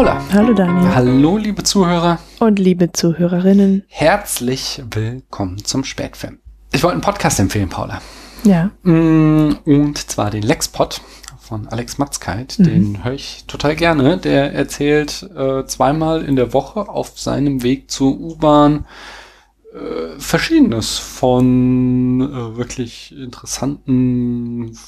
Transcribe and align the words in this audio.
Hallo 0.00 0.12
Paula. 0.12 0.32
Hallo 0.32 0.54
Daniel. 0.54 0.94
Hallo 0.94 1.36
liebe 1.36 1.62
Zuhörer. 1.62 2.18
Und 2.38 2.58
liebe 2.58 2.90
Zuhörerinnen. 2.90 3.84
Herzlich 3.88 4.82
willkommen 4.90 5.62
zum 5.62 5.84
Spätfilm. 5.84 6.38
Ich 6.72 6.82
wollte 6.82 6.94
einen 6.94 7.02
Podcast 7.02 7.38
empfehlen, 7.38 7.68
Paula. 7.68 8.00
Ja. 8.42 8.70
Mm, 8.82 9.58
und 9.66 9.98
zwar 9.98 10.30
den 10.30 10.42
Lexpod 10.42 11.02
von 11.38 11.68
Alex 11.68 11.98
Matzkeit. 11.98 12.58
Mhm. 12.58 12.64
Den 12.64 13.04
höre 13.04 13.12
ich 13.12 13.44
total 13.46 13.76
gerne. 13.76 14.16
Der 14.16 14.54
erzählt 14.54 15.28
äh, 15.36 15.66
zweimal 15.66 16.24
in 16.24 16.34
der 16.34 16.54
Woche 16.54 16.88
auf 16.88 17.18
seinem 17.18 17.62
Weg 17.62 17.90
zur 17.90 18.18
U-Bahn 18.18 18.86
äh, 19.74 20.18
Verschiedenes 20.18 20.96
von 20.96 22.22
äh, 22.22 22.56
wirklich 22.56 23.14
interessanten 23.14 24.78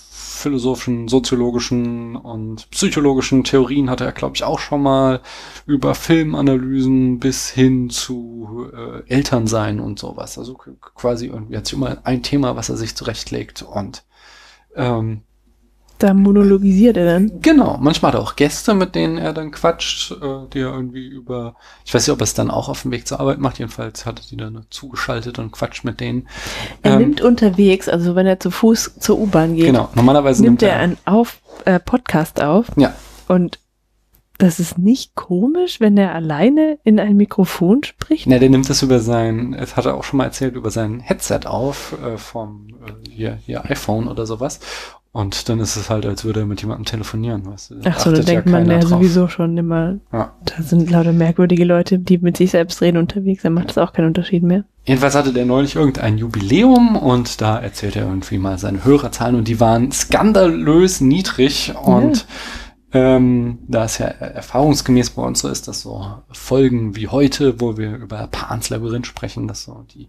philosophischen, 0.43 1.09
soziologischen 1.09 2.17
und 2.17 2.69
psychologischen 2.71 3.45
Theorien 3.45 3.89
hatte 3.89 4.05
er, 4.05 4.13
glaube 4.13 4.37
ich, 4.37 4.45
auch 4.45 4.59
schon 4.59 4.83
mal 4.83 5.21
über 5.67 5.95
Filmanalysen 5.95 7.19
bis 7.19 7.49
hin 7.49 7.91
zu 7.91 8.69
äh, 8.75 9.09
Elternsein 9.09 9.81
und 9.81 9.99
sowas. 9.99 10.39
Also 10.39 10.55
quasi 10.55 11.27
irgendwie 11.27 11.57
hat 11.57 11.67
sich 11.67 11.77
immer 11.77 11.99
ein 12.05 12.23
Thema, 12.23 12.57
was 12.57 12.69
er 12.69 12.77
sich 12.77 12.95
zurechtlegt 12.97 13.63
und 13.63 14.05
ähm, 14.75 15.23
Da 16.03 16.15
monologisiert 16.15 16.97
er 16.97 17.05
dann. 17.05 17.41
Genau, 17.43 17.79
manchmal 17.81 18.11
hat 18.11 18.19
er 18.19 18.23
auch 18.23 18.35
Gäste, 18.35 18.75
mit 18.75 18.97
denen 18.97 19.19
er 19.19 19.33
dann 19.33 19.53
quatscht, 19.53 20.11
äh, 20.11 20.49
die 20.53 20.59
er 20.59 20.73
irgendwie 20.75 21.07
über, 21.07 21.55
ich 21.85 21.95
weiß 21.95 22.05
nicht, 22.05 22.13
ob 22.13 22.21
er 22.21 22.25
es 22.25 22.35
dann 22.35 22.51
auch 22.51 22.69
auf 22.69 22.83
dem 22.83 22.91
Weg 22.91 23.07
zur 23.07 23.21
Arbeit 23.21 23.39
macht, 23.39 23.61
jedenfalls 23.61 24.05
hat 24.05 24.19
er 24.19 24.27
die 24.29 24.37
dann 24.37 24.67
zugeschaltet 24.69 25.39
und 25.39 25.53
quatscht 25.53 25.85
mit 25.85 26.01
denen. 26.01 26.27
Er 26.83 26.95
Ähm, 26.95 26.99
nimmt 27.03 27.21
unterwegs, 27.21 27.89
also 27.89 28.17
wenn 28.17 28.27
er 28.27 28.41
zu 28.41 28.51
Fuß 28.51 28.99
zur 28.99 29.17
U-Bahn 29.17 29.55
geht, 29.55 29.67
Genau, 29.67 29.91
normalerweise 29.95 30.43
nimmt 30.43 30.61
er 30.65 30.77
einen 30.77 30.99
auf, 31.05 31.39
äh, 31.67 31.79
Podcast 31.79 32.43
auf. 32.43 32.67
Ja. 32.77 32.93
Und 33.29 33.61
das 34.39 34.59
ist 34.59 34.77
nicht 34.77 35.15
komisch, 35.15 35.79
wenn 35.79 35.97
er 35.97 36.17
alleine 36.17 36.81
in 36.83 36.99
ein 36.99 37.17
Mikrofon 37.17 37.85
spricht. 37.85 38.27
Ne, 38.27 38.41
der 38.41 38.51
nimmt 38.51 38.69
das 38.69 38.83
über 38.83 38.99
sein, 38.99 39.53
das 39.57 39.77
hat 39.77 39.87
er 39.87 39.95
auch 39.95 40.03
schon 40.03 40.17
mal 40.19 40.25
erzählt, 40.25 40.57
über 40.57 40.73
sein 40.73 40.99
Headset 40.99 41.43
auf, 41.45 41.95
äh, 42.05 42.19
vom 42.19 42.67
äh, 42.85 43.09
hier, 43.09 43.39
hier 43.47 43.65
iPhone 43.71 44.09
oder 44.09 44.27
sowas. 44.27 44.59
Und 45.15 45.51
dann 45.51 45.61
ist 45.61 45.77
es 45.77 45.91
halt, 45.91 46.07
als 46.07 46.25
würde 46.25 46.41
er 46.41 46.47
mit 46.47 46.63
jemandem 46.63 46.87
telefonieren, 46.87 47.45
weißt 47.45 47.71
du. 47.71 47.75
Ach 47.85 47.99
so, 48.01 48.11
da 48.13 48.21
denkt 48.23 48.47
man 48.47 48.63
keiner 48.63 48.75
ja 48.77 48.81
drauf. 48.81 48.89
sowieso 48.91 49.29
schon 49.29 49.59
immer, 49.59 49.99
Ja. 50.11 50.35
da 50.47 50.63
sind 50.63 50.91
lauter 50.91 51.13
merkwürdige 51.13 51.65
Leute, 51.65 51.99
die 51.99 52.17
mit 52.17 52.39
sich 52.39 52.51
selbst 52.53 52.81
reden 52.81 52.97
unterwegs, 52.97 53.43
dann 53.43 53.53
macht 53.53 53.69
das 53.69 53.77
auch 53.79 53.93
keinen 53.93 54.07
Unterschied 54.07 54.43
mehr. 54.43 54.65
Jedenfalls 54.85 55.15
hatte 55.15 55.35
der 55.35 55.45
neulich 55.45 55.77
irgendein 55.77 56.17
Jubiläum 56.17 56.97
und 56.97 57.43
da 57.43 57.59
erzählte 57.59 57.99
er 58.01 58.07
irgendwie 58.07 58.39
mal 58.39 58.57
seine 58.59 58.85
Hörerzahlen 58.87 59.35
und 59.37 59.49
die 59.49 59.61
waren 59.61 59.93
skandalös 59.93 61.03
niedrig 61.03 61.75
und 61.83 62.25
ähm, 62.95 63.59
da 63.69 63.85
es 63.85 63.99
ja 63.99 64.07
erfahrungsgemäß 64.07 65.11
bei 65.11 65.23
uns 65.23 65.41
so 65.41 65.49
ist, 65.49 65.69
dass 65.69 65.83
so 65.83 66.07
Folgen 66.31 66.97
wie 66.97 67.09
heute, 67.09 67.61
wo 67.61 67.77
wir 67.77 67.97
über 67.97 68.27
Pans 68.31 68.71
Labyrinth 68.71 69.07
sprechen, 69.07 69.47
dass 69.47 69.65
so 69.65 69.85
die 69.95 70.09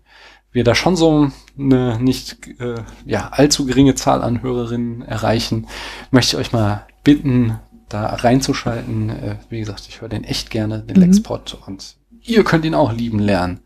wir 0.54 0.64
da 0.64 0.76
schon 0.76 0.96
so 0.96 1.32
eine 1.58 2.00
nicht 2.00 2.48
äh, 2.60 2.84
ja 3.06 3.30
allzu 3.30 3.66
geringe 3.66 3.96
Zahl 3.96 4.22
an 4.24 4.42
Hörerinnen 4.42 5.02
erreichen, 5.02 5.68
möchte 6.12 6.36
ich 6.38 6.40
euch 6.48 6.54
mal 6.54 6.88
bitten, 7.04 7.60
da 7.90 8.06
reinzuschalten. 8.08 9.10
Äh, 9.10 9.36
wie 9.50 9.60
gesagt, 9.60 9.86
ich 9.90 10.00
höre 10.02 10.10
den 10.10 10.24
echt 10.24 10.50
gerne, 10.52 10.80
den 10.84 10.96
Mhm. 10.98 11.04
Lexpod 11.04 11.58
und 11.68 11.98
ihr 12.22 12.44
könnt 12.44 12.66
ihn 12.66 12.76
auch 12.76 12.94
lieben 12.94 13.20
lernen. 13.20 13.60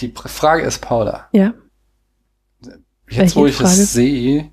Die 0.00 0.12
Frage 0.26 0.62
ist, 0.62 0.78
Paula, 0.80 1.28
Ja. 1.32 1.52
jetzt 2.62 2.76
Welche 3.18 3.36
wo 3.36 3.46
ich 3.46 3.56
Frage? 3.56 3.68
es 3.82 3.92
sehe, 3.92 4.50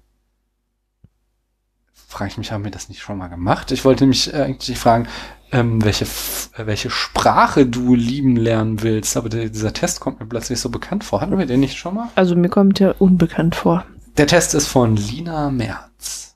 frage 1.93 2.31
ich 2.31 2.37
mich, 2.37 2.51
haben 2.51 2.63
wir 2.63 2.71
das 2.71 2.89
nicht 2.89 3.01
schon 3.01 3.17
mal 3.17 3.27
gemacht? 3.27 3.71
Ich 3.71 3.85
wollte 3.85 4.05
mich 4.05 4.33
eigentlich 4.33 4.77
fragen, 4.77 5.07
ähm, 5.51 5.83
welche, 5.83 6.05
äh, 6.05 6.65
welche 6.65 6.89
Sprache 6.89 7.65
du 7.65 7.95
lieben 7.95 8.35
lernen 8.35 8.81
willst, 8.81 9.15
aber 9.17 9.29
der, 9.29 9.49
dieser 9.49 9.73
Test 9.73 9.99
kommt 9.99 10.19
mir 10.19 10.25
plötzlich 10.25 10.59
so 10.59 10.69
bekannt 10.69 11.03
vor. 11.03 11.21
Hatten 11.21 11.37
wir 11.37 11.45
den 11.45 11.59
nicht 11.59 11.77
schon 11.77 11.95
mal? 11.95 12.09
Also 12.15 12.35
mir 12.35 12.49
kommt 12.49 12.79
ja 12.79 12.93
unbekannt 12.99 13.55
vor. 13.55 13.85
Der 14.17 14.27
Test 14.27 14.55
ist 14.55 14.67
von 14.67 14.95
Lina 14.95 15.49
Merz. 15.49 16.35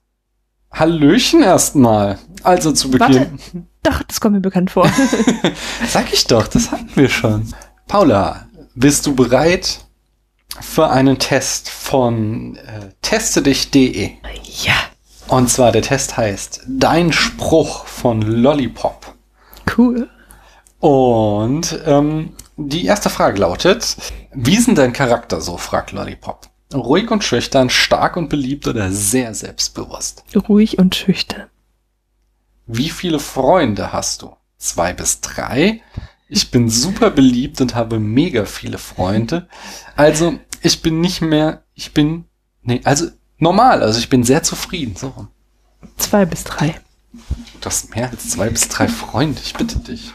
Hallöchen 0.72 1.44
erstmal. 1.44 2.18
Also 2.44 2.72
zu 2.72 2.92
Beginn. 2.92 3.40
Doch, 3.84 4.04
das 4.04 4.22
kommt 4.22 4.36
mir 4.36 4.42
bekannt 4.42 4.72
vor. 4.72 4.90
Sag 5.88 6.14
ich 6.14 6.28
doch, 6.28 6.48
das 6.48 6.72
hatten 6.72 6.92
wir 6.96 7.10
schon. 7.10 7.52
Paula, 7.88 8.48
bist 8.76 9.06
du 9.06 9.16
bereit 9.16 9.86
für 10.60 10.90
einen 10.90 11.20
Test 11.20 11.70
von 11.70 12.56
äh, 12.56 12.92
testedich.de? 13.02 14.12
ja. 14.64 14.91
Und 15.28 15.50
zwar 15.50 15.72
der 15.72 15.82
Test 15.82 16.18
heißt 16.18 16.66
Dein 16.68 17.12
Spruch 17.14 17.86
von 17.86 18.22
Lollipop. 18.22 19.16
Cool. 19.78 20.10
Und 20.80 21.80
ähm, 21.86 22.34
die 22.58 22.86
erste 22.86 23.10
Frage 23.10 23.40
lautet, 23.40 23.98
wie 24.34 24.56
ist 24.56 24.68
denn 24.68 24.76
dein 24.76 24.94
Charakter 24.94 25.42
so, 25.42 25.58
fragt 25.58 25.92
Lollipop. 25.92 26.50
Ruhig 26.74 27.12
und 27.12 27.24
schüchtern, 27.24 27.70
stark 27.70 28.18
und 28.18 28.30
beliebt 28.30 28.68
oder 28.68 28.92
sehr 28.92 29.34
selbstbewusst? 29.34 30.24
Ruhig 30.48 30.80
und 30.80 30.96
schüchtern. 30.96 31.48
Wie 32.66 32.90
viele 32.90 33.20
Freunde 33.20 33.92
hast 33.92 34.22
du? 34.22 34.36
Zwei 34.58 34.94
bis 34.94 35.22
drei. 35.22 35.82
Ich 36.30 36.50
bin 36.50 36.70
super 36.70 37.10
beliebt 37.10 37.60
und 37.60 37.76
habe 37.76 38.00
mega 38.00 38.46
viele 38.46 38.78
Freunde. 38.78 39.48
Also, 39.96 40.40
ich 40.62 40.82
bin 40.82 41.02
nicht 41.02 41.22
mehr, 41.22 41.64
ich 41.74 41.94
bin, 41.94 42.26
nee, 42.62 42.80
also 42.86 43.08
normal, 43.42 43.82
also 43.84 44.00
ich 44.00 44.08
bin 44.10 44.24
sehr 44.24 44.44
zufrieden. 44.44 44.96
So. 44.96 45.28
Zwei 45.98 46.26
bis 46.26 46.44
drei. 46.46 46.80
du 47.60 47.66
hast 47.66 47.94
mehr 47.96 48.10
als 48.10 48.30
zwei 48.30 48.50
bis 48.50 48.70
drei 48.70 48.88
Freunde, 48.88 49.42
ich 49.44 49.54
bitte 49.54 49.80
dich. 49.80 50.14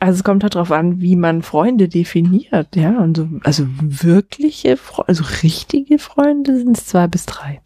Also 0.00 0.18
es 0.18 0.24
kommt 0.24 0.42
halt 0.42 0.54
drauf 0.54 0.70
an, 0.72 1.00
wie 1.00 1.16
man 1.16 1.42
Freunde 1.42 1.88
definiert, 1.88 2.74
ja. 2.76 2.98
Und 2.98 3.16
so, 3.16 3.28
also 3.44 3.66
wirkliche, 3.80 4.76
Fre 4.76 5.06
also 5.08 5.24
richtige 5.42 5.98
Freunde 5.98 6.56
sind 6.58 6.78
es 6.78 6.86
zwei 6.86 7.06
bis 7.06 7.26
drei. 7.26 7.60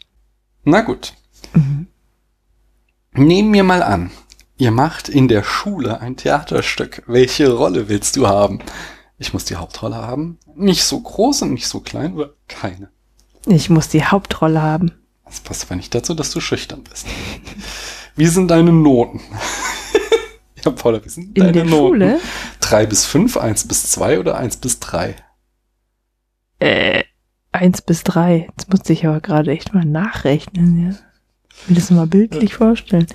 Na 0.64 0.80
gut, 0.82 1.14
Mhm. 1.54 1.86
nehmen 3.14 3.52
wir 3.52 3.64
mal 3.64 3.82
an, 3.82 4.10
ihr 4.56 4.70
macht 4.70 5.08
in 5.08 5.28
der 5.28 5.42
Schule 5.42 6.00
ein 6.00 6.16
Theaterstück. 6.16 7.02
Welche 7.06 7.52
Rolle 7.52 7.88
willst 7.88 8.16
du 8.16 8.26
haben? 8.28 8.60
Ich 9.18 9.32
muss 9.32 9.44
die 9.44 9.56
Hauptrolle 9.56 9.96
haben. 9.96 10.38
Nicht 10.54 10.84
so 10.84 11.00
groß 11.00 11.42
und 11.42 11.52
nicht 11.54 11.68
so 11.68 11.80
klein, 11.80 12.12
aber 12.12 12.34
keine. 12.48 12.90
Ich 13.46 13.70
muss 13.70 13.88
die 13.88 14.04
Hauptrolle 14.04 14.60
haben. 14.62 14.92
Das 15.24 15.40
passt 15.40 15.64
aber 15.64 15.76
nicht 15.76 15.94
dazu, 15.94 16.14
dass 16.14 16.30
du 16.30 16.40
schüchtern 16.40 16.84
bist. 16.84 17.06
Wie 18.16 18.26
sind 18.26 18.48
deine 18.48 18.72
Noten? 18.72 19.20
ja, 20.64 20.70
Paula, 20.70 21.04
wie 21.04 21.08
sind 21.08 21.36
In 21.36 21.44
deine 21.44 21.52
der 21.52 21.64
Noten? 21.64 21.94
Schule? 22.00 22.20
Drei 22.60 22.86
bis 22.86 23.04
fünf, 23.06 23.36
eins 23.36 23.66
bis 23.66 23.90
zwei 23.90 24.18
oder 24.20 24.36
eins 24.36 24.56
bis 24.56 24.78
drei? 24.78 25.16
Äh, 26.58 27.04
eins 27.50 27.82
bis 27.82 28.04
drei. 28.04 28.48
Jetzt 28.50 28.70
musste 28.70 28.92
ich 28.92 29.06
aber 29.06 29.20
gerade 29.20 29.50
echt 29.50 29.74
mal 29.74 29.84
nachrechnen, 29.84 30.90
ja. 30.90 30.96
Ich 31.50 31.68
will 31.68 31.76
das 31.76 31.90
mal 31.90 32.06
bildlich 32.06 32.54
vorstellen. 32.54 33.06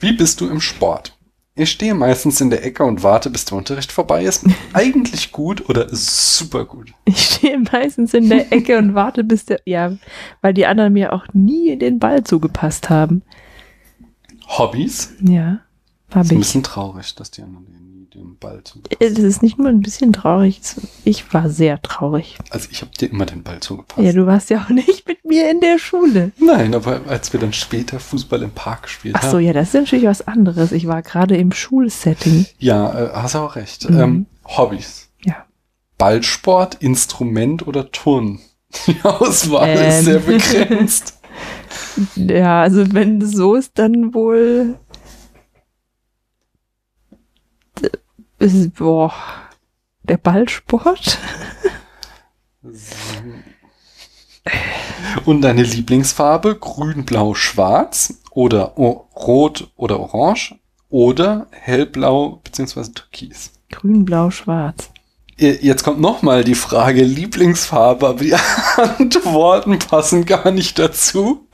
Wie 0.00 0.12
bist 0.12 0.40
du 0.40 0.48
im 0.48 0.60
Sport? 0.60 1.15
Ich 1.58 1.70
stehe 1.70 1.94
meistens 1.94 2.42
in 2.42 2.50
der 2.50 2.64
Ecke 2.66 2.84
und 2.84 3.02
warte, 3.02 3.30
bis 3.30 3.46
der 3.46 3.56
Unterricht 3.56 3.90
vorbei 3.90 4.24
ist. 4.24 4.44
Eigentlich 4.74 5.32
gut 5.32 5.68
oder 5.70 5.88
super 5.90 6.66
gut? 6.66 6.92
Ich 7.06 7.18
stehe 7.18 7.58
meistens 7.58 8.12
in 8.12 8.28
der 8.28 8.52
Ecke 8.52 8.76
und 8.76 8.94
warte, 8.94 9.24
bis 9.24 9.46
der, 9.46 9.60
ja, 9.64 9.96
weil 10.42 10.52
die 10.52 10.66
anderen 10.66 10.92
mir 10.92 11.14
auch 11.14 11.24
nie 11.32 11.78
den 11.78 11.98
Ball 11.98 12.24
zugepasst 12.24 12.90
haben. 12.90 13.22
Hobbys? 14.46 15.14
Ja, 15.22 15.60
habe 16.10 16.26
ist 16.26 16.30
ein 16.30 16.36
ich. 16.36 16.38
bisschen 16.40 16.62
traurig, 16.62 17.14
dass 17.14 17.30
die 17.30 17.42
anderen 17.42 17.64
nie 17.70 17.85
den 18.16 18.38
Ball 18.38 18.62
zu. 18.64 18.80
Äh, 18.98 19.10
Das 19.10 19.18
ist 19.18 19.42
nicht 19.42 19.58
nur 19.58 19.68
ein 19.68 19.80
bisschen 19.80 20.12
traurig. 20.12 20.60
Ich 21.04 21.32
war 21.34 21.48
sehr 21.50 21.80
traurig. 21.82 22.36
Also 22.50 22.68
ich 22.70 22.80
habe 22.82 22.90
dir 22.98 23.10
immer 23.10 23.26
den 23.26 23.42
Ball 23.42 23.60
zugepasst. 23.60 24.04
Ja, 24.04 24.12
du 24.12 24.26
warst 24.26 24.50
ja 24.50 24.62
auch 24.64 24.68
nicht 24.70 25.06
mit 25.06 25.24
mir 25.24 25.50
in 25.50 25.60
der 25.60 25.78
Schule. 25.78 26.32
Nein, 26.38 26.74
aber 26.74 27.02
als 27.08 27.32
wir 27.32 27.40
dann 27.40 27.52
später 27.52 28.00
Fußball 28.00 28.42
im 28.42 28.50
Park 28.50 28.84
gespielt 28.84 29.14
Ach 29.18 29.22
so, 29.22 29.36
haben. 29.38 29.44
ja, 29.44 29.52
das 29.52 29.68
ist 29.68 29.74
natürlich 29.74 30.06
was 30.06 30.26
anderes. 30.26 30.72
Ich 30.72 30.86
war 30.86 31.02
gerade 31.02 31.36
im 31.36 31.52
Schulsetting. 31.52 32.46
Ja, 32.58 33.06
äh, 33.06 33.10
hast 33.14 33.34
du 33.34 33.38
auch 33.38 33.56
recht. 33.56 33.88
Mhm. 33.88 33.98
Ähm, 34.00 34.26
Hobbys. 34.44 35.08
Ja. 35.24 35.44
Ballsport, 35.98 36.76
Instrument 36.76 37.66
oder 37.66 37.90
Turnen? 37.90 38.40
Die 38.86 38.96
Auswahl 39.02 39.70
ist 39.70 39.98
Ähm. 39.98 40.04
sehr 40.04 40.18
begrenzt. 40.20 41.12
Ja, 42.14 42.62
also 42.62 42.92
wenn 42.94 43.20
es 43.20 43.32
so 43.32 43.54
ist, 43.54 43.72
dann 43.78 44.14
wohl. 44.14 44.76
Ist, 48.46 48.76
boah, 48.76 49.12
der 50.04 50.18
Ballsport? 50.18 51.18
Und 55.24 55.42
deine 55.42 55.64
Lieblingsfarbe? 55.64 56.54
Grün, 56.54 57.04
Blau, 57.04 57.34
Schwarz 57.34 58.20
oder 58.30 58.74
Rot 58.76 59.72
oder 59.74 59.98
Orange 59.98 60.54
oder 60.88 61.48
Hellblau 61.50 62.40
bzw. 62.44 62.92
Türkis. 62.94 63.50
Grün, 63.72 64.04
Blau, 64.04 64.30
Schwarz. 64.30 64.90
Jetzt 65.38 65.82
kommt 65.82 66.00
nochmal 66.00 66.44
die 66.44 66.54
Frage 66.54 67.02
Lieblingsfarbe, 67.02 68.08
aber 68.08 68.20
die 68.20 68.34
Antworten 68.76 69.78
passen 69.80 70.24
gar 70.24 70.50
nicht 70.50 70.78
dazu. 70.78 71.46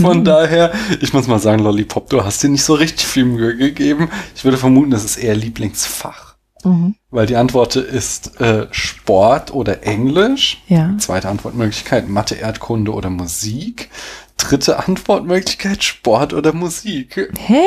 Von 0.00 0.24
daher, 0.24 0.72
ich 1.00 1.12
muss 1.12 1.28
mal 1.28 1.38
sagen, 1.38 1.62
Lollipop, 1.62 2.10
du 2.10 2.24
hast 2.24 2.42
dir 2.42 2.48
nicht 2.48 2.64
so 2.64 2.74
richtig 2.74 3.06
viel 3.06 3.26
Mühe 3.26 3.56
gegeben. 3.56 4.08
Ich 4.34 4.44
würde 4.44 4.58
vermuten, 4.58 4.90
das 4.90 5.04
ist 5.04 5.16
eher 5.16 5.36
Lieblingsfach. 5.36 6.29
Mhm. 6.64 6.94
Weil 7.10 7.26
die 7.26 7.36
Antwort 7.36 7.76
ist 7.76 8.40
äh, 8.40 8.66
Sport 8.70 9.52
oder 9.52 9.82
Englisch. 9.82 10.62
Ja. 10.68 10.96
Zweite 10.98 11.28
Antwortmöglichkeit 11.28 12.08
Mathe, 12.08 12.34
Erdkunde 12.36 12.92
oder 12.92 13.10
Musik. 13.10 13.90
Dritte 14.36 14.78
Antwortmöglichkeit 14.78 15.82
Sport 15.82 16.32
oder 16.32 16.52
Musik. 16.52 17.30
Hä? 17.38 17.62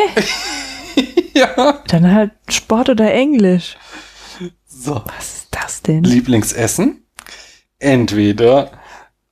ja. 1.34 1.80
Dann 1.88 2.12
halt 2.12 2.32
Sport 2.50 2.90
oder 2.90 3.14
Englisch. 3.14 3.78
So. 4.66 5.02
Was 5.06 5.36
ist 5.36 5.48
das 5.52 5.82
denn? 5.82 6.04
Lieblingsessen? 6.04 7.06
Entweder 7.80 8.72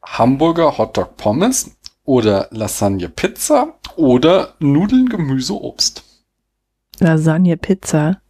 Hamburger 0.04 0.78
Hotdog 0.78 1.18
Pommes 1.18 1.72
oder 2.04 2.48
Lasagne 2.52 3.10
Pizza 3.10 3.75
oder 3.96 4.56
Nudeln 4.60 5.10
Gemüse 5.10 5.54
Obst. 5.54 6.04
Lasagne 7.00 7.58
Pizza. 7.58 8.22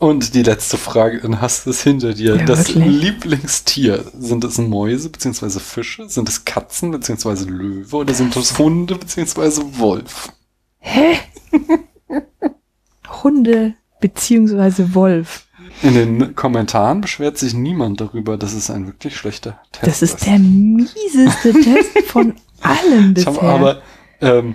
Und 0.00 0.34
die 0.34 0.42
letzte 0.42 0.78
Frage, 0.78 1.20
dann 1.20 1.42
hast 1.42 1.66
du 1.66 1.70
es 1.70 1.82
hinter 1.82 2.14
dir. 2.14 2.36
Ja, 2.36 2.44
das 2.46 2.68
wirklich? 2.74 3.02
Lieblingstier, 3.02 4.02
sind 4.18 4.44
es 4.44 4.56
Mäuse 4.56 5.10
bzw. 5.10 5.60
Fische? 5.60 6.08
Sind 6.08 6.26
es 6.26 6.46
Katzen 6.46 6.90
bzw. 6.90 7.44
Löwe 7.44 7.96
oder 7.96 8.14
sind 8.14 8.34
es 8.34 8.58
Hunde 8.58 8.94
bzw. 8.94 9.60
Wolf? 9.78 10.32
Hä? 10.78 11.18
Hunde 13.22 13.74
beziehungsweise 14.00 14.94
Wolf. 14.94 15.46
In 15.82 15.92
den 15.92 16.34
Kommentaren 16.34 17.02
beschwert 17.02 17.36
sich 17.36 17.52
niemand 17.52 18.00
darüber, 18.00 18.38
dass 18.38 18.54
es 18.54 18.70
ein 18.70 18.86
wirklich 18.86 19.14
schlechter 19.14 19.60
Test 19.70 19.86
Das 19.86 20.02
ist 20.02 20.24
der 20.26 20.38
mieseste 20.38 21.52
Test 21.62 22.06
von 22.06 22.34
allen 22.62 23.10
Ich 23.10 23.26
bisher. 23.26 23.34
habe 23.34 23.48
aber 23.48 23.82
ähm, 24.22 24.54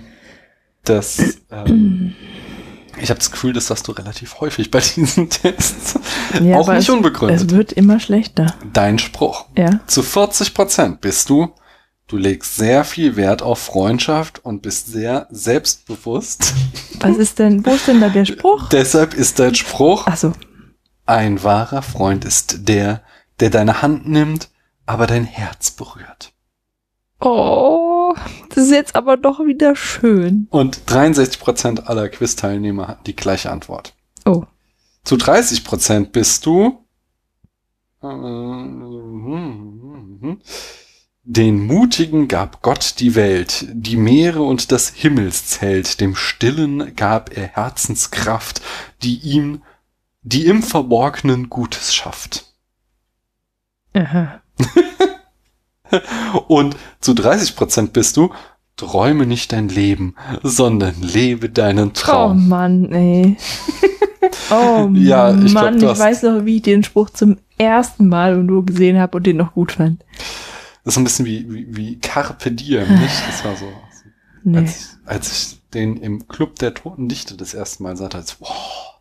das 0.82 1.38
ähm, 1.52 2.14
ich 3.00 3.10
habe 3.10 3.18
das 3.18 3.30
Gefühl, 3.30 3.52
das 3.52 3.66
sagst 3.66 3.86
du 3.88 3.92
relativ 3.92 4.40
häufig 4.40 4.70
bei 4.70 4.80
diesen 4.96 5.28
Tests. 5.30 5.98
Ja, 6.42 6.56
Auch 6.58 6.68
nicht 6.68 6.88
es, 6.88 6.88
unbegründet. 6.90 7.42
Es 7.42 7.50
wird 7.50 7.72
immer 7.72 8.00
schlechter. 8.00 8.54
Dein 8.72 8.98
Spruch. 8.98 9.46
Ja. 9.56 9.80
Zu 9.86 10.02
40 10.02 10.54
Prozent 10.54 11.00
bist 11.00 11.28
du, 11.30 11.52
du 12.08 12.16
legst 12.16 12.56
sehr 12.56 12.84
viel 12.84 13.16
Wert 13.16 13.42
auf 13.42 13.58
Freundschaft 13.58 14.44
und 14.44 14.62
bist 14.62 14.88
sehr 14.88 15.26
selbstbewusst. 15.30 16.54
Was 17.00 17.16
ist 17.16 17.38
denn, 17.38 17.64
wo 17.66 17.70
ist 17.70 17.86
denn 17.88 18.00
da 18.00 18.08
der 18.08 18.24
Spruch? 18.24 18.68
Deshalb 18.72 19.14
ist 19.14 19.38
dein 19.38 19.54
Spruch, 19.54 20.06
Achso. 20.06 20.32
ein 21.04 21.42
wahrer 21.42 21.82
Freund 21.82 22.24
ist 22.24 22.68
der, 22.68 23.02
der 23.40 23.50
deine 23.50 23.82
Hand 23.82 24.08
nimmt, 24.08 24.48
aber 24.86 25.06
dein 25.06 25.24
Herz 25.24 25.70
berührt. 25.70 26.32
Oh, 27.20 27.95
das 28.48 28.64
ist 28.64 28.70
jetzt 28.70 28.96
aber 28.96 29.16
doch 29.16 29.40
wieder 29.40 29.76
schön. 29.76 30.46
Und 30.50 30.82
63 30.86 31.40
Prozent 31.40 31.88
aller 31.88 32.08
Quiz-Teilnehmer 32.08 32.88
hatten 32.88 33.04
die 33.04 33.16
gleiche 33.16 33.50
Antwort. 33.50 33.94
Oh. 34.24 34.44
Zu 35.04 35.16
30 35.16 35.64
Prozent 35.64 36.12
bist 36.12 36.46
du 36.46 36.84
äh, 38.02 38.06
den 41.28 41.66
Mutigen 41.66 42.28
gab 42.28 42.62
Gott 42.62 43.00
die 43.00 43.16
Welt, 43.16 43.66
die 43.72 43.96
Meere 43.96 44.42
und 44.42 44.70
das 44.70 44.90
Himmelszelt, 44.90 46.00
dem 46.00 46.14
Stillen 46.14 46.94
gab 46.94 47.36
er 47.36 47.48
Herzenskraft, 47.48 48.62
die 49.02 49.18
ihm, 49.18 49.62
die 50.22 50.46
im 50.46 50.62
Verborgenen 50.62 51.50
Gutes 51.50 51.94
schafft. 51.94 52.52
Aha. 53.92 54.40
Und 56.48 56.76
zu 57.00 57.14
30 57.14 57.56
Prozent 57.56 57.92
bist 57.92 58.16
du, 58.16 58.30
träume 58.76 59.26
nicht 59.26 59.52
dein 59.52 59.68
Leben, 59.68 60.14
sondern 60.42 60.94
lebe 61.00 61.48
deinen 61.48 61.88
Oh 61.88 61.92
Traum. 61.94 62.48
Mann, 62.48 62.92
ey. 62.92 63.36
Oh 64.50 64.90
Ja, 64.94 65.30
ich 65.32 65.52
glaub, 65.52 65.52
Mann, 65.52 65.78
du 65.78 65.90
ich 65.92 65.98
weiß 65.98 66.22
noch, 66.24 66.44
wie 66.44 66.56
ich 66.56 66.62
den 66.62 66.82
Spruch 66.82 67.10
zum 67.10 67.36
ersten 67.58 68.08
Mal 68.08 68.34
und 68.38 68.46
nur 68.46 68.66
gesehen 68.66 68.98
habe 68.98 69.18
und 69.18 69.26
den 69.26 69.36
noch 69.36 69.54
gut 69.54 69.72
fand. 69.72 70.04
Das 70.84 70.94
ist 70.94 70.98
ein 70.98 71.04
bisschen 71.04 71.26
wie, 71.26 71.52
wie, 71.52 71.76
wie 71.76 71.98
Carpe 72.00 72.50
Diem, 72.50 72.88
nicht? 73.00 73.14
Das 73.28 73.44
war 73.44 73.56
so, 73.56 73.66
Nee. 74.44 74.58
als, 74.58 74.98
als 75.04 75.32
ich 75.32 75.58
den 75.74 75.96
im 75.96 76.28
Club 76.28 76.56
der 76.58 76.74
Toten 76.74 77.08
Dichte 77.08 77.36
das 77.36 77.54
erste 77.54 77.82
Mal 77.82 77.96
sah, 77.96 78.06
als 78.08 78.40
wow, 78.40 78.98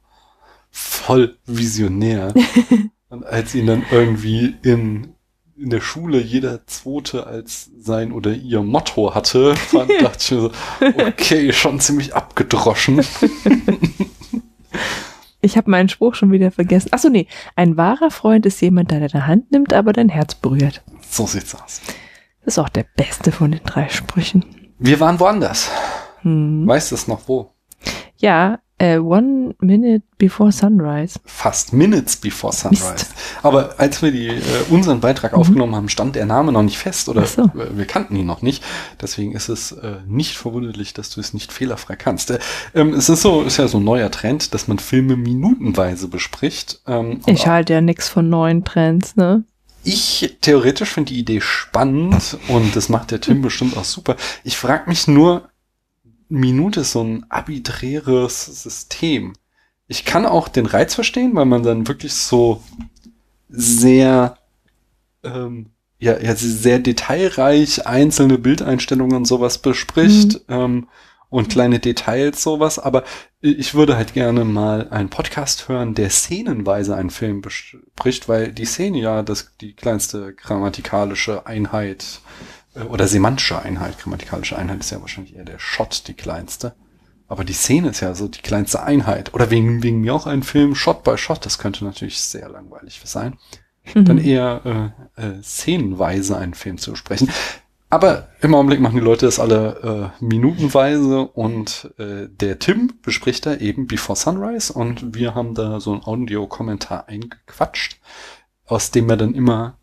voll 0.71 1.37
visionär. 1.45 2.33
Und 3.09 3.25
als 3.25 3.53
ihn 3.55 3.67
dann 3.67 3.83
irgendwie 3.91 4.55
in, 4.63 5.14
in 5.57 5.69
der 5.69 5.81
Schule 5.81 6.21
jeder 6.21 6.65
Zweite 6.67 7.27
als 7.27 7.71
sein 7.77 8.11
oder 8.11 8.31
ihr 8.31 8.61
Motto 8.61 9.15
hatte, 9.15 9.55
fand, 9.55 9.91
dachte 10.01 10.17
ich 10.19 10.31
mir 10.31 10.41
so, 10.41 10.51
okay, 11.05 11.53
schon 11.53 11.79
ziemlich 11.79 12.13
abgedroschen. 12.15 13.01
Ich 15.41 15.57
habe 15.57 15.69
meinen 15.69 15.89
Spruch 15.89 16.15
schon 16.15 16.31
wieder 16.31 16.49
vergessen. 16.49 16.91
Achso, 16.91 17.09
nee. 17.09 17.27
Ein 17.55 17.77
wahrer 17.77 18.09
Freund 18.09 18.47
ist 18.47 18.59
jemand, 18.61 18.89
der 18.89 19.07
deine 19.07 19.27
Hand 19.27 19.51
nimmt, 19.51 19.73
aber 19.73 19.93
dein 19.93 20.09
Herz 20.09 20.33
berührt. 20.33 20.83
So 21.07 21.27
sieht's 21.27 21.53
aus. 21.53 21.81
Das 22.43 22.55
ist 22.55 22.59
auch 22.59 22.69
der 22.69 22.85
beste 22.95 23.31
von 23.31 23.51
den 23.51 23.61
drei 23.63 23.87
Sprüchen. 23.89 24.43
Wir 24.79 24.99
waren 24.99 25.19
woanders. 25.19 25.69
Hm. 26.21 26.67
Weißt 26.67 26.91
du 26.91 26.95
es 26.95 27.07
noch 27.07 27.27
wo? 27.27 27.53
Ja, 28.17 28.59
äh, 28.77 28.97
One 28.97 29.55
Minute 29.59 30.03
Before 30.17 30.51
Sunrise. 30.51 31.19
fast 31.25 31.73
Minutes 31.73 32.15
before 32.17 32.53
Sunrise. 32.53 32.91
Mist. 32.91 33.13
Aber 33.43 33.75
als 33.79 34.01
wir 34.01 34.11
die, 34.11 34.27
äh, 34.27 34.41
unseren 34.69 34.99
Beitrag 34.99 35.33
aufgenommen 35.33 35.75
haben, 35.75 35.89
stand 35.89 36.15
der 36.15 36.25
Name 36.25 36.51
noch 36.51 36.63
nicht 36.63 36.77
fest 36.77 37.07
oder 37.09 37.25
so. 37.25 37.49
wir 37.53 37.85
kannten 37.85 38.15
ihn 38.15 38.25
noch 38.25 38.41
nicht. 38.41 38.63
Deswegen 39.01 39.33
ist 39.33 39.49
es 39.49 39.71
äh, 39.71 39.97
nicht 40.07 40.35
verwunderlich, 40.37 40.93
dass 40.93 41.09
du 41.09 41.19
es 41.21 41.33
nicht 41.33 41.53
fehlerfrei 41.53 41.95
kannst. 41.95 42.31
Äh, 42.31 42.39
ähm, 42.73 42.93
es 42.93 43.09
ist 43.09 43.21
so, 43.21 43.43
ist 43.43 43.57
ja 43.57 43.67
so 43.67 43.77
ein 43.77 43.83
neuer 43.83 44.11
Trend, 44.11 44.53
dass 44.53 44.67
man 44.67 44.79
Filme 44.79 45.15
minutenweise 45.15 46.07
bespricht. 46.07 46.81
Ähm, 46.87 47.21
Ich 47.25 47.47
halte 47.47 47.73
ja 47.73 47.81
nix 47.81 48.09
von 48.09 48.29
neuen 48.29 48.63
Trends, 48.63 49.15
ne? 49.15 49.43
ich 49.87 50.37
theoretisch 50.41 50.89
finde 50.89 51.13
die 51.13 51.19
Idee 51.19 51.41
spannend 51.41 52.39
und 52.47 52.75
das 52.75 52.89
macht 52.89 53.11
der 53.11 53.21
Tim 53.21 53.43
bestimmt 53.43 53.77
auch 53.77 53.83
super. 53.83 54.15
Ich 54.43 54.57
frage 54.57 54.89
mich 54.89 55.07
nur, 55.07 55.47
Minute 56.29 56.81
ist 56.81 56.91
so 56.91 57.03
ein 57.03 57.25
arbiträres 57.29 58.45
System. 58.45 59.33
Ich 59.87 60.05
kann 60.05 60.25
auch 60.25 60.47
den 60.47 60.65
Reiz 60.65 60.95
verstehen, 60.95 61.35
weil 61.35 61.45
man 61.45 61.63
dann 61.63 61.87
wirklich 61.87 62.13
so 62.13 62.63
sehr, 63.49 64.37
ähm, 65.23 65.71
ja, 65.99 66.19
ja, 66.19 66.35
sehr 66.35 66.79
detailreich 66.79 67.85
einzelne 67.85 68.37
Bildeinstellungen 68.37 69.17
und 69.17 69.25
sowas 69.25 69.59
bespricht 69.59 70.41
ähm, 70.49 70.87
und 71.29 71.49
kleine 71.49 71.79
Details 71.79 72.41
sowas. 72.41 72.79
Aber 72.79 73.03
ich 73.41 73.75
würde 73.75 73.95
halt 73.95 74.13
gerne 74.13 74.43
mal 74.43 74.89
einen 74.89 75.09
Podcast 75.09 75.69
hören, 75.69 75.93
der 75.93 76.09
szenenweise 76.09 76.95
einen 76.95 77.11
Film 77.11 77.41
bespricht, 77.41 78.27
weil 78.27 78.51
die 78.51 78.65
Szene 78.65 78.99
ja 78.99 79.21
das 79.21 79.51
die 79.61 79.73
kleinste 79.73 80.33
grammatikalische 80.33 81.45
Einheit 81.45 82.21
oder 82.89 83.07
semantische 83.07 83.61
Einheit, 83.61 83.99
grammatikalische 83.99 84.57
Einheit 84.57 84.79
ist 84.79 84.91
ja 84.91 85.01
wahrscheinlich 85.01 85.35
eher 85.35 85.45
der 85.45 85.59
Shot 85.59 86.07
die 86.07 86.13
kleinste. 86.13 86.73
Aber 87.27 87.43
die 87.43 87.53
Szene 87.53 87.89
ist 87.89 88.01
ja 88.01 88.13
so 88.13 88.27
die 88.27 88.41
kleinste 88.41 88.83
Einheit. 88.83 89.33
Oder 89.33 89.49
wegen, 89.49 89.81
wegen 89.81 90.01
mir 90.01 90.13
auch 90.13 90.27
ein 90.27 90.43
Film 90.43 90.75
Shot 90.75 91.03
by 91.03 91.17
Shot, 91.17 91.45
das 91.45 91.57
könnte 91.57 91.83
natürlich 91.83 92.19
sehr 92.19 92.49
langweilig 92.49 93.01
sein. 93.03 93.37
Dann 93.93 94.17
eher 94.17 94.93
äh, 95.17 95.21
äh, 95.21 95.43
szenenweise 95.43 96.37
einen 96.37 96.53
Film 96.53 96.77
zu 96.77 96.91
besprechen. 96.91 97.29
Aber 97.89 98.29
im 98.41 98.53
Augenblick 98.55 98.79
machen 98.79 98.97
die 98.97 99.05
Leute 99.05 99.25
das 99.25 99.39
alle 99.39 100.11
äh, 100.19 100.23
minutenweise 100.23 101.27
und 101.27 101.93
äh, 101.97 102.27
der 102.27 102.59
Tim 102.59 102.93
bespricht 103.03 103.45
da 103.45 103.55
eben 103.55 103.87
Before 103.87 104.17
Sunrise 104.17 104.73
und 104.73 105.15
wir 105.15 105.35
haben 105.35 105.53
da 105.53 105.79
so 105.79 105.93
einen 105.93 106.03
Audiokommentar 106.03 107.07
eingequatscht, 107.07 107.99
aus 108.65 108.89
dem 108.91 109.09
er 109.09 109.17
dann 109.17 109.35
immer 109.35 109.77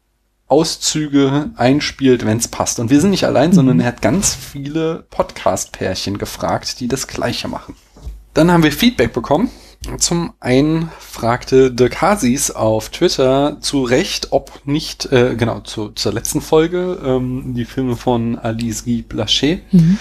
Auszüge 0.52 1.50
einspielt, 1.56 2.26
wenn 2.26 2.37
es 2.37 2.47
passt. 2.49 2.78
Und 2.78 2.90
wir 2.90 3.00
sind 3.00 3.11
nicht 3.11 3.25
allein, 3.25 3.52
sondern 3.54 3.80
er 3.80 3.87
hat 3.87 4.02
ganz 4.02 4.35
viele 4.35 5.04
Podcast-Pärchen 5.09 6.18
gefragt, 6.18 6.78
die 6.80 6.88
das 6.88 7.06
gleiche 7.06 7.49
machen. 7.49 7.75
Dann 8.35 8.50
haben 8.52 8.62
wir 8.62 8.71
Feedback 8.73 9.14
bekommen. 9.14 9.49
Zum 9.99 10.32
einen 10.40 10.90
fragte 11.00 11.73
Dirk 11.73 12.00
Hasis 12.02 12.50
auf 12.52 12.90
Twitter 12.90 13.56
zu 13.61 13.82
Recht, 13.82 14.28
ob 14.30 14.61
nicht, 14.64 15.11
äh, 15.11 15.35
genau, 15.37 15.61
zu, 15.61 15.88
zur 15.88 16.12
letzten 16.12 16.40
Folge, 16.40 17.00
ähm, 17.04 17.54
die 17.56 17.64
Filme 17.64 17.97
von 17.97 18.38
Alice 18.38 18.85
Guy 18.85 19.04
Blaché, 19.09 19.61
Mhm. 19.73 19.99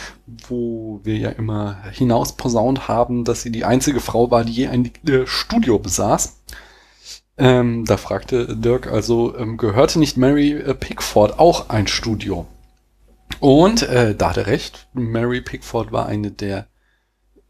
wo 0.50 1.00
wir 1.04 1.18
ja 1.18 1.30
immer 1.30 1.78
hinaus 1.94 2.34
posaunt 2.38 2.88
haben, 2.90 3.24
dass 3.24 3.42
sie 3.42 3.52
die 3.52 3.66
einzige 3.66 4.02
Frau 4.02 4.30
war, 4.30 4.44
die 4.46 4.52
je 4.54 4.68
ein 4.68 4.92
äh, 5.08 5.26
Studio 5.26 5.80
besaß. 5.80 6.41
Ähm, 7.42 7.86
da 7.86 7.98
fragte 7.98 8.56
Dirk 8.56 8.86
also, 8.86 9.36
ähm, 9.36 9.58
gehörte 9.58 9.98
nicht 9.98 10.16
Mary 10.16 10.52
äh, 10.52 10.76
Pickford 10.76 11.40
auch 11.40 11.70
ein 11.70 11.88
Studio? 11.88 12.46
Und 13.40 13.82
äh, 13.82 14.14
da 14.16 14.30
hat 14.30 14.38
er 14.38 14.46
recht, 14.46 14.88
Mary 14.94 15.42
Pickford 15.42 15.92
war 15.92 16.06
eine 16.06 16.30
der 16.30 16.68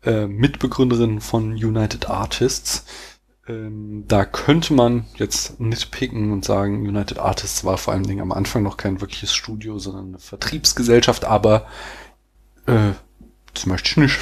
äh, 0.03 0.27
Mitbegründerinnen 0.27 1.19
von 1.19 1.51
United 1.51 2.09
Artists, 2.09 2.85
Ähm, 3.47 4.05
da 4.07 4.23
könnte 4.23 4.73
man 4.73 5.05
jetzt 5.15 5.59
nitpicken 5.59 6.31
und 6.31 6.45
sagen, 6.45 6.87
United 6.87 7.17
Artists 7.19 7.65
war 7.65 7.77
vor 7.77 7.93
allen 7.93 8.03
Dingen 8.03 8.21
am 8.21 8.31
Anfang 8.31 8.63
noch 8.63 8.77
kein 8.77 9.01
wirkliches 9.01 9.33
Studio, 9.33 9.79
sondern 9.79 10.09
eine 10.09 10.19
Vertriebsgesellschaft, 10.19 11.25
aber 11.25 11.65
äh, 12.67 12.91
das 13.53 13.65
möchte 13.65 13.89
ich 13.89 13.97
nicht. 13.97 14.19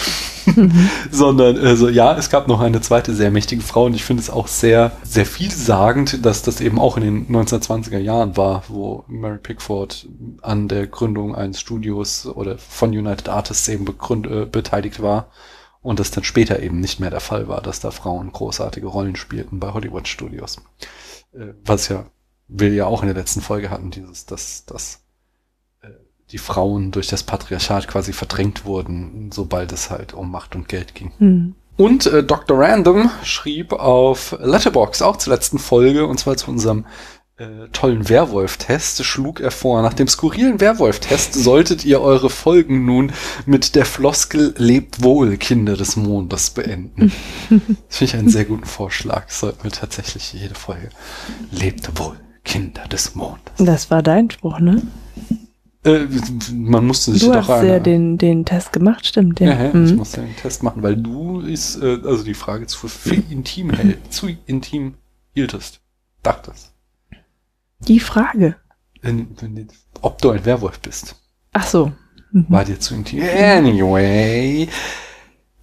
Sondern, 1.11 1.57
also 1.57 1.89
ja, 1.89 2.17
es 2.17 2.29
gab 2.29 2.47
noch 2.47 2.59
eine 2.59 2.81
zweite 2.81 3.13
sehr 3.13 3.31
mächtige 3.31 3.61
Frau 3.61 3.85
und 3.85 3.93
ich 3.93 4.03
finde 4.03 4.23
es 4.23 4.29
auch 4.29 4.47
sehr, 4.47 4.91
sehr 5.03 5.25
vielsagend, 5.25 6.25
dass 6.25 6.41
das 6.41 6.61
eben 6.61 6.79
auch 6.79 6.97
in 6.97 7.03
den 7.03 7.27
1920er 7.27 7.99
Jahren 7.99 8.37
war, 8.37 8.63
wo 8.67 9.03
Mary 9.07 9.37
Pickford 9.37 10.07
an 10.41 10.67
der 10.67 10.87
Gründung 10.87 11.35
eines 11.35 11.59
Studios 11.59 12.25
oder 12.25 12.57
von 12.57 12.89
United 12.89 13.29
Artists 13.29 13.67
eben 13.67 13.85
äh, 13.85 14.45
beteiligt 14.45 15.01
war 15.01 15.29
und 15.81 15.99
das 15.99 16.11
dann 16.11 16.23
später 16.23 16.61
eben 16.61 16.79
nicht 16.79 16.99
mehr 16.99 17.11
der 17.11 17.19
Fall 17.19 17.47
war, 17.47 17.61
dass 17.61 17.79
da 17.79 17.91
Frauen 17.91 18.31
großartige 18.31 18.87
Rollen 18.87 19.15
spielten 19.15 19.59
bei 19.59 19.73
Hollywood 19.73 20.07
Studios. 20.07 20.57
Äh, 21.33 21.53
was 21.63 21.87
ja 21.89 22.05
wir 22.49 22.73
ja 22.73 22.85
auch 22.85 23.03
in 23.03 23.07
der 23.07 23.15
letzten 23.15 23.41
Folge 23.41 23.69
hatten, 23.69 23.91
dieses, 23.91 24.25
dass, 24.25 24.65
dass 24.65 25.01
die 26.31 26.37
Frauen 26.37 26.91
durch 26.91 27.07
das 27.07 27.23
Patriarchat 27.23 27.87
quasi 27.87 28.13
verdrängt 28.13 28.65
wurden, 28.65 29.31
sobald 29.33 29.71
es 29.71 29.89
halt 29.89 30.13
um 30.13 30.31
Macht 30.31 30.55
und 30.55 30.67
Geld 30.67 30.95
ging. 30.95 31.11
Hm. 31.17 31.55
Und 31.77 32.05
äh, 32.07 32.23
Dr. 32.23 32.59
Random 32.59 33.09
schrieb 33.23 33.73
auf 33.73 34.37
Letterbox 34.39 35.01
auch 35.01 35.17
zur 35.17 35.33
letzten 35.33 35.59
Folge, 35.59 36.05
und 36.05 36.19
zwar 36.19 36.35
zu 36.35 36.51
unserem 36.51 36.85
äh, 37.37 37.69
tollen 37.71 38.09
Werwolf-Test, 38.09 39.05
schlug 39.05 39.39
er 39.39 39.51
vor, 39.51 39.81
nach 39.81 39.93
dem 39.93 40.09
skurrilen 40.09 40.59
Werwolf-Test 40.59 41.35
solltet 41.35 41.85
ihr 41.85 42.01
eure 42.01 42.29
Folgen 42.29 42.85
nun 42.85 43.13
mit 43.45 43.75
der 43.75 43.85
Floskel 43.85 44.53
Lebt 44.57 45.03
wohl, 45.03 45.37
Kinder 45.37 45.77
des 45.77 45.95
Mondes 45.95 46.49
beenden. 46.49 47.13
das 47.87 47.97
finde 47.97 48.13
ich 48.13 48.15
einen 48.15 48.29
sehr 48.29 48.43
guten 48.43 48.65
Vorschlag. 48.65 49.29
sollten 49.29 49.63
wir 49.63 49.71
tatsächlich 49.71 50.33
jede 50.33 50.55
Folge 50.55 50.89
Lebt 51.49 51.97
wohl, 51.97 52.17
Kinder 52.43 52.85
des 52.89 53.15
Mondes. 53.15 53.53
Das 53.57 53.89
war 53.89 54.03
dein 54.03 54.29
Spruch, 54.29 54.59
ne? 54.59 54.81
Äh, 55.89 56.07
man 56.53 56.85
musste 56.85 57.11
sich 57.11 57.23
du 57.23 57.31
doch 57.31 57.47
hast 57.47 57.63
ja 57.63 57.79
den, 57.79 58.17
den 58.17 58.45
Test 58.45 58.71
gemacht, 58.71 59.05
stimmt. 59.05 59.39
Ja, 59.39 59.63
ja, 59.63 59.73
mhm. 59.73 59.85
ich 59.85 59.95
musste 59.95 60.21
den 60.21 60.35
Test 60.35 60.63
machen, 60.63 60.83
weil 60.83 60.95
du 60.95 61.41
ist, 61.41 61.81
äh, 61.81 61.99
also 62.03 62.23
die 62.23 62.33
Frage 62.33 62.67
zu 62.67 62.87
viel 62.87 63.23
intim 63.29 63.71
hält, 63.71 64.13
zu 64.13 64.29
intim 64.45 64.95
hieltest. 65.33 65.81
Dachtest. 66.23 66.73
Die 67.79 67.99
Frage? 67.99 68.55
In, 69.01 69.35
in, 69.41 69.67
ob 70.01 70.21
du 70.21 70.31
ein 70.31 70.45
Werwolf 70.45 70.79
bist. 70.79 71.15
Ach 71.53 71.65
so. 71.65 71.91
Mhm. 72.31 72.45
War 72.49 72.65
dir 72.65 72.79
zu 72.79 72.93
intim. 72.93 73.23
Anyway. 73.23 74.67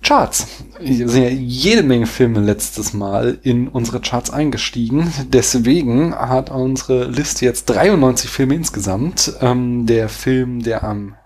Charts. 0.07 0.47
Hier 0.81 1.09
sind 1.09 1.25
ja 1.25 1.31
jede 1.31 1.83
Menge 1.83 2.07
Filme 2.07 2.39
letztes 2.39 2.93
Mal 2.93 3.39
in 3.43 3.67
unsere 3.67 4.01
Charts 4.01 4.31
eingestiegen. 4.31 5.13
Deswegen 5.31 6.15
hat 6.15 6.49
unsere 6.49 7.07
Liste 7.07 7.45
jetzt 7.45 7.65
93 7.67 8.31
Filme 8.31 8.55
insgesamt. 8.55 9.33
Ähm, 9.41 9.85
der 9.87 10.09
Film, 10.09 10.63
der 10.63 10.85
am 10.85 11.17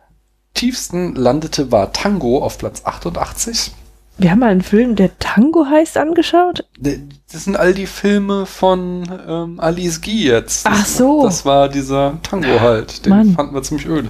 tiefsten 0.55 1.15
landete, 1.15 1.71
war 1.71 1.93
Tango 1.93 2.43
auf 2.43 2.57
Platz 2.57 2.81
88. 2.87 3.73
Wir 4.17 4.31
haben 4.31 4.39
mal 4.39 4.51
einen 4.51 4.63
Film, 4.63 4.97
der 4.97 5.19
Tango 5.19 5.67
heißt, 5.67 5.99
angeschaut. 5.99 6.65
Das 6.79 7.45
sind 7.45 7.57
all 7.57 7.75
die 7.75 7.87
Filme 7.87 8.47
von 8.47 9.05
ähm, 9.29 9.61
Alice 9.61 10.01
Guy 10.01 10.25
jetzt. 10.25 10.67
Ach 10.67 10.87
so. 10.87 11.23
Das 11.25 11.45
war 11.45 11.69
dieser 11.69 12.19
Tango 12.23 12.61
halt. 12.61 13.05
Den 13.05 13.11
Mann. 13.11 13.35
fanden 13.35 13.55
wir 13.55 13.63
ziemlich 13.63 13.87
öde. 13.87 14.09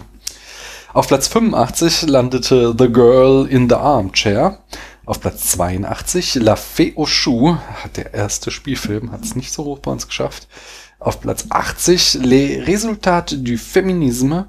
Auf 0.93 1.07
Platz 1.07 1.29
85 1.29 2.09
landete 2.09 2.75
The 2.77 2.89
Girl 2.93 3.47
in 3.47 3.69
the 3.69 3.77
Armchair. 3.77 4.59
Auf 5.07 5.21
Platz 5.21 5.53
82 5.53 6.35
La 6.37 6.57
Fée 6.57 6.97
aux 6.97 7.07
Choux, 7.07 7.57
der 7.95 8.13
erste 8.13 8.51
Spielfilm, 8.51 9.13
hat 9.13 9.25
es 9.25 9.37
nicht 9.37 9.53
so 9.53 9.65
hoch 9.65 9.79
bei 9.79 9.93
uns 9.93 10.09
geschafft. 10.09 10.49
Auf 10.99 11.21
Platz 11.21 11.47
80 11.49 12.15
Les 12.23 12.61
Résultats 12.67 13.37
du 13.37 13.57
Féminisme. 13.57 14.49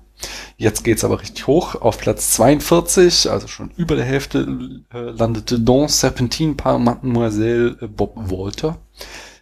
Jetzt 0.58 0.84
geht's 0.84 1.04
aber 1.04 1.22
richtig 1.22 1.46
hoch. 1.46 1.76
Auf 1.76 2.00
Platz 2.00 2.34
42, 2.34 3.30
also 3.30 3.48
schon 3.48 3.70
über 3.78 3.96
der 3.96 4.06
Hälfte, 4.06 4.84
äh, 4.92 4.98
landete 5.12 5.60
Don 5.60 5.88
Serpentine 5.88 6.56
par 6.56 6.80
Mademoiselle 6.80 7.88
Bob 7.88 8.14
Walter. 8.16 8.80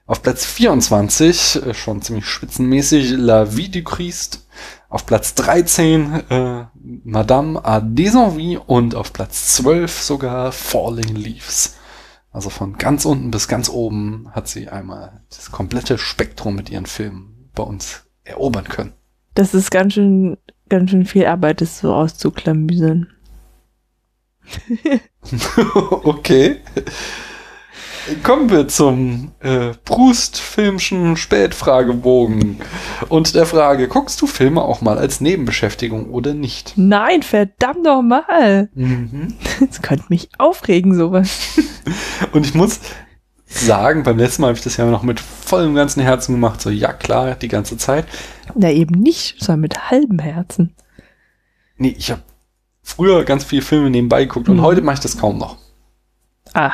Auf 0.06 0.22
Platz 0.22 0.46
24, 0.46 1.62
äh, 1.63 1.74
schon 1.74 2.01
ziemlich 2.01 2.25
spitzenmäßig, 2.25 3.12
La 3.12 3.56
Vie 3.56 3.70
du 3.70 3.84
Christ. 3.84 4.46
Auf 4.89 5.05
Platz 5.05 5.36
13 5.36 6.29
äh, 6.29 6.65
Madame 7.03 7.63
a 7.63 7.79
des 7.79 8.15
envies 8.15 8.60
und 8.65 8.96
auf 8.96 9.13
Platz 9.13 9.55
12 9.55 10.01
sogar 10.01 10.51
Falling 10.51 11.15
Leaves. 11.15 11.77
Also 12.31 12.50
von 12.50 12.77
ganz 12.77 13.05
unten 13.05 13.31
bis 13.31 13.48
ganz 13.48 13.69
oben 13.69 14.29
hat 14.31 14.48
sie 14.48 14.67
einmal 14.67 15.22
das 15.29 15.51
komplette 15.51 15.98
Spektrum 15.98 16.55
mit 16.55 16.69
ihren 16.69 16.88
Filmen 16.88 17.50
bei 17.53 17.63
uns 17.63 18.08
erobern 18.24 18.65
können. 18.65 18.93
Das 19.36 19.53
ist 19.53 19.69
ganz 19.72 19.93
schön, 19.93 20.38
ganz 20.69 20.89
schön 20.89 21.05
viel 21.05 21.25
Arbeit, 21.25 21.62
das 21.62 21.79
so 21.79 21.93
auszuklamüsern. 21.93 23.08
okay. 26.03 26.62
Kommen 28.24 28.50
wir 28.50 28.68
zum 28.68 29.32
äh, 29.39 29.72
Proust-filmschen 29.86 31.18
Spätfragebogen 31.18 32.58
und 33.10 33.36
der 33.36 33.46
Frage, 33.46 33.88
guckst 33.88 34.22
du 34.22 34.27
Filme 34.27 34.62
auch 34.62 34.82
mal 34.82 34.98
als 34.98 35.22
Nebenbeschäftigung 35.22 36.10
oder 36.10 36.34
nicht? 36.34 36.74
Nein, 36.75 37.24
verdammt 37.24 37.84
nochmal. 37.84 38.70
Mhm. 38.74 39.36
Das 39.60 39.82
könnte 39.82 40.06
mich 40.10 40.29
aufregen, 40.38 40.96
sowas. 40.96 41.58
und 42.32 42.46
ich 42.46 42.53
muss 42.53 42.79
sagen, 43.46 44.03
beim 44.03 44.18
letzten 44.18 44.41
Mal 44.41 44.50
habe 44.50 44.58
ich 44.58 44.63
das 44.63 44.77
ja 44.77 44.86
noch 44.86 45.03
mit 45.03 45.20
vollem 45.20 45.75
ganzen 45.75 46.01
Herzen 46.01 46.34
gemacht, 46.34 46.62
so 46.62 46.70
ja 46.70 46.94
klar, 46.94 47.36
die 47.36 47.48
ganze 47.48 47.77
Zeit. 47.77 48.06
Na 48.56 48.72
eben 48.72 49.00
nicht, 49.00 49.44
sondern 49.44 49.62
mit 49.62 49.91
halbem 49.91 50.20
Herzen. 50.20 50.75
Nee, 51.77 51.96
ich 51.98 52.12
habe 52.12 52.22
früher 52.84 53.24
ganz 53.24 53.44
viele 53.44 53.62
Filme 53.62 53.89
nebenbei 53.89 54.25
geguckt 54.25 54.48
mhm. 54.48 54.56
und 54.56 54.62
heute 54.62 54.82
mache 54.82 54.96
ich 54.96 55.01
das 55.01 55.18
kaum 55.18 55.38
noch. 55.38 55.58
Ah. 56.53 56.74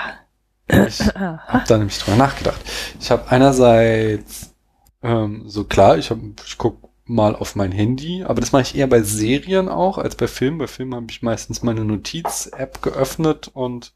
Ich 0.68 1.00
habe 1.16 1.64
da 1.68 1.78
nämlich 1.78 2.00
drüber 2.00 2.18
nachgedacht. 2.18 2.60
Ich 3.00 3.12
habe 3.12 3.30
einerseits 3.30 4.56
ähm, 5.04 5.44
so 5.46 5.64
klar, 5.64 5.98
ich, 5.98 6.10
hab, 6.10 6.20
ich 6.46 6.58
guck 6.58 6.90
mal 7.06 7.36
auf 7.36 7.56
mein 7.56 7.72
Handy, 7.72 8.24
aber 8.24 8.42
das 8.42 8.52
mache 8.52 8.64
ich 8.64 8.76
eher 8.76 8.88
bei 8.88 9.04
Serien 9.04 9.70
auch 9.70 10.00
als 10.00 10.16
bei 10.16 10.28
Filmen. 10.28 10.58
Bei 10.58 10.68
Filmen 10.68 10.96
habe 10.96 11.08
ich 11.10 11.22
meistens 11.22 11.62
meine 11.62 11.86
Notiz-App 11.86 12.82
geöffnet 12.82 13.52
und 13.54 13.94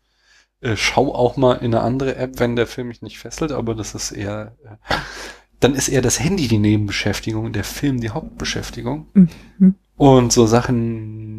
äh, 0.61 0.75
schau 0.75 1.13
auch 1.13 1.37
mal 1.37 1.55
in 1.55 1.73
eine 1.73 1.81
andere 1.81 2.15
App, 2.15 2.39
wenn 2.39 2.55
der 2.55 2.67
Film 2.67 2.89
mich 2.89 3.01
nicht 3.01 3.17
fesselt, 3.17 3.51
aber 3.51 3.73
das 3.73 3.95
ist 3.95 4.11
eher, 4.11 4.55
äh, 4.63 4.95
dann 5.59 5.73
ist 5.73 5.87
eher 5.87 6.01
das 6.01 6.19
Handy 6.19 6.47
die 6.47 6.59
Nebenbeschäftigung 6.59 7.45
und 7.45 7.55
der 7.55 7.63
Film 7.63 7.99
die 7.99 8.11
Hauptbeschäftigung. 8.11 9.07
Mhm. 9.13 9.75
Und 9.97 10.31
so 10.31 10.45
Sachen 10.45 11.38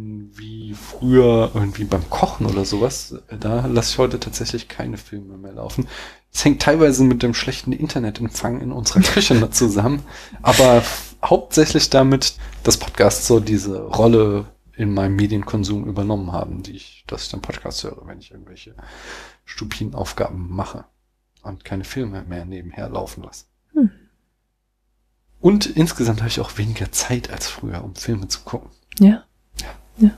früher 1.01 1.51
irgendwie 1.55 1.85
beim 1.85 2.09
Kochen 2.11 2.47
oder 2.47 2.65
sowas, 2.65 3.17
da 3.29 3.67
lasse 3.67 3.93
ich 3.93 3.99
heute 3.99 4.21
tatsächlich 4.21 4.69
keine 4.69 4.99
Filme 4.99 5.39
mehr 5.39 5.53
laufen. 5.53 5.89
Es 6.33 6.45
hängt 6.45 6.63
teilweise 6.63 7.03
mit 7.03 7.23
dem 7.23 7.35
schlechten 7.35 7.73
Internetempfang 7.73 8.61
in 8.61 8.71
unserer 8.71 9.01
Küche 9.01 9.51
zusammen, 9.51 10.03
aber 10.43 10.85
hauptsächlich 11.25 11.91
damit, 11.91 12.35
dass 12.63 12.77
Podcasts 12.77 13.27
so 13.27 13.41
diese 13.41 13.83
Rolle 13.83 14.47
in 14.77 14.95
meinem 14.95 15.17
Medienkonsum 15.17 15.87
übernommen 15.87 16.33
haben, 16.33 16.63
die 16.63 16.77
ich, 16.77 17.05
dass 17.07 17.25
ich 17.25 17.31
dann 17.31 17.43
Podcasts 17.43 17.83
höre, 17.83 18.07
wenn 18.07 18.19
ich 18.19 18.31
irgendwelche 18.31 18.75
stupiden 19.45 19.95
Aufgaben 19.95 20.49
mache 20.55 20.85
und 21.43 21.65
keine 21.65 21.85
Filme 21.85 22.23
mehr 22.23 22.45
nebenher 22.45 22.89
laufen 22.89 23.25
lasse. 23.25 23.47
Hm. 23.73 23.91
Und 25.41 25.67
insgesamt 25.67 26.21
habe 26.21 26.29
ich 26.29 26.41
auch 26.41 26.59
weniger 26.59 26.93
Zeit 26.93 27.31
als 27.31 27.49
früher, 27.49 27.83
um 27.83 27.95
Filme 27.95 28.29
zu 28.29 28.41
gucken. 28.41 28.71
Ja. 28.99 29.25
Ja. 29.61 29.69
ja. 29.99 30.11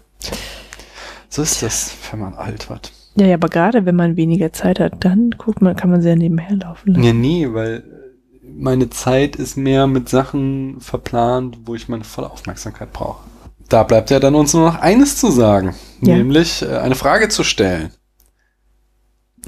So 1.32 1.40
ist 1.40 1.62
das, 1.62 1.94
wenn 2.10 2.20
man 2.20 2.34
alt 2.34 2.68
wird. 2.68 2.92
Ja, 3.14 3.24
ja, 3.24 3.34
aber 3.36 3.48
gerade 3.48 3.86
wenn 3.86 3.96
man 3.96 4.18
weniger 4.18 4.52
Zeit 4.52 4.78
hat, 4.78 5.02
dann 5.02 5.30
guckt 5.30 5.62
man, 5.62 5.74
kann 5.74 5.88
man 5.88 6.02
sehr 6.02 6.14
nebenher 6.14 6.56
laufen 6.56 6.92
lassen. 6.92 7.02
Ja, 7.02 7.14
nee, 7.14 7.48
weil 7.50 7.84
meine 8.42 8.90
Zeit 8.90 9.36
ist 9.36 9.56
mehr 9.56 9.86
mit 9.86 10.10
Sachen 10.10 10.78
verplant, 10.82 11.60
wo 11.64 11.74
ich 11.74 11.88
meine 11.88 12.04
volle 12.04 12.30
Aufmerksamkeit 12.30 12.92
brauche. 12.92 13.24
Da 13.70 13.82
bleibt 13.82 14.10
ja 14.10 14.20
dann 14.20 14.34
uns 14.34 14.52
nur 14.52 14.70
noch 14.70 14.78
eines 14.78 15.16
zu 15.16 15.30
sagen, 15.30 15.74
ja. 16.02 16.18
nämlich 16.18 16.60
äh, 16.60 16.76
eine 16.76 16.96
Frage 16.96 17.30
zu 17.30 17.44
stellen. 17.44 17.92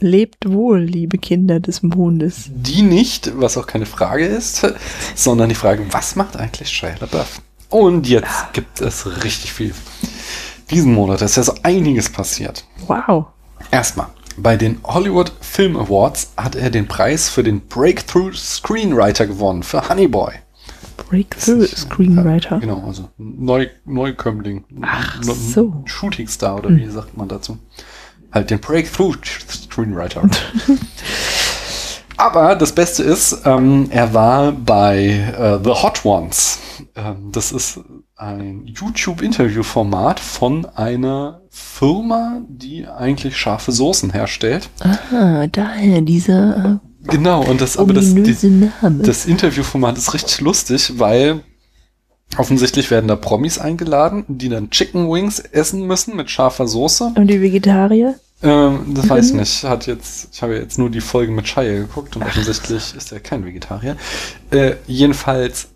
Lebt 0.00 0.50
wohl, 0.50 0.81
liebe 0.81 1.19
Kinder 1.19 1.61
des 1.61 1.83
Mondes. 1.83 2.49
Die 2.49 2.81
nicht, 2.81 3.38
was 3.38 3.59
auch 3.59 3.67
keine 3.67 3.85
Frage 3.85 4.25
ist, 4.25 4.67
sondern 5.14 5.50
die 5.50 5.55
Frage, 5.55 5.85
was 5.91 6.17
macht 6.17 6.38
eigentlich 6.38 6.71
Shia 6.71 6.95
LaBeouf? 6.99 7.43
Und 7.69 8.09
jetzt 8.09 8.25
ja. 8.25 8.49
gibt 8.55 8.81
es 8.81 9.23
richtig 9.23 9.53
viel. 9.53 9.75
Diesen 10.71 10.94
Monat 10.94 11.23
ist 11.23 11.37
ja 11.37 11.42
so 11.42 11.54
einiges 11.62 12.09
passiert. 12.11 12.64
Wow. 12.87 13.26
Erstmal, 13.71 14.09
bei 14.37 14.56
den 14.56 14.80
Hollywood 14.85 15.33
Film 15.40 15.76
Awards 15.76 16.33
hat 16.37 16.56
er 16.56 16.71
den 16.71 16.87
Preis 16.87 17.28
für 17.28 17.42
den 17.42 17.61
Breakthrough 17.61 18.35
Screenwriter 18.35 19.26
gewonnen, 19.26 19.62
für 19.62 19.88
Honey 19.88 20.09
Boy. 20.09 20.33
Breakthrough 20.97 21.66
Screenwriter? 21.66 22.56
Ja, 22.56 22.59
genau, 22.59 22.85
also 22.87 23.09
Neu 23.18 23.68
Neukömmling. 23.85 24.64
Ach 24.83 25.23
so. 25.23 25.83
Shooting 25.87 26.28
Star 26.28 26.56
oder 26.56 26.68
hm. 26.68 26.78
wie 26.78 26.88
sagt 26.88 27.16
man 27.16 27.28
dazu? 27.28 27.59
halt 28.35 28.50
den 28.50 28.59
Breakthrough 28.59 29.16
Screenwriter. 29.49 30.23
Aber 32.16 32.54
das 32.56 32.73
Beste 32.73 33.02
ist, 33.02 33.42
ähm, 33.44 33.88
er 33.90 34.14
war 34.14 34.52
bei 34.52 35.06
äh, 35.06 35.59
The 35.62 35.71
Hot 35.71 36.04
Ones. 36.04 36.59
Ähm, 36.94 37.30
das 37.33 37.52
ist 37.52 37.80
ein 38.16 38.62
YouTube-Interview-Format 38.66 40.21
von 40.21 40.66
einer 40.66 41.40
Firma, 41.50 42.42
die 42.49 42.87
eigentlich 42.87 43.37
scharfe 43.37 43.73
Soßen 43.73 44.12
herstellt. 44.12 44.71
Ah, 44.80 45.47
daher 45.49 46.00
dieser 46.00 46.80
Genau, 47.06 47.44
und 47.44 47.61
das, 47.61 47.76
aber 47.76 47.92
das, 47.92 48.14
die, 48.14 48.71
das 49.02 49.26
Interviewformat 49.26 49.99
ist 49.99 50.14
richtig 50.14 50.40
lustig, 50.40 50.99
weil 50.99 51.40
offensichtlich 52.38 52.90
werden 52.90 53.09
da 53.09 53.16
Promis 53.16 53.59
eingeladen, 53.59 54.25
die 54.26 54.49
dann 54.49 54.71
Chicken 54.71 55.11
Wings 55.11 55.38
essen 55.38 55.87
müssen 55.87 56.16
mit 56.16 56.30
scharfer 56.30 56.66
Soße. 56.66 57.12
Und 57.14 57.26
die 57.26 57.42
Vegetarier? 57.42 58.14
Ähm, 58.43 58.95
das 58.95 59.09
weiß 59.09 59.26
ich 59.29 59.33
Mhm. 59.33 59.41
nicht. 59.41 59.64
Hat 59.64 59.87
jetzt, 59.87 60.29
ich 60.33 60.43
habe 60.43 60.57
jetzt 60.57 60.79
nur 60.79 60.91
die 60.91 61.00
Folge 61.00 61.33
mit 61.33 61.49
Shia 61.49 61.62
geguckt 61.79 62.17
und 62.17 62.23
offensichtlich 62.23 62.95
ist 62.95 63.12
er 63.12 63.21
kein 63.21 63.45
Vegetarier. 63.45 63.97
Äh, 64.50 64.75
jedenfalls 64.87 65.69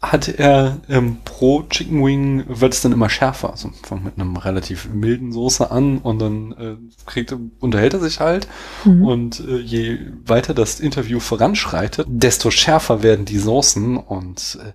hat 0.00 0.28
er 0.28 0.78
ähm, 0.88 1.18
pro 1.24 1.64
Chicken 1.64 2.04
Wing 2.04 2.44
wird 2.48 2.72
es 2.72 2.82
dann 2.82 2.92
immer 2.92 3.08
schärfer. 3.10 3.50
Also 3.50 3.70
fängt 3.82 4.04
mit 4.04 4.14
einem 4.18 4.36
relativ 4.36 4.88
milden 4.92 5.32
Soße 5.32 5.70
an 5.72 5.98
und 5.98 6.20
dann 6.20 6.52
äh, 6.52 6.76
kriegt, 7.06 7.34
unterhält 7.58 7.94
er 7.94 8.00
sich 8.00 8.20
halt. 8.20 8.46
Mhm. 8.84 9.02
Und 9.04 9.40
äh, 9.40 9.58
je 9.58 9.98
weiter 10.24 10.54
das 10.54 10.78
Interview 10.80 11.18
voranschreitet, 11.20 12.06
desto 12.08 12.50
schärfer 12.52 13.02
werden 13.02 13.24
die 13.24 13.38
Soßen 13.38 13.96
und 13.96 14.58
äh, 14.64 14.72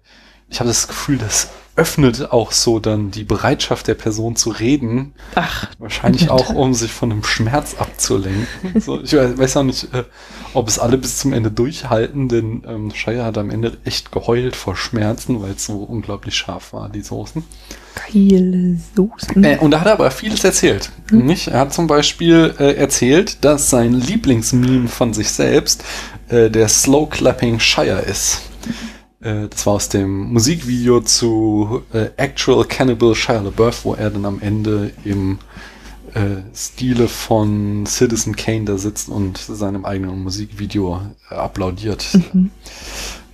ich 0.50 0.60
habe 0.60 0.68
das 0.68 0.88
Gefühl, 0.90 1.18
das 1.18 1.50
öffnet 1.76 2.32
auch 2.32 2.52
so 2.52 2.80
dann 2.80 3.10
die 3.10 3.24
Bereitschaft 3.24 3.88
der 3.88 3.96
Person 3.96 4.36
zu 4.36 4.52
reden, 4.52 5.14
Ach, 5.36 5.68
Wahrscheinlich 5.80 6.30
auch, 6.30 6.50
um 6.50 6.74
sich 6.74 6.92
von 6.92 7.12
einem 7.12 7.24
Schmerz 7.24 7.76
abzulenken. 7.80 8.80
So, 8.80 9.02
ich 9.02 9.14
weiß 9.14 9.58
auch 9.58 9.64
nicht, 9.64 9.94
äh, 9.94 10.04
ob 10.54 10.68
es 10.68 10.78
alle 10.78 10.98
bis 10.98 11.18
zum 11.18 11.34
Ende 11.34 11.50
durchhalten, 11.52 12.30
denn 12.30 12.64
ähm, 12.68 12.92
Shia 12.94 13.26
hat 13.26 13.38
am 13.38 13.50
Ende 13.50 13.78
echt 13.86 14.12
geheult 14.12 14.56
vor 14.56 14.76
Schmerzen, 14.76 15.42
weil 15.42 15.52
es 15.52 15.66
so 15.66 15.78
unglaublich 15.78 16.36
scharf 16.36 16.74
war, 16.74 16.90
die 16.90 17.02
Soßen. 17.02 17.44
geile 17.96 18.78
Soßen. 18.96 19.44
Äh, 19.44 19.58
und 19.60 19.72
da 19.72 19.80
hat 19.80 19.88
er 19.88 19.94
aber 19.94 20.12
vieles 20.12 20.44
erzählt. 20.44 20.92
Nicht? 21.12 21.48
Er 21.48 21.60
hat 21.60 21.74
zum 21.74 21.88
Beispiel 21.88 22.54
äh, 22.60 22.74
erzählt, 22.76 23.44
dass 23.44 23.70
sein 23.70 23.94
Lieblingsmeme 23.94 24.88
von 24.88 25.14
sich 25.14 25.30
selbst 25.30 25.84
äh, 26.30 26.50
der 26.50 26.68
Slow 26.68 27.08
Clapping 27.10 27.60
Shire 27.60 28.02
ist. 28.02 28.42
Äh, 29.24 29.48
das 29.50 29.66
war 29.66 29.74
aus 29.74 29.90
dem 29.90 30.34
Musikvideo 30.34 31.02
zu 31.02 31.84
äh, 31.94 32.10
Actual 32.18 32.66
Cannibal 32.66 33.16
Shia 33.16 33.42
LaBeouf, 33.42 33.86
wo 33.86 33.94
er 33.96 34.10
dann 34.10 34.26
am 34.26 34.42
Ende 34.42 34.92
im 35.04 35.40
äh, 36.14 36.42
Stile 36.56 37.08
von 37.08 37.86
Citizen 37.86 38.36
Kane 38.36 38.66
da 38.66 38.78
sitzt 38.78 39.10
und 39.10 39.38
seinem 39.38 39.86
eigenen 39.86 40.24
Musikvideo 40.24 41.02
äh, 41.30 41.36
applaudiert. 41.36 42.06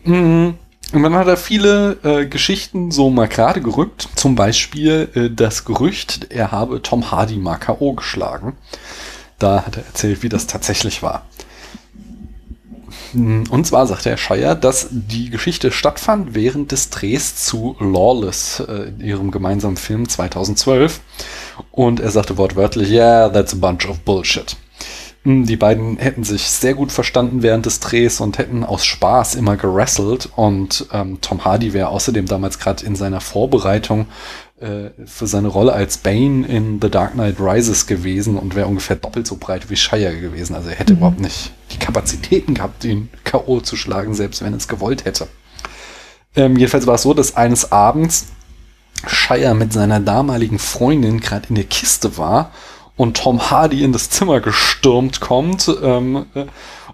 Mhm. 0.05 0.55
Und 0.91 1.03
dann 1.03 1.13
hat 1.13 1.27
er 1.27 1.37
viele 1.37 1.97
äh, 2.03 2.25
Geschichten 2.25 2.89
so 2.89 3.09
mal 3.09 3.27
gerade 3.27 3.61
gerückt. 3.61 4.09
Zum 4.15 4.35
Beispiel 4.35 5.09
äh, 5.13 5.29
das 5.29 5.65
Gerücht, 5.65 6.27
er 6.31 6.51
habe 6.51 6.81
Tom 6.81 7.11
Hardy 7.11 7.37
mal 7.37 7.57
K.O. 7.57 7.93
geschlagen. 7.93 8.53
Da 9.37 9.65
hat 9.65 9.77
er 9.77 9.85
erzählt, 9.85 10.23
wie 10.23 10.29
das 10.29 10.47
tatsächlich 10.47 11.03
war. 11.03 11.25
Mm, 13.13 13.43
Und 13.49 13.65
zwar 13.67 13.87
sagte 13.87 14.09
Herr 14.09 14.17
Scheier, 14.17 14.55
dass 14.55 14.87
die 14.91 15.29
Geschichte 15.29 15.71
stattfand 15.71 16.33
während 16.35 16.71
des 16.71 16.89
Drehs 16.89 17.35
zu 17.35 17.75
Lawless, 17.79 18.59
äh, 18.61 18.91
ihrem 19.03 19.31
gemeinsamen 19.31 19.77
Film 19.77 20.07
2012. 20.07 21.01
Und 21.71 21.99
er 21.99 22.11
sagte 22.11 22.37
wortwörtlich, 22.37 22.89
yeah, 22.91 23.29
that's 23.29 23.53
a 23.53 23.57
bunch 23.57 23.87
of 23.89 23.99
bullshit. 23.99 24.55
Mm, 25.23 25.43
Die 25.45 25.57
beiden 25.57 25.97
hätten 25.97 26.23
sich 26.23 26.43
sehr 26.49 26.73
gut 26.75 26.91
verstanden 26.91 27.41
während 27.41 27.65
des 27.65 27.79
Drehs 27.79 28.21
und 28.21 28.37
hätten 28.37 28.63
aus 28.63 28.85
Spaß 28.85 29.35
immer 29.35 29.57
gerasselt. 29.57 30.29
Und 30.35 30.87
ähm, 30.93 31.19
Tom 31.21 31.43
Hardy 31.45 31.73
wäre 31.73 31.89
außerdem 31.89 32.25
damals 32.27 32.59
gerade 32.59 32.85
in 32.85 32.95
seiner 32.95 33.21
Vorbereitung 33.21 34.07
für 35.05 35.27
seine 35.27 35.47
Rolle 35.47 35.73
als 35.73 35.97
Bane 35.97 36.45
in 36.45 36.79
The 36.81 36.89
Dark 36.89 37.13
Knight 37.13 37.39
Rises 37.39 37.87
gewesen 37.87 38.37
und 38.37 38.55
wäre 38.55 38.67
ungefähr 38.67 38.97
doppelt 38.97 39.25
so 39.25 39.37
breit 39.37 39.69
wie 39.69 39.77
Shire 39.77 40.19
gewesen. 40.19 40.55
Also 40.55 40.69
er 40.69 40.75
hätte 40.75 40.93
überhaupt 40.93 41.21
nicht 41.21 41.51
die 41.71 41.77
Kapazitäten 41.77 42.55
gehabt, 42.55 42.83
ihn 42.83 43.09
K.O. 43.23 43.61
zu 43.61 43.75
schlagen, 43.75 44.13
selbst 44.13 44.43
wenn 44.43 44.53
er 44.53 44.57
es 44.57 44.67
gewollt 44.67 45.05
hätte. 45.05 45.27
Ähm, 46.35 46.57
jedenfalls 46.57 46.87
war 46.87 46.95
es 46.95 47.03
so, 47.03 47.13
dass 47.13 47.37
eines 47.37 47.71
Abends 47.71 48.27
Shire 49.07 49.53
mit 49.55 49.71
seiner 49.71 49.99
damaligen 49.99 50.59
Freundin 50.59 51.19
gerade 51.19 51.47
in 51.49 51.55
der 51.55 51.63
Kiste 51.63 52.17
war 52.17 52.51
und 52.95 53.15
Tom 53.17 53.49
Hardy 53.49 53.83
in 53.83 53.93
das 53.93 54.09
Zimmer 54.09 54.41
gestürmt 54.41 55.21
kommt 55.21 55.71
ähm, 55.81 56.25
äh, 56.33 56.45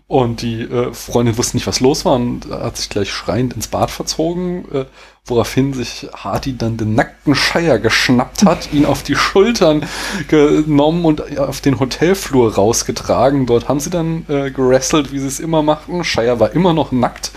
und 0.07 0.43
die 0.43 0.61
äh, 0.61 0.93
Freundin 0.93 1.35
wusste 1.37 1.57
nicht, 1.57 1.65
was 1.65 1.79
los 1.79 2.05
war 2.05 2.13
und 2.13 2.47
hat 2.51 2.77
sich 2.77 2.89
gleich 2.89 3.11
schreiend 3.11 3.53
ins 3.53 3.67
Bad 3.67 3.89
verzogen, 3.89 4.65
äh, 4.71 4.85
woraufhin 5.25 5.73
sich 5.73 6.07
Hardy 6.13 6.55
dann 6.55 6.77
den 6.77 6.93
nackten 6.93 7.33
Shire 7.33 7.79
geschnappt 7.79 8.45
hat, 8.45 8.69
ihn 8.71 8.85
auf 8.85 9.01
die 9.01 9.15
Schultern 9.15 9.83
genommen 10.27 11.05
und 11.05 11.39
auf 11.39 11.59
den 11.59 11.79
Hotelflur 11.79 12.53
rausgetragen. 12.53 13.47
Dort 13.47 13.67
haben 13.67 13.79
sie 13.79 13.89
dann 13.89 14.27
äh, 14.29 14.51
gerasselt, 14.51 15.11
wie 15.11 15.17
sie 15.17 15.27
es 15.27 15.39
immer 15.39 15.63
machten. 15.63 16.03
Shire 16.03 16.39
war 16.39 16.51
immer 16.51 16.73
noch 16.73 16.91
nackt 16.91 17.31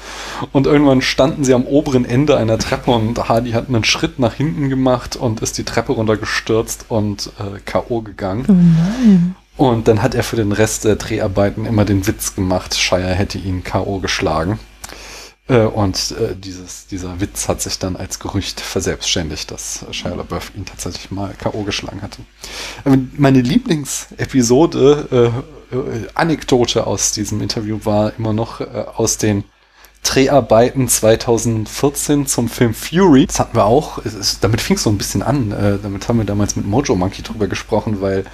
und 0.53 0.67
irgendwann 0.67 1.01
standen 1.01 1.45
sie 1.45 1.55
am 1.55 1.65
oberen 1.65 2.05
Ende 2.05 2.37
einer 2.37 2.59
Treppe 2.59 2.91
und 2.91 3.31
Hardy 3.31 3.53
hat 3.53 3.69
einen 3.69 3.85
Schritt 3.85 4.19
nach 4.19 4.35
hinten 4.35 4.69
gemacht 4.69 5.17
und 5.17 5.41
ist 5.41 5.57
die 5.57 5.65
Treppe 5.65 5.93
runtergestürzt 5.93 6.85
und 6.89 7.31
äh, 7.39 7.61
K.O. 7.65 8.03
gegangen. 8.03 8.45
Oh 8.47 8.53
nein. 8.53 9.37
Und 9.59 9.89
dann 9.89 10.03
hat 10.03 10.15
er 10.15 10.23
für 10.23 10.37
den 10.37 10.53
Rest 10.53 10.85
der 10.85 10.95
Dreharbeiten 10.95 11.67
immer 11.67 11.85
den 11.85 12.07
Witz 12.07 12.37
gemacht, 12.37 12.77
Shire 12.77 13.15
hätte 13.15 13.39
ihn 13.39 13.65
K.O. 13.65 13.99
geschlagen. 13.99 14.61
Äh, 15.49 15.63
Und 15.63 16.13
äh, 16.13 16.37
dieses, 16.37 16.87
dieser 16.87 17.21
Witz 17.21 17.49
hat 17.49 17.61
sich 17.61 17.77
dann 17.81 17.97
als 17.97 18.21
Gerücht 18.21 18.61
verselbstständigt, 18.61 19.51
dass 19.51 19.85
Shia 19.91 20.15
LaBeouf 20.15 20.53
ihn 20.55 20.65
tatsächlich 20.65 21.11
mal 21.11 21.35
K.O. 21.37 21.65
geschlagen 21.65 22.03
hatte. 22.03 22.23
Aber 22.85 22.97
Meine 23.17 23.41
Lieblingsepisode, 23.41 25.33
äh, 25.73 25.75
äh, 25.75 26.07
Anekdote 26.15 26.87
aus 26.87 27.11
diesem 27.11 27.41
Interview 27.41 27.81
war 27.83 28.13
immer 28.17 28.33
noch 28.33 28.61
äh, 28.61 28.65
aus 28.95 29.19
den 29.19 29.43
Dreharbeiten 30.05 30.89
2014 30.89 32.27
zum 32.27 32.49
Film 32.49 32.73
Fury. 32.75 33.27
Das 33.27 33.41
hatten 33.41 33.57
wir 33.57 33.65
auch, 33.65 33.99
ist, 33.99 34.43
damit 34.45 34.61
fing 34.61 34.77
es 34.77 34.85
so 34.85 34.91
ein 34.91 34.99
bisschen 34.99 35.23
an. 35.23 35.51
Äh, 35.51 35.79
damit 35.83 36.09
haben 36.09 36.19
wir 36.19 36.25
damals 36.25 36.55
mit 36.55 36.67
Mojo 36.67 36.95
Monkey 36.95 37.23
drüber 37.23 37.49
gesprochen, 37.49 38.01
weil 38.01 38.25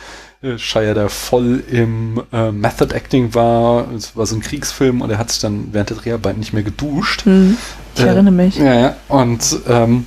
Shia 0.58 0.94
da 0.94 1.08
voll 1.08 1.62
im 1.70 2.22
äh, 2.32 2.50
Method 2.52 2.94
Acting 2.94 3.34
war. 3.34 3.90
Es 3.92 4.16
war 4.16 4.26
so 4.26 4.36
ein 4.36 4.40
Kriegsfilm 4.40 5.00
und 5.00 5.10
er 5.10 5.18
hat 5.18 5.30
sich 5.30 5.40
dann 5.40 5.68
während 5.72 5.90
der 5.90 5.96
Dreharbeiten 5.96 6.40
nicht 6.40 6.52
mehr 6.52 6.62
geduscht. 6.62 7.24
Hm. 7.24 7.56
Ich 7.96 8.02
Äh, 8.02 8.06
erinnere 8.08 8.32
mich. 8.34 8.56
Ja, 8.56 8.74
ja. 8.74 8.96
Und 9.08 9.58
ähm, 9.68 10.06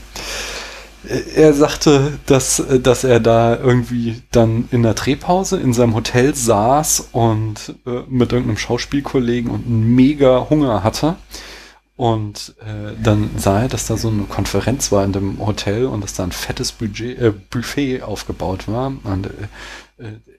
er 1.36 1.54
sagte, 1.54 2.19
dass, 2.26 2.62
dass 2.84 3.04
er 3.04 3.19
da 3.19 3.56
irgendwie 3.56 4.21
dann 4.32 4.67
in 4.71 4.84
der 4.84 4.93
Drehpause 4.93 5.58
in 5.58 5.71
seinem 5.73 5.95
Hotel 5.95 6.36
saß 6.36 7.10
und 7.13 7.76
äh, 7.86 8.02
mit 8.10 8.32
irgendeinem 8.34 8.58
Schauspielkollegen 8.58 9.50
und 9.50 9.65
einen 9.65 9.95
mega 9.95 10.47
Hunger 10.50 10.84
hatte. 10.84 11.15
Und 11.95 12.54
äh, 12.60 12.93
dann 13.02 13.32
sah 13.38 13.62
er, 13.63 13.67
dass 13.69 13.88
da 13.88 13.97
so 13.97 14.10
eine 14.10 14.23
Konferenz 14.23 14.91
war 14.91 15.04
in 15.04 15.13
dem 15.13 15.39
Hotel 15.43 15.86
und 15.86 16.04
dass 16.04 16.13
da 16.13 16.23
ein 16.23 16.32
fettes 16.32 16.71
Budget, 16.71 17.17
äh, 17.19 17.32
Buffet 17.50 18.04
aufgebaut 18.04 18.67
war. 18.67 18.91
Und 19.04 19.28
äh, 19.28 19.30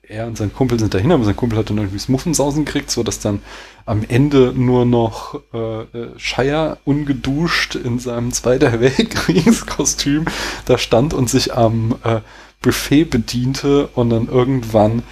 er 0.03 0.27
und 0.27 0.37
sein 0.37 0.53
Kumpel 0.53 0.79
sind 0.79 0.93
dahin, 0.93 1.11
aber 1.11 1.25
sein 1.25 1.35
Kumpel 1.35 1.59
hat 1.59 1.69
dann 1.69 1.77
irgendwie 1.77 1.97
das 1.97 2.07
Muffensausen 2.07 2.65
gekriegt, 2.65 2.89
so 2.89 3.03
dass 3.03 3.19
dann 3.19 3.41
am 3.85 4.03
Ende 4.07 4.53
nur 4.55 4.85
noch 4.85 5.41
äh, 5.53 5.81
äh, 5.81 6.17
Shire 6.17 6.77
ungeduscht 6.85 7.75
in 7.75 7.99
seinem 7.99 8.31
Zweiter 8.31 8.79
Weltkriegskostüm 8.79 10.25
da 10.65 10.77
stand 10.77 11.13
und 11.13 11.29
sich 11.29 11.53
am 11.53 11.95
äh, 12.03 12.21
Buffet 12.61 13.05
bediente 13.05 13.87
und 13.87 14.09
dann 14.09 14.27
irgendwann 14.27 15.03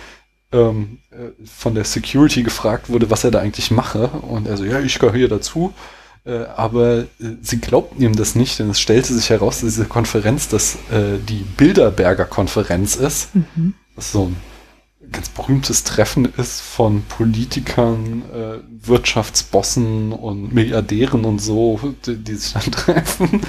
ähm, 0.51 0.99
äh, 1.11 1.29
von 1.45 1.75
der 1.75 1.83
Security 1.83 2.43
gefragt 2.43 2.89
wurde, 2.89 3.09
was 3.09 3.23
er 3.23 3.31
da 3.31 3.39
eigentlich 3.39 3.71
mache. 3.71 4.07
Und 4.07 4.47
er 4.47 4.57
so, 4.57 4.65
ja, 4.65 4.79
ich 4.79 4.99
gehöre 4.99 5.27
dazu. 5.27 5.73
Äh, 6.25 6.45
aber 6.55 6.99
äh, 6.99 7.05
sie 7.41 7.59
glaubten 7.59 8.01
ihm 8.01 8.15
das 8.15 8.35
nicht, 8.35 8.59
denn 8.59 8.69
es 8.69 8.79
stellte 8.79 9.13
sich 9.13 9.29
heraus, 9.29 9.61
dass 9.61 9.69
diese 9.69 9.85
Konferenz, 9.85 10.49
dass 10.49 10.75
äh, 10.91 11.17
die 11.27 11.45
Bilderberger 11.57 12.25
Konferenz 12.25 12.95
ist. 12.95 13.33
Mhm. 13.35 13.73
Was 13.97 14.13
so 14.13 14.27
ein 14.27 14.37
ganz 15.11 15.27
berühmtes 15.29 15.83
Treffen 15.83 16.31
ist 16.37 16.61
von 16.61 17.03
Politikern, 17.03 18.23
äh, 18.33 18.87
Wirtschaftsbossen 18.87 20.13
und 20.13 20.53
Milliardären 20.53 21.25
und 21.25 21.39
so, 21.39 21.79
die, 22.05 22.15
die 22.15 22.35
sich 22.35 22.53
dann 22.53 22.71
treffen. 22.71 23.41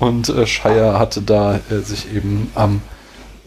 Und 0.00 0.28
äh, 0.28 0.46
Shire 0.46 0.98
hatte 0.98 1.22
da 1.22 1.60
äh, 1.70 1.80
sich 1.80 2.12
eben 2.12 2.50
am 2.54 2.82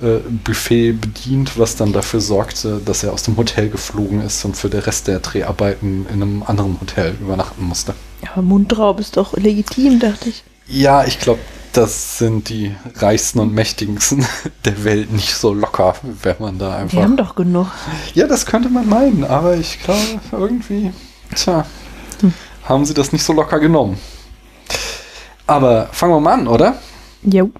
äh, 0.01 0.17
Buffet 0.43 0.93
bedient, 0.93 1.57
was 1.57 1.75
dann 1.75 1.93
dafür 1.93 2.21
sorgte, 2.21 2.81
dass 2.83 3.03
er 3.03 3.13
aus 3.13 3.23
dem 3.23 3.37
Hotel 3.37 3.69
geflogen 3.69 4.21
ist 4.21 4.43
und 4.45 4.57
für 4.57 4.69
den 4.69 4.81
Rest 4.81 5.07
der 5.07 5.19
Dreharbeiten 5.19 6.05
in 6.13 6.21
einem 6.21 6.43
anderen 6.43 6.79
Hotel 6.81 7.15
übernachten 7.19 7.63
musste. 7.63 7.95
Aber 8.31 8.41
Mundraub 8.41 8.99
ist 8.99 9.17
doch 9.17 9.33
legitim, 9.37 9.99
dachte 9.99 10.29
ich. 10.29 10.43
Ja, 10.67 11.05
ich 11.05 11.19
glaube, 11.19 11.39
das 11.75 12.17
sind 12.17 12.49
die 12.49 12.75
reichsten 12.95 13.39
und 13.39 13.53
mächtigsten 13.53 14.25
der 14.65 14.83
Welt 14.83 15.11
nicht 15.11 15.33
so 15.35 15.53
locker, 15.53 15.95
wenn 16.01 16.35
man 16.39 16.57
da 16.57 16.77
einfach. 16.77 17.01
haben 17.01 17.17
doch 17.17 17.35
genug. 17.35 17.67
Ja, 18.13 18.27
das 18.27 18.45
könnte 18.45 18.69
man 18.69 18.87
meinen, 18.87 19.23
aber 19.23 19.55
ich 19.55 19.81
glaube 19.83 20.19
irgendwie, 20.31 20.93
tja, 21.35 21.65
hm. 22.21 22.33
haben 22.63 22.85
sie 22.85 22.93
das 22.93 23.11
nicht 23.11 23.23
so 23.23 23.33
locker 23.33 23.59
genommen. 23.59 23.97
Aber 25.47 25.87
fangen 25.91 26.13
wir 26.13 26.19
mal 26.19 26.33
an, 26.33 26.47
oder? 26.47 26.79
Jo. 27.21 27.51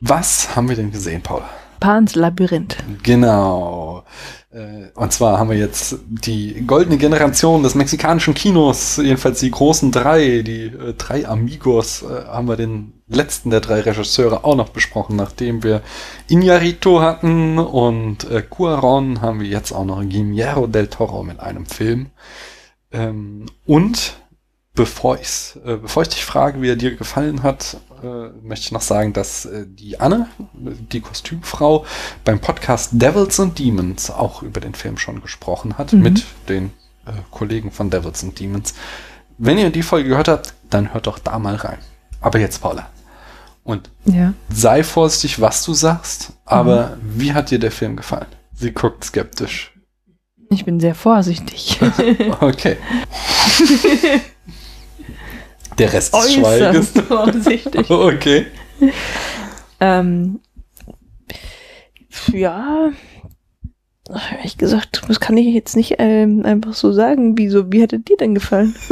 Was 0.00 0.56
haben 0.56 0.68
wir 0.68 0.76
denn 0.76 0.90
gesehen, 0.90 1.22
Paula? 1.22 1.48
Pans 1.80 2.14
Labyrinth. 2.14 2.76
Genau. 3.02 4.04
Äh, 4.52 4.88
und 4.94 5.12
zwar 5.12 5.38
haben 5.38 5.50
wir 5.50 5.56
jetzt 5.56 5.98
die 6.08 6.66
goldene 6.66 6.98
Generation 6.98 7.62
des 7.62 7.74
mexikanischen 7.74 8.34
Kinos, 8.34 8.96
jedenfalls 8.96 9.40
die 9.40 9.50
großen 9.50 9.92
drei, 9.92 10.42
die 10.42 10.64
äh, 10.66 10.94
drei 10.94 11.26
Amigos, 11.26 12.02
äh, 12.02 12.26
haben 12.26 12.48
wir 12.48 12.56
den 12.56 12.92
letzten 13.06 13.50
der 13.50 13.60
drei 13.60 13.80
Regisseure 13.80 14.44
auch 14.44 14.56
noch 14.56 14.70
besprochen, 14.70 15.16
nachdem 15.16 15.62
wir 15.62 15.82
Iñárritu 16.28 17.00
hatten 17.00 17.58
und 17.58 18.28
äh, 18.30 18.42
Cuaron 18.42 19.20
haben 19.20 19.40
wir 19.40 19.48
jetzt 19.48 19.72
auch 19.72 19.84
noch 19.84 20.02
Guillermo 20.02 20.66
del 20.66 20.88
Toro 20.88 21.22
mit 21.22 21.40
einem 21.40 21.66
Film. 21.66 22.10
Ähm, 22.92 23.46
und 23.66 24.14
bevor, 24.74 25.18
ich's, 25.20 25.58
äh, 25.64 25.76
bevor 25.76 26.02
ich 26.02 26.08
dich 26.08 26.24
frage, 26.24 26.60
wie 26.60 26.70
er 26.70 26.76
dir 26.76 26.96
gefallen 26.96 27.42
hat, 27.42 27.76
äh, 28.02 28.30
möchte 28.42 28.66
ich 28.66 28.72
noch 28.72 28.80
sagen, 28.80 29.12
dass 29.12 29.44
äh, 29.44 29.66
die 29.66 30.00
Anne, 30.00 30.28
die 30.52 31.00
Kostümfrau, 31.00 31.84
beim 32.24 32.40
Podcast 32.40 32.90
Devils 32.92 33.38
and 33.40 33.58
Demons 33.58 34.10
auch 34.10 34.42
über 34.42 34.60
den 34.60 34.74
Film 34.74 34.98
schon 34.98 35.20
gesprochen 35.20 35.78
hat, 35.78 35.92
mhm. 35.92 36.02
mit 36.02 36.24
den 36.48 36.72
äh, 37.06 37.12
Kollegen 37.30 37.70
von 37.70 37.90
Devils 37.90 38.22
and 38.24 38.38
Demons. 38.38 38.74
Wenn 39.38 39.58
ihr 39.58 39.70
die 39.70 39.82
Folge 39.82 40.10
gehört 40.10 40.28
habt, 40.28 40.54
dann 40.68 40.92
hört 40.92 41.06
doch 41.06 41.18
da 41.18 41.38
mal 41.38 41.56
rein. 41.56 41.78
Aber 42.20 42.38
jetzt, 42.38 42.60
Paula. 42.60 42.88
Und 43.62 43.90
ja. 44.04 44.34
sei 44.52 44.82
vorsichtig, 44.82 45.40
was 45.40 45.64
du 45.64 45.74
sagst, 45.74 46.32
aber 46.44 46.96
mhm. 46.96 47.20
wie 47.20 47.32
hat 47.32 47.50
dir 47.50 47.58
der 47.58 47.70
Film 47.70 47.96
gefallen? 47.96 48.26
Sie 48.52 48.72
guckt 48.72 49.04
skeptisch. 49.04 49.72
Ich 50.50 50.64
bin 50.64 50.80
sehr 50.80 50.96
vorsichtig. 50.96 51.78
okay. 52.40 52.76
Der 55.78 55.92
Rest 55.92 56.14
des 56.14 56.34
Schweigens. 56.34 56.90
vorsichtig. 57.08 57.86
okay. 57.90 58.46
Ähm, 59.80 60.40
ja, 62.32 62.90
ehrlich 64.36 64.58
gesagt, 64.58 65.02
das 65.08 65.20
kann 65.20 65.36
ich 65.36 65.54
jetzt 65.54 65.76
nicht 65.76 65.96
ähm, 65.98 66.44
einfach 66.44 66.74
so 66.74 66.92
sagen. 66.92 67.38
Wieso, 67.38 67.72
wie 67.72 67.80
hätte 67.80 67.98
dir 67.98 68.16
denn 68.16 68.34
gefallen? 68.34 68.74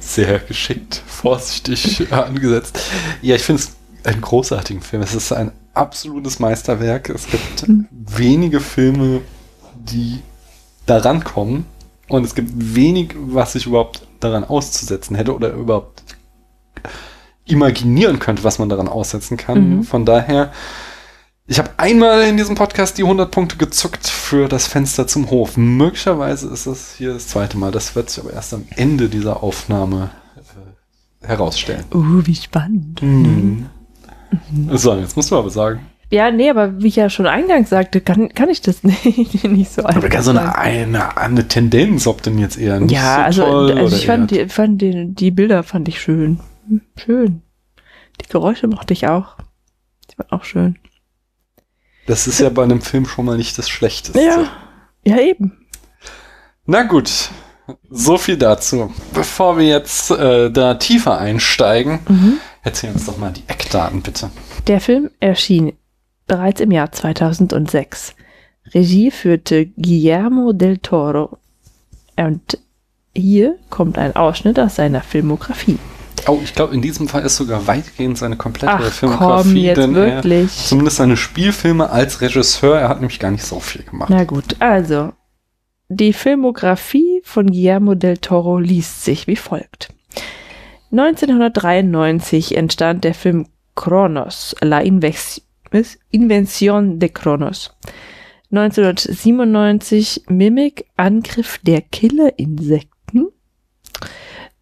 Sehr 0.00 0.38
geschickt, 0.38 1.02
vorsichtig 1.06 2.12
angesetzt. 2.12 2.80
Ja, 3.22 3.36
ich 3.36 3.42
finde 3.42 3.62
es 3.62 3.76
einen 4.04 4.20
großartigen 4.20 4.82
Film. 4.82 5.02
Es 5.02 5.14
ist 5.14 5.32
ein 5.32 5.52
absolutes 5.74 6.38
Meisterwerk. 6.38 7.10
Es 7.10 7.26
gibt 7.26 7.68
mhm. 7.68 7.86
wenige 7.90 8.60
Filme, 8.60 9.20
die 9.74 10.20
daran 10.86 11.24
kommen. 11.24 11.66
Und 12.08 12.24
es 12.24 12.34
gibt 12.34 12.50
wenig, 12.54 13.14
was 13.16 13.56
ich 13.56 13.66
überhaupt 13.66 14.05
daran 14.26 14.44
auszusetzen 14.44 15.16
hätte 15.16 15.34
oder 15.34 15.52
überhaupt 15.52 16.02
imaginieren 17.44 18.18
könnte, 18.18 18.44
was 18.44 18.58
man 18.58 18.68
daran 18.68 18.88
aussetzen 18.88 19.36
kann. 19.36 19.78
Mhm. 19.78 19.82
Von 19.84 20.04
daher, 20.04 20.52
ich 21.46 21.58
habe 21.58 21.70
einmal 21.76 22.22
in 22.22 22.36
diesem 22.36 22.56
Podcast 22.56 22.98
die 22.98 23.04
100 23.04 23.30
Punkte 23.30 23.56
gezuckt 23.56 24.08
für 24.08 24.48
das 24.48 24.66
Fenster 24.66 25.06
zum 25.06 25.30
Hof. 25.30 25.56
Möglicherweise 25.56 26.48
ist 26.48 26.66
es 26.66 26.94
hier 26.96 27.14
das 27.14 27.28
zweite 27.28 27.56
Mal. 27.56 27.70
Das 27.70 27.94
wird 27.94 28.10
sich 28.10 28.22
aber 28.22 28.32
erst 28.32 28.52
am 28.52 28.64
Ende 28.70 29.08
dieser 29.08 29.42
Aufnahme 29.42 30.10
äh, 30.36 31.26
herausstellen. 31.26 31.84
Uh, 31.94 32.26
wie 32.26 32.34
spannend. 32.34 33.00
Mhm. 33.00 33.66
Mhm. 34.50 34.76
So, 34.76 34.94
jetzt 34.96 35.16
musst 35.16 35.30
du 35.30 35.36
aber 35.36 35.50
sagen. 35.50 35.86
Ja, 36.10 36.30
nee, 36.30 36.48
aber 36.50 36.80
wie 36.80 36.86
ich 36.86 36.96
ja 36.96 37.10
schon 37.10 37.26
eingangs 37.26 37.70
sagte, 37.70 38.00
kann, 38.00 38.28
kann 38.28 38.48
ich 38.48 38.60
das 38.60 38.82
nicht, 38.84 39.44
nicht 39.44 39.72
so 39.72 39.82
einfach. 39.82 39.96
Aber 39.96 40.08
gar 40.08 40.22
so 40.22 40.30
eine, 40.30 40.56
eine, 40.56 41.16
eine 41.16 41.48
Tendenz, 41.48 42.06
ob 42.06 42.22
denn 42.22 42.38
jetzt 42.38 42.58
eher 42.58 42.78
nicht 42.80 42.92
ja, 42.92 43.16
so 43.16 43.22
also, 43.22 43.42
toll 43.42 43.78
also 43.78 43.96
ich 43.96 44.06
fand, 44.06 44.30
die, 44.30 44.48
fand 44.48 44.80
die, 44.82 45.14
die 45.14 45.30
Bilder 45.30 45.62
fand 45.62 45.88
ich 45.88 46.00
schön. 46.00 46.40
Schön. 46.96 47.42
Die 48.20 48.28
Geräusche 48.28 48.68
mochte 48.68 48.92
ich 48.92 49.08
auch. 49.08 49.36
Die 50.10 50.18
waren 50.18 50.30
auch 50.30 50.44
schön. 50.44 50.78
Das 52.06 52.28
ist 52.28 52.38
ja 52.38 52.50
bei 52.50 52.62
einem 52.62 52.80
Film 52.80 53.06
schon 53.06 53.24
mal 53.24 53.36
nicht 53.36 53.58
das 53.58 53.68
Schlechteste. 53.68 54.20
Ja, 54.20 54.48
ja 55.04 55.18
eben. 55.18 55.66
Na 56.64 56.84
gut, 56.84 57.30
so 57.90 58.16
viel 58.16 58.36
dazu. 58.36 58.92
Bevor 59.12 59.58
wir 59.58 59.66
jetzt 59.66 60.12
äh, 60.12 60.50
da 60.50 60.74
tiefer 60.74 61.18
einsteigen, 61.18 61.98
mhm. 62.08 62.38
erzähl 62.62 62.92
uns 62.92 63.06
doch 63.06 63.18
mal 63.18 63.32
die 63.32 63.42
Eckdaten 63.48 64.02
bitte. 64.02 64.30
Der 64.68 64.80
Film 64.80 65.10
erschien 65.18 65.72
bereits 66.26 66.60
im 66.60 66.70
Jahr 66.70 66.92
2006. 66.92 68.14
Regie 68.74 69.10
führte 69.10 69.66
Guillermo 69.66 70.52
del 70.52 70.78
Toro. 70.78 71.38
Und 72.16 72.58
hier 73.14 73.58
kommt 73.70 73.98
ein 73.98 74.16
Ausschnitt 74.16 74.58
aus 74.58 74.76
seiner 74.76 75.00
Filmografie. 75.02 75.78
Oh, 76.28 76.40
ich 76.42 76.54
glaube, 76.54 76.74
in 76.74 76.82
diesem 76.82 77.08
Fall 77.08 77.24
ist 77.24 77.36
sogar 77.36 77.66
weitgehend 77.66 78.18
seine 78.18 78.36
komplette 78.36 78.72
Ach, 78.72 78.92
Filmografie. 78.92 79.48
Komm, 79.48 79.56
jetzt 79.56 79.78
denn 79.78 79.94
wirklich. 79.94 80.58
Er, 80.58 80.66
zumindest 80.66 80.96
seine 80.96 81.16
Spielfilme 81.16 81.90
als 81.90 82.20
Regisseur, 82.20 82.78
er 82.78 82.88
hat 82.88 83.00
nämlich 83.00 83.20
gar 83.20 83.30
nicht 83.30 83.44
so 83.44 83.60
viel 83.60 83.84
gemacht. 83.84 84.10
Na 84.10 84.24
gut, 84.24 84.56
also. 84.58 85.12
Die 85.88 86.12
Filmografie 86.12 87.20
von 87.22 87.46
Guillermo 87.46 87.94
del 87.94 88.18
Toro 88.18 88.58
liest 88.58 89.04
sich 89.04 89.28
wie 89.28 89.36
folgt. 89.36 89.90
1993 90.90 92.56
entstand 92.56 93.04
der 93.04 93.14
Film 93.14 93.46
Kronos, 93.76 94.56
La 94.62 94.80
Invex 94.80 95.42
Invention 96.10 96.98
de 96.98 97.08
Kronos. 97.08 97.76
1997 98.50 100.24
Mimik, 100.28 100.86
Angriff 100.96 101.58
der 101.62 101.80
Killerinsekten. 101.80 103.28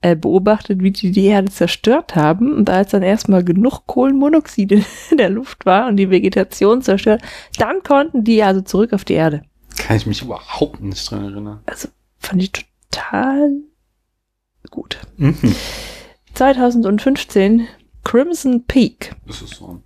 äh, 0.00 0.16
beobachtet, 0.16 0.82
wie 0.82 0.90
die 0.90 1.10
die 1.10 1.26
Erde 1.26 1.50
zerstört 1.50 2.16
haben. 2.16 2.54
Und 2.54 2.70
als 2.70 2.92
dann 2.92 3.02
erstmal 3.02 3.44
genug 3.44 3.86
Kohlenmonoxid 3.86 4.72
in 5.10 5.18
der 5.18 5.28
Luft 5.28 5.66
war 5.66 5.86
und 5.88 5.96
die 5.96 6.08
Vegetation 6.08 6.80
zerstört, 6.80 7.20
dann 7.58 7.82
konnten 7.82 8.24
die 8.24 8.42
also 8.42 8.62
zurück 8.62 8.94
auf 8.94 9.04
die 9.04 9.14
Erde. 9.14 9.42
Kann 9.76 9.96
ich 9.96 10.06
mich 10.06 10.22
überhaupt 10.22 10.80
nicht 10.80 11.10
dran 11.10 11.24
erinnern. 11.24 11.60
Also 11.66 11.88
fand 12.18 12.42
ich 12.42 12.52
total 12.52 13.50
gut. 14.74 14.98
Mhm. 15.16 15.54
2015 16.34 17.66
Crimson 18.02 18.64
Peak. 18.66 19.14
Das 19.26 19.40
ist 19.42 19.54
so 19.54 19.68
ein 19.68 19.82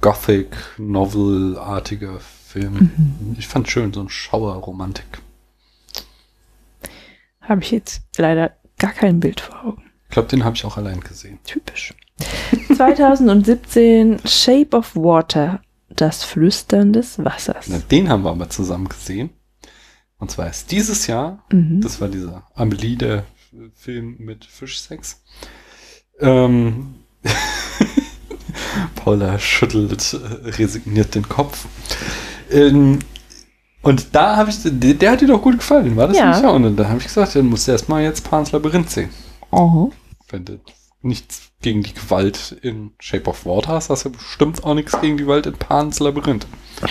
Gothic-Novel-artiger 0.00 2.18
Film. 2.20 2.90
Mhm. 2.96 3.36
Ich 3.38 3.46
fand 3.48 3.68
schön, 3.68 3.92
so 3.92 4.00
ein 4.00 4.08
Schauerromantik. 4.08 5.06
Habe 7.40 7.62
ich 7.62 7.70
jetzt 7.70 8.02
leider 8.18 8.56
gar 8.78 8.92
kein 8.92 9.20
Bild 9.20 9.40
vor 9.40 9.64
Augen. 9.64 9.84
Ich 10.08 10.14
glaube, 10.14 10.28
den 10.28 10.44
habe 10.44 10.56
ich 10.56 10.64
auch 10.64 10.76
allein 10.76 11.00
gesehen. 11.00 11.38
Typisch. 11.44 11.94
2017 12.76 14.20
Shape 14.24 14.76
of 14.76 14.94
Water, 14.96 15.60
das 15.90 16.24
Flüstern 16.24 16.92
des 16.92 17.18
Wassers. 17.24 17.66
Na, 17.68 17.78
den 17.78 18.08
haben 18.08 18.22
wir 18.24 18.30
aber 18.30 18.48
zusammen 18.50 18.88
gesehen. 18.88 19.30
Und 20.18 20.30
zwar 20.30 20.48
ist 20.48 20.70
dieses 20.70 21.06
Jahr, 21.06 21.44
Mhm. 21.50 21.80
das 21.80 22.00
war 22.00 22.08
dieser 22.08 22.46
Amelie, 22.54 22.96
der 22.96 23.24
Film 23.74 24.16
mit 24.18 24.44
Fischsex. 24.44 25.22
Ähm, 26.20 26.94
Paula 28.96 29.38
schüttelt 29.38 30.14
äh, 30.14 30.48
resigniert 30.50 31.14
den 31.14 31.28
Kopf. 31.28 31.66
Ähm, 32.50 33.00
und 33.82 34.14
da 34.14 34.36
habe 34.36 34.50
ich, 34.50 34.56
der, 34.62 34.94
der 34.94 35.10
hat 35.12 35.20
dir 35.20 35.28
doch 35.28 35.42
gut 35.42 35.58
gefallen, 35.58 35.96
war 35.96 36.08
das 36.08 36.16
Ja. 36.16 36.30
nicht? 36.30 36.42
Ja, 36.42 36.50
und 36.50 36.76
da 36.76 36.88
habe 36.88 36.98
ich 36.98 37.04
gesagt, 37.04 37.34
dann 37.36 37.46
musst 37.46 37.68
du 37.68 37.72
erstmal 37.72 38.02
jetzt 38.02 38.28
Pans 38.28 38.52
Labyrinth 38.52 38.90
sehen. 38.90 39.10
Oh. 39.50 39.90
Wenn 40.30 40.44
du 40.44 40.58
nichts 41.02 41.50
gegen 41.60 41.82
die 41.82 41.92
Gewalt 41.92 42.56
in 42.62 42.92
Shape 42.98 43.28
of 43.28 43.44
Water 43.44 43.68
hast, 43.72 43.90
hast 43.90 44.04
du 44.06 44.10
bestimmt 44.10 44.64
auch 44.64 44.74
nichts 44.74 44.98
gegen 45.00 45.16
die 45.18 45.24
Gewalt 45.24 45.46
in 45.46 45.54
Pans 45.54 46.00
Labyrinth. 46.00 46.46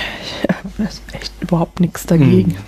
Da 0.78 0.86
ist 0.86 1.02
echt 1.12 1.32
überhaupt 1.42 1.82
nichts 1.82 2.06
dagegen. 2.06 2.52
Hm. 2.52 2.64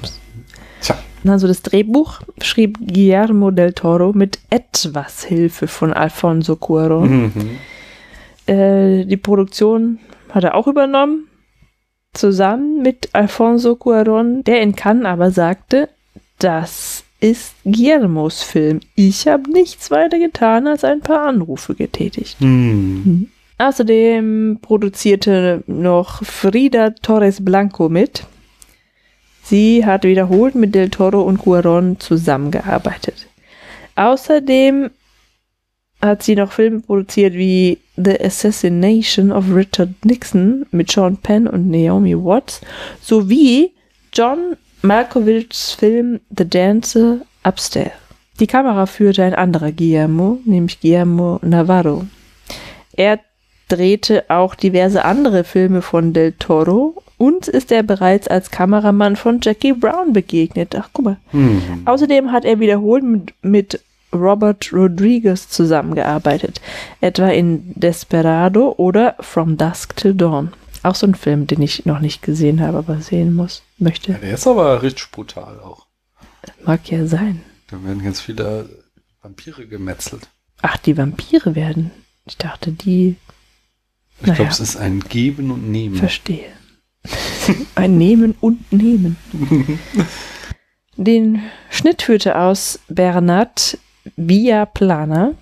Tja, 0.82 0.98
Also 1.28 1.48
das 1.48 1.62
Drehbuch 1.62 2.22
schrieb 2.42 2.78
Guillermo 2.80 3.52
del 3.52 3.74
Toro 3.74 4.14
mit 4.14 4.40
etwas 4.50 5.24
Hilfe 5.24 5.68
von 5.68 5.94
Alfonso 5.94 6.54
Cuarón. 6.54 7.08
mhm. 7.08 7.50
Äh, 8.48 9.06
die 9.06 9.18
Produktion 9.18 9.98
hat 10.30 10.44
er 10.44 10.54
auch 10.54 10.68
übernommen, 10.68 11.28
zusammen 12.14 12.84
mit 12.84 13.10
Alfonso 13.14 13.74
Cuarón, 13.74 14.44
der 14.44 14.62
in 14.62 14.76
Cannes 14.76 15.06
aber 15.06 15.32
sagte, 15.32 15.90
das 16.38 17.04
ist 17.20 17.56
Guillermos 17.64 18.44
Film. 18.44 18.82
Ich 18.96 19.28
habe 19.28 19.50
nichts 19.52 19.90
weiter 19.90 20.20
getan, 20.20 20.68
als 20.68 20.84
ein 20.84 21.02
paar 21.02 21.28
Anrufe 21.28 21.74
getätigt. 21.74 22.40
Hm. 22.40 23.30
Außerdem 23.58 24.60
produzierte 24.62 25.64
noch 25.66 26.24
Frida 26.24 26.92
Torres 26.92 27.44
Blanco 27.44 27.90
mit. 27.90 28.26
Sie 29.46 29.86
hat 29.86 30.04
wiederholt 30.04 30.56
mit 30.56 30.74
Del 30.74 30.90
Toro 30.90 31.22
und 31.22 31.40
Cuarón 31.40 32.00
zusammengearbeitet. 32.00 33.28
Außerdem 33.96 34.90
hat 36.02 36.24
sie 36.24 36.36
noch 36.36 36.52
Filme 36.52 36.82
produziert 36.82 37.36
wie 37.36 37.78
The 37.96 38.20
Assassination 38.20 39.32
of 39.32 39.46
Richard 39.54 40.04
Nixon 40.04 40.66
mit 40.72 40.92
Sean 40.92 41.18
Penn 41.18 41.48
und 41.48 41.70
Naomi 41.70 42.16
Watts 42.16 42.62
sowie 43.02 43.72
John 44.12 44.58
Malkovichs 44.82 45.74
Film 45.74 46.20
The 46.36 46.50
Dancer 46.50 47.20
Upstairs. 47.44 47.94
Die 48.40 48.48
Kamera 48.48 48.88
führte 48.88 49.24
ein 49.24 49.36
anderer 49.36 49.72
Guillermo, 49.72 50.40
nämlich 50.46 50.82
Guillermo 50.82 51.40
Navarro. 51.44 52.06
Er 52.94 53.20
drehte 53.68 54.26
auch 54.28 54.56
diverse 54.56 55.06
andere 55.06 55.44
Filme 55.44 55.82
von 55.84 56.14
Del 56.14 56.34
Toro 56.34 57.02
und 57.18 57.48
ist 57.48 57.72
er 57.72 57.84
bereits 57.84 58.28
als 58.28 58.52
Kameramann 58.52 59.16
von 59.16 59.40
Jackie 59.42 59.74
Brown 59.74 60.14
begegnet. 60.14 60.76
Ach, 60.76 60.90
guck 60.94 61.06
mal. 61.06 61.18
Hm. 61.32 61.84
Außerdem 61.86 62.32
hat 62.32 62.46
er 62.46 62.60
wiederholt 62.60 63.04
mit, 63.04 63.34
mit 63.42 63.82
Robert 64.14 64.72
Rodriguez 64.72 65.50
zusammengearbeitet, 65.50 66.62
etwa 67.02 67.28
in 67.30 67.74
Desperado 67.76 68.74
oder 68.78 69.16
From 69.20 69.58
Dusk 69.58 69.96
Till 69.98 70.14
Dawn. 70.14 70.54
Auch 70.84 70.96
so 70.96 71.08
ein 71.08 71.16
Film, 71.16 71.48
den 71.48 71.62
ich 71.62 71.86
noch 71.86 72.00
nicht 72.00 72.22
gesehen 72.22 72.62
habe, 72.62 72.78
aber 72.78 73.02
sehen 73.02 73.34
muss, 73.34 73.64
Ja, 73.78 73.84
möchte. 73.86 74.14
der 74.14 74.34
ist 74.36 74.48
aber 74.48 74.82
richtig 74.84 75.10
brutal 75.12 75.60
auch. 75.60 75.88
Mag 76.64 76.90
ja 76.92 77.08
sein. 77.08 77.42
Da 77.72 77.84
werden 77.84 78.04
ganz 78.04 78.22
viele 78.22 78.70
Vampire 79.22 79.66
gemetzelt. 79.68 80.28
Ach, 80.62 80.78
die 80.78 80.96
Vampire 80.96 81.56
werden. 81.56 81.92
Ich 82.26 82.38
dachte, 82.38 82.72
die 82.72 83.16
Ich 84.22 84.28
Naja. 84.28 84.36
glaube, 84.36 84.52
es 84.52 84.60
ist 84.60 84.78
ein 84.78 85.00
Geben 85.02 85.52
und 85.52 85.70
Nehmen. 85.72 85.96
verstehe. 85.96 86.46
ein 87.76 87.98
Nehmen 87.98 88.36
und 88.40 88.72
Nehmen. 88.72 89.18
Den 90.98 91.42
Schnitt 91.70 92.04
führte 92.04 92.38
aus 92.38 92.80
Bernat 92.88 93.78
Villaplana 94.16 95.34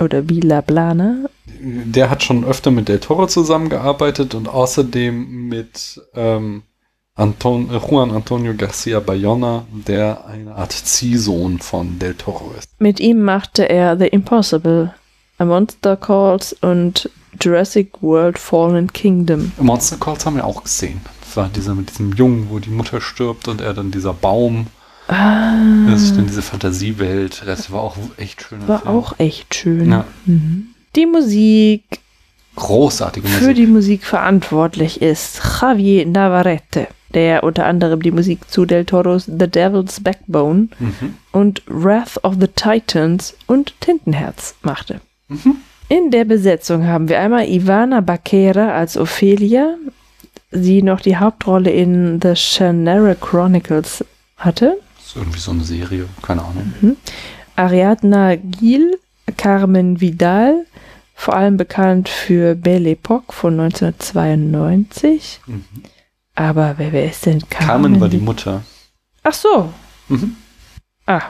oder 0.00 0.28
Villaplana. 0.28 1.28
Der 1.60 2.10
hat 2.10 2.22
schon 2.22 2.44
öfter 2.44 2.70
mit 2.70 2.88
Del 2.88 3.00
Toro 3.00 3.26
zusammengearbeitet 3.26 4.34
und 4.34 4.48
außerdem 4.48 5.48
mit 5.48 6.00
ähm, 6.14 6.62
Anton, 7.14 7.68
Juan 7.68 8.12
Antonio 8.12 8.54
Garcia 8.54 9.00
Bayona, 9.00 9.66
der 9.72 10.24
eine 10.26 10.54
Art 10.54 10.70
Ziehsohn 10.70 11.58
von 11.58 11.98
Del 11.98 12.14
Toro 12.14 12.52
ist. 12.56 12.70
Mit 12.78 13.00
ihm 13.00 13.22
machte 13.22 13.68
er 13.68 13.98
The 13.98 14.06
Impossible, 14.06 14.94
A 15.38 15.44
Monster 15.44 15.96
Calls 15.96 16.52
und 16.60 17.10
Jurassic 17.40 17.90
World 18.02 18.38
Fallen 18.38 18.92
Kingdom. 18.92 19.52
Monster 19.58 19.96
Calls 19.98 20.24
haben 20.26 20.36
wir 20.36 20.44
auch 20.44 20.62
gesehen. 20.64 21.00
Das 21.22 21.36
war 21.36 21.48
dieser 21.48 21.74
mit 21.74 21.90
diesem 21.90 22.12
Jungen, 22.12 22.48
wo 22.50 22.58
die 22.58 22.70
Mutter 22.70 23.00
stirbt 23.00 23.48
und 23.48 23.60
er 23.60 23.74
dann 23.74 23.90
dieser 23.90 24.14
Baum, 24.14 24.66
Ah, 25.10 25.54
der 25.86 25.96
sich 25.96 26.14
dann 26.14 26.26
diese 26.26 26.42
Fantasiewelt, 26.42 27.42
das 27.46 27.70
war 27.72 27.80
auch 27.80 27.96
echt 28.18 28.42
schöner 28.42 28.68
war 28.68 28.80
Film. 28.82 28.94
auch 28.94 29.14
echt 29.18 29.54
schön. 29.54 29.90
Ja. 29.90 30.04
Mhm. 30.26 30.68
Die 30.96 31.06
Musik 31.06 31.82
Großartige 32.56 33.26
für 33.28 33.40
Musik. 33.40 33.56
die 33.56 33.66
Musik 33.66 34.04
verantwortlich 34.04 35.00
ist 35.00 35.40
Javier 35.62 36.04
Navarrete, 36.06 36.88
der 37.14 37.42
unter 37.44 37.64
anderem 37.66 38.02
die 38.02 38.10
Musik 38.10 38.50
zu 38.50 38.66
Del 38.66 38.84
Toros 38.84 39.24
The 39.26 39.46
Devil's 39.48 40.00
Backbone 40.02 40.68
Mhm. 40.78 41.14
und 41.32 41.62
Wrath 41.68 42.22
of 42.24 42.34
the 42.40 42.48
Titans 42.48 43.34
und 43.46 43.74
Tintenherz 43.80 44.56
machte. 44.62 45.00
Mhm. 45.28 45.56
In 45.90 46.10
der 46.10 46.26
Besetzung 46.26 46.86
haben 46.86 47.08
wir 47.08 47.18
einmal 47.18 47.48
Ivana 47.48 48.02
Baquera 48.02 48.72
als 48.72 48.98
Ophelia, 48.98 49.76
die 50.52 50.82
noch 50.82 51.00
die 51.00 51.16
Hauptrolle 51.16 51.70
in 51.70 52.20
The 52.20 52.36
Shannara 52.36 53.14
Chronicles 53.14 54.04
hatte. 54.36 54.78
Das 54.96 55.06
ist 55.06 55.16
irgendwie 55.16 55.38
so 55.38 55.50
eine 55.52 55.64
Serie, 55.64 56.06
keine 56.20 56.42
Ahnung. 56.42 56.96
Ariadna 57.56 58.36
Gil, 58.36 58.98
Carmen 59.38 59.98
Vidal, 59.98 60.66
vor 61.14 61.34
allem 61.34 61.56
bekannt 61.56 62.10
für 62.10 62.54
Belle 62.54 62.90
Époque 62.90 63.32
von 63.32 63.58
1992. 63.58 65.40
Mhm. 65.46 65.64
Aber 66.34 66.74
wer, 66.76 66.92
wer 66.92 67.06
ist 67.06 67.24
denn 67.24 67.40
Carmen? 67.48 67.66
Carmen 67.66 68.00
war 68.00 68.08
die 68.08 68.18
Mutter. 68.18 68.62
Ach 69.22 69.32
so. 69.32 69.72
Mhm. 70.08 70.36
Ah, 71.06 71.22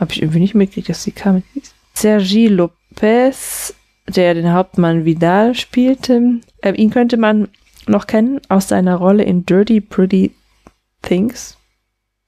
habe 0.00 0.12
ich 0.12 0.22
irgendwie 0.22 0.40
nicht 0.40 0.54
mitgekriegt, 0.54 0.88
dass 0.88 1.02
sie 1.02 1.12
Carmen 1.12 1.44
hieß. 1.52 1.74
Sergi 1.92 2.48
Lopez, 2.48 3.74
der 4.08 4.34
den 4.34 4.52
Hauptmann 4.52 5.04
Vidal 5.04 5.54
spielte. 5.54 6.40
Äh, 6.62 6.72
ihn 6.72 6.90
könnte 6.90 7.16
man 7.16 7.48
noch 7.86 8.06
kennen 8.06 8.40
aus 8.48 8.68
seiner 8.68 8.96
Rolle 8.96 9.22
in 9.22 9.46
Dirty 9.46 9.80
Pretty 9.80 10.32
Things 11.02 11.56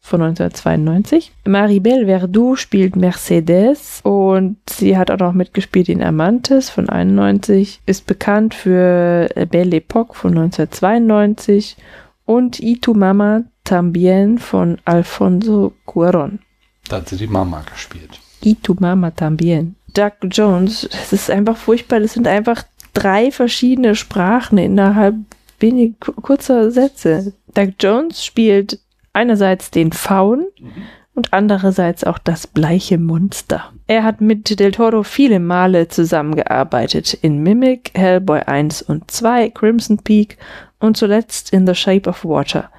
von 0.01 0.23
1992. 0.23 1.33
Maribel 1.47 2.07
Verdú 2.07 2.57
spielt 2.57 2.97
Mercedes 2.97 4.01
und 4.03 4.57
sie 4.69 4.97
hat 4.97 5.11
auch 5.11 5.19
noch 5.19 5.33
mitgespielt 5.33 5.89
in 5.89 6.03
Amantes 6.03 6.71
von 6.71 6.89
91, 6.89 7.81
ist 7.87 8.07
bekannt 8.07 8.55
für 8.55 9.29
äh, 9.35 9.47
Belle 9.47 9.77
Époque 9.77 10.15
von 10.15 10.31
1992 10.31 11.77
und 12.25 12.61
Y 12.61 12.81
tu 12.81 12.95
Mama 12.95 13.45
Tambien 13.65 14.39
von 14.39 14.79
Alfonso 14.85 15.75
Cuarón. 15.87 16.39
Da 16.89 16.97
hat 16.97 17.09
sie 17.09 17.17
die 17.17 17.27
Mama 17.27 17.63
gespielt. 17.71 18.19
Y 18.43 18.57
tu 18.63 18.75
Mama 18.79 19.11
Tambien. 19.11 19.77
Doug 19.95 20.13
Jones, 20.31 20.89
das 20.91 21.13
ist 21.13 21.31
einfach 21.31 21.57
furchtbar, 21.57 22.01
das 22.01 22.15
sind 22.15 22.27
einfach 22.27 22.65
drei 22.93 23.31
verschiedene 23.31 23.95
Sprachen 23.95 24.59
innerhalb 24.59 25.17
wenig 25.61 25.95
kurzer 26.01 26.71
Sätze. 26.71 27.33
Doug 27.55 27.75
Jones 27.81 28.25
spielt 28.25 28.79
einerseits 29.13 29.71
den 29.71 29.93
Faun 29.93 30.47
und 31.15 31.33
andererseits 31.33 32.05
auch 32.05 32.19
das 32.19 32.47
bleiche 32.47 32.97
Monster. 32.97 33.73
Er 33.89 34.05
hat 34.05 34.21
mit 34.21 34.61
Del 34.61 34.71
Toro 34.71 35.03
viele 35.03 35.41
Male 35.41 35.89
zusammengearbeitet. 35.89 37.15
In 37.15 37.43
Mimic, 37.43 37.91
Hellboy 37.95 38.43
1 38.43 38.83
und 38.83 39.11
2, 39.11 39.51
Crimson 39.51 39.99
Peak 39.99 40.39
und 40.79 40.97
zuletzt 40.97 41.53
in 41.53 41.67
The 41.67 41.75
Shape 41.75 42.09
of 42.09 42.25
Water. 42.25 42.71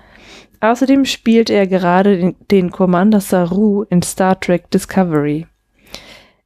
Außerdem 0.62 1.04
spielt 1.04 1.50
er 1.50 1.68
gerade 1.68 2.18
den, 2.18 2.36
den 2.50 2.72
Commander 2.72 3.20
Saru 3.20 3.84
in 3.90 4.02
Star 4.02 4.40
Trek 4.40 4.72
Discovery. 4.72 5.48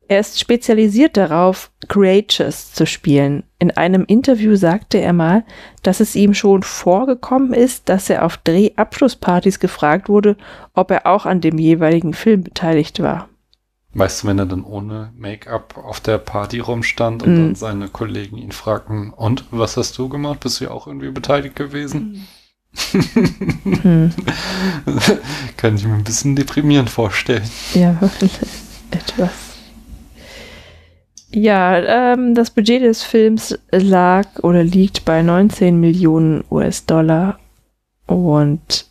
Er 0.09 0.19
ist 0.19 0.39
spezialisiert 0.39 1.15
darauf, 1.17 1.71
Creatures 1.87 2.73
zu 2.73 2.85
spielen. 2.85 3.43
In 3.57 3.71
einem 3.71 4.03
Interview 4.05 4.55
sagte 4.55 4.97
er 4.99 5.13
mal, 5.13 5.43
dass 5.81 6.01
es 6.01 6.15
ihm 6.15 6.33
schon 6.33 6.61
vorgekommen 6.61 7.53
ist, 7.53 7.87
dass 7.89 8.09
er 8.09 8.25
auf 8.25 8.37
Drehabschlusspartys 8.37 9.59
gefragt 9.59 10.09
wurde, 10.09 10.35
ob 10.73 10.91
er 10.91 11.07
auch 11.07 11.25
an 11.25 11.39
dem 11.41 11.57
jeweiligen 11.57 12.13
Film 12.13 12.43
beteiligt 12.43 13.01
war. 13.01 13.29
Weißt 13.95 14.23
du, 14.23 14.27
wenn 14.27 14.39
er 14.39 14.45
dann 14.47 14.63
ohne 14.63 15.13
Make-up 15.15 15.77
auf 15.77 15.99
der 15.99 16.17
Party 16.17 16.59
rumstand 16.59 17.23
und 17.23 17.33
Mhm. 17.33 17.37
dann 17.37 17.55
seine 17.55 17.87
Kollegen 17.87 18.37
ihn 18.37 18.51
fragten, 18.51 19.11
und 19.11 19.45
was 19.51 19.77
hast 19.77 19.97
du 19.97 20.09
gemacht? 20.09 20.39
Bist 20.41 20.59
du 20.59 20.65
ja 20.65 20.71
auch 20.71 20.87
irgendwie 20.87 21.11
beteiligt 21.11 21.55
gewesen? 21.55 22.27
hm. 22.91 24.11
Kann 25.57 25.75
ich 25.75 25.85
mir 25.85 25.93
ein 25.93 26.03
bisschen 26.03 26.35
deprimierend 26.35 26.89
vorstellen. 26.89 27.47
Ja, 27.75 27.95
etwas. 28.91 29.52
Ja, 31.33 32.13
ähm, 32.13 32.35
das 32.35 32.51
Budget 32.51 32.83
des 32.83 33.03
Films 33.03 33.57
lag 33.71 34.27
oder 34.43 34.63
liegt 34.63 35.03
bei 35.03 35.21
19 35.21 35.79
Millionen 35.79 36.43
US-Dollar 36.51 37.39
und 38.05 38.85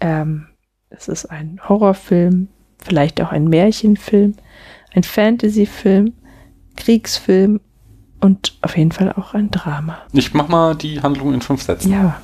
ähm, 0.00 0.48
es 0.90 1.08
ist 1.08 1.26
ein 1.26 1.60
Horrorfilm, 1.68 2.48
vielleicht 2.78 3.20
auch 3.20 3.30
ein 3.30 3.44
Märchenfilm, 3.44 4.34
ein 4.94 5.02
Fantasyfilm, 5.04 6.12
Kriegsfilm 6.76 7.60
und 8.20 8.56
auf 8.62 8.76
jeden 8.76 8.92
Fall 8.92 9.12
auch 9.12 9.34
ein 9.34 9.50
Drama. 9.50 9.98
Ich 10.12 10.34
mach 10.34 10.48
mal 10.48 10.74
die 10.74 11.00
Handlung 11.00 11.34
in 11.34 11.40
fünf 11.40 11.62
Sätzen. 11.62 11.92
Ja. 11.92 12.20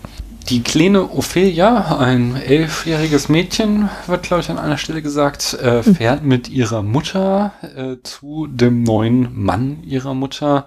Die 0.49 0.63
kleine 0.63 1.11
Ophelia, 1.11 1.99
ein 1.99 2.37
elfjähriges 2.37 3.29
Mädchen, 3.29 3.89
wird, 4.07 4.25
glaube 4.25 4.43
ich, 4.43 4.51
an 4.51 4.59
einer 4.59 4.79
Stelle 4.79 5.03
gesagt, 5.03 5.55
äh, 5.55 5.83
hm. 5.83 5.95
fährt 5.95 6.25
mit 6.25 6.49
ihrer 6.49 6.83
Mutter 6.83 7.53
äh, 7.77 7.97
zu 8.03 8.47
dem 8.47 8.83
neuen 8.83 9.29
Mann 9.33 9.83
ihrer 9.85 10.15
Mutter, 10.15 10.67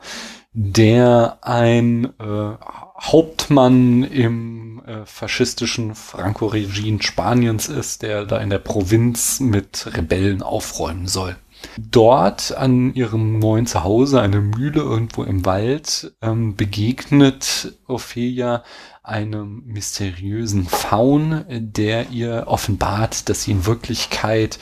der 0.53 1.39
ein 1.41 2.05
äh, 2.19 2.55
Hauptmann 3.01 4.03
im 4.03 4.81
äh, 4.85 5.05
faschistischen 5.05 5.95
Franco-Regime 5.95 7.03
Spaniens 7.03 7.67
ist, 7.67 8.01
der 8.01 8.25
da 8.25 8.37
in 8.37 8.49
der 8.49 8.59
Provinz 8.59 9.39
mit 9.41 9.87
Rebellen 9.95 10.41
aufräumen 10.41 11.07
soll. 11.07 11.35
Dort 11.77 12.55
an 12.55 12.93
ihrem 12.93 13.39
neuen 13.39 13.67
Zuhause, 13.67 14.21
eine 14.21 14.41
Mühle 14.41 14.81
irgendwo 14.81 15.23
im 15.23 15.45
Wald, 15.45 16.13
ähm, 16.21 16.55
begegnet 16.55 17.73
Ophelia 17.87 18.63
einem 19.03 19.63
mysteriösen 19.65 20.65
Faun, 20.65 21.45
der 21.49 22.09
ihr 22.09 22.45
offenbart, 22.47 23.29
dass 23.29 23.43
sie 23.43 23.51
in 23.51 23.65
Wirklichkeit 23.65 24.57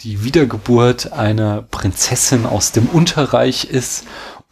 die 0.00 0.24
Wiedergeburt 0.24 1.12
einer 1.12 1.62
Prinzessin 1.62 2.44
aus 2.44 2.72
dem 2.72 2.86
Unterreich 2.88 3.64
ist 3.64 4.04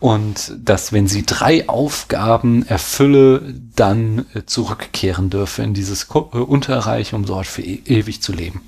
und 0.02 0.52
dass 0.58 0.92
wenn 0.92 1.06
sie 1.06 1.24
drei 1.24 1.68
Aufgaben 1.68 2.66
erfülle, 2.66 3.54
dann 3.76 4.26
äh, 4.34 4.44
zurückkehren 4.44 5.30
dürfe 5.30 5.62
in 5.62 5.74
dieses 5.74 6.08
äh, 6.12 6.18
Unterreich, 6.38 7.14
um 7.14 7.24
dort 7.24 7.46
für 7.46 7.62
e 7.62 7.82
ewig 7.86 8.20
zu 8.20 8.32
leben. 8.32 8.60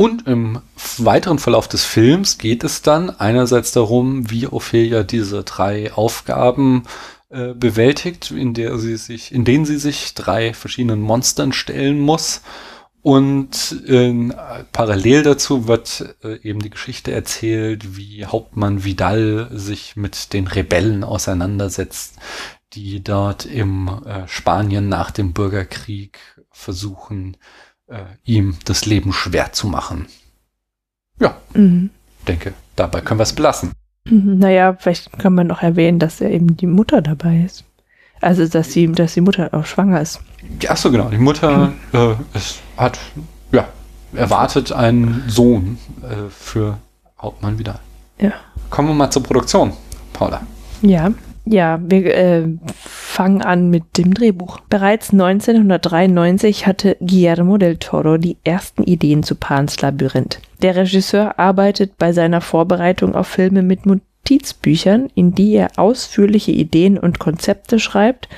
Und 0.00 0.26
im 0.26 0.62
weiteren 0.96 1.38
Verlauf 1.38 1.68
des 1.68 1.84
Films 1.84 2.38
geht 2.38 2.64
es 2.64 2.80
dann 2.80 3.10
einerseits 3.10 3.72
darum, 3.72 4.30
wie 4.30 4.46
Ophelia 4.46 5.02
diese 5.02 5.44
drei 5.44 5.92
Aufgaben 5.92 6.84
äh, 7.28 7.52
bewältigt, 7.52 8.30
in 8.30 8.54
der 8.54 8.78
sie 8.78 8.96
sich, 8.96 9.30
in 9.30 9.44
denen 9.44 9.66
sie 9.66 9.76
sich 9.76 10.14
drei 10.14 10.54
verschiedenen 10.54 11.02
Monstern 11.02 11.52
stellen 11.52 12.00
muss. 12.00 12.40
Und 13.02 13.84
äh, 13.86 14.30
parallel 14.72 15.22
dazu 15.22 15.68
wird 15.68 16.16
äh, 16.24 16.36
eben 16.48 16.60
die 16.60 16.70
Geschichte 16.70 17.12
erzählt, 17.12 17.94
wie 17.94 18.24
Hauptmann 18.24 18.82
Vidal 18.84 19.50
sich 19.52 19.96
mit 19.96 20.32
den 20.32 20.46
Rebellen 20.46 21.04
auseinandersetzt, 21.04 22.16
die 22.72 23.04
dort 23.04 23.44
im 23.44 23.90
äh, 24.06 24.26
Spanien 24.26 24.88
nach 24.88 25.10
dem 25.10 25.34
Bürgerkrieg 25.34 26.20
versuchen, 26.50 27.36
äh, 27.90 28.04
ihm 28.24 28.56
das 28.64 28.86
Leben 28.86 29.12
schwer 29.12 29.52
zu 29.52 29.66
machen. 29.66 30.06
Ja, 31.18 31.36
mhm. 31.54 31.90
denke, 32.26 32.54
dabei 32.76 33.00
können 33.00 33.20
wir 33.20 33.24
es 33.24 33.34
belassen. 33.34 33.72
Mhm, 34.04 34.38
naja, 34.38 34.76
vielleicht 34.78 35.18
kann 35.18 35.34
man 35.34 35.48
noch 35.48 35.62
erwähnen, 35.62 35.98
dass 35.98 36.20
er 36.20 36.30
eben 36.30 36.56
die 36.56 36.66
Mutter 36.66 37.02
dabei 37.02 37.42
ist. 37.44 37.64
Also, 38.20 38.46
dass 38.46 38.72
sie, 38.72 38.90
dass 38.92 39.14
die 39.14 39.20
Mutter 39.22 39.52
auch 39.52 39.66
schwanger 39.66 40.00
ist. 40.00 40.20
Ja, 40.60 40.76
so 40.76 40.90
genau. 40.90 41.08
Die 41.08 41.18
Mutter 41.18 41.72
äh, 41.92 42.14
ist, 42.34 42.60
hat, 42.76 42.98
ja, 43.50 43.68
erwartet 44.14 44.72
einen 44.72 45.24
Sohn 45.28 45.78
äh, 46.02 46.28
für 46.30 46.78
Hauptmann 47.20 47.58
wieder. 47.58 47.80
Ja. 48.18 48.32
Kommen 48.68 48.88
wir 48.88 48.94
mal 48.94 49.10
zur 49.10 49.22
Produktion, 49.22 49.72
Paula. 50.12 50.42
Ja. 50.82 51.10
Ja, 51.44 51.80
wir 51.82 52.14
äh, 52.14 52.48
fangen 52.74 53.42
an 53.42 53.70
mit 53.70 53.98
dem 53.98 54.14
Drehbuch. 54.14 54.60
Bereits 54.68 55.12
1993 55.12 56.66
hatte 56.66 56.96
Guillermo 57.00 57.56
del 57.58 57.76
Toro 57.76 58.18
die 58.18 58.36
ersten 58.44 58.84
Ideen 58.84 59.22
zu 59.22 59.34
Pans 59.34 59.80
Labyrinth. 59.80 60.40
Der 60.62 60.76
Regisseur 60.76 61.38
arbeitet 61.38 61.98
bei 61.98 62.12
seiner 62.12 62.40
Vorbereitung 62.40 63.14
auf 63.14 63.26
Filme 63.26 63.62
mit 63.62 63.86
Notizbüchern, 63.86 65.08
in 65.14 65.34
die 65.34 65.54
er 65.54 65.70
ausführliche 65.76 66.52
Ideen 66.52 66.98
und 66.98 67.18
Konzepte 67.18 67.80
schreibt 67.80 68.28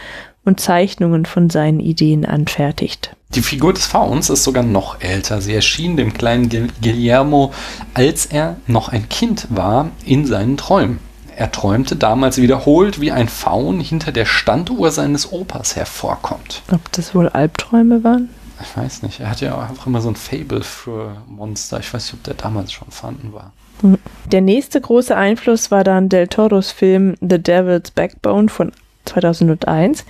und 0.44 0.60
Zeichnungen 0.60 1.26
von 1.26 1.50
seinen 1.50 1.80
Ideen 1.80 2.24
anfertigt. 2.24 3.16
Die 3.34 3.42
Figur 3.42 3.72
des 3.72 3.86
Fauns 3.86 4.28
ist 4.28 4.44
sogar 4.44 4.62
noch 4.62 5.00
älter. 5.00 5.40
Sie 5.40 5.54
erschien 5.54 5.96
dem 5.96 6.12
kleinen 6.12 6.50
Guillermo, 6.82 7.52
als 7.94 8.26
er 8.26 8.56
noch 8.66 8.90
ein 8.90 9.08
Kind 9.08 9.46
war, 9.50 9.90
in 10.04 10.26
seinen 10.26 10.56
Träumen. 10.56 10.98
Er 11.42 11.50
träumte 11.50 11.96
damals 11.96 12.38
wiederholt, 12.38 13.00
wie 13.00 13.10
ein 13.10 13.28
Faun 13.28 13.80
hinter 13.80 14.12
der 14.12 14.26
Standuhr 14.26 14.92
seines 14.92 15.32
Opas 15.32 15.74
hervorkommt. 15.74 16.62
Ob 16.70 16.92
das 16.92 17.16
wohl 17.16 17.28
Albträume 17.28 18.04
waren? 18.04 18.28
Ich 18.60 18.76
weiß 18.76 19.02
nicht. 19.02 19.18
Er 19.18 19.28
hatte 19.28 19.46
ja 19.46 19.58
einfach 19.60 19.88
immer 19.88 20.00
so 20.00 20.08
ein 20.08 20.14
Fable 20.14 20.62
für 20.62 21.16
Monster. 21.26 21.80
Ich 21.80 21.92
weiß 21.92 22.04
nicht, 22.04 22.14
ob 22.14 22.22
der 22.22 22.34
damals 22.34 22.70
schon 22.70 22.92
vorhanden 22.92 23.32
war. 23.32 23.50
Hm. 23.80 23.98
Der 24.26 24.40
nächste 24.40 24.80
große 24.80 25.16
Einfluss 25.16 25.72
war 25.72 25.82
dann 25.82 26.08
Del 26.08 26.28
Toros 26.28 26.70
Film 26.70 27.16
The 27.20 27.42
Devil's 27.42 27.90
Backbone 27.90 28.48
von 28.48 28.70
2001, 29.06 30.04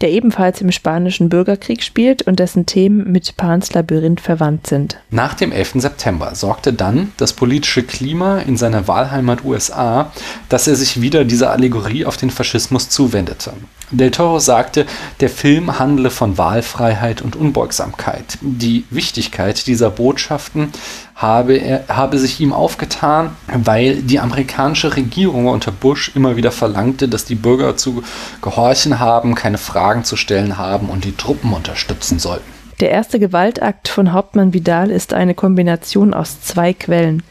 der 0.00 0.10
ebenfalls 0.10 0.60
im 0.60 0.72
spanischen 0.72 1.28
Bürgerkrieg 1.28 1.82
spielt 1.82 2.22
und 2.22 2.38
dessen 2.38 2.66
Themen 2.66 3.10
mit 3.10 3.36
Pans 3.36 3.72
Labyrinth 3.72 4.20
verwandt 4.20 4.66
sind. 4.66 4.98
Nach 5.10 5.34
dem 5.34 5.52
11. 5.52 5.74
September 5.76 6.34
sorgte 6.34 6.72
dann 6.72 7.12
das 7.16 7.32
politische 7.32 7.82
Klima 7.82 8.38
in 8.38 8.56
seiner 8.56 8.88
Wahlheimat 8.88 9.44
USA, 9.44 10.12
dass 10.48 10.66
er 10.66 10.76
sich 10.76 11.00
wieder 11.00 11.24
dieser 11.24 11.50
Allegorie 11.50 12.04
auf 12.04 12.16
den 12.16 12.30
Faschismus 12.30 12.88
zuwendete. 12.88 13.52
Del 13.90 14.10
Toro 14.10 14.38
sagte, 14.38 14.86
der 15.18 15.28
Film 15.28 15.78
handle 15.78 16.10
von 16.10 16.38
Wahlfreiheit 16.38 17.22
und 17.22 17.34
Unbeugsamkeit. 17.34 18.38
Die 18.40 18.84
Wichtigkeit 18.90 19.66
dieser 19.66 19.90
Botschaften 19.90 20.70
habe, 21.16 21.56
er, 21.56 21.84
habe 21.88 22.18
sich 22.18 22.40
ihm 22.40 22.52
aufgetan, 22.52 23.36
weil 23.52 23.96
die 23.96 24.20
amerikanische 24.20 24.96
Regierung 24.96 25.48
unter 25.48 25.72
Bush 25.72 26.12
immer 26.14 26.36
wieder 26.36 26.52
verlangte, 26.52 27.08
dass 27.08 27.24
die 27.24 27.34
Bürger 27.34 27.76
zu 27.76 28.02
gehorchen 28.42 29.00
haben, 29.00 29.34
keine 29.34 29.58
Fragen 29.58 30.04
zu 30.04 30.16
stellen 30.16 30.56
haben 30.56 30.88
und 30.88 31.04
die 31.04 31.16
Truppen 31.16 31.52
unterstützen 31.52 32.18
sollten. 32.18 32.60
Der 32.80 32.90
erste 32.90 33.18
Gewaltakt 33.18 33.88
von 33.88 34.14
Hauptmann 34.14 34.54
Vidal 34.54 34.90
ist 34.90 35.12
eine 35.12 35.34
Kombination 35.34 36.14
aus 36.14 36.40
zwei 36.40 36.72
Quellen. 36.72 37.22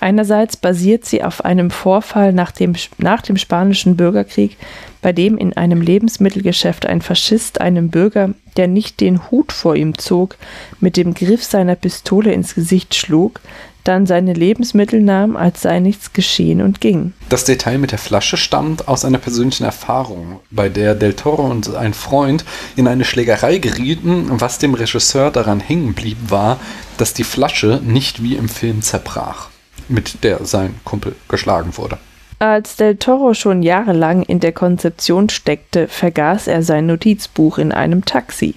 Einerseits 0.00 0.56
basiert 0.56 1.04
sie 1.04 1.22
auf 1.22 1.44
einem 1.44 1.70
Vorfall 1.70 2.32
nach 2.32 2.50
dem, 2.50 2.74
nach 2.98 3.22
dem 3.22 3.36
Spanischen 3.36 3.96
Bürgerkrieg, 3.96 4.56
bei 5.02 5.12
dem 5.12 5.38
in 5.38 5.56
einem 5.56 5.80
Lebensmittelgeschäft 5.80 6.86
ein 6.86 7.02
Faschist 7.02 7.60
einem 7.60 7.90
Bürger, 7.90 8.30
der 8.56 8.68
nicht 8.68 9.00
den 9.00 9.30
Hut 9.30 9.52
vor 9.52 9.76
ihm 9.76 9.96
zog, 9.98 10.36
mit 10.80 10.96
dem 10.96 11.14
Griff 11.14 11.44
seiner 11.44 11.76
Pistole 11.76 12.32
ins 12.32 12.54
Gesicht 12.54 12.94
schlug, 12.94 13.40
dann 13.84 14.06
seine 14.06 14.32
Lebensmittel 14.32 15.00
nahm, 15.00 15.36
als 15.36 15.60
sei 15.62 15.78
nichts 15.78 16.12
geschehen 16.14 16.62
und 16.62 16.80
ging. 16.80 17.12
Das 17.28 17.44
Detail 17.44 17.78
mit 17.78 17.92
der 17.92 17.98
Flasche 17.98 18.38
stammt 18.38 18.88
aus 18.88 19.04
einer 19.04 19.18
persönlichen 19.18 19.64
Erfahrung, 19.64 20.40
bei 20.50 20.70
der 20.70 20.94
Del 20.94 21.12
Toro 21.12 21.44
und 21.44 21.74
ein 21.76 21.92
Freund 21.92 22.44
in 22.76 22.88
eine 22.88 23.04
Schlägerei 23.04 23.58
gerieten. 23.58 24.26
Was 24.30 24.58
dem 24.58 24.74
Regisseur 24.74 25.30
daran 25.30 25.60
hängen 25.60 25.92
blieb, 25.92 26.16
war, 26.28 26.58
dass 26.96 27.12
die 27.12 27.24
Flasche 27.24 27.80
nicht 27.84 28.22
wie 28.22 28.36
im 28.36 28.48
Film 28.48 28.80
zerbrach, 28.80 29.50
mit 29.88 30.24
der 30.24 30.44
sein 30.44 30.74
Kumpel 30.84 31.14
geschlagen 31.28 31.76
wurde. 31.76 31.98
Als 32.38 32.76
Del 32.76 32.96
Toro 32.96 33.32
schon 33.34 33.62
jahrelang 33.62 34.22
in 34.22 34.40
der 34.40 34.52
Konzeption 34.52 35.28
steckte, 35.28 35.88
vergaß 35.88 36.48
er 36.48 36.62
sein 36.62 36.86
Notizbuch 36.86 37.58
in 37.58 37.72
einem 37.72 38.04
Taxi. 38.04 38.54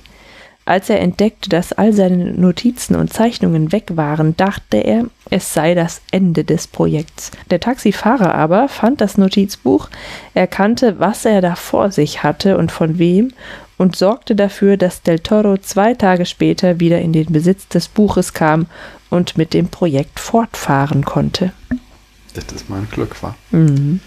Als 0.65 0.89
er 0.89 0.99
entdeckte, 0.99 1.47
dass 1.47 1.71
all 1.71 1.93
seine 1.93 2.33
Notizen 2.33 2.97
und 2.97 3.13
Zeichnungen 3.13 3.71
weg 3.71 3.91
waren, 3.95 4.35
dachte 4.35 4.75
er, 4.75 5.05
es 5.29 5.53
sei 5.53 5.75
das 5.75 6.01
Ende 6.11 6.43
des 6.43 6.67
Projekts. 6.67 7.31
Der 7.49 7.61
Taxifahrer 7.61 8.35
aber 8.35 8.67
fand 8.67 8.99
das 8.99 9.17
Notizbuch, 9.17 9.87
erkannte, 10.33 10.99
was 10.99 11.23
er 11.23 11.39
da 11.39 11.55
vor 11.55 11.91
sich 11.91 12.23
hatte 12.23 12.57
und 12.57 12.73
von 12.73 12.99
wem, 12.99 13.31
und 13.77 13.95
sorgte 13.95 14.35
dafür, 14.35 14.75
dass 14.75 15.03
Del 15.03 15.19
Toro 15.19 15.57
zwei 15.57 15.93
Tage 15.93 16.25
später 16.25 16.81
wieder 16.81 16.99
in 16.99 17.13
den 17.13 17.31
Besitz 17.31 17.69
des 17.69 17.87
Buches 17.87 18.33
kam 18.33 18.65
und 19.09 19.37
mit 19.37 19.53
dem 19.53 19.67
Projekt 19.69 20.19
fortfahren 20.19 21.05
konnte 21.05 21.53
das 22.45 22.69
mein 22.69 22.87
Glück 22.89 23.21
war. 23.23 23.35
Mhm. 23.51 23.99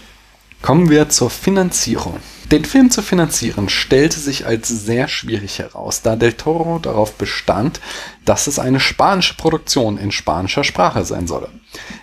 Kommen 0.61 0.89
wir 0.89 1.09
zur 1.09 1.29
Finanzierung. 1.29 2.17
Den 2.51 2.65
Film 2.65 2.91
zu 2.91 3.01
finanzieren 3.01 3.69
stellte 3.69 4.19
sich 4.19 4.45
als 4.45 4.67
sehr 4.67 5.07
schwierig 5.07 5.59
heraus, 5.59 6.01
da 6.01 6.15
Del 6.15 6.33
Toro 6.33 6.79
darauf 6.79 7.13
bestand, 7.13 7.79
dass 8.25 8.47
es 8.47 8.59
eine 8.59 8.79
spanische 8.79 9.35
Produktion 9.35 9.97
in 9.97 10.11
spanischer 10.11 10.63
Sprache 10.63 11.03
sein 11.05 11.27
solle. 11.27 11.49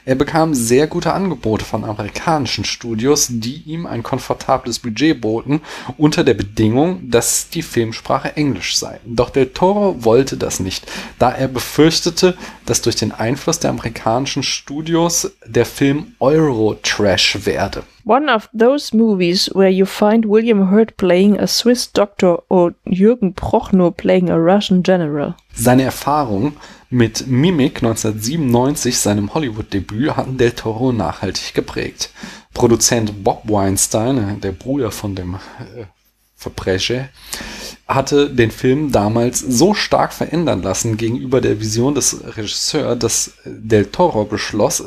Er 0.04 0.14
bekam 0.14 0.54
sehr 0.54 0.86
gute 0.86 1.12
Angebote 1.12 1.64
von 1.64 1.84
amerikanischen 1.84 2.64
Studios, 2.64 3.28
die 3.30 3.62
ihm 3.66 3.86
ein 3.86 4.02
komfortables 4.02 4.78
Budget 4.78 5.20
boten, 5.20 5.60
unter 5.98 6.24
der 6.24 6.34
Bedingung, 6.34 7.10
dass 7.10 7.50
die 7.50 7.62
Filmsprache 7.62 8.36
Englisch 8.36 8.76
sei. 8.76 9.00
Doch 9.04 9.30
Del 9.30 9.46
Toro 9.46 10.02
wollte 10.04 10.36
das 10.36 10.60
nicht, 10.60 10.90
da 11.18 11.30
er 11.30 11.48
befürchtete, 11.48 12.36
dass 12.64 12.82
durch 12.82 12.96
den 12.96 13.12
Einfluss 13.12 13.58
der 13.58 13.70
amerikanischen 13.70 14.42
Studios 14.42 15.30
der 15.44 15.66
Film 15.66 16.14
Euro-Trash 16.20 17.44
werde. 17.44 17.82
One 18.04 18.34
of 18.34 18.48
those 18.58 18.96
movies 18.96 19.50
where 19.54 19.68
you 19.68 19.84
find 19.84 20.24
William 20.26 20.70
Hurt 20.70 20.96
playing 20.96 21.38
a 21.38 21.46
Swiss 21.46 21.92
doctor 21.92 22.42
or 22.48 22.72
Jürgen 22.86 23.34
Prochnow 23.34 23.90
playing 23.90 24.30
a 24.30 24.36
Russian 24.36 24.82
general. 24.82 25.34
Seine 25.58 25.82
Erfahrung 25.82 26.52
mit 26.88 27.26
Mimic 27.26 27.78
1997, 27.78 28.96
seinem 28.96 29.34
Hollywood-Debüt, 29.34 30.16
hatten 30.16 30.38
Del 30.38 30.52
Toro 30.52 30.92
nachhaltig 30.92 31.52
geprägt. 31.52 32.10
Produzent 32.54 33.24
Bob 33.24 33.42
Weinstein, 33.44 34.40
der 34.40 34.52
Bruder 34.52 34.92
von 34.92 35.16
dem 35.16 35.34
äh, 35.34 35.84
Verbrecher, 36.36 37.08
hatte 37.88 38.30
den 38.30 38.52
Film 38.52 38.92
damals 38.92 39.40
so 39.40 39.74
stark 39.74 40.12
verändern 40.12 40.62
lassen 40.62 40.96
gegenüber 40.96 41.40
der 41.40 41.58
Vision 41.58 41.96
des 41.96 42.36
Regisseurs, 42.36 42.96
dass 42.98 43.32
Del 43.44 43.86
Toro 43.86 44.24
beschloss, 44.24 44.84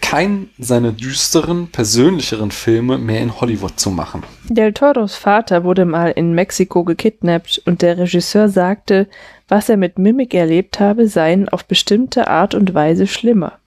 keinen 0.00 0.50
seiner 0.58 0.92
düsteren, 0.92 1.68
persönlicheren 1.68 2.50
Filme 2.50 2.98
mehr 2.98 3.20
in 3.20 3.40
Hollywood 3.40 3.80
zu 3.80 3.90
machen. 3.90 4.22
Del 4.48 4.72
Toros 4.72 5.16
Vater 5.16 5.64
wurde 5.64 5.84
mal 5.84 6.10
in 6.10 6.34
Mexiko 6.34 6.84
gekidnappt 6.84 7.62
und 7.64 7.80
der 7.80 7.96
Regisseur 7.98 8.48
sagte, 8.48 9.08
was 9.48 9.68
er 9.68 9.76
mit 9.76 9.98
Mimik 9.98 10.34
erlebt 10.34 10.80
habe, 10.80 11.08
seien 11.08 11.48
auf 11.48 11.64
bestimmte 11.64 12.28
Art 12.28 12.54
und 12.54 12.74
Weise 12.74 13.06
schlimmer. 13.06 13.58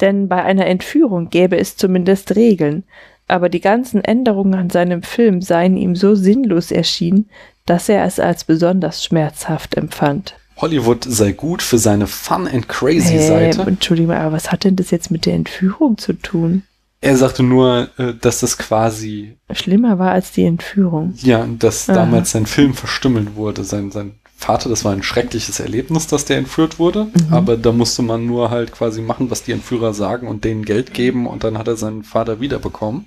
Denn 0.00 0.28
bei 0.28 0.42
einer 0.42 0.66
Entführung 0.66 1.30
gäbe 1.30 1.58
es 1.58 1.76
zumindest 1.76 2.36
Regeln, 2.36 2.84
aber 3.26 3.48
die 3.48 3.60
ganzen 3.60 4.04
Änderungen 4.04 4.54
an 4.54 4.70
seinem 4.70 5.02
Film 5.02 5.40
seien 5.40 5.76
ihm 5.76 5.96
so 5.96 6.14
sinnlos 6.14 6.70
erschienen, 6.70 7.28
dass 7.64 7.88
er 7.88 8.04
es 8.04 8.20
als 8.20 8.44
besonders 8.44 9.02
schmerzhaft 9.02 9.76
empfand. 9.76 10.36
Hollywood 10.56 11.04
sei 11.04 11.32
gut 11.32 11.62
für 11.62 11.78
seine 11.78 12.06
Fun 12.06 12.48
and 12.48 12.68
Crazy 12.68 13.18
Seite. 13.18 13.62
Entschuldigung, 13.62 14.14
aber 14.14 14.32
was 14.32 14.50
hat 14.50 14.64
denn 14.64 14.76
das 14.76 14.90
jetzt 14.90 15.10
mit 15.10 15.26
der 15.26 15.34
Entführung 15.34 15.98
zu 15.98 16.14
tun? 16.14 16.62
Er 17.00 17.16
sagte 17.16 17.42
nur, 17.42 17.90
äh, 17.98 18.14
dass 18.14 18.40
das 18.40 18.56
quasi 18.56 19.36
schlimmer 19.52 19.98
war 19.98 20.12
als 20.12 20.32
die 20.32 20.44
Entführung. 20.44 21.14
Ja, 21.18 21.46
dass 21.58 21.88
Aha. 21.88 21.96
damals 21.96 22.30
sein 22.30 22.46
Film 22.46 22.74
verstümmelt 22.74 23.36
wurde. 23.36 23.64
Sein, 23.64 23.90
sein 23.90 24.14
Vater, 24.36 24.68
das 24.70 24.84
war 24.84 24.92
ein 24.92 25.02
schreckliches 25.02 25.60
Erlebnis, 25.60 26.06
dass 26.06 26.24
der 26.24 26.38
entführt 26.38 26.78
wurde. 26.78 27.04
Mhm. 27.04 27.32
Aber 27.32 27.56
da 27.56 27.72
musste 27.72 28.02
man 28.02 28.26
nur 28.26 28.50
halt 28.50 28.72
quasi 28.72 29.02
machen, 29.02 29.30
was 29.30 29.42
die 29.42 29.52
Entführer 29.52 29.92
sagen 29.92 30.26
und 30.26 30.44
denen 30.44 30.64
Geld 30.64 30.94
geben 30.94 31.26
und 31.26 31.44
dann 31.44 31.58
hat 31.58 31.68
er 31.68 31.76
seinen 31.76 32.02
Vater 32.02 32.40
wiederbekommen. 32.40 33.04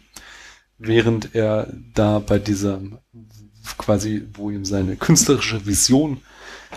Während 0.77 1.35
er 1.35 1.67
da 1.93 2.19
bei 2.19 2.39
dieser 2.39 2.79
quasi, 3.77 4.23
wo 4.33 4.49
ihm 4.49 4.65
seine 4.65 4.95
künstlerische 4.95 5.65
Vision 5.65 6.21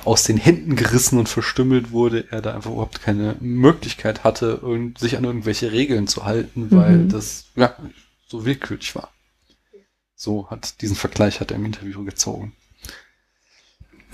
aus 0.05 0.25
den 0.25 0.37
Händen 0.37 0.77
gerissen 0.77 1.19
und 1.19 1.29
verstümmelt 1.29 1.93
wurde, 1.93 2.27
er 2.31 2.43
da 2.43 2.55
einfach 2.55 2.71
überhaupt 2.71 3.03
keine 3.03 3.37
Möglichkeit 3.41 4.25
hatte, 4.25 4.61
sich 4.99 5.17
an 5.17 5.25
irgendwelche 5.25 5.73
Regeln 5.73 6.07
zu 6.07 6.25
halten, 6.25 6.69
weil 6.71 6.99
mhm. 6.99 7.09
das 7.09 7.45
ja 7.57 7.75
so 8.27 8.45
willkürlich 8.45 8.95
war. 8.95 9.11
So 10.15 10.49
hat 10.51 10.81
diesen 10.81 10.97
Vergleich 10.97 11.41
hat 11.41 11.51
er 11.51 11.57
im 11.57 11.65
Interview 11.67 12.05
gezogen. 12.05 12.53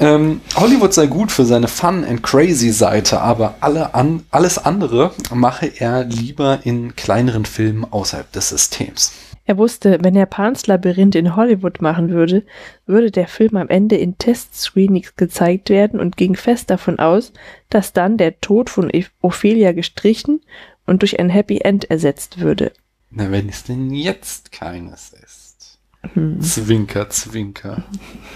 Ähm, 0.00 0.40
Hollywood 0.54 0.94
sei 0.94 1.06
gut 1.06 1.32
für 1.32 1.44
seine 1.44 1.66
Fun 1.66 2.04
and 2.04 2.22
Crazy 2.22 2.70
Seite, 2.70 3.20
aber 3.20 3.56
alle 3.60 3.94
an, 3.94 4.24
alles 4.30 4.58
andere 4.58 5.12
mache 5.34 5.66
er 5.66 6.04
lieber 6.04 6.60
in 6.64 6.94
kleineren 6.94 7.44
Filmen 7.44 7.84
außerhalb 7.84 8.30
des 8.30 8.50
Systems. 8.50 9.12
Er 9.48 9.56
wusste, 9.56 9.96
wenn 10.02 10.14
er 10.14 10.26
Pans 10.26 10.66
Labyrinth 10.66 11.14
in 11.14 11.34
Hollywood 11.34 11.80
machen 11.80 12.10
würde, 12.10 12.44
würde 12.84 13.10
der 13.10 13.26
Film 13.26 13.56
am 13.56 13.70
Ende 13.70 13.96
in 13.96 14.18
Testscreenings 14.18 15.16
gezeigt 15.16 15.70
werden 15.70 16.00
und 16.00 16.18
ging 16.18 16.36
fest 16.36 16.68
davon 16.68 16.98
aus, 16.98 17.32
dass 17.70 17.94
dann 17.94 18.18
der 18.18 18.42
Tod 18.42 18.68
von 18.68 18.92
Ophelia 19.22 19.72
gestrichen 19.72 20.42
und 20.84 21.00
durch 21.00 21.18
ein 21.18 21.30
Happy 21.30 21.62
End 21.62 21.90
ersetzt 21.90 22.40
würde. 22.40 22.72
Na, 23.10 23.30
wenn 23.30 23.48
es 23.48 23.64
denn 23.64 23.90
jetzt 23.90 24.52
keines 24.52 25.14
ist. 25.14 25.78
Hm. 26.12 26.42
Zwinker, 26.42 27.08
zwinker. 27.08 27.84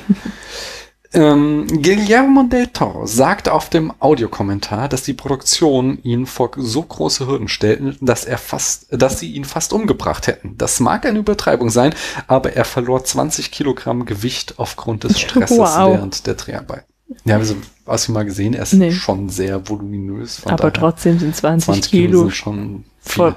Ähm, 1.15 1.67
Guillermo 1.83 2.45
del 2.45 2.69
Toro 2.69 3.07
sagt 3.07 3.49
auf 3.49 3.69
dem 3.69 3.93
Audiokommentar, 3.99 4.89
dass 4.89 5.03
die 5.03 5.13
Produktion 5.13 5.99
ihn 6.03 6.25
vor 6.27 6.53
so 6.57 6.83
große 6.83 7.27
Hürden 7.27 7.49
stellten, 7.49 7.97
dass 8.01 8.25
er 8.25 8.39
fast, 8.39 8.87
dass 8.91 9.21
sie 9.21 9.33
ihn 9.33 9.45
fast 9.45 9.73
umgebracht 9.73 10.27
hätten. 10.27 10.57
Das 10.57 10.81
mag 10.81 11.05
eine 11.05 11.19
Übertreibung 11.19 11.69
sein, 11.69 11.95
aber 12.29 12.55
er 12.55 12.65
verlor 12.65 13.05
20 13.05 13.51
Kilogramm 13.51 14.07
Gewicht 14.07 14.55
aufgrund 14.59 15.05
des 15.05 15.21
Stresses 15.21 15.59
wow. 15.59 15.93
während 15.93 16.27
der 16.27 16.35
Dreharbeit. 16.35 16.85
Ja, 17.25 17.37
also, 17.37 17.57
hast 17.87 18.09
du 18.09 18.13
mal 18.13 18.25
gesehen, 18.25 18.55
er 18.55 18.63
ist 18.63 18.73
nee. 18.73 18.91
schon 18.91 19.29
sehr 19.29 19.69
voluminös. 19.69 20.47
aber 20.47 20.73
trotzdem 20.73 21.19
sind 21.19 21.37
20, 21.37 21.67
20 21.67 21.91
Kilo, 21.91 22.07
Kilo 22.07 22.21
sind 22.23 22.35
schon 22.35 22.85
viel 23.03 23.35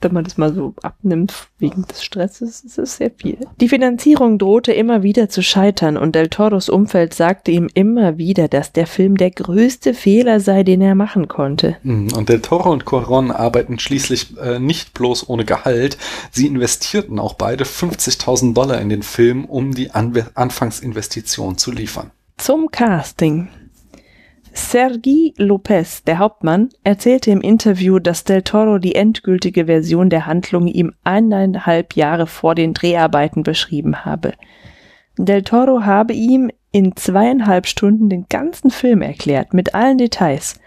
wenn 0.00 0.12
man 0.14 0.24
das 0.24 0.38
mal 0.38 0.54
so 0.54 0.74
abnimmt 0.82 1.32
wegen 1.58 1.86
des 1.86 2.02
Stresses, 2.02 2.62
ist 2.62 2.78
es 2.78 2.96
sehr 2.96 3.10
viel. 3.10 3.38
Die 3.60 3.68
Finanzierung 3.68 4.38
drohte 4.38 4.72
immer 4.72 5.02
wieder 5.02 5.28
zu 5.28 5.42
scheitern 5.42 5.96
und 5.96 6.14
Del 6.14 6.28
Toros 6.28 6.68
Umfeld 6.68 7.14
sagte 7.14 7.50
ihm 7.50 7.68
immer 7.74 8.18
wieder, 8.18 8.48
dass 8.48 8.72
der 8.72 8.86
Film 8.86 9.16
der 9.16 9.30
größte 9.30 9.94
Fehler 9.94 10.40
sei, 10.40 10.62
den 10.62 10.80
er 10.80 10.94
machen 10.94 11.28
konnte. 11.28 11.76
Mhm. 11.82 12.12
Und 12.14 12.28
Del 12.28 12.40
Toro 12.40 12.70
und 12.70 12.84
Coron 12.84 13.30
arbeiten 13.30 13.78
schließlich 13.78 14.36
äh, 14.38 14.58
nicht 14.58 14.94
bloß 14.94 15.28
ohne 15.28 15.44
Gehalt, 15.44 15.98
sie 16.30 16.46
investierten 16.46 17.18
auch 17.18 17.34
beide 17.34 17.64
50.000 17.64 18.54
Dollar 18.54 18.80
in 18.80 18.88
den 18.88 19.02
Film, 19.02 19.44
um 19.44 19.72
die 19.74 19.90
Anwe 19.90 20.26
Anfangsinvestition 20.34 21.58
zu 21.58 21.72
liefern. 21.72 22.10
Zum 22.38 22.70
Casting. 22.70 23.48
Sergi 24.52 25.32
Lopez, 25.36 26.02
der 26.04 26.18
Hauptmann, 26.18 26.70
erzählte 26.82 27.30
im 27.30 27.40
Interview, 27.40 27.98
dass 27.98 28.24
Del 28.24 28.42
Toro 28.42 28.78
die 28.78 28.94
endgültige 28.94 29.66
Version 29.66 30.10
der 30.10 30.26
Handlung 30.26 30.66
ihm 30.66 30.92
eineinhalb 31.04 31.94
Jahre 31.94 32.26
vor 32.26 32.54
den 32.54 32.74
Dreharbeiten 32.74 33.42
beschrieben 33.42 34.04
habe. 34.04 34.32
Del 35.16 35.42
Toro 35.42 35.84
habe 35.84 36.14
ihm 36.14 36.50
in 36.72 36.96
zweieinhalb 36.96 37.66
Stunden 37.66 38.08
den 38.08 38.26
ganzen 38.28 38.70
Film 38.70 39.02
erklärt, 39.02 39.54
mit 39.54 39.74
allen 39.74 39.98
Details. 39.98 40.60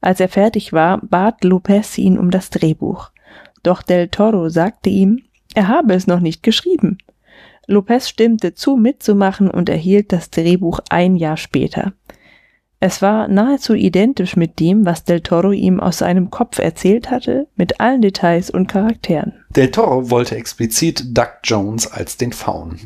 Als 0.00 0.20
er 0.20 0.28
fertig 0.28 0.72
war, 0.72 0.98
bat 1.02 1.44
Lopez 1.44 1.98
ihn 1.98 2.18
um 2.18 2.30
das 2.30 2.50
Drehbuch. 2.50 3.10
Doch 3.62 3.82
Del 3.82 4.08
Toro 4.08 4.48
sagte 4.48 4.90
ihm, 4.90 5.22
er 5.54 5.68
habe 5.68 5.94
es 5.94 6.06
noch 6.06 6.20
nicht 6.20 6.42
geschrieben. 6.42 6.98
Lopez 7.66 8.08
stimmte 8.08 8.54
zu, 8.54 8.76
mitzumachen 8.76 9.50
und 9.50 9.68
erhielt 9.68 10.12
das 10.12 10.30
Drehbuch 10.30 10.80
ein 10.88 11.16
Jahr 11.16 11.36
später. 11.36 11.92
Es 12.78 13.00
war 13.00 13.26
nahezu 13.28 13.72
identisch 13.74 14.36
mit 14.36 14.60
dem, 14.60 14.84
was 14.84 15.04
Del 15.04 15.20
Toro 15.20 15.52
ihm 15.52 15.80
aus 15.80 15.98
seinem 15.98 16.30
Kopf 16.30 16.58
erzählt 16.58 17.10
hatte, 17.10 17.46
mit 17.56 17.80
allen 17.80 18.02
Details 18.02 18.50
und 18.50 18.66
Charakteren. 18.66 19.32
Del 19.50 19.70
Toro 19.70 20.10
wollte 20.10 20.36
explizit 20.36 21.16
Doug 21.16 21.28
Jones 21.42 21.90
als 21.90 22.18
den 22.18 22.32
Faun. 22.32 22.78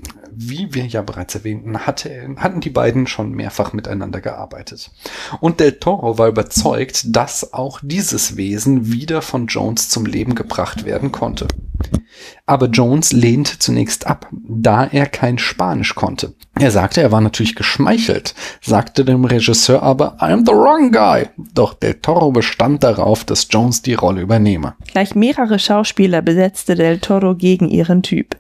Wie 0.43 0.73
wir 0.73 0.87
ja 0.87 1.03
bereits 1.03 1.35
erwähnten, 1.35 1.87
hatte, 1.87 2.35
hatten 2.37 2.63
die 2.63 2.71
beiden 2.71 3.07
schon 3.07 3.33
mehrfach 3.33 3.75
miteinander 3.75 4.23
gearbeitet. 4.23 4.91
Und 5.41 5.61
Del 5.61 5.73
Toro 5.73 6.17
war 6.17 6.29
überzeugt, 6.29 7.15
dass 7.15 7.53
auch 7.53 7.81
dieses 7.83 8.39
Wesen 8.39 8.91
wieder 8.91 9.21
von 9.21 9.49
Jones 9.49 9.91
zum 9.91 10.07
Leben 10.07 10.35
gebracht 10.35 10.87
werden 10.87 11.13
konnte. 11.13 11.47
Aber 12.47 12.69
Jones 12.69 13.13
lehnte 13.13 13.59
zunächst 13.59 14.07
ab, 14.07 14.29
da 14.33 14.87
er 14.87 15.05
kein 15.05 15.37
Spanisch 15.37 15.95
konnte. 15.95 16.33
Er 16.59 16.71
sagte, 16.71 17.03
er 17.03 17.13
war 17.13 17.21
natürlich 17.21 17.55
geschmeichelt, 17.55 18.35
sagte 18.63 19.05
dem 19.05 19.27
Regisseur 19.27 19.83
aber, 19.83 20.23
I'm 20.23 20.47
the 20.47 20.53
wrong 20.53 20.91
guy. 20.91 21.29
Doch 21.53 21.75
Del 21.75 21.97
Toro 22.01 22.33
bestand 22.33 22.83
darauf, 22.83 23.25
dass 23.25 23.47
Jones 23.51 23.83
die 23.83 23.93
Rolle 23.93 24.23
übernehme. 24.23 24.73
Gleich 24.91 25.15
mehrere 25.15 25.59
Schauspieler 25.59 26.23
besetzte 26.23 26.77
Del 26.77 26.99
Toro 26.99 27.35
gegen 27.35 27.69
ihren 27.69 28.03
Typ. 28.03 28.37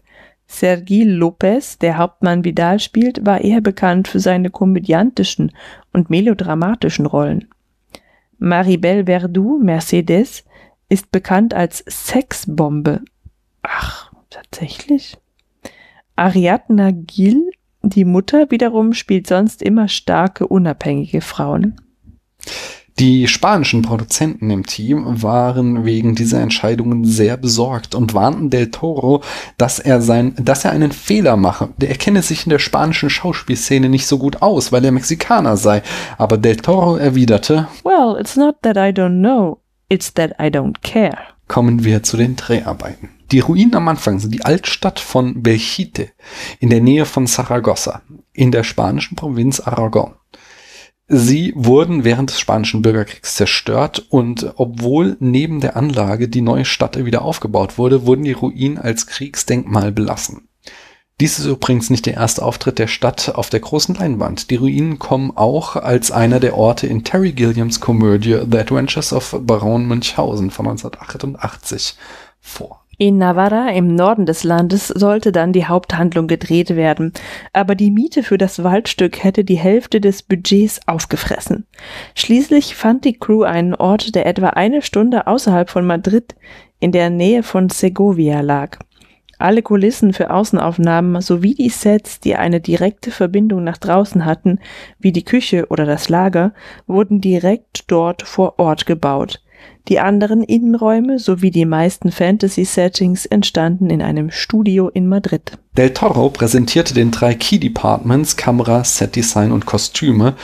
Sergi 0.53 1.05
Lopez, 1.05 1.79
der 1.79 1.97
Hauptmann 1.97 2.45
Vidal 2.45 2.81
spielt, 2.81 3.25
war 3.25 3.41
eher 3.41 3.61
bekannt 3.61 4.09
für 4.09 4.19
seine 4.19 4.51
komödiantischen 4.51 5.53
und 5.93 6.11
melodramatischen 6.11 7.07
Rollen. 7.07 7.47
Maribel 8.39 9.07
Verdú, 9.07 9.61
Mercedes, 9.63 10.45
ist 10.89 11.13
bekannt 11.13 11.55
als 11.55 11.85
Sexbombe 11.87 13.03
Ach, 13.63 14.11
tatsächlich? 14.29 15.19
Ariadna 16.17 16.91
Gil, 16.91 17.53
die 17.83 18.05
Mutter 18.05 18.51
wiederum, 18.51 18.93
spielt 18.93 19.29
sonst 19.29 19.63
immer 19.63 19.87
starke, 19.87 20.49
unabhängige 20.49 21.21
Frauen. 21.21 21.81
Die 23.01 23.29
spanischen 23.29 23.81
Produzenten 23.81 24.51
im 24.51 24.67
Team 24.67 25.23
waren 25.23 25.87
wegen 25.87 26.15
dieser 26.15 26.43
Entscheidungen 26.43 27.07
sehr 27.07 27.39
besorgt 27.39 27.95
und 27.95 28.13
warnten 28.13 28.51
Del 28.51 28.71
Toro, 28.71 29.23
dass 29.57 29.79
er 29.79 30.03
sein, 30.03 30.35
dass 30.37 30.67
er 30.67 30.73
einen 30.73 30.93
Fehler 30.93 31.39
mache. 31.39 31.71
Er 31.81 31.95
kenne 31.95 32.21
sich 32.21 32.45
in 32.45 32.51
der 32.51 32.59
spanischen 32.59 33.09
Schauspielszene 33.09 33.89
nicht 33.89 34.07
so 34.07 34.19
gut 34.19 34.43
aus, 34.43 34.71
weil 34.71 34.85
er 34.85 34.93
Mexikaner 34.93 35.57
sei. 35.57 35.83
Aber 36.19 36.37
Del 36.37 36.57
Toro 36.57 36.97
erwiderte, 36.97 37.69
Well, 37.85 38.21
it's 38.21 38.37
not 38.37 38.57
that 38.61 38.77
I 38.77 38.93
don't 38.93 39.21
know. 39.21 39.61
It's 39.89 40.13
that 40.13 40.33
I 40.33 40.49
don't 40.49 40.83
care. 40.83 41.17
Kommen 41.49 41.85
wir 41.85 42.03
zu 42.03 42.19
den 42.19 42.37
Dreharbeiten. 42.37 43.09
Die 43.33 43.41
Ruinen 43.41 43.77
am 43.77 43.89
Anfang 43.89 44.19
sind 44.19 44.35
die 44.35 44.45
Altstadt 44.45 45.01
von 45.01 45.43
Belchite 45.43 46.11
in 46.59 46.69
der 46.69 46.83
Nähe 46.83 47.07
von 47.07 47.27
Saragossa 47.27 48.03
in 48.35 48.53
der 48.53 48.63
spanischen 48.63 49.17
Provinz 49.17 49.59
Aragon. 49.59 50.13
Sie 51.13 51.53
wurden 51.57 52.05
während 52.05 52.31
des 52.31 52.39
Spanischen 52.39 52.83
Bürgerkriegs 52.83 53.35
zerstört 53.35 54.07
und 54.11 54.53
obwohl 54.55 55.17
neben 55.19 55.61
der 55.61 55.77
Anlage 55.77 56.29
die 56.29 56.41
neue 56.41 56.65
Stadt 56.65 57.05
wieder 57.05 57.23
aufgebaut 57.23 57.79
wurde, 57.79 58.07
wurden 58.07 58.23
die 58.23 58.31
Ruinen 58.31 58.79
als 58.79 59.09
Kriegsdenkmal 59.09 59.91
belassen. 59.91 60.47
Dies 61.19 61.41
ist 61.41 61.47
übrigens 61.47 61.91
nicht 61.91 62.07
der 62.07 62.15
erste 62.15 62.45
Auftritt 62.45 62.79
der 62.79 62.87
Stadt 62.87 63.35
auf 63.35 63.51
der 63.51 63.59
großen 63.59 63.97
Leinwand. 63.97 64.51
Die 64.51 64.55
Ruinen 64.55 65.01
kommen 65.01 65.37
auch 65.37 65.75
als 65.75 66.13
einer 66.13 66.39
der 66.39 66.57
Orte 66.57 66.87
in 66.87 67.03
Terry 67.03 67.33
Gilliams 67.33 67.81
Komödie 67.81 68.43
The 68.49 68.59
Adventures 68.59 69.13
of 69.13 69.37
Baron 69.41 69.87
Münchhausen 69.87 70.53
von 70.53 70.69
1988 70.69 71.97
vor. 72.41 72.80
In 73.03 73.17
Navarra 73.17 73.71
im 73.71 73.95
Norden 73.95 74.27
des 74.27 74.45
Landes 74.45 74.89
sollte 74.89 75.33
dann 75.33 75.55
die 75.55 75.65
Haupthandlung 75.65 76.27
gedreht 76.27 76.77
werden, 76.77 77.15
aber 77.55 77.75
die 77.75 77.91
Miete 77.91 78.23
für 78.23 78.37
das 78.37 78.63
Waldstück 78.63 79.25
hätte 79.25 79.43
die 79.43 79.57
Hälfte 79.57 80.03
des 80.03 80.23
Budgets 80.23 80.83
aufgefressen. 80.87 81.67
Schließlich 82.15 82.75
fand 82.75 83.07
die 83.07 83.19
Crew 83.19 83.43
einen 83.43 83.75
Ort, 83.75 84.15
der 84.15 84.27
etwa 84.27 84.49
eine 84.49 84.83
Stunde 84.83 85.27
außerhalb 85.27 85.71
von 85.71 85.87
Madrid 85.87 86.35
in 86.79 86.93
der 86.93 87.09
Nähe 87.09 87.43
von 87.43 87.71
Segovia 87.71 88.43
lag. 88.43 88.77
Alle 89.39 89.63
Kulissen 89.63 90.13
für 90.13 90.31
Außenaufnahmen 90.31 91.23
sowie 91.23 91.55
die 91.55 91.71
Sets, 91.71 92.21
die 92.21 92.37
eine 92.37 92.61
direkte 92.61 93.11
Verbindung 93.11 93.65
nach 93.65 93.79
draußen 93.79 94.27
hatten, 94.27 94.59
wie 94.99 95.13
die 95.13 95.25
Küche 95.25 95.69
oder 95.71 95.87
das 95.87 96.11
Lager, 96.11 96.53
wurden 96.87 97.23
direkt 97.23 97.91
dort 97.91 98.21
vor 98.21 98.59
Ort 98.59 98.85
gebaut. 98.85 99.41
Die 99.89 99.99
anderen 99.99 100.43
Innenräume 100.43 101.19
sowie 101.19 101.51
die 101.51 101.65
meisten 101.65 102.13
Fantasy-Settings 102.13 103.27
entstanden 103.27 103.91
in 103.91 104.03
einem 104.03 104.31
Studio 104.31 104.89
in 104.89 105.09
Madrid. 105.09 105.59
Del 105.77 105.93
Toro 105.95 106.29
präsentierte 106.31 106.95
den 106.95 107.11
drei 107.11 107.35
Key 107.35 107.59
Departments 107.59 108.37
Kamera, 108.37 108.85
Setdesign 108.85 109.53
und 109.53 109.67
Kostüme 109.67 110.35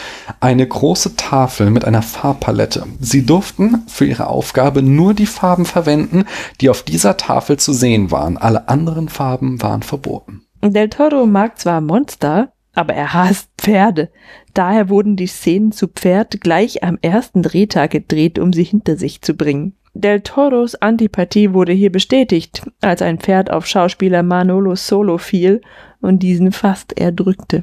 eine 0.40 0.66
große 0.66 1.16
Tafel 1.16 1.70
mit 1.70 1.84
einer 1.84 2.02
Farbpalette. 2.02 2.84
Sie 3.00 3.26
durften 3.26 3.82
für 3.86 4.06
ihre 4.06 4.28
Aufgabe 4.28 4.82
nur 4.82 5.14
die 5.14 5.26
Farben 5.26 5.66
verwenden, 5.66 6.24
die 6.60 6.70
auf 6.70 6.82
dieser 6.82 7.16
Tafel 7.16 7.58
zu 7.58 7.72
sehen 7.72 8.10
waren. 8.10 8.36
Alle 8.38 8.68
anderen 8.68 9.08
Farben 9.08 9.62
waren 9.62 9.82
verboten. 9.82 10.42
Del 10.62 10.88
Toro 10.88 11.26
mag 11.26 11.58
zwar 11.58 11.80
Monster, 11.80 12.52
aber 12.77 12.95
er 12.95 13.14
hasst 13.14 13.51
Pferde. 13.59 14.11
Daher 14.55 14.89
wurden 14.89 15.16
die 15.16 15.27
Szenen 15.27 15.72
zu 15.72 15.89
Pferd 15.89 16.41
gleich 16.41 16.85
am 16.85 16.99
ersten 17.03 17.43
Drehtag 17.43 17.91
gedreht, 17.91 18.39
um 18.39 18.53
sie 18.53 18.64
hinter 18.64 18.97
sich 18.97 19.22
zu 19.22 19.35
bringen. 19.35 19.74
Del 19.95 20.20
Toros 20.20 20.74
Antipathie 20.74 21.55
wurde 21.55 21.72
hier 21.72 21.91
bestätigt, 21.91 22.62
als 22.83 23.01
ein 23.01 23.18
Pferd 23.18 23.51
auf 23.51 23.66
Schauspieler 23.66 24.22
Manolo 24.22 24.77
Solo 24.77 25.16
fiel 25.16 25.62
und 26.01 26.22
diesen 26.22 26.53
fast 26.53 26.99
erdrückte. 26.99 27.62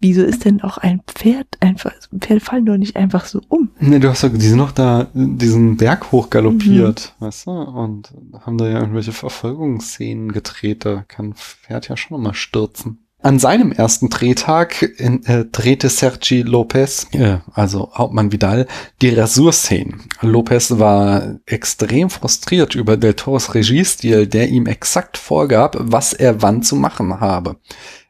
Wieso 0.00 0.22
ist 0.22 0.46
denn 0.46 0.62
auch 0.62 0.78
ein 0.78 1.02
Pferd 1.06 1.46
einfach, 1.60 1.92
Pferde 2.18 2.40
fallen 2.40 2.64
doch 2.64 2.78
nicht 2.78 2.96
einfach 2.96 3.26
so 3.26 3.42
um? 3.48 3.70
Ne, 3.78 4.00
du 4.00 4.08
hast 4.08 4.24
doch, 4.24 4.30
die 4.32 4.40
sind 4.40 4.56
noch 4.56 4.72
da 4.72 5.08
diesen 5.12 5.76
Berg 5.76 6.10
hochgaloppiert, 6.10 7.14
mhm. 7.18 7.24
weißt 7.24 7.46
du, 7.46 7.50
und 7.50 8.10
haben 8.40 8.56
da 8.56 8.66
ja 8.66 8.80
irgendwelche 8.80 9.12
Verfolgungsszenen 9.12 10.32
gedreht, 10.32 10.86
da 10.86 11.04
kann 11.06 11.26
ein 11.26 11.34
Pferd 11.34 11.88
ja 11.88 11.98
schon 11.98 12.22
mal 12.22 12.34
stürzen. 12.34 13.06
An 13.22 13.38
seinem 13.38 13.70
ersten 13.70 14.08
Drehtag 14.08 14.82
in, 14.98 15.24
äh, 15.26 15.44
drehte 15.44 15.90
Sergi 15.90 16.40
Lopez, 16.40 17.06
äh, 17.12 17.38
also 17.52 17.90
Hauptmann 17.94 18.32
Vidal, 18.32 18.66
die 19.02 19.10
Rasurszenen. 19.10 20.04
Lopez 20.22 20.78
war 20.78 21.36
extrem 21.44 22.08
frustriert 22.08 22.74
über 22.74 22.96
Del 22.96 23.12
Toros 23.12 23.54
Regiestil, 23.54 24.26
der 24.26 24.48
ihm 24.48 24.66
exakt 24.66 25.18
vorgab, 25.18 25.76
was 25.78 26.14
er 26.14 26.40
wann 26.40 26.62
zu 26.62 26.76
machen 26.76 27.20
habe 27.20 27.56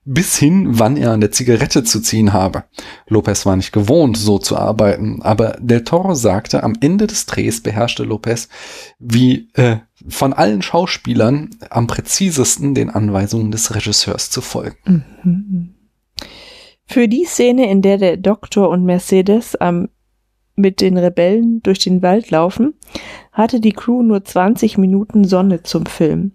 bis 0.05 0.37
hin, 0.37 0.79
wann 0.79 0.97
er 0.97 1.13
an 1.13 1.21
der 1.21 1.31
Zigarette 1.31 1.85
zu 1.85 2.01
ziehen 2.01 2.33
habe. 2.33 2.65
Lopez 3.09 3.45
war 3.45 3.57
nicht 3.57 3.73
gewohnt, 3.73 4.17
so 4.17 4.39
zu 4.39 4.57
arbeiten, 4.57 5.21
aber 5.23 5.57
Del 5.61 5.85
Toro 5.85 6.15
sagte, 6.15 6.63
am 6.63 6.75
Ende 6.81 7.07
des 7.07 7.27
Drehs 7.27 7.63
beherrschte 7.63 8.05
Lopez 8.05 8.49
wie 8.99 9.51
äh, 9.55 9.77
von 10.09 10.33
allen 10.33 10.63
Schauspielern 10.63 11.51
am 11.69 11.87
präzisesten 11.87 12.75
den 12.75 12.89
Anweisungen 12.89 13.51
des 13.51 13.75
Regisseurs 13.75 14.31
zu 14.31 14.41
folgen. 14.41 15.77
Für 16.87 17.07
die 17.07 17.25
Szene, 17.25 17.71
in 17.71 17.83
der 17.83 17.99
der 17.99 18.17
Doktor 18.17 18.71
und 18.71 18.85
Mercedes 18.85 19.55
am 19.57 19.89
mit 20.57 20.81
den 20.81 20.99
Rebellen 20.99 21.63
durch 21.63 21.79
den 21.79 22.03
Wald 22.03 22.31
laufen, 22.31 22.75
hatte 23.33 23.61
die 23.61 23.73
Crew 23.73 24.03
nur 24.03 24.25
20 24.25 24.77
Minuten 24.77 25.25
Sonne 25.25 25.63
zum 25.63 25.87
Film. 25.87 26.33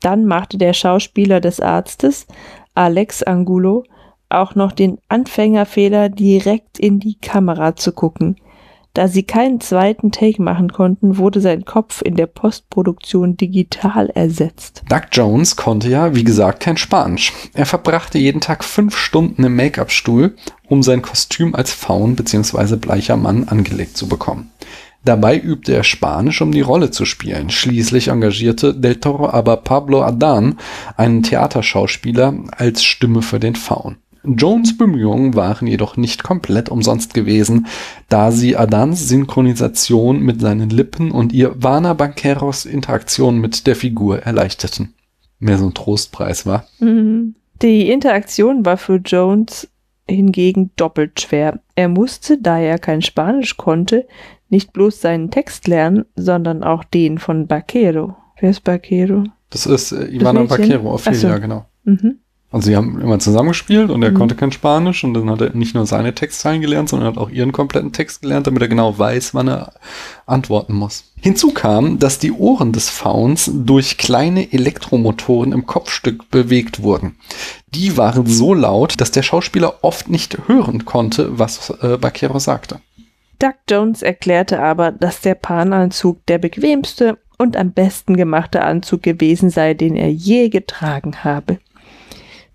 Dann 0.00 0.26
machte 0.26 0.58
der 0.58 0.74
Schauspieler 0.74 1.40
des 1.40 1.60
Arztes 1.60 2.26
Alex 2.74 3.22
Angulo 3.22 3.84
auch 4.28 4.54
noch 4.54 4.72
den 4.72 4.98
Anfängerfehler, 5.08 6.08
direkt 6.08 6.78
in 6.78 7.00
die 7.00 7.16
Kamera 7.16 7.76
zu 7.76 7.92
gucken. 7.92 8.36
Da 8.94 9.08
sie 9.08 9.24
keinen 9.24 9.60
zweiten 9.60 10.12
Take 10.12 10.40
machen 10.40 10.72
konnten, 10.72 11.18
wurde 11.18 11.40
sein 11.40 11.64
Kopf 11.64 12.00
in 12.00 12.14
der 12.14 12.26
Postproduktion 12.26 13.36
digital 13.36 14.08
ersetzt. 14.10 14.84
Doug 14.88 15.02
Jones 15.10 15.56
konnte 15.56 15.88
ja, 15.88 16.14
wie 16.14 16.22
gesagt, 16.22 16.60
kein 16.60 16.76
Spanisch. 16.76 17.32
Er 17.54 17.66
verbrachte 17.66 18.18
jeden 18.18 18.40
Tag 18.40 18.62
fünf 18.62 18.96
Stunden 18.96 19.42
im 19.42 19.56
Make-up-Stuhl, 19.56 20.36
um 20.68 20.84
sein 20.84 21.02
Kostüm 21.02 21.56
als 21.56 21.72
Faun 21.72 22.14
bzw. 22.14 22.76
bleicher 22.76 23.16
Mann 23.16 23.48
angelegt 23.48 23.96
zu 23.96 24.08
bekommen. 24.08 24.52
Dabei 25.04 25.38
übte 25.38 25.74
er 25.74 25.84
Spanisch, 25.84 26.40
um 26.40 26.50
die 26.52 26.62
Rolle 26.62 26.90
zu 26.90 27.04
spielen. 27.04 27.50
Schließlich 27.50 28.08
engagierte 28.08 28.74
Del 28.74 28.96
Toro 28.96 29.28
aber 29.28 29.58
Pablo 29.58 30.02
Adan, 30.02 30.58
einen 30.96 31.22
Theaterschauspieler, 31.22 32.34
als 32.56 32.84
Stimme 32.84 33.22
für 33.22 33.38
den 33.38 33.54
Faun. 33.54 33.96
Jones 34.26 34.78
Bemühungen 34.78 35.34
waren 35.34 35.66
jedoch 35.66 35.98
nicht 35.98 36.22
komplett 36.22 36.70
umsonst 36.70 37.12
gewesen, 37.12 37.66
da 38.08 38.32
sie 38.32 38.56
Adans 38.56 39.06
Synchronisation 39.08 40.20
mit 40.20 40.40
seinen 40.40 40.70
Lippen 40.70 41.10
und 41.10 41.32
ihr 41.32 41.56
Ivana 41.56 41.92
Banqueros 41.92 42.64
Interaktion 42.64 43.38
mit 43.38 43.66
der 43.66 43.76
Figur 43.76 44.20
erleichterten. 44.20 44.94
Mehr 45.38 45.58
so 45.58 45.66
ein 45.66 45.74
Trostpreis 45.74 46.46
war. 46.46 46.66
Mhm. 46.78 47.34
Die 47.60 47.90
Interaktion 47.90 48.64
war 48.64 48.78
für 48.78 48.96
Jones 48.96 49.68
hingegen 50.08 50.70
doppelt 50.76 51.20
schwer. 51.20 51.60
Er 51.76 51.88
musste, 51.88 52.40
da 52.40 52.58
er 52.58 52.78
kein 52.78 53.02
Spanisch 53.02 53.56
konnte, 53.56 54.06
nicht 54.48 54.72
bloß 54.72 55.00
seinen 55.00 55.30
Text 55.30 55.66
lernen, 55.66 56.04
sondern 56.16 56.62
auch 56.62 56.84
den 56.84 57.18
von 57.18 57.46
Baquero. 57.46 58.16
Wer 58.40 58.50
ist 58.50 58.64
Baquero? 58.64 59.24
Das 59.50 59.66
ist 59.66 59.92
äh, 59.92 60.06
Ivana 60.06 60.44
Baquero, 60.44 60.94
Ophelia, 60.94 61.34
so. 61.34 61.40
genau. 61.40 61.66
Mhm. 61.84 62.18
Also 62.54 62.66
sie 62.66 62.76
haben 62.76 63.00
immer 63.00 63.18
zusammengespielt 63.18 63.90
und 63.90 64.00
er 64.04 64.12
mhm. 64.12 64.14
konnte 64.14 64.36
kein 64.36 64.52
Spanisch 64.52 65.02
und 65.02 65.14
dann 65.14 65.28
hat 65.28 65.40
er 65.40 65.56
nicht 65.56 65.74
nur 65.74 65.86
seine 65.86 66.14
Textzeilen 66.14 66.60
gelernt, 66.60 66.88
sondern 66.88 67.08
hat 67.08 67.18
auch 67.18 67.28
ihren 67.28 67.50
kompletten 67.50 67.90
Text 67.90 68.22
gelernt, 68.22 68.46
damit 68.46 68.62
er 68.62 68.68
genau 68.68 68.96
weiß, 68.96 69.34
wann 69.34 69.48
er 69.48 69.72
antworten 70.24 70.72
muss. 70.72 71.12
Hinzu 71.20 71.52
kam, 71.52 71.98
dass 71.98 72.20
die 72.20 72.30
Ohren 72.30 72.70
des 72.70 72.90
Fauns 72.90 73.50
durch 73.52 73.98
kleine 73.98 74.52
Elektromotoren 74.52 75.50
im 75.50 75.66
Kopfstück 75.66 76.30
bewegt 76.30 76.80
wurden. 76.80 77.16
Die 77.74 77.96
waren 77.96 78.24
so 78.26 78.54
laut, 78.54 79.00
dass 79.00 79.10
der 79.10 79.22
Schauspieler 79.22 79.82
oft 79.82 80.08
nicht 80.08 80.46
hören 80.46 80.84
konnte, 80.84 81.36
was 81.36 81.70
äh, 81.80 81.96
Baquero 81.96 82.38
sagte. 82.38 82.78
Doug 83.38 83.54
Jones 83.68 84.02
erklärte 84.02 84.60
aber, 84.60 84.92
dass 84.92 85.20
der 85.20 85.34
Pananzug 85.34 86.24
der 86.26 86.38
bequemste 86.38 87.18
und 87.38 87.56
am 87.56 87.72
besten 87.72 88.16
gemachte 88.16 88.62
Anzug 88.62 89.02
gewesen 89.02 89.50
sei, 89.50 89.74
den 89.74 89.96
er 89.96 90.10
je 90.10 90.48
getragen 90.48 91.24
habe. 91.24 91.58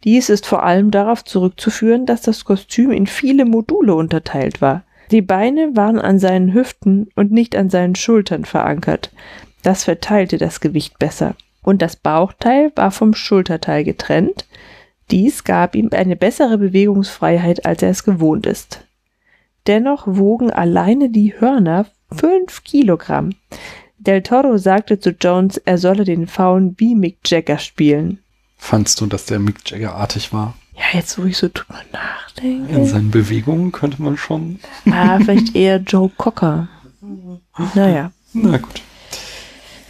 Dies 0.04 0.30
ist 0.30 0.46
vor 0.46 0.64
allem 0.64 0.92
darauf 0.92 1.24
zurückzuführen, 1.26 2.06
dass 2.06 2.22
das 2.22 2.46
Kostüm 2.46 2.92
in 2.92 3.08
viele 3.08 3.46
Module 3.46 3.94
unterteilt 3.94 4.62
war. 4.62 4.84
Die 5.12 5.22
Beine 5.22 5.76
waren 5.76 6.00
an 6.00 6.20
seinen 6.20 6.54
Hüften 6.54 7.10
und 7.16 7.32
nicht 7.32 7.56
an 7.56 7.70
seinen 7.70 7.96
Schultern 7.96 8.46
verankert. 8.46 9.12
Das 9.64 9.84
verteilte 9.84 10.38
das 10.38 10.62
Gewicht 10.62 11.00
besser. 11.00 11.36
Und 11.62 11.82
das 11.82 11.98
Bauchteil 11.98 12.72
war 12.76 12.92
vom 12.92 13.14
Schulterteil 13.14 13.84
getrennt. 13.84 14.46
Dies 15.12 15.44
gab 15.44 15.76
ihm 15.76 15.90
eine 15.92 16.16
bessere 16.16 16.58
Bewegungsfreiheit, 16.58 17.66
als 17.66 17.82
er 17.82 17.90
es 17.90 18.04
gewohnt 18.04 18.46
ist. 18.46 18.86
Dennoch 19.68 20.08
wogen 20.08 20.52
alleine 20.52 21.10
die 21.10 21.34
Hörner 21.40 21.86
fünf 22.12 22.64
Kilogramm. 22.64 23.32
Del 23.98 24.24
Toro 24.24 24.58
sagte 24.58 25.00
zu 25.00 25.12
Jones, 25.12 25.58
er 25.58 25.78
solle 25.78 26.06
den 26.06 26.28
Faun 26.28 26.76
wie 26.78 26.96
Mick 26.96 27.18
Jagger 27.26 27.58
spielen. 27.60 28.20
Fandst 28.58 29.02
du, 29.02 29.06
dass 29.06 29.26
der 29.26 29.40
Mick 29.40 29.70
Jagger-artig 29.70 30.32
war? 30.34 30.56
Ja, 30.74 30.98
jetzt 30.98 31.18
wo 31.20 31.26
ich 31.26 31.38
so 31.38 31.50
drüber 31.54 31.82
nachdenke. 31.92 32.74
In 32.74 32.86
seinen 32.86 33.12
Bewegungen 33.12 33.72
könnte 33.72 34.02
man 34.02 34.16
schon. 34.18 34.60
Ah, 34.90 35.20
vielleicht 35.20 35.56
eher 35.56 35.78
Joe 35.78 36.10
Cocker. 36.16 36.68
Naja. 37.76 38.12
Na 38.34 38.58
gut. 38.58 38.82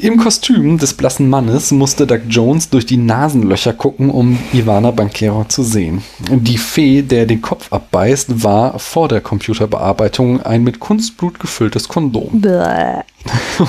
Im 0.01 0.15
Kostüm 0.15 0.77
des 0.77 0.93
blassen 0.93 1.29
Mannes 1.29 1.71
musste 1.71 2.07
Doug 2.07 2.21
Jones 2.29 2.69
durch 2.69 2.85
die 2.85 2.95
Nasenlöcher 2.95 3.73
gucken, 3.73 4.09
um 4.09 4.39
Ivana 4.53 4.91
Banquero 4.91 5.43
zu 5.43 5.61
sehen. 5.61 6.01
Die 6.31 6.57
Fee, 6.57 7.01
der 7.01 7.25
den 7.25 7.41
Kopf 7.41 7.73
abbeißt, 7.73 8.41
war 8.41 8.79
vor 8.79 9.09
der 9.09 9.19
Computerbearbeitung 9.19 10.41
ein 10.41 10.63
mit 10.63 10.79
Kunstblut 10.79 11.37
gefülltes 11.41 11.89
Kondom. 11.89 12.39
Bäh. 12.39 13.01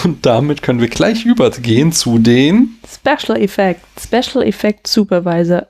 Und 0.04 0.24
damit 0.24 0.62
können 0.62 0.80
wir 0.80 0.86
gleich 0.86 1.24
übergehen 1.24 1.90
zu 1.90 2.20
den 2.20 2.78
Special 2.88 3.36
Effect. 3.36 3.80
Special 4.00 4.44
Effect 4.44 4.86
Supervisor 4.86 5.66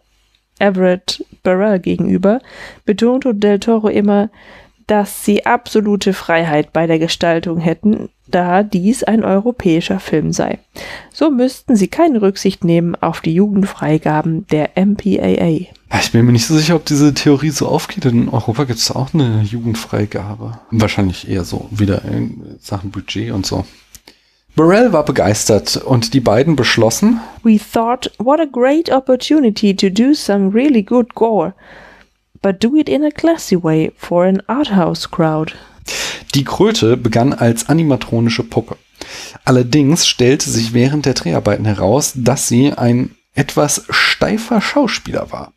Everett 0.59 1.25
Burrell 1.43 1.79
gegenüber 1.79 2.41
betonte 2.85 3.35
Del 3.35 3.61
Toro 3.61 3.89
immer, 3.89 4.29
dass 4.87 5.25
sie 5.25 5.47
absolute 5.47 6.13
Freiheit 6.13 6.75
bei 6.75 6.87
der 6.87 6.99
Gestaltung 6.99 7.61
hätten, 7.61 8.11
da 8.31 8.63
dies 8.63 9.03
ein 9.03 9.25
europäischer 9.25 10.01
Film 10.01 10.33
sei. 10.33 10.59
So 11.13 11.31
müssten 11.31 11.77
sie 11.77 11.89
keine 11.89 12.23
Rücksicht 12.23 12.65
nehmen 12.65 12.97
auf 13.01 13.21
die 13.21 13.35
Jugendfreigaben 13.35 14.47
der 14.49 14.71
MPAA. 14.77 15.67
Ich 16.01 16.13
bin 16.13 16.25
mir 16.25 16.33
nicht 16.33 16.47
so 16.47 16.57
sicher, 16.57 16.77
ob 16.77 16.87
diese 16.87 17.13
Theorie 17.15 17.51
so 17.51 17.67
aufgeht. 17.67 18.05
In 18.05 18.29
Europa 18.29 18.65
gibt 18.65 18.79
es 18.79 18.91
auch 18.91 19.13
eine 19.13 19.43
Jugendfreigabe. 19.43 20.61
Wahrscheinlich 20.71 21.29
eher 21.29 21.45
so 21.45 21.67
wieder 21.71 22.05
in 22.05 22.57
Sachen 22.61 22.91
Budget 22.91 23.33
und 23.33 23.45
so. 23.45 23.65
Burrell 24.57 24.93
war 24.93 25.05
begeistert 25.05 25.77
und 25.77 26.13
die 26.13 26.21
beiden 26.21 26.57
beschlossen, 26.57 27.21
We 27.43 27.59
thought, 27.59 28.11
what 28.19 28.41
a 28.41 28.47
great 28.47 28.91
opportunity 28.91 29.75
to 29.75 29.89
do 29.89 30.13
some 30.13 30.53
really 30.53 30.83
good 30.83 31.15
gore, 31.15 31.55
but 32.43 32.63
do 32.63 32.77
it 32.77 32.89
in 32.89 33.05
a 33.05 33.11
classy 33.11 33.57
way 33.57 33.93
for 33.97 34.25
an 34.25 34.43
arthouse 34.49 35.11
crowd. 35.11 35.55
Die 36.35 36.45
Kröte 36.45 36.97
begann 36.97 37.33
als 37.33 37.69
animatronische 37.69 38.45
Puppe. 38.45 38.77
Allerdings 39.45 40.07
stellte 40.07 40.51
sich 40.51 40.73
während 40.73 41.07
der 41.07 41.15
Dreharbeiten 41.15 41.65
heraus, 41.65 42.13
dass 42.15 42.49
sie 42.49 42.73
ein 42.73 43.17
etwas 43.35 43.85
steifer 43.91 44.61
Schauspieler 44.61 45.31
war, 45.33 45.53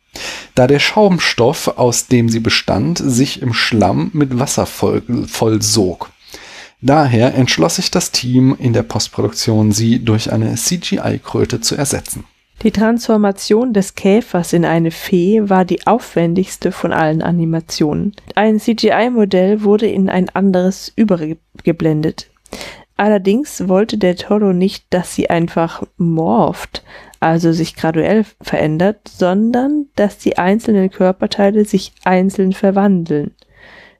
da 0.54 0.66
der 0.66 0.78
Schaumstoff, 0.78 1.76
aus 1.76 2.06
dem 2.06 2.28
sie 2.28 2.40
bestand, 2.40 2.98
sich 3.04 3.42
im 3.42 3.52
Schlamm 3.52 4.10
mit 4.12 4.38
Wasser 4.38 4.66
voll, 4.66 5.02
vollsog. 5.26 6.10
Daher 6.80 7.34
entschloss 7.34 7.76
sich 7.76 7.90
das 7.90 8.10
Team 8.10 8.56
in 8.58 8.72
der 8.72 8.82
Postproduktion, 8.82 9.72
sie 9.72 10.04
durch 10.04 10.32
eine 10.32 10.54
CGI-Kröte 10.54 11.60
zu 11.60 11.76
ersetzen. 11.76 12.24
Die 12.64 12.70
Transformation 12.70 13.74
des 13.74 13.94
Käfers 13.94 14.54
in 14.54 14.64
eine 14.64 14.90
Fee 14.90 15.50
war 15.50 15.66
die 15.66 15.86
aufwendigste 15.86 16.72
von 16.72 16.94
allen 16.94 17.20
Animationen. 17.20 18.14
Ein 18.36 18.58
CGI-Modell 18.58 19.64
wurde 19.64 19.86
in 19.86 20.08
ein 20.08 20.30
anderes 20.30 20.90
übergeblendet. 20.96 22.30
Allerdings 22.96 23.68
wollte 23.68 23.98
der 23.98 24.16
Toro 24.16 24.54
nicht, 24.54 24.86
dass 24.88 25.14
sie 25.14 25.28
einfach 25.28 25.82
morpht, 25.98 26.82
also 27.20 27.52
sich 27.52 27.76
graduell 27.76 28.24
verändert, 28.40 29.08
sondern 29.08 29.88
dass 29.94 30.16
die 30.16 30.38
einzelnen 30.38 30.88
Körperteile 30.88 31.66
sich 31.66 31.92
einzeln 32.04 32.54
verwandeln. 32.54 33.34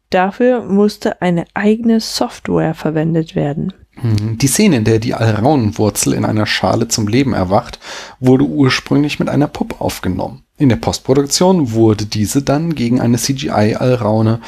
Dafür 0.09 0.63
musste 0.63 1.21
eine 1.21 1.45
eigene 1.53 2.01
Software 2.01 2.73
verwendet 2.73 3.35
werden. 3.35 3.75
Mhm. 4.03 4.39
Die 4.39 4.47
Szene, 4.47 4.77
in 4.77 4.85
der 4.85 4.99
die 4.99 5.15
Alraunenwurzel 5.15 6.15
in 6.15 6.25
einer 6.25 6.47
Schale 6.47 6.89
zum 6.89 7.09
Leben 7.09 7.33
erwacht, 7.33 7.79
wurde 8.21 8.45
ursprünglich 8.45 9.19
mit 9.19 9.29
einer 9.29 9.49
Puppe 9.49 9.81
aufgenommen. 9.81 10.43
In 10.57 10.69
der 10.69 10.77
Postproduktion 10.77 11.73
wurde 11.73 12.07
diese 12.07 12.43
dann 12.43 12.75
gegen 12.75 13.01
eine 13.01 13.19
CGI-Alraune 13.19 14.41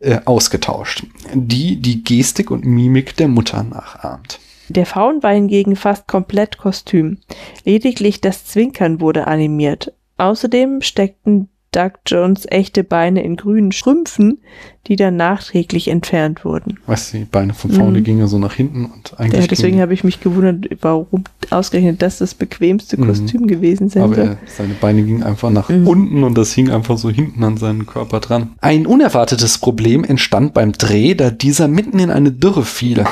äh, 0.00 0.20
ausgetauscht, 0.24 1.06
die 1.32 1.80
die 1.80 2.04
Gestik 2.04 2.50
und 2.50 2.64
Mimik 2.64 3.16
der 3.16 3.28
Mutter 3.28 3.62
nachahmt. 3.62 4.40
Der 4.68 4.86
Faun 4.86 5.22
war 5.22 5.32
hingegen 5.32 5.76
fast 5.76 6.06
komplett 6.06 6.58
Kostüm. 6.58 7.18
Lediglich 7.64 8.20
das 8.20 8.44
Zwinkern 8.46 9.00
wurde 9.00 9.26
animiert. 9.26 9.92
Außerdem 10.16 10.80
steckten 10.80 11.48
Doug 11.74 11.92
Jones 12.06 12.46
echte 12.50 12.84
Beine 12.84 13.22
in 13.24 13.36
grünen 13.36 13.72
Strümpfen, 13.72 14.38
die 14.86 14.96
dann 14.96 15.16
nachträglich 15.16 15.88
entfernt 15.88 16.44
wurden. 16.44 16.78
Weißt 16.86 17.14
du, 17.14 17.18
die 17.18 17.24
Beine 17.24 17.54
von 17.54 17.70
vorne 17.70 18.00
Mhm. 18.00 18.04
gingen 18.04 18.18
ja 18.20 18.26
so 18.26 18.38
nach 18.38 18.52
hinten 18.54 18.84
und 18.84 19.18
eigentlich. 19.18 19.40
Ja, 19.40 19.46
deswegen 19.46 19.80
habe 19.80 19.94
ich 19.94 20.04
mich 20.04 20.20
gewundert, 20.20 20.70
warum 20.82 21.24
ausgerechnet 21.50 22.02
das 22.02 22.18
das 22.18 22.34
bequemste 22.34 23.00
Mhm. 23.00 23.06
Kostüm 23.06 23.46
gewesen 23.46 23.88
sein 23.88 24.02
aber 24.02 24.18
er, 24.18 24.36
seine 24.46 24.74
Beine 24.74 25.02
gingen 25.02 25.22
einfach 25.22 25.50
nach 25.50 25.68
Mhm. 25.70 25.88
unten 25.88 26.22
und 26.24 26.36
das 26.36 26.52
hing 26.52 26.70
einfach 26.70 26.98
so 26.98 27.10
hinten 27.10 27.42
an 27.44 27.56
seinen 27.56 27.86
Körper 27.86 28.20
dran. 28.20 28.52
Ein 28.60 28.86
unerwartetes 28.86 29.58
Problem 29.58 30.04
entstand 30.04 30.52
beim 30.54 30.72
Dreh, 30.72 31.14
da 31.14 31.30
dieser 31.30 31.66
mitten 31.68 31.98
in 31.98 32.10
eine 32.10 32.30
Dürre 32.30 32.64
fiel. 32.64 33.04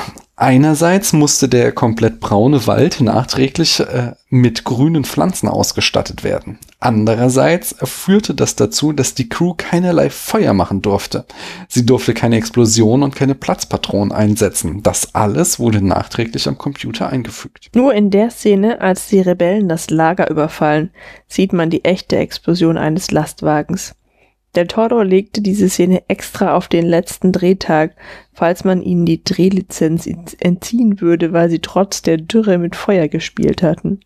Einerseits 0.43 1.13
musste 1.13 1.49
der 1.49 1.71
komplett 1.71 2.19
braune 2.19 2.67
Wald 2.67 3.01
nachträglich 3.01 3.79
äh, 3.79 4.15
mit 4.29 4.65
grünen 4.65 5.05
Pflanzen 5.05 5.49
ausgestattet 5.49 6.25
werden. 6.25 6.59
Andererseits 6.81 7.77
führte 7.85 8.35
das 8.35 8.57
dazu, 8.57 8.93
dass 8.93 9.15
die 9.15 9.29
Crew 9.29 9.55
keinerlei 9.57 10.11
Feuer 10.11 10.53
machen 10.53 10.83
durfte. 10.83 11.27
Sie 11.69 11.87
durfte 11.87 12.13
keine 12.13 12.39
Explosion 12.39 13.05
und 13.05 13.15
keine 13.15 13.37
Platzpatronen 13.37 14.11
einsetzen. 14.11 14.83
Das 14.83 15.15
alles 15.15 15.61
wurde 15.61 15.81
nachträglich 15.81 16.49
am 16.49 16.59
Computer 16.59 17.09
eingefügt. 17.09 17.71
Nur 17.77 17.95
in 17.95 18.11
der 18.11 18.31
Szene, 18.31 18.81
als 18.81 19.07
die 19.07 19.21
Rebellen 19.21 19.69
das 19.69 19.91
Lager 19.91 20.29
überfallen, 20.29 20.91
sieht 21.29 21.53
man 21.53 21.71
die 21.71 21.85
echte 21.85 22.17
Explosion 22.17 22.77
eines 22.77 23.13
Lastwagens. 23.13 23.95
Del 24.55 24.67
Toro 24.67 25.01
legte 25.03 25.41
diese 25.41 25.69
Szene 25.71 26.03
extra 26.09 26.55
auf 26.55 26.69
den 26.69 26.85
letzten 26.87 27.33
Drehtag, 27.33 27.97
falls 28.35 28.65
man 28.65 28.83
ihnen 28.83 29.07
die 29.07 29.25
Drehlizenz 29.25 30.07
ent- 30.07 30.37
entziehen 30.41 31.01
würde, 31.01 31.33
weil 31.33 31.49
sie 31.49 31.61
trotz 31.61 32.03
der 32.03 32.19
Dürre 32.19 32.59
mit 32.59 32.77
Feuer 32.77 33.09
gespielt 33.09 33.63
hatten. 33.63 34.01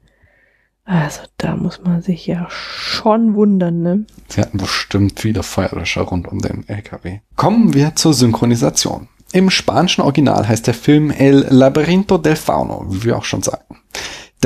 Also 0.85 1.23
da 1.39 1.57
muss 1.57 1.83
man 1.83 2.01
sich 2.01 2.29
ja 2.29 2.47
schon 2.49 3.35
wundern, 3.35 3.83
ne? 3.83 4.05
Sie 4.29 4.41
hatten 4.41 4.59
bestimmt 4.59 5.19
viele 5.19 5.43
Feuerlöscher 5.43 6.03
rund 6.03 6.29
um 6.29 6.39
den 6.39 6.63
LKW. 6.69 7.19
Kommen 7.35 7.75
wir 7.75 7.97
zur 7.97 8.15
Synchronisation. 8.15 9.09
Im 9.33 9.51
spanischen 9.51 10.03
Original 10.03 10.47
heißt 10.47 10.69
der 10.69 10.75
Film 10.75 11.11
El 11.11 11.45
Laberinto 11.51 12.19
del 12.19 12.37
Fauno, 12.37 12.87
wie 12.89 13.03
wir 13.03 13.17
auch 13.19 13.25
schon 13.25 13.43
sagten. 13.43 13.66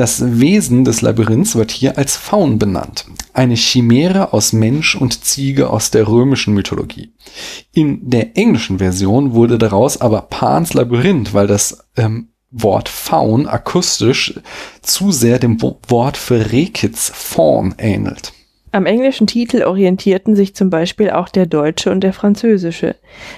Das 0.01 0.39
Wesen 0.39 0.83
des 0.83 1.03
Labyrinths 1.03 1.55
wird 1.55 1.69
hier 1.69 1.95
als 1.95 2.17
Faun 2.17 2.57
benannt. 2.57 3.05
Eine 3.33 3.53
Chimäre 3.53 4.33
aus 4.33 4.51
Mensch 4.51 4.95
und 4.95 5.23
Ziege 5.23 5.69
aus 5.69 5.91
der 5.91 6.07
römischen 6.07 6.55
Mythologie. 6.55 7.13
In 7.71 8.09
der 8.09 8.35
englischen 8.35 8.79
Version 8.79 9.33
wurde 9.35 9.59
daraus 9.59 10.01
aber 10.01 10.23
Pans 10.23 10.73
Labyrinth, 10.73 11.35
weil 11.35 11.45
das 11.45 11.87
ähm, 11.97 12.29
Wort 12.49 12.89
Faun 12.89 13.45
akustisch 13.45 14.39
zu 14.81 15.11
sehr 15.11 15.37
dem 15.37 15.61
Wo- 15.61 15.77
Wort 15.87 16.17
für 16.17 16.51
Rehkitz 16.51 17.11
Faun 17.13 17.75
ähnelt. 17.77 18.33
Am 18.71 18.87
englischen 18.87 19.27
Titel 19.27 19.61
orientierten 19.61 20.35
sich 20.35 20.55
zum 20.55 20.71
Beispiel 20.71 21.11
auch 21.11 21.29
der 21.29 21.45
deutsche 21.45 21.91
und 21.91 22.01
der 22.01 22.13
französische. 22.13 22.95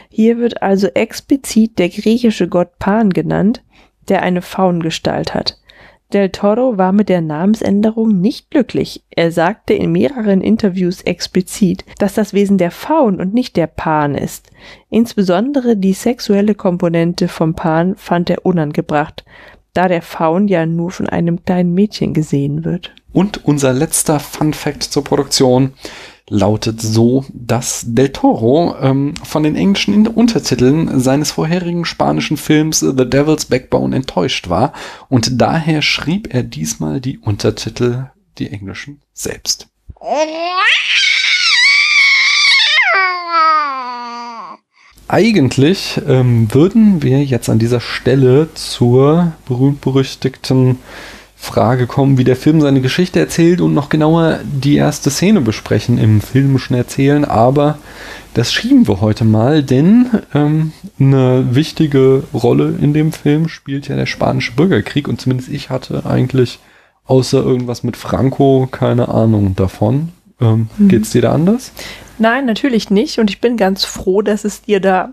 Hier 0.07 0.38
wird 0.38 0.61
also 0.61 0.88
explizit 0.88 1.78
der 1.78 1.89
griechische 1.89 2.47
Gott 2.47 2.80
Pan 2.80 3.09
genannt, 3.09 3.61
der 4.07 4.22
eine 4.22 4.41
Faungestalt 4.41 5.34
hat. 5.34 5.57
Del 6.14 6.30
Toro 6.30 6.78
war 6.78 6.91
mit 6.91 7.09
der 7.09 7.22
Namensänderung 7.22 8.22
nicht 8.22 8.51
glücklich. 8.51 9.03
Er 9.09 9.32
sagte 9.32 9.74
in 9.74 9.91
mehreren 9.91 10.41
Interviews 10.41 11.01
explizit, 11.01 11.84
dass 11.97 12.14
das 12.14 12.34
Wesen 12.34 12.57
der 12.57 12.72
Faun 12.72 13.20
und 13.20 13.34
nicht 13.34 13.55
der 13.55 13.68
Pan 13.68 14.14
ist. 14.14 14.51
Insbesondere 14.89 15.76
die 15.76 15.93
sexuelle 15.93 16.53
Komponente 16.53 17.28
vom 17.28 17.55
Pan 17.55 17.95
fand 17.95 18.30
er 18.30 18.45
unangebracht, 18.45 19.26
da 19.74 19.88
der 19.88 20.03
Faun 20.03 20.47
ja 20.47 20.68
nur 20.68 20.91
von 20.91 21.09
einem 21.09 21.43
kleinen 21.43 21.74
Mädchen 21.74 22.14
gesehen 22.14 22.64
wird. 22.64 22.93
Und 23.11 23.45
unser 23.45 23.74
letzter 23.74 24.20
Fun 24.20 24.53
Fact 24.53 24.84
zur 24.84 25.03
Produktion 25.03 25.74
lautet 26.30 26.82
so, 26.82 27.26
dass 27.34 27.84
Del 27.86 28.10
Toro 28.10 28.76
ähm, 28.82 29.14
von 29.24 29.44
den 29.44 29.56
englischen 29.56 30.08
Untertiteln 30.08 31.00
seines 31.00 31.32
vorherigen 31.32 31.86
spanischen 31.86 32.38
Films 32.38 32.80
The 32.80 33.10
Devil's 33.10 33.46
Backbone 33.46 33.96
enttäuscht 33.96 34.50
war 34.50 34.74
und 35.10 35.42
daher 35.42 35.82
schrieb 35.82 36.34
er 36.34 36.44
diesmal 36.44 37.02
die 37.02 37.18
Untertitel, 37.20 38.06
die 38.38 38.50
englischen, 38.50 39.02
selbst. 39.14 39.68
Eigentlich 45.08 46.02
ähm, 46.08 46.48
würden 46.54 47.04
wir 47.04 47.24
jetzt 47.24 47.50
an 47.50 47.60
dieser 47.60 47.82
Stelle 47.82 48.50
zur 48.56 49.34
berühmt-berüchtigten 49.46 50.80
Frage 51.44 51.88
kommen, 51.88 52.18
wie 52.18 52.24
der 52.24 52.36
Film 52.36 52.62
seine 52.62 52.82
Geschichte 52.82 53.20
erzählt 53.20 53.62
und 53.62 53.74
noch 53.74 53.89
genauer 53.89 54.39
die 54.44 54.76
erste 54.76 55.10
Szene 55.10 55.41
besprechen 55.41 55.98
im 55.98 56.22
filmischen 56.22 56.76
Erzählen, 56.76 57.26
aber 57.26 57.78
das 58.34 58.54
schieben 58.54 58.88
wir 58.88 59.02
heute 59.02 59.26
mal, 59.26 59.62
denn 59.62 60.10
ähm, 60.34 60.72
eine 61.00 61.54
wichtige 61.54 62.24
Rolle 62.34 62.76
in 62.82 62.94
dem 62.94 63.12
Film 63.12 63.50
spielt 63.50 63.88
ja 63.88 63.96
der 63.96 64.06
spanische 64.06 64.54
Bürgerkrieg 64.54 65.08
und 65.08 65.20
zumindest 65.20 65.50
ich 65.50 65.70
hatte 65.70 66.06
eigentlich 66.06 66.60
außer 67.06 67.44
irgendwas 67.44 67.84
mit 67.84 67.98
Franco 67.98 68.68
keine 68.72 69.10
Ahnung 69.10 69.56
davon. 69.56 70.10
Ähm, 70.39 70.70
Mhm. 70.78 70.88
Geht's 70.88 71.12
dir 71.12 71.22
da 71.22 71.34
anders? 71.34 71.72
Nein, 72.20 72.46
natürlich 72.46 72.89
nicht. 72.89 73.20
Und 73.20 73.30
ich 73.30 73.41
bin 73.41 73.58
ganz 73.58 73.86
froh, 73.86 74.22
dass 74.22 74.46
es 74.46 74.62
dir 74.62 74.80
da 74.80 75.12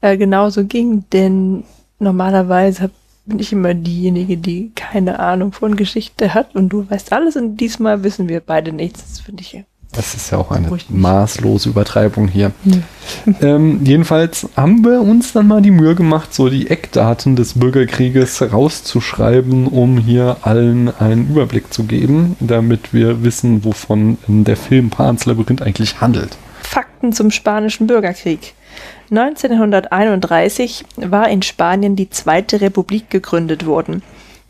äh, 0.00 0.16
genauso 0.16 0.64
ging, 0.64 1.04
denn 1.12 1.64
normalerweise 1.98 2.82
hab, 2.84 2.90
bin 3.26 3.38
ich 3.38 3.52
immer 3.52 3.74
diejenige, 3.74 4.36
die 4.36 4.72
keine 4.74 5.18
Ahnung 5.18 5.52
von 5.52 5.76
Geschichte 5.76 6.34
hat 6.34 6.54
und 6.54 6.68
du 6.70 6.88
weißt 6.88 7.12
alles 7.12 7.36
und 7.36 7.56
diesmal 7.56 8.02
wissen 8.02 8.28
wir 8.28 8.40
beide 8.40 8.72
nichts. 8.72 9.02
Das 9.02 9.20
finde 9.20 9.42
ich 9.42 9.64
das 9.96 10.14
ist 10.14 10.30
ja 10.30 10.38
auch 10.38 10.50
eine 10.50 10.68
maßlose 10.88 11.70
Übertreibung 11.70 12.28
hier. 12.28 12.52
Nee. 12.64 12.82
Ähm, 13.40 13.84
jedenfalls 13.84 14.48
haben 14.56 14.84
wir 14.84 15.00
uns 15.00 15.32
dann 15.32 15.46
mal 15.46 15.62
die 15.62 15.70
Mühe 15.70 15.94
gemacht, 15.94 16.34
so 16.34 16.48
die 16.48 16.68
Eckdaten 16.70 17.36
des 17.36 17.54
Bürgerkrieges 17.54 18.52
rauszuschreiben, 18.52 19.68
um 19.68 19.98
hier 19.98 20.38
allen 20.42 20.94
einen 20.98 21.28
Überblick 21.28 21.72
zu 21.72 21.84
geben, 21.84 22.36
damit 22.40 22.92
wir 22.92 23.22
wissen, 23.22 23.64
wovon 23.64 24.18
der 24.26 24.56
Film 24.56 24.90
Pans 24.90 25.24
Labyrinth 25.26 25.62
eigentlich 25.62 26.00
handelt. 26.00 26.36
Fakten 26.62 27.12
zum 27.12 27.30
Spanischen 27.30 27.86
Bürgerkrieg. 27.86 28.54
1931 29.10 30.84
war 30.96 31.28
in 31.28 31.42
Spanien 31.42 31.96
die 31.96 32.10
Zweite 32.10 32.60
Republik 32.60 33.10
gegründet 33.10 33.66
worden. 33.66 34.02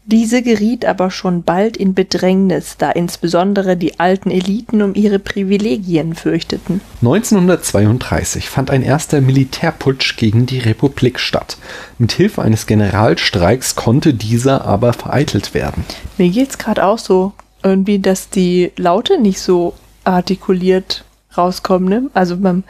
Diese 0.08 0.40
geriet 0.40 0.84
aber 0.84 1.10
schon 1.10 1.42
bald 1.42 1.76
in 1.76 1.92
Bedrängnis, 1.92 2.76
da 2.78 2.92
insbesondere 2.92 3.76
die 3.76 3.98
alten 3.98 4.30
Eliten 4.30 4.80
um 4.80 4.94
ihre 4.94 5.18
Privilegien 5.18 6.14
fürchteten. 6.14 6.80
1932 7.02 8.48
fand 8.48 8.70
ein 8.70 8.82
erster 8.82 9.20
Militärputsch 9.20 10.16
gegen 10.16 10.46
die 10.46 10.60
Republik 10.60 11.18
statt. 11.18 11.58
Mit 11.98 12.12
Hilfe 12.12 12.42
eines 12.42 12.66
Generalstreiks 12.66 13.74
konnte 13.74 14.14
dieser 14.14 14.64
aber 14.64 14.92
vereitelt 14.92 15.54
werden. 15.54 15.84
Mir 16.18 16.28
geht's 16.28 16.56
gerade 16.56 16.84
auch 16.84 16.98
so, 16.98 17.32
irgendwie, 17.64 17.98
dass 17.98 18.30
die 18.30 18.70
Laute 18.76 19.20
nicht 19.20 19.40
so 19.40 19.74
artikuliert 20.04 21.04
rauskommen. 21.36 21.88
Ne? 21.88 22.10
Also 22.14 22.36
man, 22.36 22.62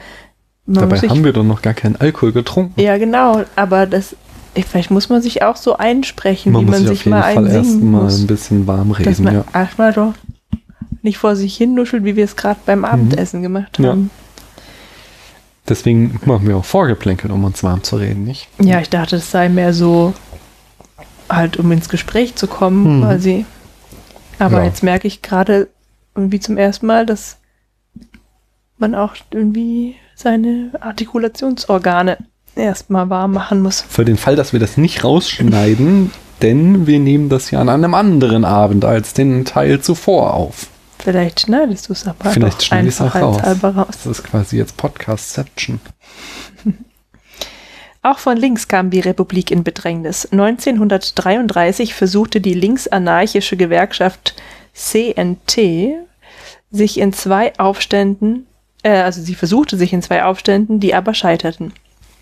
man 0.67 0.89
Dabei 0.89 1.09
haben 1.09 1.25
wir 1.25 1.33
doch 1.33 1.45
noch 1.45 1.63
gar 1.63 1.75
keinen 1.75 1.97
Alkohol 1.97 2.33
getrunken. 2.33 2.81
Ja, 2.81 2.99
genau, 2.99 3.45
aber 3.55 3.87
das 3.87 4.17
vielleicht 4.65 4.91
muss 4.91 5.09
man 5.09 5.21
sich 5.23 5.43
auch 5.43 5.57
so 5.57 5.77
einsprechen, 5.77 6.53
man 6.53 6.67
wie 6.67 6.71
man 6.71 6.81
sich, 6.81 7.01
sich 7.01 7.07
mal 7.07 7.23
einsingen 7.23 7.91
muss. 7.91 8.13
erst 8.13 8.19
mal 8.19 8.25
ein 8.25 8.27
bisschen 8.27 8.67
warm 8.67 8.91
reden. 8.93 9.11
Dass 9.11 9.19
man 9.21 9.35
ja. 9.35 9.45
erstmal 9.53 9.93
doch 9.93 10.15
nicht 11.03 11.19
vor 11.19 11.37
sich 11.37 11.57
hin 11.57 11.75
nuschelt, 11.75 12.05
wie 12.05 12.17
wir 12.17 12.25
es 12.25 12.37
gerade 12.37 12.59
beim 12.65 12.81
mhm. 12.81 12.85
Abendessen 12.87 13.41
mhm. 13.41 13.45
gemacht 13.45 13.79
haben. 13.79 14.11
Ja. 14.15 14.23
Deswegen 15.69 16.21
machen 16.25 16.47
wir 16.47 16.57
auch 16.57 16.65
Vorgeplänkelt, 16.65 17.33
um 17.33 17.45
uns 17.45 17.63
warm 17.65 17.83
zu 17.83 17.97
reden, 17.97 18.25
nicht? 18.25 18.49
Ja, 18.61 18.81
ich 18.81 18.89
dachte, 18.89 19.17
es 19.17 19.31
sei 19.31 19.49
mehr 19.49 19.75
so 19.75 20.15
halt, 21.29 21.57
um 21.57 21.71
ins 21.73 21.89
Gespräch 21.89 22.37
zu 22.37 22.47
kommen, 22.47 22.99
mhm. 22.99 23.03
quasi. 23.03 23.45
Aber 24.39 24.59
ja. 24.59 24.65
jetzt 24.65 24.83
merke 24.83 25.09
ich 25.09 25.23
gerade 25.23 25.69
irgendwie 26.15 26.41
zum 26.41 26.57
ersten 26.57 26.87
Mal, 26.87 27.05
dass 27.05 27.39
man 28.79 28.95
auch 28.95 29.17
irgendwie 29.33 29.97
seine 30.17 30.71
Artikulationsorgane 30.81 32.17
erstmal 32.57 33.09
warm 33.11 33.35
machen 33.35 33.61
muss. 33.61 33.83
Für 33.83 34.05
den 34.05 34.17
Fall, 34.17 34.35
dass 34.35 34.53
wir 34.53 34.59
das 34.59 34.77
nicht 34.77 35.05
rausschneiden, 35.05 36.11
denn 36.43 36.87
wir 36.87 36.99
nehmen 36.99 37.29
das 37.29 37.51
ja 37.53 37.61
an 37.61 37.69
einem 37.69 37.95
anderen 37.95 38.45
Abend 38.45 38.85
als 38.85 39.13
den 39.13 39.45
Teil 39.45 39.81
zuvor 39.81 40.35
auf. 40.35 40.69
Vielleicht 40.99 41.41
schneidest 41.41 41.89
du 41.89 41.93
es 41.93 42.07
aber 42.07 42.31
Vielleicht 42.31 42.65
schneide 42.65 42.89
ich 42.89 42.95
es 42.95 43.01
auch 43.01 43.15
raus. 43.15 43.41
raus. 43.63 43.87
Das 43.91 44.07
ist 44.07 44.25
quasi 44.25 44.57
jetzt 44.57 44.77
Podcastception. 44.77 45.79
Auch 48.03 48.19
von 48.19 48.37
links 48.37 48.69
kam 48.69 48.91
die 48.91 49.01
Republik 49.01 49.51
in 49.51 49.65
Bedrängnis. 49.65 50.31
1933 50.31 51.93
versuchte 51.93 52.41
die 52.41 52.55
linksanarchische 52.55 53.57
Gewerkschaft 53.57 54.35
CNT 54.75 55.59
sich 56.71 56.99
in 56.99 57.13
zwei 57.13 57.53
Aufständen, 57.59 58.47
äh, 58.87 59.03
also 59.03 59.21
sie 59.21 59.35
versuchte 59.35 59.77
sich 59.77 59.93
in 59.93 60.03
zwei 60.03 60.25
Aufständen, 60.25 60.79
die 60.81 60.95
aber 60.95 61.13
scheiterten. 61.13 61.73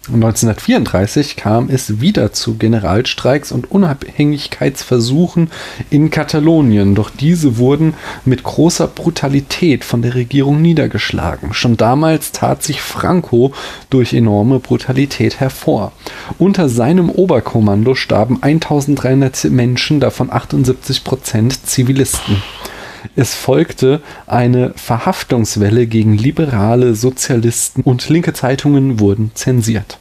1934 0.07 1.37
kam 1.37 1.71
es 1.71 2.03
wieder 2.03 2.31
zu 2.31 2.59
Generalstreiks 2.59 3.53
und 3.53 3.71
Unabhängigkeitsversuchen 3.71 5.51
in 5.89 6.11
Katalonien, 6.11 6.95
doch 6.95 7.09
diese 7.09 7.57
wurden 7.57 7.95
mit 8.27 8.43
großer 8.43 8.87
Brutalität 8.87 9.83
von 9.83 10.03
der 10.03 10.15
Regierung 10.15 10.61
niedergeschlagen. 10.61 11.55
Schon 11.55 11.79
damals 11.79 12.33
tat 12.33 12.63
sich 12.63 12.83
Franco 12.83 13.55
durch 13.89 14.13
enorme 14.13 14.59
Brutalität 14.59 15.41
hervor. 15.41 15.93
Unter 16.39 16.69
seinem 16.69 17.09
Oberkommando 17.09 17.95
starben 17.95 18.43
1300 18.43 19.45
Menschen, 19.45 20.01
davon 20.01 20.31
78 20.31 21.03
Prozent 21.03 21.67
Zivilisten. 21.67 22.43
Es 23.17 23.35
folgte 23.35 24.03
eine 24.27 24.73
Verhaftungswelle 24.77 25.87
gegen 25.87 26.17
liberale 26.17 26.95
Sozialisten 26.95 27.83
und 27.83 28.09
linke 28.09 28.33
Zeitungen 28.33 29.01
wurden 29.01 29.31
zensiert. 29.35 29.99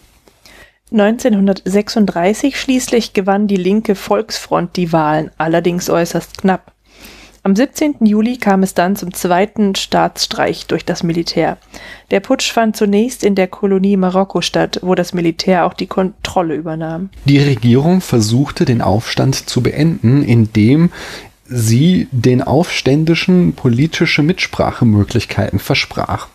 1936 0.92 2.60
schließlich 2.60 3.14
gewann 3.14 3.48
die 3.48 3.56
linke 3.58 3.96
Volksfront 3.96 4.76
die 4.76 4.94
Wahlen, 4.94 5.32
allerdings 5.38 5.90
äußerst 5.90 6.38
knapp. 6.38 6.74
Am 7.46 7.58
17. 7.58 8.06
Juli 8.06 8.38
kam 8.38 8.64
es 8.64 8.74
dann 8.74 8.96
zum 8.96 9.14
zweiten 9.14 9.76
Staatsstreich 9.76 10.66
durch 10.68 10.86
das 10.86 11.04
Militär. 11.04 11.58
Der 12.10 12.22
Putsch 12.22 12.54
fand 12.54 12.78
zunächst 12.78 13.22
in 13.22 13.36
der 13.36 13.48
Kolonie 13.48 13.98
Marokko 13.98 14.40
statt, 14.40 14.80
wo 14.82 14.96
das 14.96 15.14
Militär 15.14 15.66
auch 15.66 15.74
die 15.74 15.88
Kontrolle 15.88 16.56
übernahm. 16.56 17.10
Die 17.26 17.40
Regierung 17.40 18.00
versuchte 18.00 18.64
den 18.64 18.82
Aufstand 18.82 19.50
zu 19.50 19.62
beenden, 19.62 20.24
indem 20.24 20.92
sie 21.54 22.08
den 22.12 22.42
Aufständischen 22.42 23.54
politische 23.54 24.24
Mitsprachemöglichkeiten 24.24 25.60
versprach. 25.60 26.28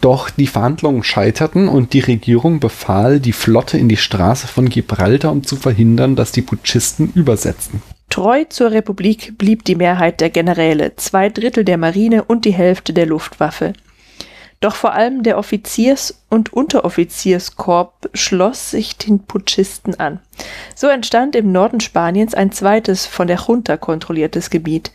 Doch 0.00 0.30
die 0.30 0.46
Verhandlungen 0.46 1.04
scheiterten 1.04 1.68
und 1.68 1.92
die 1.92 2.00
Regierung 2.00 2.60
befahl, 2.60 3.20
die 3.20 3.32
Flotte 3.32 3.78
in 3.78 3.88
die 3.88 3.96
Straße 3.96 4.48
von 4.48 4.68
Gibraltar, 4.68 5.30
um 5.30 5.44
zu 5.44 5.56
verhindern, 5.56 6.16
dass 6.16 6.32
die 6.32 6.42
Putschisten 6.42 7.12
übersetzten. 7.14 7.82
Treu 8.08 8.44
zur 8.44 8.72
Republik 8.72 9.38
blieb 9.38 9.64
die 9.64 9.76
Mehrheit 9.76 10.20
der 10.20 10.30
Generäle, 10.30 10.96
zwei 10.96 11.28
Drittel 11.28 11.64
der 11.64 11.78
Marine 11.78 12.24
und 12.24 12.44
die 12.44 12.52
Hälfte 12.52 12.92
der 12.92 13.06
Luftwaffe. 13.06 13.72
Doch 14.62 14.76
vor 14.76 14.92
allem 14.92 15.24
der 15.24 15.38
Offiziers- 15.38 16.22
und 16.30 16.52
Unteroffizierskorps 16.52 18.10
schloss 18.14 18.70
sich 18.70 18.96
den 18.96 19.18
Putschisten 19.18 19.98
an. 19.98 20.20
So 20.76 20.86
entstand 20.86 21.34
im 21.34 21.50
Norden 21.50 21.80
Spaniens 21.80 22.32
ein 22.32 22.52
zweites 22.52 23.04
von 23.04 23.26
der 23.26 23.40
Junta 23.48 23.76
kontrolliertes 23.76 24.50
Gebiet. 24.50 24.92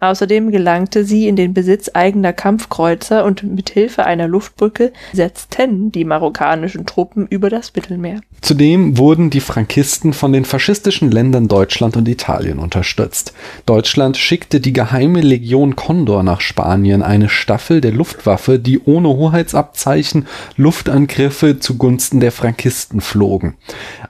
Außerdem 0.00 0.50
gelangte 0.50 1.04
sie 1.04 1.28
in 1.28 1.36
den 1.36 1.52
Besitz 1.52 1.90
eigener 1.92 2.32
Kampfkreuzer 2.32 3.24
und 3.24 3.42
mit 3.42 3.68
Hilfe 3.68 4.04
einer 4.04 4.28
Luftbrücke 4.28 4.92
setzten 5.12 5.92
die 5.92 6.04
marokkanischen 6.04 6.86
Truppen 6.86 7.26
über 7.26 7.50
das 7.50 7.74
Mittelmeer. 7.74 8.20
Zudem 8.40 8.96
wurden 8.96 9.28
die 9.28 9.40
Frankisten 9.40 10.14
von 10.14 10.32
den 10.32 10.46
faschistischen 10.46 11.10
Ländern 11.10 11.48
Deutschland 11.48 11.98
und 11.98 12.08
Italien 12.08 12.58
unterstützt. 12.58 13.34
Deutschland 13.66 14.16
schickte 14.16 14.60
die 14.60 14.72
geheime 14.72 15.20
Legion 15.20 15.76
Condor 15.76 16.22
nach 16.22 16.40
Spanien, 16.40 17.02
eine 17.02 17.28
Staffel 17.28 17.82
der 17.82 17.92
Luftwaffe, 17.92 18.58
die 18.58 18.80
ohne 18.80 19.08
Hoheitsabzeichen 19.08 20.26
Luftangriffe 20.56 21.58
zugunsten 21.58 22.20
der 22.20 22.32
Frankisten 22.32 23.02
flogen. 23.02 23.56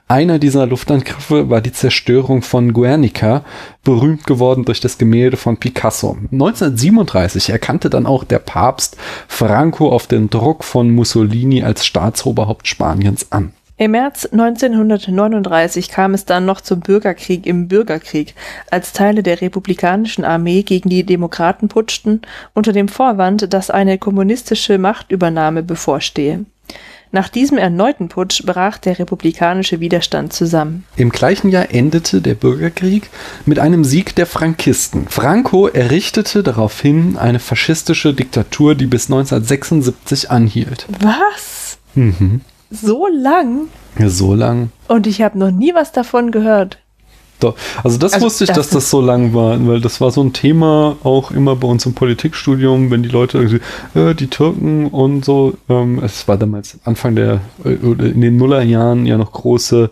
Einer 0.07 0.39
dieser 0.39 0.65
Luftangriffe 0.65 1.49
war 1.49 1.59
die 1.59 1.73
Zerstörung 1.73 2.41
von 2.41 2.71
Guernica, 2.71 3.43
berühmt 3.83 4.25
geworden 4.25 4.63
durch 4.63 4.79
das 4.79 4.97
Gemälde 4.97 5.35
von 5.35 5.57
Picasso. 5.57 5.80
1937 5.83 7.49
erkannte 7.49 7.89
dann 7.89 8.05
auch 8.05 8.23
der 8.23 8.39
Papst 8.39 8.97
Franco 9.27 9.91
auf 9.91 10.07
den 10.07 10.29
Druck 10.29 10.63
von 10.63 10.89
Mussolini 10.91 11.63
als 11.63 11.85
Staatsoberhaupt 11.85 12.67
Spaniens 12.67 13.31
an. 13.31 13.53
Im 13.81 13.91
März 13.91 14.27
1939 14.27 15.89
kam 15.89 16.13
es 16.13 16.25
dann 16.25 16.45
noch 16.45 16.61
zum 16.61 16.81
Bürgerkrieg 16.81 17.47
im 17.47 17.67
Bürgerkrieg, 17.67 18.35
als 18.69 18.93
Teile 18.93 19.23
der 19.23 19.41
republikanischen 19.41 20.23
Armee 20.23 20.61
gegen 20.61 20.89
die 20.89 21.03
Demokraten 21.03 21.67
putschten, 21.67 22.21
unter 22.53 22.73
dem 22.73 22.87
Vorwand, 22.87 23.51
dass 23.51 23.71
eine 23.71 23.97
kommunistische 23.97 24.77
Machtübernahme 24.77 25.63
bevorstehe. 25.63 26.45
Nach 27.13 27.27
diesem 27.27 27.57
erneuten 27.57 28.07
Putsch 28.07 28.43
brach 28.45 28.77
der 28.77 28.97
republikanische 28.97 29.81
Widerstand 29.81 30.31
zusammen. 30.31 30.85
Im 30.95 31.09
gleichen 31.09 31.49
Jahr 31.49 31.71
endete 31.71 32.21
der 32.21 32.35
Bürgerkrieg 32.35 33.09
mit 33.45 33.59
einem 33.59 33.83
Sieg 33.83 34.15
der 34.15 34.25
Frankisten. 34.25 35.07
Franco 35.09 35.67
errichtete 35.67 36.41
daraufhin 36.41 37.17
eine 37.17 37.39
faschistische 37.39 38.13
Diktatur, 38.13 38.75
die 38.75 38.85
bis 38.85 39.07
1976 39.07 40.31
anhielt. 40.31 40.87
Was? 41.01 41.79
Mhm. 41.95 42.41
So 42.69 43.07
lang? 43.07 43.67
Ja, 43.99 44.07
so 44.07 44.33
lang. 44.33 44.71
Und 44.87 45.05
ich 45.05 45.21
habe 45.21 45.37
noch 45.37 45.51
nie 45.51 45.73
was 45.73 45.91
davon 45.91 46.31
gehört. 46.31 46.77
Doch. 47.41 47.55
Also 47.83 47.97
das 47.97 48.13
also 48.13 48.27
wusste 48.27 48.43
ich, 48.43 48.49
das 48.49 48.57
dass 48.57 48.69
das 48.69 48.89
so 48.89 49.01
lang 49.01 49.33
war, 49.33 49.65
weil 49.67 49.81
das 49.81 49.99
war 49.99 50.11
so 50.11 50.21
ein 50.21 50.31
Thema 50.31 50.95
auch 51.03 51.31
immer 51.31 51.55
bei 51.55 51.67
uns 51.67 51.85
im 51.85 51.93
Politikstudium, 51.93 52.91
wenn 52.91 53.03
die 53.03 53.09
Leute 53.09 53.59
äh, 53.95 54.13
die 54.13 54.27
Türken 54.27 54.87
und 54.87 55.25
so, 55.25 55.55
ähm, 55.67 55.99
es 56.03 56.27
war 56.27 56.37
damals 56.37 56.77
Anfang 56.85 57.15
der, 57.15 57.41
äh, 57.65 57.71
in 57.71 58.21
den 58.21 58.37
Nullerjahren 58.37 59.05
ja 59.05 59.17
noch 59.17 59.31
große 59.31 59.89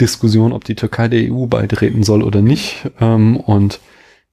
Diskussion, 0.00 0.52
ob 0.52 0.64
die 0.64 0.74
Türkei 0.74 1.08
der 1.08 1.32
EU 1.32 1.46
beitreten 1.46 2.02
soll 2.02 2.22
oder 2.22 2.42
nicht. 2.42 2.90
Ähm, 3.00 3.38
und 3.38 3.80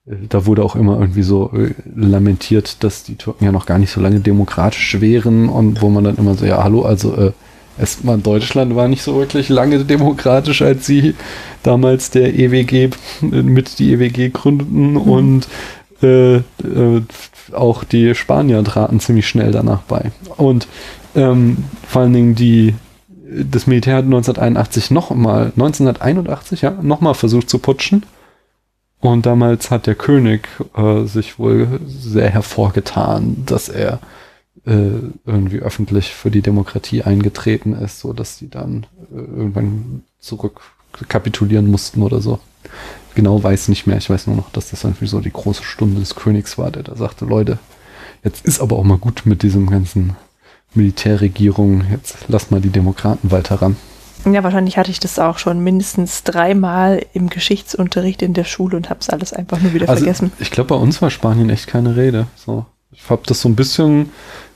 äh, 0.05 0.15
da 0.27 0.45
wurde 0.45 0.63
auch 0.63 0.75
immer 0.75 0.99
irgendwie 0.99 1.23
so 1.23 1.51
äh, 1.53 1.73
lamentiert, 1.95 2.83
dass 2.83 3.03
die 3.03 3.15
Türken 3.15 3.45
ja 3.45 3.51
noch 3.51 3.65
gar 3.65 3.77
nicht 3.77 3.91
so 3.91 4.01
lange 4.01 4.19
demokratisch 4.19 4.99
wären 4.99 5.47
und 5.49 5.81
wo 5.81 5.89
man 5.89 6.03
dann 6.03 6.17
immer 6.17 6.35
so, 6.35 6.45
ja, 6.45 6.63
hallo, 6.63 6.83
also 6.83 7.15
äh, 7.15 7.31
erstmal 7.79 8.17
Deutschland 8.17 8.75
war 8.75 8.87
nicht 8.87 9.03
so 9.03 9.17
wirklich 9.17 9.49
lange 9.49 9.83
demokratisch, 9.85 10.61
als 10.61 10.85
sie 10.85 11.15
damals 11.63 12.11
der 12.11 12.37
EWG 12.37 12.89
mit 13.21 13.79
die 13.79 13.93
EWG 13.93 14.29
gründeten 14.29 14.91
mhm. 14.91 14.97
und 14.97 15.47
äh, 16.01 16.35
äh, 16.37 16.41
auch 17.53 17.83
die 17.83 18.13
Spanier 18.13 18.63
traten 18.63 18.99
ziemlich 18.99 19.27
schnell 19.27 19.51
danach 19.51 19.81
bei. 19.83 20.11
Und 20.35 20.67
ähm, 21.15 21.63
vor 21.87 22.03
allen 22.03 22.13
Dingen 22.13 22.35
die 22.35 22.73
das 23.29 23.67
Militär 23.67 23.97
hat 23.97 24.05
1981 24.05 24.91
nochmal, 24.91 25.51
1981, 25.55 26.61
ja, 26.61 26.71
nochmal 26.81 27.13
versucht 27.13 27.49
zu 27.49 27.59
putschen. 27.59 28.05
Und 28.99 29.25
damals 29.25 29.69
hat 29.69 29.85
der 29.85 29.95
König 29.95 30.47
äh, 30.75 31.03
sich 31.05 31.37
wohl 31.37 31.79
sehr 31.85 32.29
hervorgetan, 32.29 33.43
dass 33.45 33.69
er 33.69 33.99
äh, 34.67 34.99
irgendwie 35.25 35.59
öffentlich 35.59 36.13
für 36.13 36.29
die 36.29 36.41
Demokratie 36.41 37.01
eingetreten 37.03 37.73
ist, 37.73 37.99
so 37.99 38.11
dass 38.13 38.37
sie 38.37 38.49
dann 38.49 38.85
äh, 39.11 39.15
irgendwann 39.15 40.03
zurück 40.19 40.61
kapitulieren 41.07 41.71
mussten 41.71 42.01
oder 42.01 42.21
so. 42.21 42.39
Genau 43.15 43.41
weiß 43.41 43.69
nicht 43.69 43.87
mehr. 43.87 43.97
Ich 43.97 44.09
weiß 44.09 44.27
nur 44.27 44.35
noch, 44.35 44.51
dass 44.51 44.71
das 44.71 44.83
irgendwie 44.83 45.07
so 45.07 45.21
die 45.21 45.31
große 45.31 45.63
Stunde 45.63 45.99
des 45.99 46.15
Königs 46.15 46.57
war, 46.57 46.69
der 46.69 46.83
da 46.83 46.95
sagte, 46.95 47.25
Leute, 47.25 47.59
jetzt 48.23 48.45
ist 48.45 48.59
aber 48.59 48.75
auch 48.75 48.83
mal 48.83 48.97
gut 48.97 49.21
mit 49.25 49.41
diesem 49.41 49.69
ganzen 49.69 50.15
Militärregierung, 50.73 51.85
jetzt 51.89 52.17
lass 52.27 52.51
mal 52.51 52.61
die 52.61 52.69
Demokraten 52.69 53.31
weiter 53.31 53.61
ran. 53.61 53.77
Ja, 54.25 54.43
wahrscheinlich 54.43 54.77
hatte 54.77 54.91
ich 54.91 54.99
das 54.99 55.19
auch 55.19 55.37
schon 55.37 55.63
mindestens 55.63 56.23
dreimal 56.23 57.05
im 57.13 57.29
Geschichtsunterricht 57.29 58.21
in 58.21 58.33
der 58.33 58.43
Schule 58.43 58.75
und 58.75 58.89
habe 58.89 58.99
es 58.99 59.09
alles 59.09 59.31
einfach 59.31 59.61
nur 59.61 59.73
wieder 59.73 59.87
also 59.87 60.03
vergessen. 60.03 60.33
Ich 60.39 60.51
glaube, 60.51 60.69
bei 60.69 60.75
uns 60.75 61.01
war 61.01 61.09
Spanien 61.09 61.49
echt 61.49 61.67
keine 61.67 61.95
Rede. 61.95 62.27
So, 62.35 62.65
ich 62.91 63.09
habe 63.09 63.23
das 63.25 63.41
so 63.41 63.49
ein 63.49 63.55
bisschen 63.55 64.11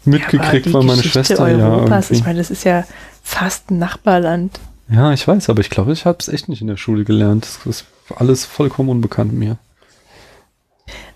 mitgekriegt, 0.06 0.68
ja, 0.68 0.74
weil 0.74 0.84
meine 0.84 1.02
Geschichte 1.02 1.26
Schwester 1.26 1.44
Europas, 1.44 2.10
ja. 2.10 2.16
Ich 2.16 2.24
meine, 2.24 2.40
das 2.40 2.52
ist 2.52 2.64
ja 2.64 2.86
fast 3.24 3.72
ein 3.72 3.80
Nachbarland. 3.80 4.60
Ja, 4.90 5.14
ich 5.14 5.28
weiß, 5.28 5.50
aber 5.50 5.62
ich 5.62 5.70
glaube, 5.70 5.94
ich 5.94 6.06
habe 6.06 6.18
es 6.20 6.28
echt 6.28 6.50
nicht 6.50 6.62
in 6.62 6.68
der 6.68 6.78
Schule 6.78 7.04
gelernt. 7.06 7.46
Das 7.46 7.66
ist 7.66 7.86
alles 8.16 8.46
vollkommen 8.46 8.90
unbekannt 8.90 9.34
mir. 9.34 9.58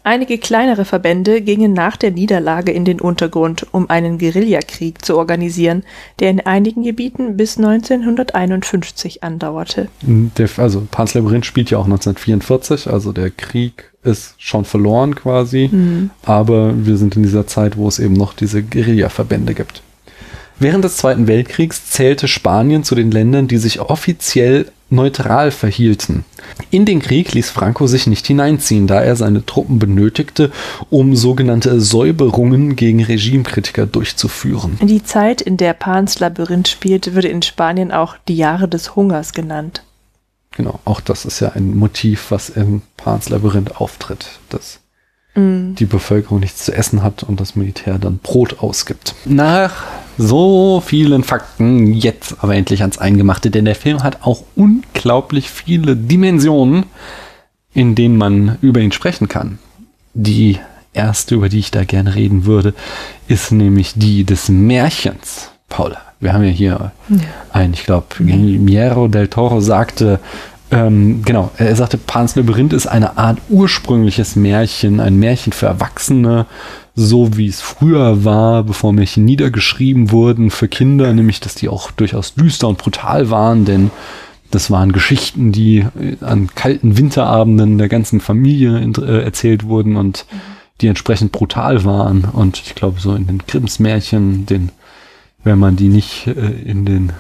Einige 0.06 0.38
kleinere 0.38 0.86
Verbände 0.86 1.42
gingen 1.42 1.74
nach 1.74 1.98
der 1.98 2.12
Niederlage 2.12 2.72
in 2.72 2.86
den 2.86 3.02
Untergrund, 3.02 3.66
um 3.72 3.90
einen 3.90 4.20
Guerillakrieg 4.20 5.04
zu 5.04 5.18
organisieren, 5.18 5.82
der 6.20 6.30
in 6.30 6.42
einigen 6.42 6.84
Gebieten 6.84 7.38
bis 7.38 7.58
1951 7.58 9.24
andauerte. 9.24 9.88
Der, 10.04 10.48
also 10.58 10.88
Pans 10.92 11.16
Labyrinth 11.16 11.48
spielt 11.48 11.72
ja 11.72 11.80
auch 11.80 11.86
1944, 11.86 12.88
also 12.88 13.14
der 13.14 13.32
Krieg 13.32 13.92
ist 14.04 14.36
schon 14.38 14.64
verloren 14.64 15.16
quasi, 15.16 15.72
mhm. 15.72 16.12
aber 16.24 16.86
wir 16.86 16.98
sind 16.98 17.16
in 17.16 17.24
dieser 17.24 17.48
Zeit, 17.48 17.76
wo 17.76 17.88
es 17.88 17.98
eben 17.98 18.14
noch 18.14 18.36
diese 18.36 18.62
Guerillaverbände 18.62 19.56
gibt. 19.56 19.82
Während 20.60 20.86
des 20.86 20.98
Zweiten 20.98 21.26
Weltkriegs 21.26 21.90
zählte 21.90 22.28
Spanien 22.28 22.84
zu 22.84 22.94
den 22.94 23.10
Ländern, 23.10 23.48
die 23.48 23.58
sich 23.58 23.80
offiziell 23.80 24.68
neutral 24.90 25.52
verhielten. 25.52 26.26
In 26.70 26.86
den 26.86 27.02
Krieg 27.02 27.34
ließ 27.34 27.50
Franco 27.50 27.88
sich 27.88 28.08
nicht 28.08 28.28
hineinziehen, 28.28 28.88
da 28.88 29.02
er 29.02 29.16
seine 29.16 29.46
Truppen 29.46 29.80
benötigte, 29.80 30.52
um 30.90 31.16
sogenannte 31.16 31.82
Säuberungen 31.82 32.76
gegen 32.76 33.04
Regimekritiker 33.04 33.86
durchzuführen. 33.86 34.78
Die 34.82 35.04
Zeit, 35.04 35.42
in 35.42 35.58
der 35.58 35.74
Pans 35.74 36.20
Labyrinth 36.20 36.68
spielte, 36.68 37.16
würde 37.16 37.28
in 37.28 37.42
Spanien 37.42 37.92
auch 37.92 38.16
die 38.28 38.38
Jahre 38.38 38.68
des 38.68 38.96
Hungers 38.96 39.34
genannt. 39.34 39.84
Genau, 40.52 40.80
auch 40.86 41.02
das 41.02 41.26
ist 41.26 41.42
ja 41.42 41.50
ein 41.50 41.76
Motiv, 41.76 42.28
was 42.30 42.50
im 42.50 42.82
Pans 42.96 43.30
Labyrinth 43.30 43.82
auftritt, 43.82 44.40
dass 44.50 44.80
mm. 45.36 45.76
die 45.76 45.86
Bevölkerung 45.86 46.40
nichts 46.40 46.64
zu 46.64 46.74
essen 46.74 47.04
hat 47.04 47.24
und 47.24 47.42
das 47.42 47.58
Militär 47.58 48.00
dann 48.00 48.20
Brot 48.20 48.60
ausgibt. 48.60 49.16
Nach 49.26 49.84
so 50.18 50.82
vielen 50.86 51.24
Fakten 51.24 51.94
jetzt 51.94 52.38
aber 52.42 52.56
endlich 52.56 52.82
ans 52.82 52.98
Eingemachte, 52.98 53.52
denn 53.52 53.66
der 53.66 53.76
Film 53.76 54.04
hat 54.04 54.20
auch 54.24 54.44
unglaublich 54.56 55.50
viele 55.50 55.96
Dimensionen, 55.96 56.86
in 57.74 57.96
denen 57.96 58.18
man 58.18 58.58
über 58.62 58.80
ihn 58.80 58.92
sprechen 58.92 59.28
kann. 59.28 59.60
Die 60.14 60.60
erste, 60.94 61.36
über 61.36 61.50
die 61.50 61.60
ich 61.60 61.72
da 61.72 61.84
gerne 61.84 62.16
reden 62.16 62.46
würde, 62.46 62.74
ist 63.28 63.52
nämlich 63.52 63.94
die 63.96 64.24
des 64.24 64.50
Märchens. 64.50 65.50
Paula, 65.68 65.98
wir 66.20 66.34
haben 66.34 66.44
ja 66.44 66.52
hier 66.52 66.92
ja. 67.10 67.18
ein, 67.52 67.74
ich 67.74 67.84
glaube, 67.84 68.08
Guillermo 68.18 69.08
del 69.08 69.28
Toro 69.28 69.60
sagte, 69.60 70.20
ähm, 70.72 71.22
genau, 71.24 71.52
er 71.58 71.76
sagte, 71.76 71.98
Pans 71.98 72.36
Labyrinth 72.36 72.74
ist 72.74 72.88
eine 72.88 73.18
Art 73.18 73.38
ursprüngliches 73.50 74.36
Märchen, 74.36 75.00
ein 75.00 75.18
Märchen 75.18 75.54
für 75.54 75.68
Erwachsene, 75.68 76.46
so 76.96 77.36
wie 77.38 77.48
es 77.48 77.62
früher 77.62 78.24
war, 78.24 78.64
bevor 78.64 78.94
Märchen 78.94 79.26
niedergeschrieben 79.26 80.12
wurden 80.12 80.50
für 80.50 80.68
Kinder, 80.68 81.14
nämlich 81.14 81.42
dass 81.42 81.56
die 81.56 81.70
auch 81.70 81.92
durchaus 81.92 82.34
düster 82.36 82.68
und 82.68 82.78
brutal 82.78 83.30
waren, 83.30 83.66
denn 83.66 83.92
das 84.52 84.72
waren 84.72 84.94
Geschichten, 84.94 85.52
die 85.52 85.80
äh, 85.80 86.18
an 86.22 86.50
kalten 86.56 86.98
Winterabenden 86.98 87.78
der 87.78 87.90
ganzen 87.90 88.22
Familie 88.22 88.80
äh, 88.80 89.24
erzählt 89.24 89.66
wurden 89.66 89.98
und 89.98 90.26
die 90.82 90.88
entsprechend 90.88 91.32
brutal 91.32 91.84
waren. 91.84 92.26
Und 92.26 92.62
ich 92.66 92.76
glaube, 92.76 93.00
so 93.00 93.16
in 93.16 93.28
den 93.28 93.40
Grimms 93.40 93.80
Märchen, 93.80 94.46
den, 94.46 94.70
wenn 95.44 95.60
man 95.60 95.76
die 95.76 95.90
nicht 95.90 96.28
äh, 96.28 96.32
in 96.32 96.86
den 96.86 97.12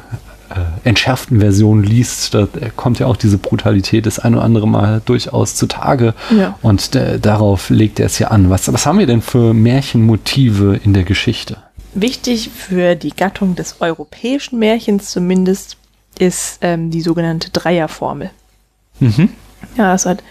äh, 0.49 0.87
entschärften 0.87 1.39
Version 1.39 1.83
liest, 1.83 2.33
da 2.33 2.47
kommt 2.75 2.99
ja 2.99 3.07
auch 3.07 3.17
diese 3.17 3.37
Brutalität 3.37 4.05
das 4.05 4.19
ein 4.19 4.35
oder 4.35 4.43
andere 4.43 4.67
Mal 4.67 5.01
durchaus 5.05 5.55
zutage. 5.55 6.13
Ja. 6.35 6.57
Und 6.61 6.95
äh, 6.95 7.19
darauf 7.19 7.69
legt 7.69 7.99
er 7.99 8.07
es 8.07 8.19
ja 8.19 8.29
an. 8.29 8.49
Was, 8.49 8.71
was 8.71 8.85
haben 8.85 8.99
wir 8.99 9.07
denn 9.07 9.21
für 9.21 9.53
Märchenmotive 9.53 10.79
in 10.83 10.93
der 10.93 11.03
Geschichte? 11.03 11.57
Wichtig 11.93 12.49
für 12.53 12.95
die 12.95 13.11
Gattung 13.11 13.55
des 13.55 13.81
europäischen 13.81 14.59
Märchens 14.59 15.11
zumindest 15.11 15.77
ist 16.19 16.59
ähm, 16.61 16.91
die 16.91 17.01
sogenannte 17.01 17.49
Dreierformel. 17.51 18.31
Mhm. 18.99 19.29
Ja, 19.77 19.93
es 19.93 20.05
hat 20.05 20.23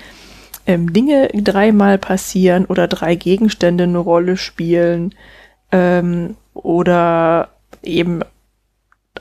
ähm, 0.67 0.93
Dinge 0.93 1.29
dreimal 1.35 1.99
passieren 1.99 2.65
oder 2.65 2.89
drei 2.89 3.15
Gegenstände 3.15 3.85
eine 3.85 3.99
Rolle 3.99 4.37
spielen 4.37 5.15
ähm, 5.73 6.37
oder 6.55 7.49
eben 7.83 8.21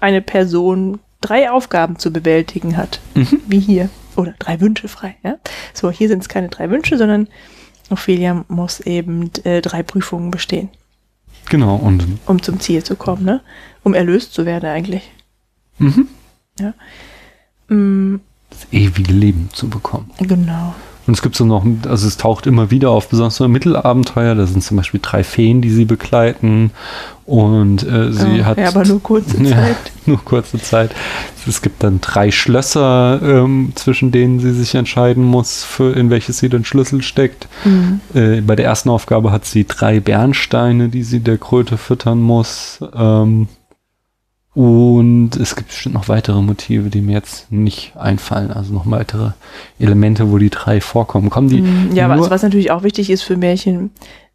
eine 0.01 0.21
Person 0.21 0.99
drei 1.21 1.49
Aufgaben 1.49 1.97
zu 1.97 2.11
bewältigen 2.11 2.77
hat, 2.77 2.99
mhm. 3.15 3.41
wie 3.47 3.59
hier. 3.59 3.89
Oder 4.15 4.35
drei 4.37 4.61
Wünsche 4.61 4.87
frei. 4.87 5.15
Ja? 5.23 5.37
So, 5.73 5.89
hier 5.89 6.07
sind 6.07 6.21
es 6.21 6.29
keine 6.29 6.49
drei 6.49 6.69
Wünsche, 6.69 6.97
sondern 6.97 7.27
Ophelia 7.89 8.45
muss 8.47 8.79
eben 8.81 9.31
äh, 9.43 9.61
drei 9.61 9.81
Prüfungen 9.83 10.29
bestehen. 10.31 10.69
Genau, 11.49 11.75
und. 11.75 12.05
Um 12.25 12.41
zum 12.41 12.59
Ziel 12.59 12.83
zu 12.83 12.95
kommen, 12.95 13.25
ne? 13.25 13.41
Um 13.83 13.93
erlöst 13.93 14.33
zu 14.33 14.45
werden 14.45 14.69
eigentlich. 14.69 15.11
Mhm. 15.77 16.07
Ja. 16.59 16.73
Mm. 17.67 18.21
Das 18.49 18.67
ewige 18.71 19.11
Leben 19.11 19.49
zu 19.51 19.67
bekommen. 19.67 20.11
Genau. 20.19 20.75
Und 21.05 21.15
es 21.15 21.21
gibt 21.21 21.35
so 21.35 21.43
noch, 21.43 21.65
also 21.87 22.07
es 22.07 22.15
taucht 22.15 22.47
immer 22.47 22.71
wieder 22.71 22.89
auf, 22.89 23.09
besonders 23.09 23.35
so 23.35 23.47
Mittelabenteuer. 23.47 24.35
Da 24.35 24.47
sind 24.47 24.63
zum 24.63 24.77
Beispiel 24.77 25.01
drei 25.03 25.23
Feen, 25.23 25.61
die 25.61 25.69
sie 25.69 25.85
begleiten. 25.85 26.71
Und 27.25 27.83
äh, 27.83 28.11
sie 28.11 28.41
oh, 28.41 28.45
hat. 28.45 28.57
Ja, 28.57 28.67
aber 28.69 28.85
nur 28.85 29.01
kurze 29.01 29.37
Zeit. 29.43 29.45
Ja, 29.45 30.01
nur 30.05 30.23
kurze 30.23 30.61
Zeit. 30.61 30.91
Es 31.47 31.61
gibt 31.61 31.83
dann 31.83 31.99
drei 32.01 32.31
Schlösser, 32.31 33.19
ähm, 33.21 33.73
zwischen 33.75 34.11
denen 34.11 34.39
sie 34.39 34.53
sich 34.53 34.75
entscheiden 34.75 35.23
muss, 35.23 35.63
für 35.63 35.93
in 35.93 36.09
welches 36.09 36.39
sie 36.39 36.49
den 36.49 36.65
Schlüssel 36.65 37.01
steckt. 37.01 37.47
Mhm. 37.65 38.01
Äh, 38.13 38.41
bei 38.41 38.55
der 38.55 38.65
ersten 38.65 38.89
Aufgabe 38.89 39.31
hat 39.31 39.45
sie 39.45 39.65
drei 39.65 39.99
Bernsteine, 39.99 40.89
die 40.89 41.03
sie 41.03 41.19
der 41.19 41.37
Kröte 41.37 41.77
füttern 41.77 42.21
muss. 42.21 42.79
Ähm, 42.93 43.47
und 44.55 45.35
es 45.35 45.55
gibt 45.55 45.69
bestimmt 45.69 45.95
noch 45.95 46.09
weitere 46.09 46.41
Motive, 46.41 46.89
die 46.89 47.01
mir 47.01 47.13
jetzt 47.13 47.51
nicht 47.51 47.97
einfallen. 47.97 48.51
Also 48.51 48.73
noch 48.73 48.89
weitere 48.89 49.31
Elemente, 49.79 50.31
wo 50.31 50.37
die 50.37 50.51
drei 50.51 50.79
vorkommen. 50.79 51.31
Kommen 51.31 51.49
die. 51.49 51.61
Mm, 51.61 51.95
ja, 51.95 52.07
was, 52.07 52.29
was 52.29 52.43
natürlich 52.43 52.69
auch 52.69 52.83
wichtig 52.83 53.09
ist 53.09 53.23
für 53.23 53.35
Märchen, 53.35 53.89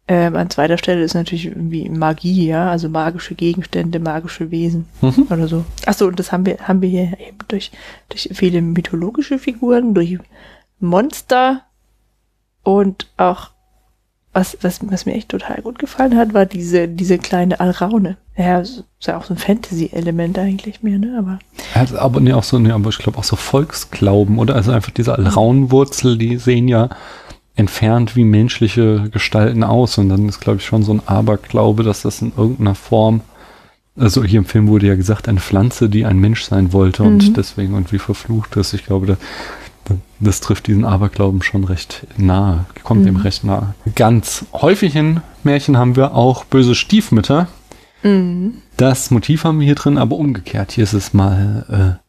ähm, 0.09 0.35
an 0.35 0.49
zweiter 0.49 0.79
Stelle 0.79 1.03
ist 1.03 1.13
natürlich 1.13 1.45
irgendwie 1.45 1.87
Magie, 1.87 2.47
ja, 2.47 2.71
also 2.71 2.89
magische 2.89 3.35
Gegenstände, 3.35 3.99
magische 3.99 4.49
Wesen 4.49 4.87
mhm. 5.01 5.27
oder 5.29 5.47
so. 5.47 5.63
Achso, 5.85 6.07
und 6.07 6.19
das 6.19 6.31
haben 6.31 6.47
wir, 6.47 6.57
haben 6.67 6.81
wir 6.81 6.89
hier 6.89 7.17
eben 7.19 7.37
durch, 7.47 7.71
durch 8.09 8.27
viele 8.33 8.63
mythologische 8.63 9.37
Figuren, 9.37 9.93
durch 9.93 10.17
Monster 10.79 11.61
und 12.63 13.07
auch 13.17 13.51
was, 14.33 14.57
was, 14.61 14.79
was 14.83 15.05
mir 15.05 15.13
echt 15.13 15.29
total 15.29 15.61
gut 15.61 15.79
gefallen 15.79 16.15
hat, 16.15 16.33
war 16.33 16.45
diese, 16.45 16.87
diese 16.87 17.17
kleine 17.17 17.59
Alraune. 17.59 18.17
Ja, 18.37 18.59
ist 18.59 18.83
ja 19.01 19.17
auch 19.17 19.25
so 19.25 19.33
ein 19.33 19.37
Fantasy-Element 19.37 20.37
eigentlich 20.37 20.83
mehr, 20.83 20.99
ne? 20.99 21.15
Aber. 21.17 21.39
Ja, 21.75 21.99
aber 21.99 22.19
nee, 22.19 22.33
auch 22.33 22.43
so, 22.43 22.59
nee, 22.59 22.71
aber 22.71 22.89
ich 22.89 22.99
glaube 22.99 23.17
auch 23.17 23.23
so 23.23 23.35
Volksglauben, 23.35 24.37
oder? 24.37 24.55
Also 24.55 24.71
einfach 24.71 24.91
diese 24.91 25.15
Alraunenwurzel, 25.15 26.17
die 26.17 26.37
sehen 26.37 26.67
ja 26.67 26.89
entfernt 27.55 28.15
wie 28.15 28.23
menschliche 28.23 29.09
Gestalten 29.09 29.63
aus. 29.63 29.97
Und 29.97 30.09
dann 30.09 30.29
ist, 30.29 30.39
glaube 30.39 30.59
ich, 30.59 30.65
schon 30.65 30.83
so 30.83 30.93
ein 30.93 31.01
Aberglaube, 31.05 31.83
dass 31.83 32.03
das 32.03 32.21
in 32.21 32.31
irgendeiner 32.37 32.75
Form, 32.75 33.21
also 33.97 34.23
hier 34.23 34.39
im 34.39 34.45
Film 34.45 34.67
wurde 34.67 34.87
ja 34.87 34.95
gesagt, 34.95 35.27
eine 35.27 35.41
Pflanze, 35.41 35.89
die 35.89 36.05
ein 36.05 36.19
Mensch 36.19 36.43
sein 36.43 36.71
wollte 36.71 37.03
mhm. 37.03 37.09
und 37.09 37.37
deswegen 37.37 37.73
irgendwie 37.73 37.99
verflucht 37.99 38.55
ist. 38.55 38.73
Ich 38.73 38.85
glaube, 38.85 39.07
da 39.07 39.17
das 40.19 40.41
trifft 40.41 40.67
diesen 40.67 40.85
Aberglauben 40.85 41.41
schon 41.41 41.63
recht 41.63 42.07
nahe, 42.17 42.65
kommt 42.83 43.01
mhm. 43.01 43.05
dem 43.05 43.15
recht 43.17 43.43
nahe. 43.43 43.73
Ganz 43.95 44.45
häufig 44.53 44.95
in 44.95 45.21
Märchen 45.43 45.77
haben 45.77 45.95
wir 45.95 46.15
auch 46.15 46.43
böse 46.45 46.75
Stiefmütter, 46.75 47.47
Mhm. 48.03 48.61
Das 48.77 49.11
Motiv 49.11 49.43
haben 49.43 49.59
wir 49.59 49.65
hier 49.65 49.75
drin, 49.75 49.97
aber 49.97 50.15
umgekehrt. 50.15 50.71
Hier 50.71 50.83
ist 50.83 50.93
es 50.93 51.13
mal 51.13 51.99
äh, 51.99 52.03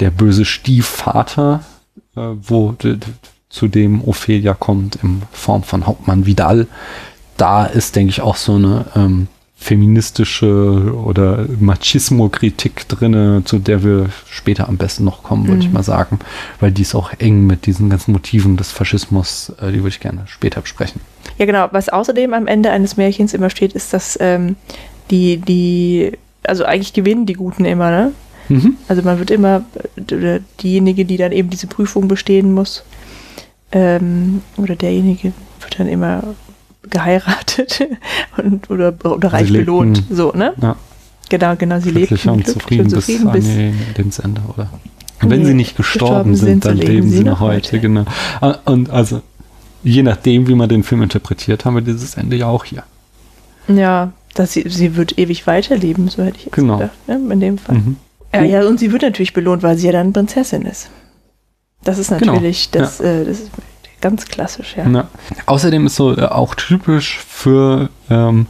der 0.00 0.10
böse 0.10 0.44
Stiefvater, 0.44 1.64
äh, 2.16 2.20
wo 2.20 2.76
zu 3.48 3.68
dem 3.68 4.02
Ophelia 4.04 4.54
kommt 4.54 4.96
in 4.96 5.22
Form 5.32 5.62
von 5.62 5.86
Hauptmann 5.86 6.26
Vidal. 6.26 6.66
Da 7.36 7.64
ist, 7.64 7.96
denke 7.96 8.10
ich, 8.10 8.20
auch 8.20 8.36
so 8.36 8.54
eine 8.54 8.86
ähm, 8.94 9.28
feministische 9.62 10.92
oder 11.06 11.46
Machismo-Kritik 11.60 12.88
drinne, 12.88 13.42
zu 13.44 13.58
der 13.58 13.82
wir 13.84 14.06
später 14.28 14.68
am 14.68 14.76
besten 14.76 15.04
noch 15.04 15.22
kommen, 15.22 15.46
würde 15.48 15.60
ich 15.62 15.68
Mhm. 15.68 15.74
mal 15.74 15.82
sagen, 15.82 16.18
weil 16.60 16.72
die 16.72 16.82
ist 16.82 16.94
auch 16.94 17.12
eng 17.18 17.46
mit 17.46 17.66
diesen 17.66 17.88
ganzen 17.88 18.12
Motiven 18.12 18.56
des 18.56 18.72
Faschismus, 18.72 19.52
äh, 19.60 19.70
die 19.70 19.78
würde 19.78 19.88
ich 19.90 20.00
gerne 20.00 20.22
später 20.26 20.60
besprechen. 20.60 21.00
Ja, 21.38 21.46
genau. 21.46 21.68
Was 21.70 21.88
außerdem 21.88 22.34
am 22.34 22.46
Ende 22.46 22.70
eines 22.70 22.96
Märchens 22.96 23.32
immer 23.34 23.50
steht, 23.50 23.72
ist, 23.72 23.92
dass 23.94 24.18
ähm, 24.20 24.56
die, 25.10 25.38
die, 25.38 26.12
also 26.44 26.64
eigentlich 26.64 26.92
gewinnen 26.92 27.26
die 27.26 27.34
Guten 27.34 27.64
immer, 27.64 27.90
ne? 27.90 28.12
Mhm. 28.48 28.76
Also 28.88 29.02
man 29.02 29.18
wird 29.18 29.30
immer, 29.30 29.62
diejenige, 30.60 31.04
die 31.04 31.16
dann 31.16 31.32
eben 31.32 31.48
diese 31.48 31.68
Prüfung 31.68 32.08
bestehen 32.08 32.52
muss, 32.52 32.84
ähm, 33.70 34.42
oder 34.56 34.74
derjenige 34.74 35.32
wird 35.60 35.78
dann 35.78 35.88
immer 35.88 36.34
geheiratet 36.90 37.86
und, 38.36 38.70
oder, 38.70 38.94
oder 39.04 39.32
reich 39.32 39.52
belohnt. 39.52 40.02
So, 40.10 40.32
ne? 40.32 40.54
Ja. 40.60 40.76
Genau, 41.28 41.56
genau. 41.56 41.80
Sie 41.80 41.90
lebten 41.90 42.28
und 42.30 42.46
zufrieden, 42.46 42.84
und 42.84 42.90
zufrieden 42.90 43.30
bis, 43.32 43.46
bis, 43.46 43.56
ihr 43.56 43.72
Lebensende, 43.96 44.40
oder? 44.52 44.68
Wenn 45.20 45.40
Nee, 45.40 45.46
sie 45.46 45.54
nicht 45.54 45.76
gestorben, 45.76 46.32
gestorben 46.32 46.36
sind, 46.36 46.46
sind, 46.46 46.64
dann 46.64 46.76
so 46.76 46.82
leben 46.82 47.08
sie 47.10 47.24
noch 47.24 47.40
heute, 47.40 47.78
genau. 47.80 48.04
Ah, 48.40 48.56
Und 48.64 48.90
also, 48.90 49.22
je 49.84 50.02
nachdem, 50.02 50.48
wie 50.48 50.54
man 50.54 50.68
den 50.68 50.82
Film 50.82 51.02
interpretiert, 51.02 51.64
haben 51.64 51.74
wir 51.76 51.82
dieses 51.82 52.16
Ende 52.16 52.36
ja 52.36 52.48
auch 52.48 52.64
hier. 52.64 52.82
Ja, 53.68 54.12
dass 54.34 54.52
sie, 54.52 54.68
sie 54.68 54.96
wird 54.96 55.18
ewig 55.18 55.46
weiterleben, 55.46 56.08
so 56.08 56.22
hätte 56.24 56.38
ich 56.38 56.44
jetzt 56.46 56.54
Genau. 56.54 56.78
gedacht, 56.78 57.08
ne? 57.08 57.20
in 57.32 57.40
dem 57.40 57.58
Fall. 57.58 57.76
Mhm. 57.76 57.96
Ja, 58.34 58.42
ja, 58.42 58.66
und 58.66 58.80
sie 58.80 58.90
wird 58.92 59.02
natürlich 59.02 59.32
belohnt, 59.32 59.62
weil 59.62 59.76
sie 59.78 59.86
ja 59.86 59.92
dann 59.92 60.12
Prinzessin 60.12 60.62
ist. 60.62 60.90
Das 61.84 61.98
ist 61.98 62.08
Genau, 62.16 62.32
natürlich, 62.32 62.70
das, 62.70 63.00
äh, 63.00 63.24
das 63.24 63.40
ist 63.40 63.50
ganz 64.02 64.26
klassisch, 64.26 64.74
ja. 64.76 64.86
Ja. 64.88 65.08
Außerdem 65.46 65.86
ist 65.86 65.96
so 65.96 66.14
äh, 66.16 66.26
auch 66.26 66.54
typisch 66.54 67.18
für 67.26 67.88
ähm, 68.10 68.46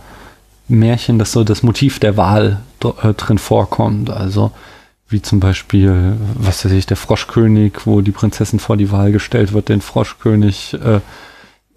Märchen, 0.67 1.19
dass 1.21 1.31
so 1.33 1.45
das 1.45 1.63
Motiv 1.63 2.01
der 2.01 2.17
Wahl 2.17 2.61
äh, 3.03 3.15
drin 3.15 3.39
vorkommt. 3.39 4.11
Also 4.11 4.51
wie 5.09 5.23
zum 5.23 5.39
Beispiel, 5.41 6.17
was 6.35 6.65
weiß 6.65 6.73
ich, 6.73 6.87
der 6.87 6.97
Froschkönig, 6.97 7.73
wo 7.85 8.01
die 8.01 8.13
Prinzessin 8.13 8.59
vor 8.59 8.77
die 8.77 8.91
Wahl 8.91 9.13
gestellt 9.13 9.53
wird, 9.53 9.69
den 9.69 9.83
Froschkönig 9.83 10.75
äh, 10.83 11.01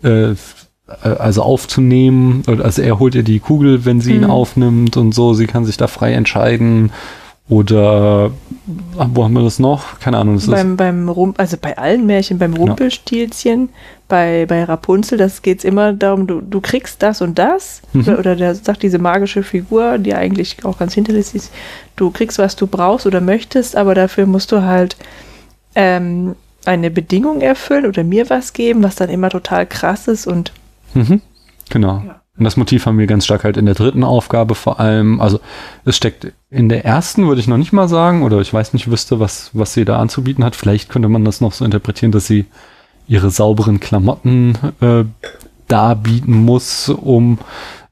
äh, 0.07 0.31
äh, 0.31 0.35
also 1.03 1.43
aufzunehmen. 1.43 2.43
Also 2.47 2.81
er 2.81 2.97
holt 2.99 3.13
ihr 3.13 3.23
die 3.23 3.39
Kugel, 3.39 3.85
wenn 3.85 3.99
sie 4.01 4.13
ihn 4.15 4.21
Mhm. 4.23 4.29
aufnimmt 4.31 4.97
und 4.97 5.13
so. 5.13 5.33
Sie 5.33 5.47
kann 5.47 5.65
sich 5.65 5.77
da 5.77 5.87
frei 5.87 6.13
entscheiden. 6.13 6.91
Oder 7.47 8.31
ah, 8.97 9.07
wo 9.13 9.23
haben 9.23 9.33
wir 9.33 9.43
das 9.43 9.59
noch? 9.59 9.99
Keine 9.99 10.17
Ahnung. 10.17 10.35
Das 10.35 10.45
ist, 10.45 10.51
beim, 10.51 10.77
beim 10.77 11.09
Rum, 11.09 11.35
also 11.37 11.57
bei 11.61 11.77
allen 11.77 12.07
Märchen, 12.07 12.39
beim 12.39 12.55
Rumpelstilzchen, 12.55 13.69
bei, 14.07 14.47
bei 14.47 14.63
Rapunzel, 14.63 15.19
das 15.19 15.43
geht's 15.43 15.63
immer 15.63 15.93
darum, 15.93 16.25
du, 16.25 16.41
du 16.41 16.59
kriegst 16.59 17.03
das 17.03 17.21
und 17.21 17.37
das. 17.37 17.83
Mhm. 17.93 18.01
Oder, 18.01 18.19
oder 18.19 18.35
der 18.35 18.55
sagt 18.55 18.81
diese 18.81 18.97
magische 18.97 19.43
Figur, 19.43 19.99
die 19.99 20.15
eigentlich 20.15 20.65
auch 20.65 20.79
ganz 20.79 20.95
hinterlistig 20.95 21.43
ist, 21.43 21.53
du 21.95 22.09
kriegst, 22.09 22.39
was 22.39 22.55
du 22.55 22.65
brauchst 22.65 23.05
oder 23.05 23.21
möchtest, 23.21 23.75
aber 23.75 23.93
dafür 23.93 24.25
musst 24.25 24.51
du 24.51 24.63
halt 24.63 24.97
ähm, 25.75 26.35
eine 26.65 26.89
Bedingung 26.89 27.41
erfüllen 27.41 27.85
oder 27.85 28.03
mir 28.03 28.27
was 28.31 28.53
geben, 28.53 28.81
was 28.81 28.95
dann 28.95 29.09
immer 29.09 29.29
total 29.29 29.67
krass 29.67 30.07
ist 30.07 30.25
und 30.25 30.51
Mhm. 30.95 31.21
Genau. 31.69 32.01
Ja. 32.05 32.21
Und 32.37 32.43
das 32.43 32.57
Motiv 32.57 32.85
haben 32.85 32.97
wir 32.97 33.07
ganz 33.07 33.23
stark 33.25 33.45
halt 33.45 33.55
in 33.55 33.65
der 33.65 33.75
dritten 33.75 34.03
Aufgabe 34.03 34.55
vor 34.55 34.79
allem. 34.79 35.21
Also 35.21 35.39
es 35.85 35.95
steckt 35.95 36.33
in 36.49 36.67
der 36.67 36.83
ersten, 36.83 37.27
würde 37.27 37.39
ich 37.39 37.47
noch 37.47 37.57
nicht 37.57 37.71
mal 37.71 37.87
sagen, 37.87 38.23
oder 38.23 38.41
ich 38.41 38.53
weiß 38.53 38.73
nicht, 38.73 38.91
wüsste, 38.91 39.19
was, 39.19 39.51
was 39.53 39.73
sie 39.73 39.85
da 39.85 39.99
anzubieten 39.99 40.43
hat. 40.43 40.55
Vielleicht 40.55 40.89
könnte 40.89 41.07
man 41.07 41.23
das 41.23 41.39
noch 41.39 41.53
so 41.53 41.63
interpretieren, 41.63 42.11
dass 42.11 42.27
sie 42.27 42.45
ihre 43.07 43.29
sauberen 43.29 43.79
Klamotten 43.79 44.57
äh, 44.81 45.05
darbieten 45.67 46.33
muss, 46.33 46.89
um 46.89 47.39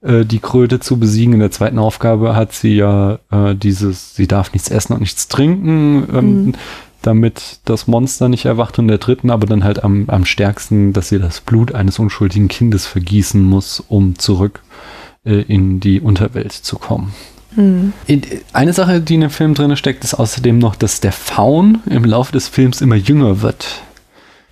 äh, 0.02 0.26
die 0.26 0.40
Kröte 0.40 0.80
zu 0.80 0.98
besiegen. 1.00 1.36
In 1.36 1.40
der 1.40 1.52
zweiten 1.52 1.80
Aufgabe 1.80 2.36
hat 2.36 2.52
sie 2.52 2.76
ja 2.76 3.20
äh, 3.32 3.56
dieses, 3.56 4.16
sie 4.16 4.28
darf 4.28 4.52
nichts 4.52 4.70
essen 4.70 4.94
und 4.94 5.00
nichts 5.00 5.28
trinken, 5.28 6.08
ähm, 6.14 6.46
Mhm. 6.46 6.54
Damit 7.04 7.60
das 7.66 7.88
Monster 7.88 8.30
nicht 8.30 8.46
erwacht. 8.46 8.80
Und 8.80 8.88
der 8.88 8.98
dritten 8.98 9.30
aber 9.30 9.46
dann 9.48 9.64
halt 9.64 9.84
am, 9.84 10.06
am 10.08 10.26
stärksten, 10.26 10.92
dass 10.94 11.10
sie 11.10 11.20
das 11.20 11.42
Blut 11.42 11.74
eines 11.76 12.00
unschuldigen 12.00 12.48
Kindes 12.48 12.86
vergießen 12.88 13.42
muss, 13.44 13.84
um 13.88 14.18
zurück 14.18 14.62
äh, 15.26 15.42
in 15.42 15.80
die 15.80 16.02
Unterwelt 16.02 16.52
zu 16.52 16.78
kommen. 16.78 17.14
hm, 17.56 17.94
In- 18.08 18.24
Eine 18.54 18.74
Sache, 18.74 19.00
die 19.02 19.16
in 19.16 19.22
dem 19.22 19.30
Film 19.30 19.54
drin 19.54 19.76
steckt, 19.78 20.04
ist 20.04 20.16
außerdem 20.16 20.58
noch, 20.58 20.76
dass 20.76 21.00
der 21.00 21.12
Faun 21.12 21.80
im 21.90 22.04
Laufe 22.06 22.32
des 22.32 22.48
Films 22.48 22.82
immer 22.82 22.96
jünger 22.96 23.42
wird. 23.42 23.82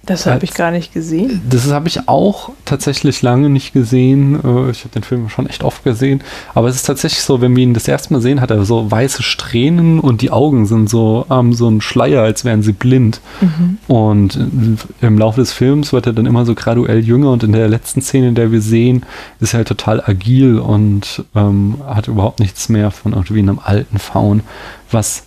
Das 0.04 0.26
habe 0.26 0.44
ich 0.46 0.54
gar 0.56 0.72
nicht 0.72 0.94
gesehen. 0.94 1.42
Das 1.48 1.72
habe 1.72 1.88
ich 1.88 2.08
auch 2.08 2.50
tatsächlich 2.66 3.22
lange 3.22 3.50
nicht 3.50 3.72
gesehen. 3.72 4.36
Äh, 4.36 4.72
Ich 4.72 4.80
habe 4.80 4.90
den 4.94 5.04
Film 5.04 5.30
schon 5.30 5.48
echt 5.48 5.64
oft 5.64 5.84
gesehen. 5.84 6.24
Aber 6.56 6.68
es 6.68 6.76
ist 6.76 6.88
tatsächlich 6.88 7.22
so, 7.22 7.40
wenn 7.40 7.56
wir 7.56 7.64
ihn 7.64 7.74
das 7.76 7.88
erste 7.88 8.12
Mal 8.12 8.22
sehen, 8.22 8.42
hat 8.42 8.50
er 8.50 8.66
so 8.66 8.90
weiße 8.90 9.22
Strähnen 9.22 10.00
und 10.00 10.22
die 10.22 10.32
Augen 10.32 10.66
sind 10.66 10.90
so, 10.90 11.26
ähm, 11.30 11.54
so 11.54 11.70
ein 11.70 11.82
Schleier, 11.82 12.24
als 12.24 12.46
wären 12.46 12.64
sie 12.64 12.74
blind. 12.74 13.22
Mhm. 13.42 13.78
Und 13.88 14.36
äh, 14.38 15.06
im 15.06 15.18
Laufe 15.20 15.40
des 15.40 15.54
Films 15.54 15.94
wird 15.94 16.08
er 16.08 16.14
dann 16.14 16.26
immer 16.26 16.46
so 16.46 16.56
graduell 16.56 17.00
jünger 17.00 17.32
und 17.32 17.44
in 17.44 17.52
der 17.52 17.68
letzten 17.68 18.02
Szene, 18.02 18.30
in 18.30 18.36
der 18.36 18.52
wir 18.52 18.62
sehen, 18.62 19.06
ist 19.40 19.54
er 19.54 19.60
halt 19.60 19.68
total 19.68 20.02
agil 20.04 20.58
und 20.58 21.24
ähm, 21.36 21.76
hat 21.86 22.08
überhaupt 22.08 22.40
nichts 22.40 22.70
mehr 22.70 22.90
von 22.90 23.14
irgendwie 23.14 23.40
einem 23.40 23.60
alten 23.64 24.00
Faun. 24.00 24.42
Was 24.90 25.24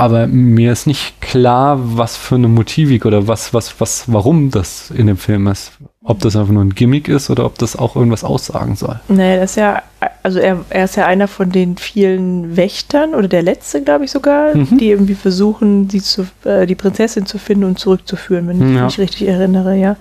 aber 0.00 0.26
mir 0.26 0.72
ist 0.72 0.86
nicht 0.86 1.20
klar, 1.20 1.78
was 1.96 2.16
für 2.16 2.36
eine 2.36 2.48
Motivik 2.48 3.04
oder 3.04 3.28
was, 3.28 3.52
was, 3.52 3.78
was, 3.80 4.04
warum 4.06 4.50
das 4.50 4.90
in 4.90 5.06
dem 5.06 5.16
Film 5.18 5.46
ist. 5.46 5.72
Ob 6.02 6.20
das 6.20 6.34
einfach 6.34 6.52
nur 6.52 6.64
ein 6.64 6.74
Gimmick 6.74 7.08
ist 7.08 7.28
oder 7.28 7.44
ob 7.44 7.58
das 7.58 7.76
auch 7.76 7.94
irgendwas 7.94 8.24
aussagen 8.24 8.74
soll. 8.76 8.98
Naja, 9.08 9.36
das 9.36 9.50
ist 9.50 9.56
ja, 9.56 9.82
also 10.22 10.38
er, 10.38 10.64
er 10.70 10.84
ist 10.86 10.96
ja 10.96 11.04
einer 11.06 11.28
von 11.28 11.50
den 11.52 11.76
vielen 11.76 12.56
Wächtern 12.56 13.14
oder 13.14 13.28
der 13.28 13.42
letzte, 13.42 13.82
glaube 13.82 14.06
ich 14.06 14.10
sogar, 14.10 14.56
Mhm. 14.56 14.78
die 14.78 14.88
irgendwie 14.90 15.14
versuchen, 15.14 15.90
sie 15.90 16.00
zu, 16.00 16.26
äh, 16.44 16.66
die 16.66 16.74
Prinzessin 16.74 17.26
zu 17.26 17.36
finden 17.38 17.64
und 17.64 17.78
zurückzuführen, 17.78 18.48
wenn 18.48 18.56
ich 18.70 18.76
Ja. 18.76 18.84
mich 18.86 18.98
richtig 18.98 19.28
erinnere, 19.28 19.76
ja. 19.76 19.96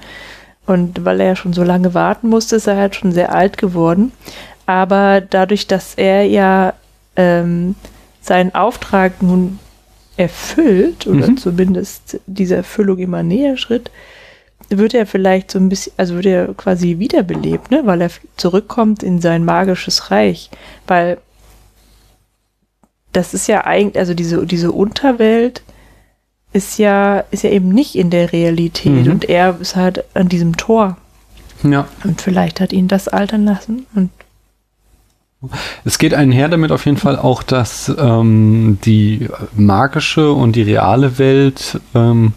Und 0.65 1.03
weil 1.03 1.19
er 1.19 1.27
ja 1.27 1.35
schon 1.35 1.51
so 1.51 1.63
lange 1.63 1.93
warten 1.93 2.29
musste, 2.29 2.55
ist 2.55 2.67
er 2.67 2.77
halt 2.77 2.95
schon 2.95 3.11
sehr 3.11 3.35
alt 3.35 3.57
geworden. 3.57 4.13
Aber 4.65 5.19
dadurch, 5.19 5.67
dass 5.67 5.95
er 5.95 6.23
ja 6.23 6.73
ähm, 7.17 7.75
seinen 8.21 8.55
Auftrag 8.55 9.21
nun 9.21 9.59
erfüllt 10.19 11.07
oder 11.07 11.29
Mhm. 11.29 11.37
zumindest 11.37 12.19
dieser 12.27 12.57
Erfüllung 12.57 12.97
immer 12.99 13.23
näher 13.23 13.57
schritt, 13.57 13.89
wird 14.69 14.93
er 14.93 15.05
vielleicht 15.07 15.49
so 15.51 15.57
ein 15.59 15.69
bisschen, 15.69 15.93
also 15.97 16.15
wird 16.15 16.25
er 16.27 16.53
quasi 16.53 16.99
wiederbelebt, 16.99 17.71
ne? 17.71 17.81
weil 17.85 18.01
er 18.01 18.11
zurückkommt 18.37 19.01
in 19.01 19.21
sein 19.21 19.43
magisches 19.45 20.11
Reich. 20.11 20.49
Weil 20.85 21.17
das 23.13 23.33
ist 23.33 23.47
ja 23.47 23.65
eigentlich, 23.65 23.97
also 23.97 24.13
diese, 24.13 24.45
diese 24.45 24.71
Unterwelt 24.71 25.63
ist 26.53 26.77
ja, 26.77 27.23
ist 27.31 27.43
ja 27.43 27.49
eben 27.51 27.69
nicht 27.69 27.95
in 27.95 28.09
der 28.09 28.31
Realität 28.31 29.05
Mhm. 29.05 29.11
und 29.11 29.29
er 29.29 29.57
ist 29.59 29.75
halt 29.75 30.03
an 30.15 30.29
diesem 30.29 30.57
Tor. 30.57 30.97
Ja. 31.63 31.87
Und 32.03 32.21
vielleicht 32.21 32.59
hat 32.59 32.71
ihn 32.73 32.87
das 32.87 33.07
altern 33.07 33.45
lassen. 33.45 33.85
Und 33.95 34.11
Es 35.85 35.97
geht 35.97 36.13
einher 36.13 36.49
damit 36.49 36.71
auf 36.71 36.85
jeden 36.85 36.97
Fall 36.97 37.17
auch, 37.17 37.43
dass 37.43 37.91
ähm, 37.97 38.77
die 38.83 39.27
magische 39.55 40.33
und 40.33 40.55
die 40.55 40.63
reale 40.63 41.17
Welt, 41.17 41.79
ähm, 41.95 42.33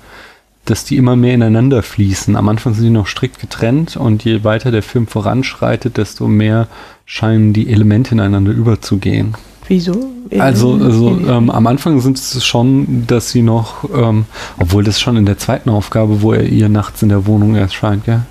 dass 0.67 0.85
die 0.85 0.97
immer 0.97 1.17
mehr 1.17 1.35
ineinander 1.35 1.83
fließen. 1.83 2.37
Am 2.37 2.49
Anfang 2.49 2.75
sind 2.75 2.85
die 2.85 2.91
noch 2.91 3.09
strikt 3.09 3.41
getrennt 3.41 3.97
und 3.97 4.25
je 4.25 4.45
weiter 4.45 4.71
der 4.71 4.85
Film 4.85 5.09
voranschreitet, 5.09 5.97
desto 5.97 6.29
mehr 6.29 6.69
scheinen 7.05 7.53
die 7.53 7.69
Elemente 7.69 8.13
ineinander 8.15 8.53
überzugehen. 8.53 9.35
wieso? 9.67 10.13
Also, 10.39 10.75
also 10.75 11.19
ähm, 11.27 11.51
am 11.51 11.67
Anfang 11.67 12.01
sind 12.01 12.19
es 12.19 12.45
schon, 12.47 13.07
dass 13.09 13.31
sie 13.31 13.43
noch, 13.43 13.85
ähm, 13.93 14.27
obwohl 14.59 14.85
das 14.85 15.01
schon 15.01 15.17
in 15.17 15.27
der 15.27 15.39
zweiten 15.39 15.69
Aufgabe, 15.69 16.23
wo 16.23 16.33
er 16.33 16.45
ihr 16.45 16.69
nachts 16.69 17.03
in 17.03 17.09
der 17.09 17.27
Wohnung 17.27 17.57
erscheint, 17.57 18.05
gell? 18.05 18.23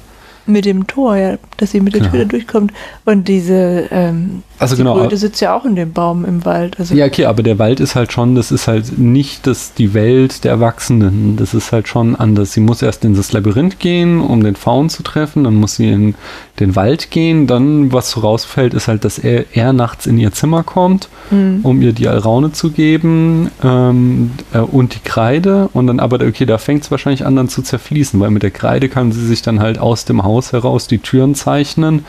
mit 0.48 0.66
dem 0.66 0.88
Tor, 0.88 1.16
ja, 1.16 1.38
dass 1.58 1.72
sie 1.72 1.82
mit 1.82 1.94
der 1.94 2.02
Genau. 2.02 2.12
Tür 2.12 2.20
da 2.22 2.26
durchkommt. 2.26 2.74
Und 3.06 3.28
diese, 3.28 3.88
ähm, 3.92 4.44
Also 4.62 4.76
die 4.76 4.84
genau, 4.84 4.95
Kröte 4.95 5.18
sitzt 5.18 5.41
ja 5.41 5.55
auch 5.55 5.66
in 5.66 5.76
dem 5.76 5.91
Baum 5.91 6.24
im 6.24 6.45
Wald. 6.45 6.80
Also 6.80 6.93
Ja, 6.93 7.07
okay, 7.07 7.26
aber 7.26 7.41
der 7.41 7.57
Wald 7.57 7.80
ist 7.80 7.95
halt 7.95 8.12
schon, 8.12 8.36
das 8.36 8.51
ist 8.51 8.68
halt 8.68 8.99
nicht 8.99 9.47
das, 9.47 9.74
die 9.74 9.95
Welt 9.95 10.43
der 10.43 10.51
Erwachsenen. 10.51 11.36
Das 11.36 11.55
ist 11.55 11.72
halt 11.72 11.88
schon 11.88 12.16
anders. 12.16 12.53
Sie 12.53 12.59
muss 12.59 12.84
erst 12.84 13.03
in 13.03 13.16
das 13.16 13.32
Labyrinth 13.32 13.80
gehen, 13.80 14.22
um 14.22 14.43
den 14.43 14.55
Faun 14.55 14.89
zu 14.89 15.01
treffen, 15.01 15.45
dann 15.45 15.55
muss 15.55 15.78
sie 15.78 15.89
in 15.89 16.16
den 16.59 16.76
Wald 16.76 17.09
gehen. 17.09 17.47
Dann, 17.47 17.91
was 17.91 18.12
so 18.12 18.20
rausfällt, 18.20 18.76
ist 18.76 18.88
halt, 18.88 19.03
dass 19.03 19.18
er, 19.18 19.45
er 19.55 19.74
nachts 19.74 20.05
in 20.05 20.20
ihr 20.20 20.32
Zimmer 20.32 20.62
kommt, 20.62 21.09
hm. 21.30 21.62
um 21.64 21.82
ihr 21.82 21.93
die 21.93 22.07
Alraune 22.07 22.51
zu 22.51 22.70
geben 22.70 23.49
ähm, 23.64 24.32
äh, 24.53 24.59
und 24.59 24.93
die 24.93 24.99
Kreide. 25.03 25.70
Und 25.74 25.88
dann 25.88 25.99
aber, 25.99 26.18
okay, 26.24 26.45
da 26.45 26.59
fängt 26.59 26.84
es 26.84 26.91
wahrscheinlich 26.91 27.26
an 27.26 27.36
dann 27.36 27.49
zu 27.49 27.64
zerfließen, 27.64 28.20
weil 28.20 28.30
mit 28.30 28.43
der 28.43 28.51
Kreide 28.51 28.89
kann 28.89 29.12
sie 29.12 29.26
sich 29.26 29.41
dann 29.41 29.59
halt 29.59 29.80
aus 29.80 30.05
dem 30.05 30.24
Haus 30.24 30.53
heraus 30.53 30.86
die 30.86 30.99
Türen 30.99 31.34
zeichnen 31.34 32.05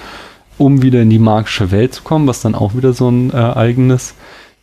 um 0.59 0.83
wieder 0.83 1.03
in 1.03 1.11
die 1.11 1.19
magische 1.19 1.71
Welt 1.71 1.95
zu 1.95 2.03
kommen, 2.03 2.27
was 2.27 2.43
dann 2.43 2.55
auch 2.55 2.75
wieder 2.75 2.93
so 2.93 3.09
ein 3.09 3.31
Ereignis 3.31 4.15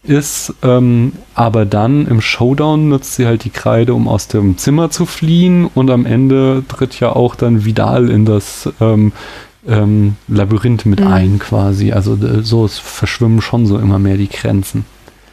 ist. 0.04 0.54
Ähm, 0.64 1.14
aber 1.36 1.66
dann 1.66 2.08
im 2.08 2.22
Showdown 2.22 2.90
nutzt 2.90 3.16
sie 3.16 3.26
halt 3.26 3.44
die 3.44 3.50
Kreide, 3.50 3.94
um 3.94 4.08
aus 4.08 4.28
dem 4.28 4.58
Zimmer 4.58 4.90
zu 4.90 5.06
fliehen 5.06 5.70
und 5.74 5.90
am 5.90 6.06
Ende 6.06 6.64
tritt 6.68 7.00
ja 7.00 7.14
auch 7.14 7.36
dann 7.36 7.66
Vidal 7.66 8.10
in 8.10 8.26
das 8.26 8.70
ähm, 8.80 9.12
ähm, 9.68 10.16
Labyrinth 10.28 10.86
mit 10.86 11.02
mhm. 11.02 11.08
ein 11.08 11.40
quasi. 11.40 11.92
Also 11.92 12.18
so 12.42 12.68
verschwimmen 12.68 13.42
schon 13.42 13.66
so 13.66 13.78
immer 13.78 14.00
mehr 14.00 14.18
die 14.18 14.30
Grenzen. 14.30 14.86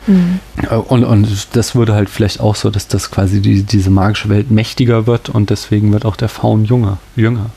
Mhm. 0.07 0.41
Und, 0.89 1.05
und 1.05 1.57
das 1.57 1.75
würde 1.75 1.95
halt 1.95 2.09
vielleicht 2.09 2.41
auch 2.41 2.55
so, 2.55 2.71
dass 2.71 2.89
das 2.89 3.11
quasi 3.11 3.41
die, 3.41 3.63
diese 3.63 3.91
magische 3.91 4.29
Welt 4.29 4.51
mächtiger 4.51 5.07
wird 5.07 5.29
und 5.29 5.51
deswegen 5.51 5.93
wird 5.93 6.05
auch 6.05 6.17
der 6.17 6.29
Faun 6.29 6.65
jünger. 6.65 6.99
jünger 7.17 7.51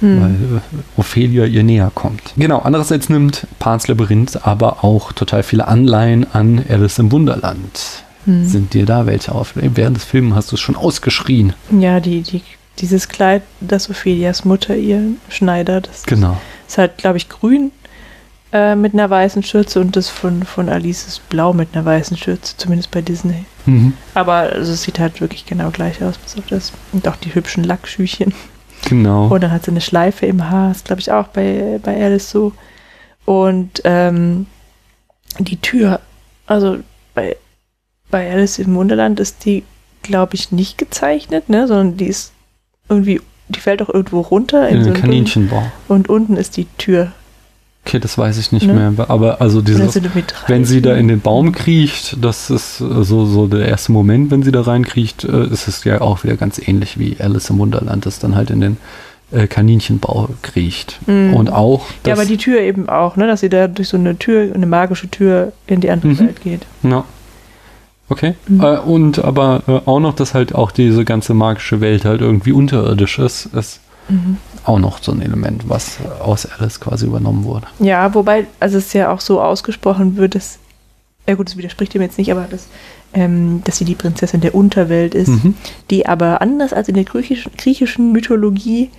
hm. 0.00 0.20
weil 0.20 0.58
äh, 0.58 1.00
Ophelia 1.00 1.44
ihr 1.44 1.62
näher 1.62 1.90
kommt. 1.94 2.22
Genau, 2.36 2.58
andererseits 2.58 3.08
nimmt 3.08 3.46
Pans 3.58 3.88
Labyrinth 3.88 4.46
aber 4.46 4.84
auch 4.84 5.12
total 5.12 5.42
viele 5.42 5.68
Anleihen 5.68 6.26
an 6.32 6.64
Alice 6.68 6.98
im 6.98 7.12
Wunderland. 7.12 8.04
Hm. 8.24 8.46
Sind 8.46 8.74
dir 8.74 8.86
da 8.86 9.06
welche 9.06 9.32
auf? 9.32 9.52
Während 9.54 9.96
des 9.96 10.04
Films 10.04 10.34
hast 10.34 10.52
du 10.52 10.56
es 10.56 10.60
schon 10.60 10.76
ausgeschrien. 10.76 11.52
Ja, 11.70 12.00
die, 12.00 12.22
die, 12.22 12.42
dieses 12.78 13.08
Kleid, 13.08 13.42
das 13.60 13.90
Ophelias 13.90 14.44
Mutter 14.44 14.76
ihr 14.76 15.02
schneidet, 15.28 15.88
das 15.88 16.04
genau. 16.04 16.40
ist 16.66 16.78
halt, 16.78 16.96
glaube 16.98 17.18
ich, 17.18 17.28
grün 17.28 17.70
äh, 18.52 18.76
mit 18.76 18.94
einer 18.94 19.10
weißen 19.10 19.42
Schürze 19.42 19.80
und 19.80 19.96
das 19.96 20.08
von, 20.08 20.44
von 20.44 20.68
Alice 20.68 21.06
ist 21.06 21.28
blau 21.28 21.52
mit 21.52 21.70
einer 21.72 21.84
weißen 21.84 22.16
Schürze, 22.16 22.56
zumindest 22.56 22.90
bei 22.90 23.02
Disney. 23.02 23.44
Mhm. 23.66 23.94
Aber 24.14 24.34
also, 24.34 24.72
es 24.72 24.82
sieht 24.82 24.98
halt 24.98 25.20
wirklich 25.20 25.44
genau 25.44 25.70
gleich 25.70 26.02
aus, 26.02 26.16
bis 26.18 26.36
auf 26.38 26.46
das. 26.48 26.72
Und 26.92 27.06
auch 27.08 27.16
die 27.16 27.34
hübschen 27.34 27.64
Lackschüchen. 27.64 28.32
Genau. 28.84 29.28
Und 29.28 29.42
dann 29.42 29.50
hat 29.50 29.64
sie 29.64 29.70
eine 29.70 29.80
Schleife 29.80 30.26
im 30.26 30.50
Haar, 30.50 30.70
ist 30.70 30.84
glaube 30.84 31.00
ich 31.00 31.10
auch 31.10 31.28
bei, 31.28 31.80
bei 31.82 32.02
Alice 32.02 32.30
so. 32.30 32.52
Und 33.24 33.80
ähm, 33.84 34.46
die 35.38 35.56
Tür, 35.56 36.00
also 36.46 36.78
bei, 37.14 37.36
bei 38.10 38.30
Alice 38.30 38.58
im 38.58 38.74
Wunderland 38.74 39.20
ist 39.20 39.44
die, 39.44 39.64
glaube 40.02 40.34
ich, 40.34 40.52
nicht 40.52 40.78
gezeichnet, 40.78 41.48
ne, 41.48 41.66
sondern 41.66 41.96
die 41.96 42.06
ist 42.06 42.32
irgendwie, 42.88 43.20
die 43.48 43.60
fällt 43.60 43.82
auch 43.82 43.88
irgendwo 43.88 44.20
runter. 44.20 44.68
In, 44.68 44.78
in 44.78 44.84
so 44.84 44.92
Kaninchenbau. 44.92 45.62
Und 45.88 46.08
unten 46.08 46.36
ist 46.36 46.56
die 46.56 46.66
Tür 46.78 47.12
Okay, 47.86 47.98
das 47.98 48.16
weiß 48.16 48.38
ich 48.38 48.50
nicht 48.50 48.66
ne? 48.66 48.92
mehr. 48.96 49.10
Aber 49.10 49.42
also 49.42 49.60
dieses, 49.60 50.00
wenn 50.46 50.64
sie 50.64 50.80
da 50.80 50.94
in 50.94 51.08
den 51.08 51.20
Baum 51.20 51.52
kriecht, 51.52 52.16
das 52.22 52.48
ist 52.48 52.78
so, 52.78 53.26
so 53.26 53.46
der 53.46 53.68
erste 53.68 53.92
Moment, 53.92 54.30
wenn 54.30 54.42
sie 54.42 54.52
da 54.52 54.62
reinkriecht, 54.62 55.24
äh, 55.24 55.46
ist 55.48 55.68
es 55.68 55.84
ja 55.84 56.00
auch 56.00 56.24
wieder 56.24 56.36
ganz 56.36 56.58
ähnlich 56.58 56.98
wie 56.98 57.16
Alice 57.18 57.50
im 57.50 57.58
Wunderland, 57.58 58.06
das 58.06 58.18
dann 58.18 58.36
halt 58.36 58.50
in 58.50 58.62
den 58.62 58.76
äh, 59.32 59.46
Kaninchenbau 59.46 60.30
kriecht. 60.40 60.98
Mhm. 61.06 61.34
Und 61.34 61.52
auch. 61.52 61.84
Ja, 62.06 62.14
aber 62.14 62.24
die 62.24 62.38
Tür 62.38 62.60
eben 62.60 62.88
auch, 62.88 63.16
ne? 63.16 63.26
dass 63.26 63.40
sie 63.40 63.50
da 63.50 63.68
durch 63.68 63.88
so 63.88 63.98
eine 63.98 64.18
Tür, 64.18 64.54
eine 64.54 64.66
magische 64.66 65.08
Tür 65.08 65.52
in 65.66 65.80
die 65.80 65.90
andere 65.90 66.08
mhm. 66.08 66.18
Welt 66.20 66.40
geht. 66.42 66.62
Ja. 66.82 67.04
Okay. 68.08 68.34
Mhm. 68.48 68.60
Äh, 68.62 68.78
und 68.78 69.24
aber 69.24 69.62
äh, 69.66 69.80
auch 69.84 70.00
noch, 70.00 70.14
dass 70.14 70.32
halt 70.32 70.54
auch 70.54 70.70
diese 70.70 71.04
ganze 71.04 71.34
magische 71.34 71.82
Welt 71.82 72.06
halt 72.06 72.22
irgendwie 72.22 72.52
unterirdisch 72.52 73.18
ist. 73.18 73.46
ist 73.46 73.80
mhm 74.08 74.38
auch 74.64 74.78
noch 74.78 75.02
so 75.02 75.12
ein 75.12 75.22
Element, 75.22 75.68
was 75.68 75.98
aus 76.20 76.46
Alice 76.46 76.80
quasi 76.80 77.06
übernommen 77.06 77.44
wurde. 77.44 77.66
Ja, 77.78 78.14
wobei, 78.14 78.46
also 78.60 78.78
es 78.78 78.92
ja 78.92 79.10
auch 79.10 79.20
so 79.20 79.40
ausgesprochen 79.40 80.16
wird, 80.16 80.34
dass, 80.34 80.58
ja 81.28 81.34
gut, 81.34 81.48
das 81.48 81.56
widerspricht 81.56 81.94
dem 81.94 82.02
jetzt 82.02 82.18
nicht, 82.18 82.32
aber 82.32 82.46
dass, 82.50 82.68
ähm, 83.12 83.62
dass 83.64 83.78
sie 83.78 83.84
die 83.84 83.94
Prinzessin 83.94 84.40
der 84.40 84.54
Unterwelt 84.54 85.14
ist, 85.14 85.28
mhm. 85.28 85.54
die 85.90 86.06
aber 86.06 86.40
anders 86.40 86.72
als 86.72 86.88
in 86.88 86.94
der 86.94 87.04
griechischen, 87.04 87.52
griechischen 87.56 88.12
Mythologie 88.12 88.90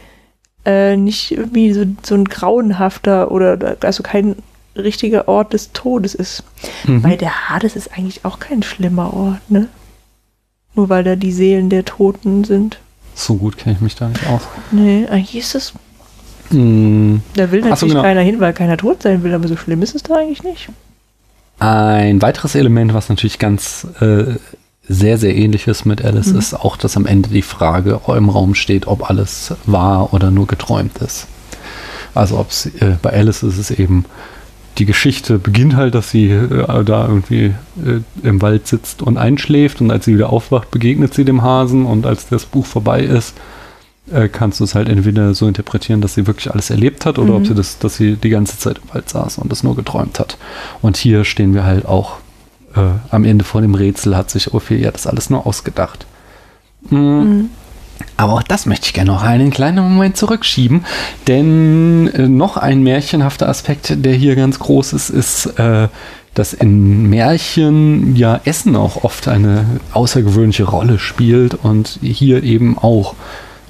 äh, 0.66 0.95
nicht 0.95 1.32
irgendwie 1.32 1.74
so, 1.74 1.86
so 2.03 2.16
ein 2.16 2.26
grauenhafter 2.26 3.32
oder 3.32 3.78
also 3.82 4.03
kein 4.03 4.36
richtiger 4.76 5.28
Ort 5.28 5.53
des 5.53 5.72
Todes 5.72 6.14
ist. 6.14 6.43
Mhm. 6.86 7.03
Weil 7.03 7.18
der 7.18 7.49
Hades 7.49 7.76
ist 7.76 7.93
eigentlich 7.93 8.24
auch 8.24 8.39
kein 8.39 8.62
schlimmer 8.62 9.14
Ort, 9.14 9.49
ne? 9.49 9.68
Nur 10.76 10.89
weil 10.89 11.06
da 11.06 11.16
die 11.16 11.32
Seelen 11.32 11.70
der 11.70 11.86
Toten 11.86 12.43
sind. 12.43 12.80
So 13.16 13.36
gut 13.36 13.57
kenne 13.57 13.76
ich 13.76 13.82
mich 13.82 13.95
da 13.95 14.09
nicht 14.09 14.28
aus. 14.28 14.41
Nee, 14.72 15.07
eigentlich 15.09 15.38
ist 15.38 15.55
es. 15.55 15.74
Mm. 16.51 17.18
Da 17.36 17.51
will 17.51 17.61
natürlich 17.61 17.80
so, 17.80 17.88
genau. 17.88 18.01
keiner 18.01 18.22
hin, 18.22 18.39
weil 18.39 18.53
keiner 18.53 18.78
tot 18.78 19.01
sein 19.01 19.24
will, 19.24 19.34
aber 19.34 19.47
so 19.47 19.55
schlimm 19.55 19.82
ist 19.82 19.95
es 19.95 20.03
da 20.03 20.16
eigentlich 20.16 20.43
nicht. 20.43 20.70
Ein 21.59 22.22
weiteres 22.22 22.55
Element, 22.55 22.93
was 22.93 23.09
natürlich 23.09 23.39
ganz 23.39 23.88
äh, 24.01 24.36
sehr, 24.88 25.18
sehr 25.18 25.36
ähnlich 25.36 25.68
ist 25.68 25.86
mit 25.86 26.03
Alice, 26.03 26.28
mhm. 26.28 26.39
ist 26.39 26.53
auch, 26.53 26.78
dass 26.78 26.97
am 26.97 27.05
Ende 27.05 27.30
die 27.30 27.41
Frage 27.41 28.01
im 28.07 28.30
Raum 28.30 28.53
steht, 28.53 28.88
ob 28.88 29.09
alles 29.09 29.53
wahr 29.66 30.13
oder 30.13 30.30
nur 30.30 30.47
geträumt 30.47 30.97
ist. 30.99 31.28
Also 32.13 32.38
ob 32.38 32.49
es 32.49 32.66
äh, 32.66 32.97
bei 33.01 33.11
Alice 33.11 33.43
ist 33.43 33.57
es 33.57 33.72
eben 33.72 34.05
die 34.78 34.86
Geschichte 34.86 35.39
beginnt 35.39 35.76
halt, 35.76 35.95
dass 35.95 36.11
sie 36.11 36.30
äh, 36.30 36.84
da 36.84 37.07
irgendwie 37.07 37.53
äh, 37.84 38.01
im 38.23 38.41
Wald 38.41 38.67
sitzt 38.67 39.01
und 39.01 39.17
einschläft 39.17 39.82
und 39.82 39.91
als 39.91 40.05
sie 40.05 40.15
wieder 40.15 40.32
aufwacht, 40.32 40.71
begegnet 40.71 41.13
sie 41.13 41.26
dem 41.26 41.41
Hasen 41.41 41.86
und 41.86 42.05
als 42.05 42.28
das 42.28 42.45
Buch 42.45 42.65
vorbei 42.65 43.01
ist, 43.01 43.36
äh, 44.11 44.28
kannst 44.28 44.59
du 44.59 44.63
es 44.65 44.76
halt 44.76 44.89
entweder 44.89 45.34
so 45.34 45.47
interpretieren, 45.47 46.01
dass 46.01 46.13
sie 46.13 46.28
wirklich 46.28 46.51
alles 46.51 46.69
erlebt 46.69 47.05
hat 47.05 47.17
oder 47.17 47.32
mhm. 47.32 47.38
ob 47.38 47.47
sie 47.47 47.55
das, 47.55 47.80
dass 47.80 47.95
sie 47.95 48.15
die 48.15 48.30
ganze 48.30 48.59
Zeit 48.59 48.80
im 48.84 48.93
Wald 48.93 49.09
saß 49.09 49.38
und 49.38 49.51
das 49.51 49.63
nur 49.63 49.76
geträumt 49.76 50.19
hat. 50.19 50.38
Und 50.82 50.97
hier 50.97 51.23
stehen 51.23 51.53
wir 51.53 51.63
halt 51.63 51.86
auch 51.86 52.17
äh, 52.76 52.82
am 53.09 53.23
Ende 53.23 53.45
vor 53.45 53.61
dem 53.61 53.76
Rätsel, 53.76 54.15
hat 54.15 54.30
sich 54.30 54.53
Ophelia 54.53 54.91
das 54.91 55.07
alles 55.07 55.30
nur 55.30 55.47
ausgedacht. 55.47 56.05
Mhm. 56.89 56.99
Mhm. 56.99 57.49
Aber 58.18 58.34
auch 58.34 58.43
das 58.43 58.66
möchte 58.66 58.88
ich 58.88 58.93
gerne 58.93 59.12
noch 59.12 59.24
einen 59.24 59.52
kleinen 59.52 59.84
Moment 59.84 60.18
zurückschieben, 60.18 60.86
denn 61.28 62.08
äh, 62.14 62.28
noch 62.28 62.58
ein 62.58 62.82
märchenhafter 62.82 63.50
Aspekt, 63.50 63.93
der 64.06 64.14
hier 64.14 64.36
ganz 64.36 64.60
groß 64.60 64.93
ist, 64.93 65.10
ist, 65.10 65.46
äh, 65.60 65.88
dass 66.34 66.54
in 66.54 67.10
Märchen 67.10 68.16
ja 68.16 68.39
Essen 68.43 68.76
auch 68.76 69.04
oft 69.04 69.28
eine 69.28 69.66
außergewöhnliche 69.93 70.66
Rolle 70.66 71.00
spielt 71.00 71.56
und 71.56 72.00
hier 72.02 72.43
eben 72.43 72.78
auch 72.78 73.16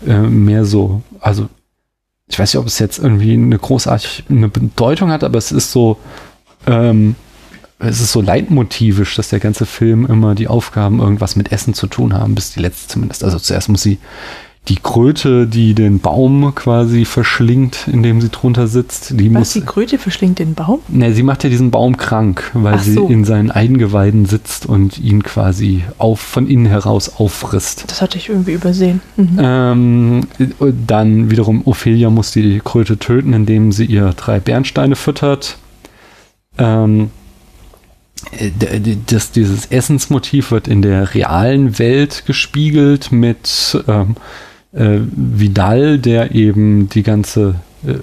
äh, 0.05 0.17
mehr 0.17 0.65
so, 0.65 1.01
also 1.19 1.47
ich 2.27 2.39
weiß 2.39 2.53
nicht, 2.53 2.59
ob 2.59 2.67
es 2.67 2.79
jetzt 2.79 2.97
irgendwie 2.97 3.33
eine 3.33 3.57
großartige 3.57 4.23
eine 4.29 4.49
Bedeutung 4.49 5.11
hat, 5.11 5.23
aber 5.23 5.37
es 5.37 5.51
ist 5.51 5.71
so, 5.71 5.97
ähm, 6.65 7.15
es 7.79 7.99
ist 7.99 8.11
so 8.11 8.21
leitmotivisch, 8.21 9.15
dass 9.15 9.29
der 9.29 9.39
ganze 9.39 9.65
Film 9.65 10.05
immer 10.05 10.35
die 10.35 10.47
Aufgaben 10.47 10.99
irgendwas 10.99 11.35
mit 11.35 11.51
Essen 11.51 11.73
zu 11.73 11.87
tun 11.87 12.13
haben, 12.13 12.35
bis 12.35 12.51
die 12.51 12.61
letzte 12.61 12.87
zumindest. 12.87 13.23
Also 13.23 13.37
zuerst 13.37 13.69
muss 13.69 13.81
sie 13.81 13.99
die 14.67 14.77
Kröte, 14.77 15.45
die 15.45 15.75
den 15.75 15.99
Baum 15.99 16.55
quasi 16.55 17.05
verschlingt, 17.05 17.87
indem 17.87 18.19
sie 18.19 18.29
drunter 18.29 18.67
sitzt, 18.67 19.11
die 19.19 19.31
Was, 19.33 19.39
muss. 19.39 19.53
Die 19.53 19.61
Kröte 19.61 19.99
verschlingt 19.99 20.39
den 20.39 20.55
Baum? 20.55 20.79
Ne, 20.87 21.13
sie 21.13 21.21
macht 21.21 21.43
ja 21.43 21.49
diesen 21.51 21.69
Baum 21.69 21.97
krank, 21.97 22.49
weil 22.53 22.79
so. 22.79 23.07
sie 23.07 23.13
in 23.13 23.25
seinen 23.25 23.51
Eingeweiden 23.51 24.25
sitzt 24.25 24.65
und 24.65 24.97
ihn 24.97 25.21
quasi 25.21 25.83
auf, 25.99 26.19
von 26.19 26.47
innen 26.47 26.65
heraus 26.65 27.11
auffrisst. 27.17 27.83
Das 27.87 28.01
hatte 28.01 28.17
ich 28.17 28.29
irgendwie 28.29 28.53
übersehen. 28.53 29.01
Mhm. 29.17 29.39
Ähm, 29.39 30.27
dann 30.87 31.29
wiederum 31.29 31.61
Ophelia 31.65 32.09
muss 32.09 32.31
die 32.31 32.59
Kröte 32.63 32.97
töten, 32.97 33.33
indem 33.33 33.71
sie 33.71 33.85
ihr 33.85 34.13
drei 34.13 34.39
Bernsteine 34.39 34.95
füttert. 34.95 35.57
Ähm, 36.57 37.01
äh, 37.01 37.24
das, 39.07 39.31
dieses 39.31 39.67
Essensmotiv 39.67 40.51
wird 40.51 40.67
in 40.67 40.81
der 40.81 41.13
realen 41.13 41.79
Welt 41.79 42.23
gespiegelt 42.25 43.11
mit 43.11 43.81
ähm, 43.87 44.15
äh, 44.73 44.99
Vidal, 45.01 45.99
der 45.99 46.33
eben 46.35 46.89
die 46.89 47.03
ganze 47.03 47.55
äh, 47.85 47.95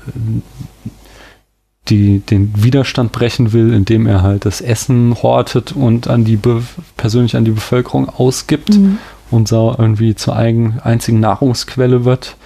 die 1.88 2.20
den 2.20 2.52
Widerstand 2.62 3.12
brechen 3.12 3.52
will, 3.52 3.72
indem 3.72 4.06
er 4.06 4.22
halt 4.22 4.44
das 4.44 4.60
Essen 4.60 5.16
hortet 5.22 5.72
und 5.72 6.08
an 6.08 6.24
die 6.24 6.36
Be 6.36 6.62
persönlich 6.96 7.36
an 7.36 7.44
die 7.44 7.50
Bevölkerung 7.50 8.08
ausgibt 8.08 8.70
mhm. 8.70 8.98
und 9.30 9.48
so 9.48 9.74
irgendwie 9.76 10.14
zur 10.14 10.36
eigen, 10.36 10.78
einzigen 10.80 11.20
Nahrungsquelle 11.20 12.04
wird. 12.04 12.36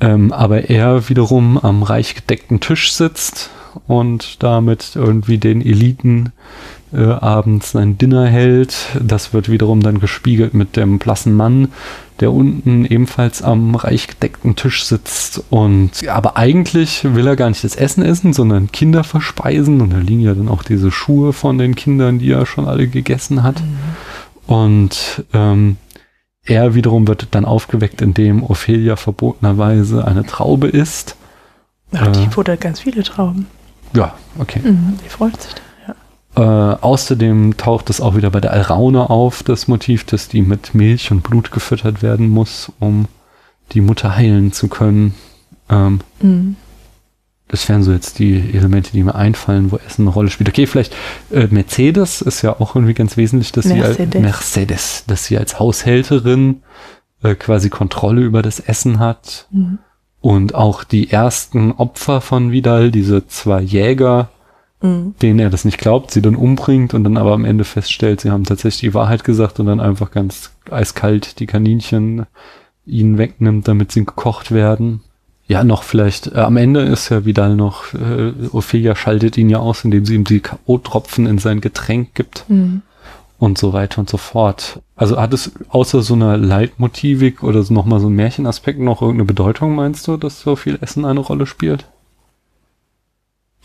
Ähm, 0.00 0.32
aber 0.32 0.68
er 0.68 1.08
wiederum 1.08 1.58
am 1.58 1.82
reich 1.82 2.14
gedeckten 2.14 2.60
Tisch 2.60 2.92
sitzt 2.92 3.50
und 3.86 4.42
damit 4.42 4.92
irgendwie 4.94 5.38
den 5.38 5.62
Eliten 5.64 6.32
äh, 6.92 7.04
abends 7.04 7.72
sein 7.72 7.98
Dinner 7.98 8.26
hält. 8.26 8.76
Das 9.02 9.32
wird 9.32 9.50
wiederum 9.50 9.82
dann 9.82 10.00
gespiegelt 10.00 10.54
mit 10.54 10.76
dem 10.76 10.98
blassen 10.98 11.34
Mann, 11.34 11.68
der 12.20 12.32
unten 12.32 12.84
ebenfalls 12.84 13.42
am 13.42 13.74
reich 13.74 14.08
gedeckten 14.08 14.56
Tisch 14.56 14.84
sitzt. 14.84 15.44
Und 15.50 16.06
aber 16.08 16.36
eigentlich 16.36 17.04
will 17.04 17.26
er 17.26 17.36
gar 17.36 17.48
nicht 17.48 17.64
das 17.64 17.76
Essen 17.76 18.04
essen, 18.04 18.32
sondern 18.32 18.72
Kinder 18.72 19.04
verspeisen. 19.04 19.80
Und 19.80 19.92
da 19.92 19.98
liegen 19.98 20.20
ja 20.20 20.34
dann 20.34 20.48
auch 20.48 20.62
diese 20.62 20.90
Schuhe 20.90 21.32
von 21.32 21.58
den 21.58 21.74
Kindern, 21.74 22.18
die 22.18 22.30
er 22.30 22.46
schon 22.46 22.66
alle 22.66 22.88
gegessen 22.88 23.42
hat. 23.42 23.60
Mhm. 23.60 24.54
Und 24.54 25.24
ähm, 25.32 25.76
er 26.44 26.74
wiederum 26.74 27.08
wird 27.08 27.28
dann 27.32 27.44
aufgeweckt, 27.44 28.00
indem 28.00 28.44
Ophelia 28.44 28.96
verbotenerweise 28.96 30.06
eine 30.06 30.24
Traube 30.24 30.68
isst. 30.68 31.16
Ach, 31.92 32.12
die 32.12 32.24
äh, 32.24 32.30
futtert 32.30 32.60
ganz 32.60 32.80
viele 32.80 33.02
Trauben. 33.02 33.46
Ja, 33.94 34.14
okay. 34.38 34.60
Mhm, 34.62 34.98
die 35.04 35.08
freut 35.08 35.40
sich 35.40 35.54
da. 35.54 35.65
Äh, 36.36 36.40
außerdem 36.42 37.56
taucht 37.56 37.88
es 37.88 38.02
auch 38.02 38.14
wieder 38.14 38.30
bei 38.30 38.40
der 38.40 38.52
Alraune 38.52 39.08
auf, 39.08 39.42
das 39.42 39.68
Motiv, 39.68 40.04
dass 40.04 40.28
die 40.28 40.42
mit 40.42 40.74
Milch 40.74 41.10
und 41.10 41.22
Blut 41.22 41.50
gefüttert 41.50 42.02
werden 42.02 42.28
muss, 42.28 42.70
um 42.78 43.06
die 43.72 43.80
Mutter 43.80 44.14
heilen 44.14 44.52
zu 44.52 44.68
können. 44.68 45.14
Ähm, 45.70 46.00
mhm. 46.20 46.56
das 47.48 47.68
wären 47.68 47.82
so 47.82 47.90
jetzt 47.90 48.18
die 48.18 48.36
Elemente, 48.52 48.92
die 48.92 49.02
mir 49.02 49.14
einfallen, 49.14 49.72
wo 49.72 49.78
Essen 49.78 50.02
eine 50.02 50.10
Rolle 50.10 50.30
spielt. 50.30 50.50
Okay, 50.50 50.66
vielleicht 50.66 50.94
äh, 51.32 51.48
Mercedes 51.50 52.20
ist 52.20 52.42
ja 52.42 52.60
auch 52.60 52.76
irgendwie 52.76 52.94
ganz 52.94 53.16
wesentlich, 53.16 53.50
dass 53.50 53.64
Mercedes. 53.64 53.96
sie 53.96 54.02
als 54.02 54.14
Mercedes, 54.14 55.04
dass 55.06 55.24
sie 55.24 55.38
als 55.38 55.58
Haushälterin 55.58 56.62
äh, 57.22 57.34
quasi 57.34 57.70
Kontrolle 57.70 58.20
über 58.20 58.42
das 58.42 58.60
Essen 58.60 58.98
hat. 58.98 59.48
Mhm. 59.50 59.78
Und 60.20 60.54
auch 60.54 60.84
die 60.84 61.10
ersten 61.10 61.72
Opfer 61.72 62.20
von 62.20 62.52
Vidal, 62.52 62.90
diese 62.90 63.26
zwei 63.26 63.62
Jäger, 63.62 64.28
Mhm. 64.86 65.14
denen 65.22 65.38
er 65.38 65.50
das 65.50 65.64
nicht 65.64 65.78
glaubt, 65.78 66.10
sie 66.10 66.22
dann 66.22 66.36
umbringt 66.36 66.94
und 66.94 67.04
dann 67.04 67.16
aber 67.16 67.32
am 67.32 67.44
Ende 67.44 67.64
feststellt, 67.64 68.20
sie 68.20 68.30
haben 68.30 68.44
tatsächlich 68.44 68.80
die 68.80 68.94
Wahrheit 68.94 69.24
gesagt 69.24 69.60
und 69.60 69.66
dann 69.66 69.80
einfach 69.80 70.10
ganz 70.10 70.52
eiskalt 70.70 71.40
die 71.40 71.46
Kaninchen 71.46 72.26
ihnen 72.84 73.18
wegnimmt, 73.18 73.66
damit 73.68 73.92
sie 73.92 74.04
gekocht 74.04 74.52
werden. 74.52 75.00
Ja, 75.48 75.62
noch 75.64 75.82
vielleicht, 75.84 76.28
äh, 76.28 76.38
am 76.40 76.56
Ende 76.56 76.80
ist 76.82 77.08
ja 77.08 77.24
Vidal 77.24 77.54
noch, 77.56 77.94
äh, 77.94 78.32
Ophelia 78.52 78.96
schaltet 78.96 79.36
ihn 79.38 79.48
ja 79.48 79.58
aus, 79.58 79.84
indem 79.84 80.04
sie 80.04 80.14
ihm 80.16 80.24
die 80.24 80.40
K.O.-Tropfen 80.40 81.28
in 81.28 81.38
sein 81.38 81.60
Getränk 81.60 82.14
gibt 82.14 82.44
Mhm. 82.48 82.82
und 83.38 83.56
so 83.58 83.72
weiter 83.72 83.98
und 84.00 84.10
so 84.10 84.16
fort. 84.16 84.80
Also 84.96 85.20
hat 85.20 85.32
es 85.34 85.52
außer 85.68 86.02
so 86.02 86.14
einer 86.14 86.36
Leitmotivik 86.36 87.42
oder 87.44 87.62
so 87.62 87.72
nochmal 87.74 88.00
so 88.00 88.08
ein 88.08 88.14
Märchenaspekt 88.14 88.80
noch 88.80 89.02
irgendeine 89.02 89.26
Bedeutung, 89.26 89.74
meinst 89.76 90.06
du, 90.08 90.16
dass 90.16 90.40
so 90.40 90.56
viel 90.56 90.78
Essen 90.80 91.04
eine 91.04 91.20
Rolle 91.20 91.46
spielt? 91.46 91.86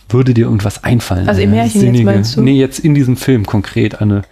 Würde 0.09 0.33
dir 0.33 0.45
irgendwas 0.45 0.83
einfallen? 0.83 1.27
Also 1.29 1.41
im 1.41 1.51
Märchen 1.51 1.93
jetzt 1.93 2.03
meinst 2.03 2.35
du? 2.35 2.41
Nee, 2.41 2.59
jetzt 2.59 2.79
in 2.79 2.93
diesem 2.95 3.15
Film 3.17 3.45
konkret 3.45 4.01
eine, 4.01 4.23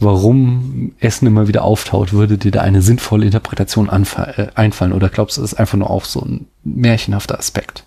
warum 0.00 0.92
Essen 0.98 1.26
immer 1.26 1.46
wieder 1.48 1.62
auftaut, 1.62 2.12
würde 2.12 2.36
dir 2.38 2.50
da 2.50 2.60
eine 2.62 2.82
sinnvolle 2.82 3.26
Interpretation 3.26 3.88
äh, 3.88 4.46
einfallen? 4.54 4.92
Oder 4.92 5.08
glaubst 5.08 5.36
du, 5.38 5.42
es 5.42 5.52
ist 5.52 5.58
einfach 5.58 5.78
nur 5.78 5.90
auch 5.90 6.04
so 6.04 6.20
ein 6.20 6.46
märchenhafter 6.64 7.38
Aspekt? 7.38 7.84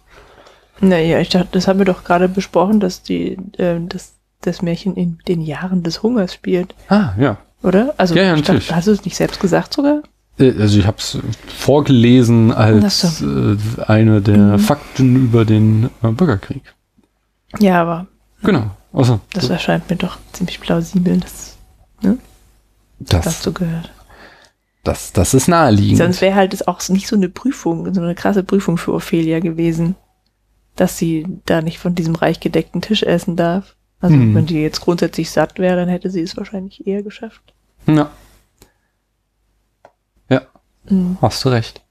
Naja, 0.80 1.19
ich 1.19 1.30
dachte, 1.30 1.49
das 1.51 1.68
haben 1.68 1.80
wir 1.80 1.85
doch 1.85 2.03
gerade 2.03 2.27
besprochen, 2.30 2.80
dass 2.80 3.03
die, 3.03 3.38
äh, 3.57 3.80
dass 3.88 4.14
das 4.41 4.61
Märchen 4.61 4.95
in 4.95 5.18
den 5.27 5.41
Jahren 5.41 5.84
des 5.84 6.03
Hungers 6.03 6.34
spielt, 6.34 6.76
Ah, 6.89 7.14
ja. 7.18 7.38
oder? 7.61 7.93
Also 7.97 8.15
Ja, 8.15 8.23
ja, 8.23 8.35
ich 8.35 8.41
dachte, 8.41 8.53
natürlich. 8.53 8.76
hast 8.76 8.88
du 8.88 8.91
es 8.91 9.05
nicht 9.05 9.15
selbst 9.15 9.39
gesagt 9.39 9.73
sogar? 9.73 10.01
Äh, 10.39 10.51
Also 10.60 10.80
ich 10.80 10.85
habe 10.88 10.97
es 10.97 11.18
vorgelesen 11.47 12.51
als 12.51 13.01
so. 13.19 13.26
äh, 13.53 13.57
eine 13.88 14.22
der 14.22 14.38
Mhm. 14.57 14.60
Fakten 14.60 15.15
über 15.15 15.45
den 15.45 15.89
äh, 16.03 16.07
Bürgerkrieg. 16.10 16.61
Ja, 17.60 17.82
aber 17.82 18.08
Genau. 18.42 18.72
Also 18.92 19.20
das 19.34 19.50
erscheint 19.50 19.90
mir 19.90 19.96
doch 19.96 20.18
ziemlich 20.34 20.60
plausibel, 20.60 21.18
dass 21.20 21.58
das 23.00 23.26
das, 23.26 23.44
so 23.44 23.52
gehört. 23.52 23.92
das, 24.84 25.12
das 25.14 25.34
ist 25.34 25.48
naheliegend. 25.48 25.98
Sonst 25.98 26.22
wäre 26.22 26.36
halt 26.36 26.54
es 26.54 26.68
auch 26.68 26.88
nicht 26.90 27.08
so 27.08 27.16
eine 27.16 27.30
Prüfung, 27.30 27.94
so 27.94 28.02
eine 28.02 28.16
krasse 28.16 28.44
Prüfung 28.44 28.78
für 28.78 28.94
Ophelia 28.94 29.40
gewesen, 29.40 29.96
dass 30.76 30.98
sie 30.98 31.26
da 31.46 31.62
nicht 31.62 31.80
von 31.80 31.96
diesem 31.96 32.16
reich 32.16 32.40
gedeckten 32.40 32.82
Tisch 32.82 33.04
essen 33.04 33.36
darf. 33.36 33.76
Also 34.00 34.16
Mhm. 34.16 34.36
wenn 34.36 34.46
die 34.46 34.62
jetzt 34.62 34.82
grundsätzlich 34.82 35.32
satt 35.32 35.58
wäre, 35.60 35.76
dann 35.78 35.90
hätte 35.90 36.10
sie 36.10 36.22
es 36.22 36.36
wahrscheinlich 36.38 36.86
eher 36.88 37.04
geschafft. 37.04 37.54
Ja, 37.88 38.10
Mhm. 40.90 41.18
hast 41.22 41.44
du 41.46 41.50
recht. 41.50 41.82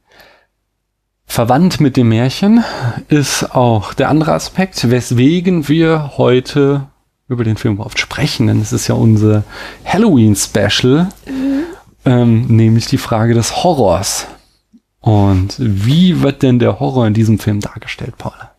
Verwandt 1.33 1.81
mit 1.81 1.97
dem 1.97 2.11
Märchen 2.11 2.63
ist 3.09 3.55
auch 3.55 3.95
der 3.95 4.11
andere 4.11 4.35
Aspekt, 4.35 4.91
weswegen 4.91 5.67
wir 5.67 6.19
heute 6.19 6.89
über 7.27 7.43
den 7.43 7.57
Film 7.57 7.77
überhaupt 7.77 7.99
sprechen, 7.99 8.49
denn 8.49 8.61
es 8.61 8.75
ist 8.75 8.87
ja 8.87 8.97
unser 8.97 9.43
Halloween-Special, 9.87 11.09
ähm, 12.05 12.47
nämlich 12.49 12.85
die 12.85 12.99
Frage 12.99 13.33
des 13.33 13.65
Horrors. 13.65 14.27
Und 15.01 15.57
wie 15.59 16.21
wird 16.21 16.43
denn 16.43 16.59
der 16.59 16.79
Horror 16.81 17.07
in 17.07 17.15
diesem 17.15 17.39
Film 17.39 17.61
dargestellt, 17.61 18.19
Paula? 18.19 18.51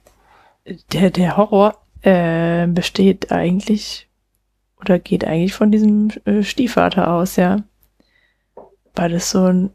Der, 0.94 1.12
der 1.12 1.38
Horror 1.38 1.78
äh, 2.02 2.66
besteht 2.66 3.32
eigentlich 3.32 4.08
oder 4.82 4.98
geht 4.98 5.26
eigentlich 5.26 5.54
von 5.54 5.72
diesem 5.72 6.10
äh, 6.26 6.42
Stiefvater 6.42 7.12
aus, 7.12 7.36
ja. 7.36 7.58
Weil 8.96 9.14
es 9.14 9.30
so 9.30 9.46
ein 9.46 9.70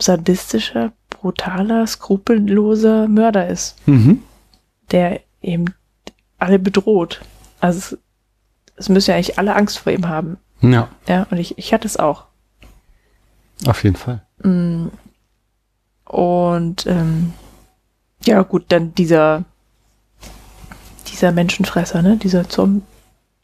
sadistischer, 0.00 0.92
brutaler, 1.10 1.86
skrupelloser 1.86 3.08
Mörder 3.08 3.48
ist, 3.48 3.76
Mhm. 3.86 4.22
der 4.90 5.20
eben 5.42 5.66
alle 6.38 6.58
bedroht. 6.58 7.20
Also 7.60 7.78
es, 7.78 7.98
es 8.76 8.88
müssen 8.88 9.10
ja 9.10 9.16
eigentlich 9.16 9.38
alle 9.38 9.54
Angst 9.56 9.78
vor 9.78 9.92
ihm 9.92 10.08
haben. 10.08 10.36
Ja, 10.60 10.88
Ja, 11.06 11.26
und 11.30 11.38
ich, 11.38 11.56
ich 11.58 11.72
hatte 11.72 11.86
es 11.86 11.96
auch. 11.96 12.24
auf 13.66 13.82
jeden 13.84 13.96
Fall. 13.96 14.22
Mm. 14.42 14.86
Und 16.04 16.86
ähm, 16.86 17.32
ja, 18.24 18.42
gut, 18.42 18.66
dann 18.68 18.94
dieser 18.94 19.44
dieser 21.08 21.32
Menschenfresser, 21.32 22.02
ne? 22.02 22.16
Dieser 22.16 22.48
Zom 22.48 22.82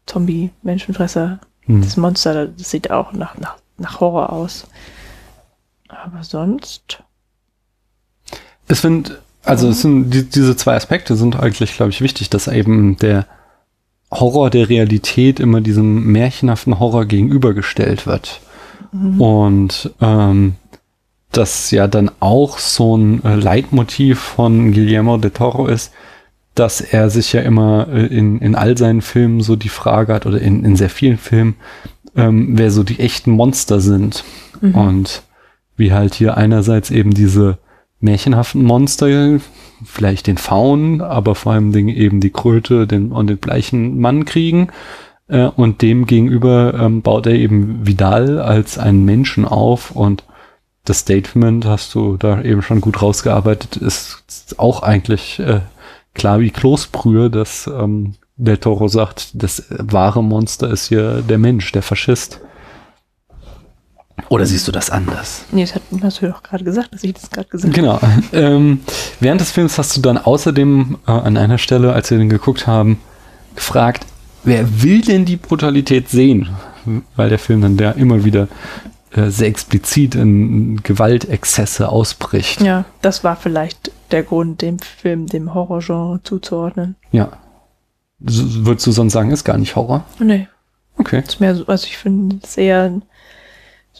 Zombie-Menschenfresser, 0.06 1.40
Hm. 1.62 1.82
das 1.82 1.96
Monster, 1.96 2.46
das 2.46 2.70
sieht 2.70 2.90
auch 2.90 3.12
nach, 3.12 3.38
nach, 3.38 3.56
nach 3.78 4.00
Horror 4.00 4.32
aus. 4.32 4.66
Aber 5.88 6.22
sonst. 6.22 7.02
Es 8.66 8.80
sind, 8.80 9.18
also 9.42 9.68
es 9.68 9.82
sind, 9.82 10.10
die, 10.10 10.24
diese 10.24 10.56
zwei 10.56 10.74
Aspekte 10.74 11.16
sind 11.16 11.38
eigentlich, 11.38 11.74
glaube 11.74 11.90
ich, 11.90 12.00
wichtig, 12.00 12.30
dass 12.30 12.48
eben 12.48 12.96
der 12.96 13.26
Horror 14.10 14.50
der 14.50 14.68
Realität 14.68 15.40
immer 15.40 15.60
diesem 15.60 16.04
märchenhaften 16.04 16.78
Horror 16.78 17.04
gegenübergestellt 17.04 18.06
wird. 18.06 18.40
Mhm. 18.92 19.20
Und 19.20 19.94
ähm, 20.00 20.54
das 21.32 21.70
ja 21.70 21.88
dann 21.88 22.10
auch 22.20 22.58
so 22.58 22.96
ein 22.96 23.24
äh, 23.24 23.34
Leitmotiv 23.34 24.20
von 24.20 24.72
Guillermo 24.72 25.16
de 25.16 25.30
Toro 25.30 25.66
ist, 25.66 25.92
dass 26.54 26.80
er 26.80 27.10
sich 27.10 27.32
ja 27.32 27.40
immer 27.40 27.88
äh, 27.88 28.06
in, 28.06 28.38
in 28.38 28.54
all 28.54 28.78
seinen 28.78 29.02
Filmen 29.02 29.40
so 29.40 29.56
die 29.56 29.68
Frage 29.68 30.14
hat, 30.14 30.26
oder 30.26 30.40
in, 30.40 30.64
in 30.64 30.76
sehr 30.76 30.90
vielen 30.90 31.18
Filmen, 31.18 31.56
ähm, 32.16 32.56
wer 32.56 32.70
so 32.70 32.84
die 32.84 33.00
echten 33.00 33.32
Monster 33.32 33.80
sind. 33.80 34.24
Mhm. 34.60 34.74
Und 34.74 35.22
wie 35.76 35.92
halt 35.92 36.14
hier 36.14 36.36
einerseits 36.36 36.90
eben 36.90 37.12
diese 37.12 37.58
märchenhaften 38.00 38.62
Monster, 38.62 39.40
vielleicht 39.84 40.26
den 40.26 40.38
Faun, 40.38 41.00
aber 41.00 41.34
vor 41.34 41.52
allem 41.52 41.74
eben 41.88 42.20
die 42.20 42.30
Kröte 42.30 42.86
den, 42.86 43.12
und 43.12 43.28
den 43.28 43.38
bleichen 43.38 43.98
Mann 44.00 44.24
kriegen. 44.24 44.68
Äh, 45.26 45.46
und 45.46 45.82
dem 45.82 46.06
gegenüber 46.06 46.74
ähm, 46.74 47.02
baut 47.02 47.26
er 47.26 47.34
eben 47.34 47.86
Vidal 47.86 48.38
als 48.38 48.78
einen 48.78 49.04
Menschen 49.04 49.44
auf 49.46 49.90
und 49.90 50.24
das 50.84 50.98
Statement 50.98 51.64
hast 51.64 51.94
du 51.94 52.18
da 52.18 52.42
eben 52.42 52.60
schon 52.60 52.82
gut 52.82 53.00
rausgearbeitet, 53.00 53.76
ist 53.78 54.56
auch 54.58 54.82
eigentlich 54.82 55.38
äh, 55.38 55.60
klar 56.12 56.40
wie 56.40 56.50
Kloßbrühe, 56.50 57.30
dass 57.30 57.66
ähm, 57.66 58.16
der 58.36 58.60
Toro 58.60 58.88
sagt, 58.88 59.30
das 59.34 59.64
wahre 59.70 60.22
Monster 60.22 60.70
ist 60.70 60.88
hier 60.88 61.22
der 61.22 61.38
Mensch, 61.38 61.72
der 61.72 61.82
Faschist. 61.82 62.40
Oder 64.28 64.46
siehst 64.46 64.66
du 64.68 64.72
das 64.72 64.90
anders? 64.90 65.44
Nee, 65.50 65.62
das 65.62 65.74
hat, 65.74 65.82
hast 66.02 66.22
du 66.22 66.32
auch 66.34 66.42
gerade 66.42 66.64
gesagt, 66.64 66.94
dass 66.94 67.02
ich 67.04 67.14
das 67.14 67.30
gerade 67.30 67.48
gesagt 67.48 67.74
Genau. 67.74 68.00
ähm, 68.32 68.80
während 69.20 69.40
des 69.40 69.50
Films 69.50 69.76
hast 69.78 69.96
du 69.96 70.00
dann 70.00 70.18
außerdem 70.18 70.98
äh, 71.06 71.10
an 71.10 71.36
einer 71.36 71.58
Stelle, 71.58 71.92
als 71.92 72.10
wir 72.10 72.18
den 72.18 72.28
geguckt 72.30 72.66
haben, 72.66 72.98
gefragt, 73.56 74.06
wer 74.44 74.82
will 74.82 75.00
denn 75.02 75.24
die 75.24 75.36
Brutalität 75.36 76.08
sehen? 76.08 76.48
Weil 77.16 77.28
der 77.30 77.38
Film 77.38 77.62
dann 77.62 77.76
da 77.76 77.90
immer 77.92 78.24
wieder 78.24 78.46
äh, 79.12 79.30
sehr 79.30 79.48
explizit 79.48 80.14
in 80.14 80.82
Gewaltexzesse 80.82 81.88
ausbricht. 81.88 82.58
habe. 82.60 82.66
Ja, 82.68 82.84
das 83.02 83.24
war 83.24 83.36
vielleicht 83.36 83.90
der 84.10 84.22
Grund, 84.22 84.62
dem 84.62 84.78
Film 84.78 85.26
dem 85.26 85.54
Horrorgenre 85.54 86.20
zuzuordnen. 86.22 86.94
Ja. 87.10 87.28
S- 88.24 88.64
Würdest 88.64 88.86
du 88.86 88.92
sonst 88.92 89.12
sagen, 89.12 89.30
ist 89.30 89.44
gar 89.44 89.58
nicht 89.58 89.74
Horror? 89.76 90.04
Nee, 90.18 90.46
Okay. 90.98 91.22
ist 91.26 91.40
mehr 91.40 91.54
so, 91.56 91.66
also 91.66 91.86
ich 91.86 91.96
finde, 91.96 92.36
es 92.42 92.56
eher, 92.56 92.82
ein- 92.82 93.02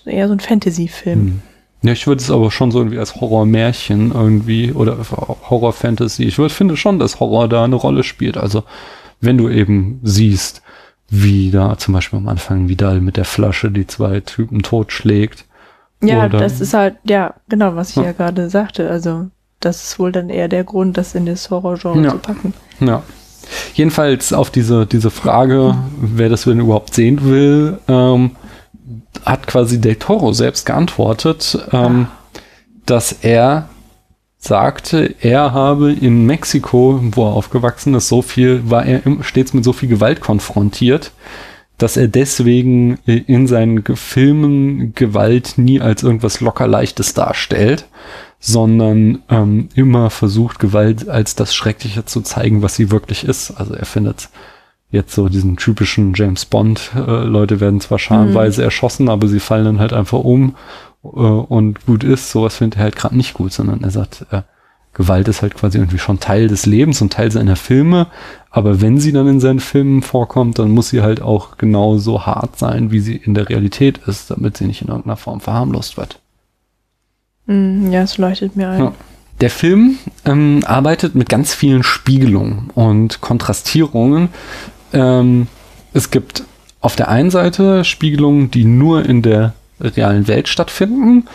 eher 0.06 0.28
so 0.28 0.34
ein 0.34 0.40
Fantasy-Film. 0.40 1.20
Hm. 1.20 1.42
Ja, 1.82 1.92
ich 1.92 2.06
würde 2.06 2.22
es 2.22 2.30
aber 2.30 2.50
schon 2.50 2.70
so 2.70 2.78
irgendwie 2.78 2.98
als 2.98 3.16
Horror-Märchen 3.16 4.12
irgendwie 4.12 4.72
oder 4.72 4.96
Horror-Fantasy. 5.50 6.24
Ich 6.24 6.38
würd, 6.38 6.50
finde 6.50 6.76
schon, 6.76 6.98
dass 6.98 7.20
Horror 7.20 7.48
da 7.48 7.64
eine 7.64 7.76
Rolle 7.76 8.02
spielt. 8.04 8.36
Also, 8.38 8.64
wenn 9.20 9.36
du 9.36 9.50
eben 9.50 10.00
siehst, 10.02 10.62
wie 11.10 11.50
da 11.50 11.76
zum 11.76 11.92
Beispiel 11.94 12.18
am 12.18 12.28
Anfang 12.28 12.68
Vidal 12.68 13.00
mit 13.02 13.18
der 13.18 13.26
Flasche 13.26 13.70
die 13.70 13.86
zwei 13.86 14.20
Typen 14.20 14.62
totschlägt. 14.62 15.44
Ja, 16.02 16.24
Oder- 16.26 16.38
das 16.38 16.60
ist 16.62 16.72
halt, 16.72 16.96
ja, 17.04 17.34
genau, 17.50 17.76
was 17.76 17.90
ich 17.90 17.96
Ja. 17.96 18.04
ja, 18.04 18.12
gerade 18.12 18.48
sagte. 18.48 18.88
Also, 18.88 19.26
das 19.60 19.84
ist 19.84 19.98
wohl 19.98 20.10
dann 20.12 20.30
eher 20.30 20.48
der 20.48 20.64
Grund, 20.64 20.96
das 20.96 21.14
in 21.14 21.26
das 21.26 21.50
Horrorgenre 21.50 22.02
Ja. 22.02 22.10
zu 22.12 22.18
packen. 22.18 22.54
Ja. 22.80 23.02
Jedenfalls 23.74 24.32
auf 24.32 24.50
diese, 24.50 24.86
diese 24.86 25.10
Frage, 25.10 25.76
wer 26.00 26.30
das 26.30 26.44
denn 26.44 26.60
überhaupt 26.60 26.94
sehen 26.94 27.24
will, 27.24 27.78
ähm, 27.88 28.30
hat 29.24 29.46
quasi 29.46 29.80
Del 29.80 29.96
Toro 29.96 30.32
selbst 30.32 30.66
geantwortet, 30.66 31.58
ähm, 31.72 32.08
dass 32.86 33.12
er 33.12 33.68
sagte, 34.38 35.14
er 35.20 35.52
habe 35.52 35.92
in 35.92 36.26
Mexiko, 36.26 37.00
wo 37.02 37.24
er 37.26 37.32
aufgewachsen 37.32 37.94
ist, 37.94 38.08
so 38.08 38.20
viel, 38.20 38.68
war 38.70 38.84
er 38.84 39.00
stets 39.22 39.54
mit 39.54 39.64
so 39.64 39.72
viel 39.72 39.88
Gewalt 39.88 40.20
konfrontiert, 40.20 41.12
dass 41.78 41.96
er 41.96 42.08
deswegen 42.08 42.98
äh, 43.06 43.22
in 43.26 43.46
seinen 43.46 43.82
Filmen 43.96 44.94
Gewalt 44.94 45.54
nie 45.56 45.80
als 45.80 46.02
irgendwas 46.02 46.40
locker 46.40 46.66
leichtes 46.66 47.14
darstellt, 47.14 47.86
sondern 48.38 49.22
ähm, 49.30 49.70
immer 49.74 50.10
versucht, 50.10 50.58
Gewalt 50.58 51.08
als 51.08 51.34
das 51.34 51.54
Schreckliche 51.54 52.04
zu 52.04 52.20
zeigen, 52.20 52.62
was 52.62 52.76
sie 52.76 52.90
wirklich 52.90 53.24
ist. 53.24 53.52
Also 53.52 53.74
er 53.74 53.86
findet 53.86 54.28
jetzt 54.94 55.14
so 55.14 55.28
diesen 55.28 55.56
typischen 55.56 56.14
James 56.14 56.44
Bond, 56.44 56.92
äh, 56.94 57.24
Leute 57.24 57.60
werden 57.60 57.80
zwar 57.80 57.98
scharenweise 57.98 58.60
mhm. 58.60 58.66
erschossen, 58.66 59.08
aber 59.08 59.28
sie 59.28 59.40
fallen 59.40 59.64
dann 59.64 59.80
halt 59.80 59.92
einfach 59.92 60.20
um 60.20 60.54
äh, 61.02 61.08
und 61.08 61.84
gut 61.84 62.04
ist. 62.04 62.30
Sowas 62.30 62.56
findet 62.56 62.78
er 62.78 62.84
halt 62.84 62.96
gerade 62.96 63.16
nicht 63.16 63.34
gut, 63.34 63.52
sondern 63.52 63.82
er 63.82 63.90
sagt, 63.90 64.26
äh, 64.30 64.42
Gewalt 64.94 65.26
ist 65.26 65.42
halt 65.42 65.56
quasi 65.56 65.78
irgendwie 65.78 65.98
schon 65.98 66.20
Teil 66.20 66.46
des 66.46 66.66
Lebens 66.66 67.02
und 67.02 67.12
Teil 67.12 67.30
seiner 67.32 67.56
Filme. 67.56 68.06
Aber 68.50 68.80
wenn 68.80 68.98
sie 68.98 69.12
dann 69.12 69.26
in 69.26 69.40
seinen 69.40 69.58
Filmen 69.58 70.02
vorkommt, 70.02 70.60
dann 70.60 70.70
muss 70.70 70.90
sie 70.90 71.02
halt 71.02 71.20
auch 71.20 71.58
genauso 71.58 72.24
hart 72.24 72.56
sein, 72.56 72.92
wie 72.92 73.00
sie 73.00 73.16
in 73.16 73.34
der 73.34 73.48
Realität 73.48 73.98
ist, 74.06 74.30
damit 74.30 74.56
sie 74.56 74.66
nicht 74.66 74.82
in 74.82 74.88
irgendeiner 74.88 75.16
Form 75.16 75.40
verharmlost 75.40 75.96
wird. 75.96 76.20
Mm, 77.46 77.90
ja, 77.90 78.02
es 78.02 78.16
leuchtet 78.18 78.54
mir 78.54 78.68
ein. 78.68 78.80
Ja. 78.80 78.92
Der 79.40 79.50
Film 79.50 79.98
ähm, 80.24 80.60
arbeitet 80.64 81.16
mit 81.16 81.28
ganz 81.28 81.54
vielen 81.54 81.82
Spiegelungen 81.82 82.70
und 82.74 83.20
Kontrastierungen. 83.20 84.28
Ähm, 84.94 85.46
es 85.92 86.10
gibt 86.10 86.44
auf 86.80 86.96
der 86.96 87.08
einen 87.08 87.30
Seite 87.30 87.84
Spiegelungen, 87.84 88.50
die 88.50 88.64
nur 88.64 89.04
in 89.04 89.22
der 89.22 89.54
realen 89.80 90.28
Welt 90.28 90.48
stattfinden. 90.48 91.26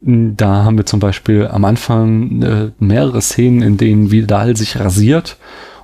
Da 0.00 0.64
haben 0.64 0.78
wir 0.78 0.86
zum 0.86 1.00
Beispiel 1.00 1.46
am 1.46 1.64
Anfang 1.64 2.42
äh, 2.42 2.70
mehrere 2.78 3.20
Szenen, 3.20 3.62
in 3.62 3.76
denen 3.76 4.10
Vidal 4.10 4.56
sich 4.56 4.78
rasiert 4.78 5.36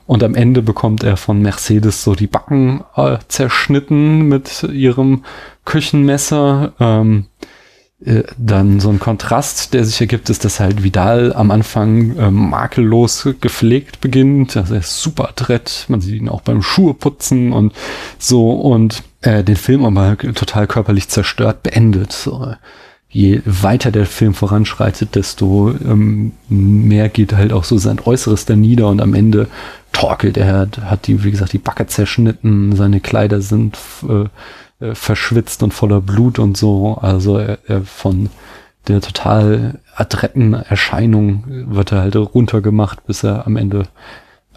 und 0.06 0.22
am 0.22 0.34
Ende 0.34 0.62
bekommt 0.62 1.02
er 1.02 1.16
von 1.16 1.42
Mercedes 1.42 2.02
so 2.02 2.14
die 2.14 2.28
Backen 2.28 2.82
äh, 2.94 3.18
zerschnitten 3.28 4.22
mit 4.28 4.62
ihrem 4.62 5.24
Küchenmesser. 5.64 6.72
Ähm, 6.78 7.26
äh, 7.35 7.35
dann 7.98 8.78
so 8.78 8.90
ein 8.90 8.98
Kontrast, 8.98 9.73
der 9.73 9.85
sich 9.85 10.01
ergibt, 10.01 10.28
ist, 10.28 10.44
dass 10.44 10.60
halt 10.60 10.82
Vidal 10.82 11.32
am 11.32 11.51
Anfang 11.51 12.14
äh, 12.16 12.31
makellos 12.31 13.27
gepflegt 13.40 14.02
beginnt. 14.02 14.56
Also 14.56 14.74
er 14.74 14.81
ist 14.81 15.01
super 15.01 15.31
adrett. 15.31 15.86
Man 15.89 16.02
sieht 16.02 16.20
ihn 16.20 16.28
auch 16.28 16.43
beim 16.43 16.62
Schuheputzen 16.62 17.52
und 17.52 17.73
so 18.18 18.51
und 18.52 19.02
äh, 19.23 19.43
den 19.43 19.56
Film 19.56 19.85
aber 19.86 20.18
total 20.18 20.66
körperlich 20.66 21.09
zerstört 21.09 21.62
beendet. 21.62 22.12
So 22.12 22.55
je 23.09 23.40
weiter 23.47 23.90
der 23.90 24.05
Film 24.05 24.35
voranschreitet, 24.35 25.14
desto 25.14 25.70
ähm, 25.70 26.32
mehr 26.51 27.09
geht 27.09 27.32
halt 27.32 27.52
auch 27.52 27.64
so 27.64 27.78
sein 27.78 27.98
Äußeres 27.98 28.44
da 28.44 28.56
nieder 28.56 28.89
und 28.89 29.01
am 29.01 29.14
Ende 29.14 29.48
torkelt 29.93 30.36
er, 30.36 30.68
hat 30.82 31.06
die, 31.06 31.24
wie 31.24 31.31
gesagt, 31.31 31.55
die 31.55 31.59
Backe 31.59 31.86
zerschnitten, 31.86 32.77
seine 32.77 33.01
Kleider 33.01 33.40
sind 33.40 33.78
äh, 34.06 34.27
äh, 34.80 34.94
verschwitzt 34.94 35.62
und 35.62 35.72
voller 35.72 36.00
Blut 36.00 36.38
und 36.38 36.56
so. 36.56 36.98
Also 37.00 37.38
er, 37.38 37.58
er 37.66 37.82
von 37.82 38.30
der 38.88 39.00
total 39.00 39.80
adretten 39.94 40.54
Erscheinung 40.54 41.44
wird 41.74 41.92
er 41.92 42.02
halt 42.02 42.16
runtergemacht, 42.16 43.06
bis 43.06 43.24
er 43.24 43.46
am 43.46 43.56
Ende 43.56 43.88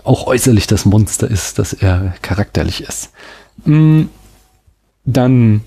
auch 0.04 0.28
äußerlich 0.28 0.68
das 0.68 0.86
Monster 0.86 1.30
ist, 1.30 1.60
dass 1.60 1.74
er 1.74 2.14
charakterlich 2.22 2.82
ist. 2.82 3.12
Mm, 3.66 4.04
dann 5.06 5.62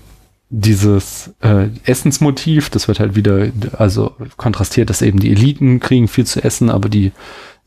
dieses 0.49 1.31
äh, 1.41 1.69
Essensmotiv, 1.85 2.69
das 2.69 2.87
wird 2.87 2.99
halt 2.99 3.15
wieder, 3.15 3.47
also 3.77 4.15
kontrastiert, 4.37 4.89
dass 4.89 5.01
eben 5.01 5.19
die 5.19 5.31
Eliten 5.31 5.79
kriegen 5.79 6.07
viel 6.07 6.25
zu 6.25 6.43
essen, 6.43 6.69
aber 6.69 6.89
die 6.89 7.11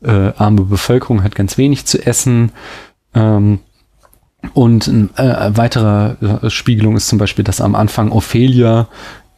äh, 0.01 0.31
arme 0.37 0.61
Bevölkerung 0.61 1.23
hat 1.23 1.35
ganz 1.35 1.57
wenig 1.57 1.85
zu 1.85 2.05
essen. 2.05 2.51
Ähm, 3.13 3.59
und 4.53 4.87
äh, 5.17 5.57
weiterer 5.57 6.41
äh, 6.43 6.49
Spiegelung 6.49 6.95
ist 6.95 7.07
zum 7.07 7.17
Beispiel, 7.17 7.43
dass 7.43 7.61
am 7.61 7.75
Anfang 7.75 8.11
Ophelia 8.11 8.87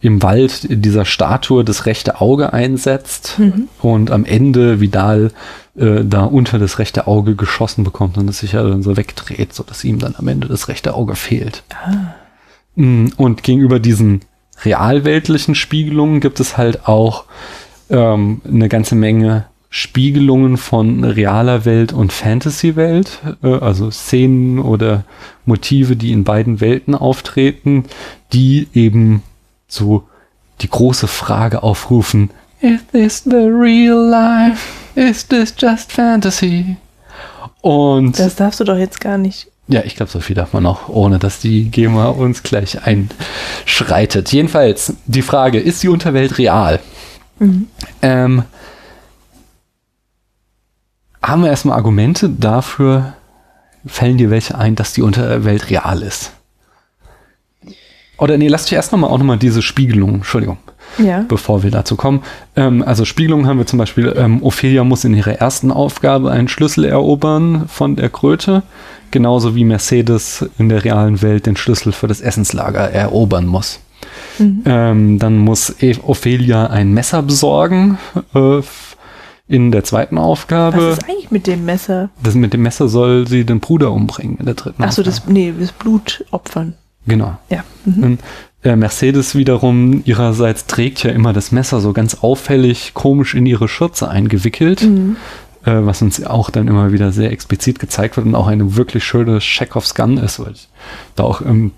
im 0.02 0.24
Wald 0.24 0.68
dieser 0.70 1.06
Statue 1.06 1.66
das 1.66 1.86
rechte 1.86 2.22
Auge 2.22 2.54
einsetzt 2.54 3.36
mhm. 3.38 3.68
und 3.82 4.12
am 4.12 4.24
Ende 4.24 4.80
Vidal 4.80 5.32
äh, 5.78 6.06
da 6.06 6.24
unter 6.24 6.58
das 6.58 6.80
rechte 6.80 7.08
Auge 7.08 7.36
geschossen 7.36 7.84
bekommt 7.84 8.18
und 8.18 8.30
es 8.30 8.40
sich 8.40 8.54
ja 8.54 8.64
dann 8.64 8.82
so 8.82 8.96
wegdreht, 8.96 9.54
so 9.54 9.64
dass 9.64 9.84
ihm 9.84 10.00
dann 10.00 10.16
am 10.18 10.28
Ende 10.28 10.48
das 10.48 10.70
rechte 10.70 10.94
Auge 10.94 11.16
fehlt. 11.16 11.64
Ah. 11.70 12.14
Mm, 12.76 13.08
und 13.18 13.44
gegenüber 13.44 13.80
diesen 13.80 14.22
realweltlichen 14.64 15.56
Spiegelungen 15.56 16.22
gibt 16.22 16.40
es 16.40 16.58
halt 16.58 16.88
auch 16.88 17.26
ähm, 17.90 18.42
eine 18.48 18.70
ganze 18.70 18.96
Menge 18.96 19.46
Spiegelungen 19.70 20.58
von 20.58 21.04
realer 21.04 21.64
Welt 21.66 21.94
und 21.94 22.12
Fantasy-Welt, 22.12 23.20
äh, 23.44 23.60
also 23.60 23.92
Szenen 23.92 24.60
oder 24.60 25.04
Motive, 25.46 25.96
die 25.96 26.12
in 26.12 26.24
beiden 26.24 26.60
Welten 26.60 26.96
auftreten, 26.96 27.86
die 28.34 28.68
eben 28.74 29.22
so 29.68 30.08
die 30.62 30.70
große 30.70 31.08
Frage 31.08 31.64
aufrufen, 31.64 32.32
Is 32.62 32.82
this 32.92 33.24
the 33.24 33.48
real 33.48 34.10
life? 34.10 34.60
Is 34.96 35.26
this 35.26 35.54
just 35.58 35.94
fantasy? 35.94 36.76
Und 37.62 38.20
das 38.20 38.36
darfst 38.36 38.60
du 38.60 38.66
doch 38.66 38.78
jetzt 38.78 39.00
gar 39.00 39.18
nicht 39.18 39.48
ja, 39.70 39.84
ich 39.86 39.96
glaube, 39.96 40.12
so 40.12 40.20
viel 40.20 40.36
darf 40.36 40.52
man 40.52 40.64
noch, 40.64 40.90
ohne 40.90 41.20
dass 41.20 41.40
die 41.40 41.70
GEMA 41.70 42.08
uns 42.08 42.42
gleich 42.42 42.80
einschreitet. 42.84 44.32
Jedenfalls, 44.32 44.96
die 45.06 45.22
Frage, 45.22 45.60
ist 45.60 45.84
die 45.84 45.90
Unterwelt 45.90 46.40
real? 46.40 46.80
Mhm. 47.38 47.68
Ähm, 48.02 48.44
haben 51.30 51.44
wir 51.44 51.50
erstmal 51.50 51.78
Argumente 51.78 52.30
dafür, 52.30 53.14
fällen 53.86 54.18
dir 54.18 54.30
welche 54.30 54.58
ein, 54.58 54.76
dass 54.76 54.94
die 54.94 55.02
Unterwelt 55.02 55.70
real 55.70 56.02
ist? 56.02 56.32
Oder 58.18 58.38
nee, 58.38 58.48
lass 58.48 58.66
dich 58.66 58.74
erst 58.74 58.92
nochmal 58.92 59.10
auch 59.10 59.18
nochmal 59.18 59.38
diese 59.38 59.62
Spiegelung, 59.62 60.16
Entschuldigung, 60.16 60.58
ja. 60.98 61.24
bevor 61.28 61.64
wir 61.64 61.72
dazu 61.72 61.96
kommen. 61.96 62.22
Ähm, 62.56 62.84
also 62.86 63.06
Spiegelung 63.06 63.48
haben 63.48 63.60
wir 63.60 63.66
zum 63.66 63.80
Beispiel, 63.80 64.14
ähm, 64.18 64.44
Ophelia 64.44 64.84
muss 64.84 65.06
in 65.06 65.14
ihrer 65.14 65.34
ersten 65.36 65.72
Aufgabe 65.72 66.30
einen 66.32 66.50
Schlüssel 66.50 66.84
erobern 66.84 67.70
von 67.70 67.96
der 67.96 68.10
Kröte 68.10 68.64
genauso 69.12 69.56
wie 69.56 69.64
Mercedes 69.64 70.48
in 70.58 70.70
der 70.70 70.84
realen 70.84 71.22
Welt 71.22 71.46
den 71.46 71.56
Schlüssel 71.56 71.92
für 71.92 72.08
das 72.08 72.22
Essenslager 72.22 72.92
erobern 72.92 73.46
muss. 73.46 73.80
Mhm. 74.38 74.62
Ähm, 74.66 75.20
dann 75.20 75.38
muss 75.38 75.82
e- 75.82 75.98
Ophelia 76.04 76.68
ein 76.68 76.94
Messer 76.94 77.22
besorgen 77.22 77.98
äh, 78.34 78.62
in 79.50 79.72
der 79.72 79.84
zweiten 79.84 80.18
Aufgabe. 80.18 80.78
Was 80.78 80.98
ist 81.00 81.10
eigentlich 81.10 81.32
mit 81.32 81.48
dem 81.48 81.66
Messer? 81.66 82.10
Das, 82.24 82.36
mit 82.36 82.54
dem 82.54 82.62
Messer 82.62 82.88
soll 82.88 83.28
sie 83.28 83.44
den 83.44 83.60
Bruder 83.60 83.92
umbringen 83.92 84.38
in 84.38 84.46
der 84.46 84.54
dritten 84.54 84.82
Achso, 84.84 85.04
das, 85.04 85.28
nee, 85.28 85.54
das 85.60 85.72
Blut 85.72 86.24
opfern. 86.32 86.76
Genau. 87.08 87.38
Ja. 87.50 87.64
Mhm. 87.84 88.04
Und, 88.04 88.20
äh, 88.64 88.76
Mercedes 88.76 89.36
wiederum 89.36 90.04
ihrerseits 90.06 90.68
trägt 90.68 91.04
ja 91.04 91.12
immer 91.12 91.34
das 91.34 91.52
Messer 91.52 91.82
so 91.82 91.94
ganz 91.94 92.16
auffällig 92.22 92.94
komisch 92.94 93.34
in 93.34 93.46
ihre 93.46 93.68
Schürze 93.68 94.08
eingewickelt. 94.08 94.84
Mhm 94.84 95.18
äh, 95.66 95.86
was 95.86 96.02
uns 96.02 96.24
auch 96.26 96.50
dann 96.50 96.68
immer 96.68 96.92
wieder 96.92 97.12
sehr 97.12 97.32
explizit 97.32 97.80
gezeigt 97.80 98.18
wird 98.18 98.26
und 98.26 98.36
auch 98.36 98.48
eine 98.48 98.76
wirklich 98.76 99.04
schöne 99.04 99.40
Chekhovs 99.40 99.94
Gun 99.96 100.18
ist, 100.18 100.40
weil 100.40 100.54
ich 100.54 100.70
da 101.16 101.24
auch 101.24 101.42
ähm, 101.42 101.72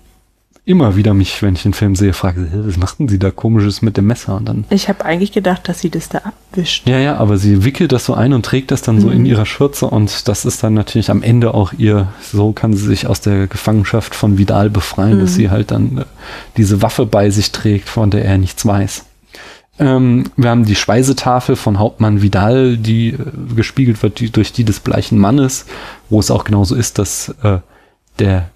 immer 0.64 0.94
wieder 0.94 1.12
mich, 1.12 1.42
wenn 1.42 1.54
ich 1.54 1.64
den 1.64 1.74
Film 1.74 1.96
sehe, 1.96 2.12
frage, 2.12 2.48
was 2.52 2.76
machten 2.76 3.08
sie 3.08 3.18
da 3.18 3.30
komisches 3.30 3.82
mit 3.82 3.96
dem 3.96 4.06
Messer? 4.06 4.36
Und 4.36 4.48
dann. 4.48 4.64
Ich 4.70 4.88
habe 4.88 5.04
eigentlich 5.04 5.32
gedacht, 5.32 5.68
dass 5.68 5.80
sie 5.80 5.90
das 5.90 6.08
da 6.08 6.18
abwischt. 6.18 6.88
Ja, 6.88 6.98
ja, 6.98 7.16
aber 7.16 7.36
sie 7.36 7.64
wickelt 7.64 7.90
das 7.90 8.04
so 8.04 8.14
ein 8.14 8.32
und 8.32 8.44
trägt 8.44 8.70
das 8.70 8.82
dann 8.82 8.96
mhm. 8.96 9.00
so 9.00 9.10
in 9.10 9.20
mhm. 9.20 9.26
ihrer 9.26 9.46
Schürze 9.46 9.86
und 9.86 10.28
das 10.28 10.44
ist 10.44 10.62
dann 10.62 10.74
natürlich 10.74 11.10
am 11.10 11.22
Ende 11.22 11.54
auch 11.54 11.72
ihr, 11.72 12.08
so 12.20 12.52
kann 12.52 12.74
sie 12.74 12.86
sich 12.86 13.08
aus 13.08 13.20
der 13.20 13.48
Gefangenschaft 13.48 14.14
von 14.14 14.38
Vidal 14.38 14.70
befreien, 14.70 15.16
mhm. 15.16 15.20
dass 15.20 15.34
sie 15.34 15.50
halt 15.50 15.72
dann 15.72 15.98
äh, 15.98 16.04
diese 16.56 16.80
Waffe 16.80 17.06
bei 17.06 17.30
sich 17.30 17.50
trägt, 17.50 17.88
von 17.88 18.10
der 18.10 18.24
er 18.24 18.38
nichts 18.38 18.64
weiß. 18.64 19.04
Ähm, 19.80 20.24
wir 20.36 20.50
haben 20.50 20.64
die 20.64 20.76
Speisetafel 20.76 21.56
von 21.56 21.80
Hauptmann 21.80 22.22
Vidal, 22.22 22.76
die 22.76 23.08
äh, 23.08 23.16
gespiegelt 23.56 24.00
wird 24.04 24.20
die, 24.20 24.30
durch 24.30 24.52
die 24.52 24.64
des 24.64 24.78
bleichen 24.78 25.18
Mannes, 25.18 25.66
wo 26.08 26.20
es 26.20 26.30
auch 26.30 26.44
genauso 26.44 26.76
ist, 26.76 26.98
dass 27.00 27.30
äh, 27.42 27.58
der 28.20 28.50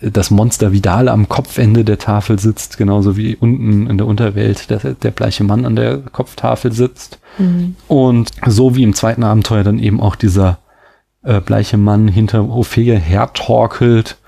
das 0.00 0.30
Monster 0.30 0.72
Vidal 0.72 1.08
am 1.08 1.28
Kopfende 1.28 1.84
der 1.84 1.98
Tafel 1.98 2.38
sitzt, 2.38 2.76
genauso 2.76 3.16
wie 3.16 3.34
unten 3.34 3.88
in 3.88 3.96
der 3.96 4.06
Unterwelt 4.06 4.68
der, 4.68 4.94
der 4.94 5.10
bleiche 5.10 5.44
Mann 5.44 5.64
an 5.64 5.76
der 5.76 5.98
Kopftafel 5.98 6.72
sitzt. 6.72 7.18
Mhm. 7.38 7.76
Und 7.88 8.30
so 8.46 8.76
wie 8.76 8.82
im 8.82 8.94
zweiten 8.94 9.24
Abenteuer 9.24 9.64
dann 9.64 9.78
eben 9.78 10.00
auch 10.00 10.16
dieser 10.16 10.58
äh, 11.22 11.40
bleiche 11.40 11.78
Mann 11.78 12.08
hinter 12.08 12.48
Ophelia 12.48 12.96
hertorkelt, 12.96 14.18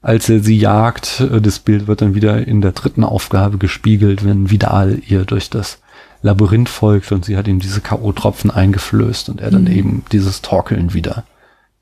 als 0.00 0.30
er 0.30 0.40
sie 0.40 0.58
jagt. 0.58 1.20
Äh, 1.20 1.42
das 1.42 1.58
Bild 1.58 1.86
wird 1.86 2.00
dann 2.00 2.14
wieder 2.14 2.46
in 2.46 2.62
der 2.62 2.72
dritten 2.72 3.04
Aufgabe 3.04 3.58
gespiegelt, 3.58 4.24
wenn 4.24 4.50
Vidal 4.50 4.98
ihr 5.06 5.24
durch 5.24 5.50
das 5.50 5.78
Labyrinth 6.22 6.70
folgt 6.70 7.12
und 7.12 7.24
sie 7.24 7.36
hat 7.36 7.46
ihm 7.46 7.60
diese 7.60 7.80
K.O.-Tropfen 7.80 8.50
eingeflößt 8.50 9.28
und 9.28 9.40
er 9.40 9.50
dann 9.50 9.64
mhm. 9.64 9.72
eben 9.72 10.04
dieses 10.10 10.42
Torkeln 10.42 10.94
wieder 10.94 11.24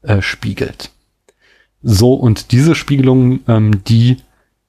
äh, 0.02 0.20
spiegelt. 0.20 0.90
So, 1.88 2.14
und 2.14 2.50
diese 2.50 2.74
Spiegelungen, 2.74 3.40
ähm, 3.46 3.84
die 3.84 4.16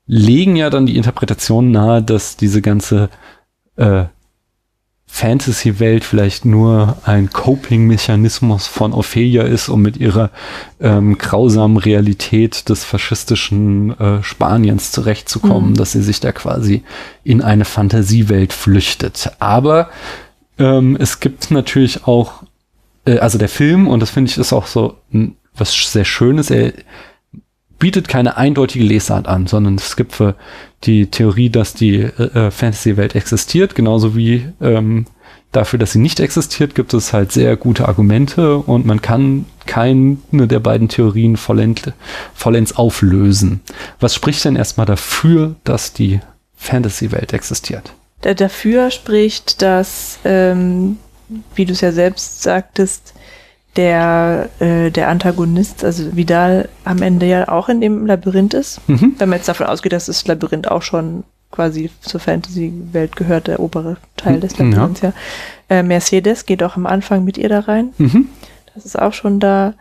legen 0.05 0.55
ja 0.55 0.69
dann 0.69 0.85
die 0.85 0.97
Interpretation 0.97 1.71
nahe, 1.71 2.03
dass 2.03 2.37
diese 2.37 2.61
ganze 2.61 3.09
äh, 3.75 4.03
Fantasy-Welt 5.07 6.03
vielleicht 6.03 6.45
nur 6.45 6.97
ein 7.05 7.29
Coping-Mechanismus 7.31 8.67
von 8.67 8.93
Ophelia 8.93 9.43
ist, 9.43 9.69
um 9.69 9.81
mit 9.81 9.97
ihrer 9.97 10.29
ähm, 10.79 11.17
grausamen 11.17 11.77
Realität 11.77 12.69
des 12.69 12.83
faschistischen 12.83 13.99
äh, 13.99 14.21
Spaniens 14.21 14.91
zurechtzukommen, 14.91 15.71
mhm. 15.71 15.75
dass 15.75 15.93
sie 15.93 16.03
sich 16.03 16.19
da 16.19 16.31
quasi 16.31 16.83
in 17.23 17.41
eine 17.41 17.65
Fantasiewelt 17.65 18.53
flüchtet. 18.53 19.31
Aber 19.39 19.89
Ähm, 20.59 20.97
es 20.99 21.19
gibt 21.19 21.51
natürlich 21.51 22.07
auch, 22.07 22.43
äh, 23.05 23.19
also 23.19 23.37
der 23.37 23.47
Film, 23.49 23.87
und 23.87 23.99
das 23.99 24.09
finde 24.09 24.31
ich 24.31 24.37
ist 24.39 24.53
auch 24.53 24.65
so 24.65 24.95
m, 25.13 25.35
was 25.57 25.73
sehr 25.91 26.05
Schönes, 26.05 26.49
er 26.49 26.73
bietet 27.79 28.07
keine 28.07 28.37
eindeutige 28.37 28.83
Lesart 28.85 29.27
an, 29.27 29.45
sondern 29.47 29.75
es 29.75 29.95
gibt 29.95 30.13
für 30.13 30.35
die 30.83 31.07
Theorie, 31.07 31.49
dass 31.49 31.73
die 31.73 31.97
äh, 32.01 32.49
Fantasy-Welt 32.51 33.15
existiert, 33.15 33.75
genauso 33.75 34.15
wie 34.15 34.47
ähm, 34.61 35.05
dafür, 35.51 35.77
dass 35.79 35.91
sie 35.91 35.99
nicht 35.99 36.19
existiert, 36.19 36.73
gibt 36.75 36.93
es 36.93 37.13
halt 37.13 37.31
sehr 37.31 37.55
gute 37.55 37.87
Argumente 37.87 38.57
und 38.57 38.85
man 38.85 39.01
kann 39.01 39.45
keine 39.67 40.17
der 40.31 40.59
beiden 40.59 40.89
Theorien 40.89 41.37
vollend, 41.37 41.93
vollends 42.33 42.75
auflösen. 42.75 43.61
Was 43.99 44.15
spricht 44.15 44.43
denn 44.45 44.55
erstmal 44.55 44.85
dafür, 44.87 45.55
dass 45.63 45.93
die 45.93 46.19
Fantasy-Welt 46.55 47.33
existiert? 47.33 47.93
Da- 48.21 48.33
Dafür 48.33 48.89
spricht, 48.89 49.61
dass, 49.61 50.17
ähm, 50.25 50.97
wie 51.53 51.65
du 51.65 51.73
es 51.73 51.81
ja 51.81 51.91
selbst 51.91 52.41
sagtest, 52.41 53.13
der, 53.77 54.49
äh, 54.59 54.89
der 54.91 55.07
Antagonist, 55.09 55.83
also 55.85 56.15
Vidal, 56.15 56.67
am 56.83 57.01
Ende 57.01 57.25
ja 57.27 57.47
auch 57.47 57.69
in 57.69 57.79
dem 57.79 58.05
Labyrinth 58.05 58.53
ist. 58.53 58.81
Mhm. 58.89 59.13
Wenn 59.17 59.29
man 59.29 59.37
jetzt 59.39 59.47
davon 59.47 59.67
ausgeht, 59.67 59.93
dass 59.93 60.07
das 60.07 60.25
Labyrinth 60.27 60.67
auch 60.69 60.81
schon 60.81 61.23
quasi 61.51 61.89
zur 62.01 62.19
Fantasy-Welt 62.19 63.15
gehört, 63.15 63.47
der 63.47 63.59
obere 63.59 63.97
Teil 64.17 64.39
des 64.39 64.57
Ja. 64.57 64.65
Labyrinths, 64.65 65.01
ja. 65.01 65.13
Äh, 65.69 65.83
Mercedes 65.83 66.45
geht 66.45 66.61
auch 66.63 66.75
am 66.75 66.85
Anfang 66.85 67.23
mit 67.23 67.37
ihr 67.37 67.49
da 67.49 67.59
rein. 67.61 67.93
Mhm. 67.97 68.27
Das 68.73 68.85
ist 68.85 68.99
auch 68.99 69.13
schon 69.13 69.39
da. 69.39 69.73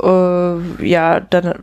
Äh, 0.00 0.86
ja, 0.86 1.20
dann 1.20 1.62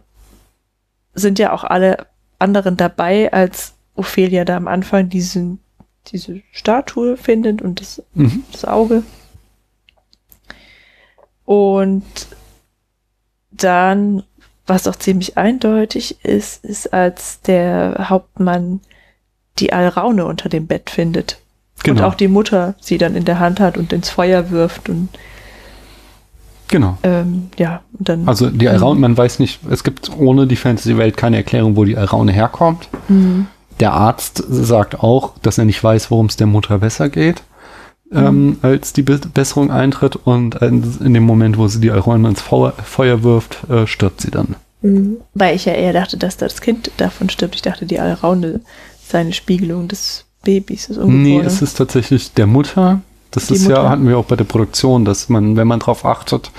sind 1.13 1.39
ja 1.39 1.51
auch 1.53 1.63
alle 1.63 2.05
anderen 2.39 2.77
dabei, 2.77 3.31
als 3.33 3.73
Ophelia 3.95 4.45
da 4.45 4.57
am 4.57 4.67
Anfang 4.67 5.09
diesen, 5.09 5.59
diese 6.07 6.41
Statue 6.51 7.17
findet 7.17 7.61
und 7.61 7.81
das, 7.81 8.03
Mhm. 8.13 8.43
das 8.51 8.65
Auge. 8.65 9.03
Und 11.47 12.03
dann, 13.51 14.21
was 14.67 14.85
auch 14.85 14.97
ziemlich 14.97 15.37
eindeutig 15.37 16.17
ist, 16.25 16.65
ist, 16.65 16.91
als 16.93 17.39
der 17.39 18.07
Hauptmann 18.09 18.81
die 19.59 19.71
Alraune 19.71 20.25
unter 20.25 20.49
dem 20.49 20.67
Bett 20.67 20.89
findet. 20.89 21.39
Und 21.77 21.83
Genau. 21.85 22.07
auch 22.07 22.15
die 22.15 22.27
Mutter 22.27 22.75
sie 22.81 22.97
dann 22.97 23.15
in 23.15 23.23
der 23.23 23.39
Hand 23.39 23.61
hat 23.61 23.77
und 23.77 23.93
ins 23.93 24.09
Feuer 24.09 24.51
wirft 24.51 24.89
und 24.89 25.07
Genau. 26.67 26.97
ähm, 27.03 27.49
ja, 27.57 27.79
und 27.97 28.09
dann. 28.09 28.27
Also 28.27 28.49
die 28.49 28.67
Alraune, 28.67 28.99
man 28.99 29.15
weiß 29.17 29.39
nicht, 29.39 29.61
es 29.69 29.85
gibt 29.85 30.11
ohne 30.17 30.47
die 30.47 30.57
Fantasy-Welt 30.57 31.15
keine 31.15 31.37
Erklärung, 31.37 31.77
wo 31.77 31.85
die 31.85 31.95
Alraune 31.95 32.33
herkommt. 32.33 32.89
Mhm. 33.07 33.47
Der 33.79 33.93
Arzt 33.93 34.43
sagt 34.49 34.99
auch, 34.99 35.31
dass 35.43 35.57
er 35.59 35.63
nicht 35.63 35.81
weiß, 35.81 36.11
worum 36.11 36.25
es 36.25 36.35
der 36.35 36.47
Mutter 36.47 36.79
besser 36.79 37.07
geht, 37.07 37.41
ähm, 38.11 38.57
als 38.61 38.93
die 38.93 39.01
Be 39.03 39.19
Besserung 39.33 39.71
eintritt. 39.71 40.15
Und 40.15 40.55
in 40.55 41.13
dem 41.13 41.23
Moment, 41.23 41.57
wo 41.57 41.67
sie 41.67 41.79
die 41.79 41.91
Alraune 41.91 42.29
ins 42.29 42.41
Feuer, 42.41 42.73
Feuer 42.83 43.23
wirft, 43.23 43.69
äh, 43.69 43.87
stirbt 43.87 44.21
sie 44.21 44.31
dann. 44.31 44.55
Mhm. 44.81 45.17
Weil 45.33 45.55
ich 45.55 45.65
ja 45.65 45.73
eher 45.73 45.93
dachte, 45.93 46.17
dass 46.17 46.37
das 46.37 46.61
Kind 46.61 46.91
davon 46.97 47.29
stirbt. 47.29 47.55
Ich 47.55 47.61
dachte, 47.61 47.85
die 47.85 47.99
Alraune 47.99 48.61
sei 49.05 49.19
eine 49.19 49.33
Spiegelung 49.33 49.87
des 49.87 50.25
Babys. 50.43 50.87
Des 50.87 50.97
Nee, 50.97 51.39
es 51.39 51.61
ist 51.61 51.75
tatsächlich 51.75 52.33
der 52.33 52.47
Mutter. 52.47 53.01
Das 53.31 53.47
Die 53.47 53.55
ist 53.55 53.63
Mutter. 53.63 53.83
ja, 53.83 53.89
hatten 53.89 54.07
wir 54.07 54.17
auch 54.17 54.25
bei 54.25 54.35
der 54.35 54.45
Produktion, 54.45 55.03
dass 55.03 55.29
man, 55.29 55.57
wenn 55.57 55.67
man 55.67 55.79
drauf 55.79 56.05
achtet, 56.05 56.51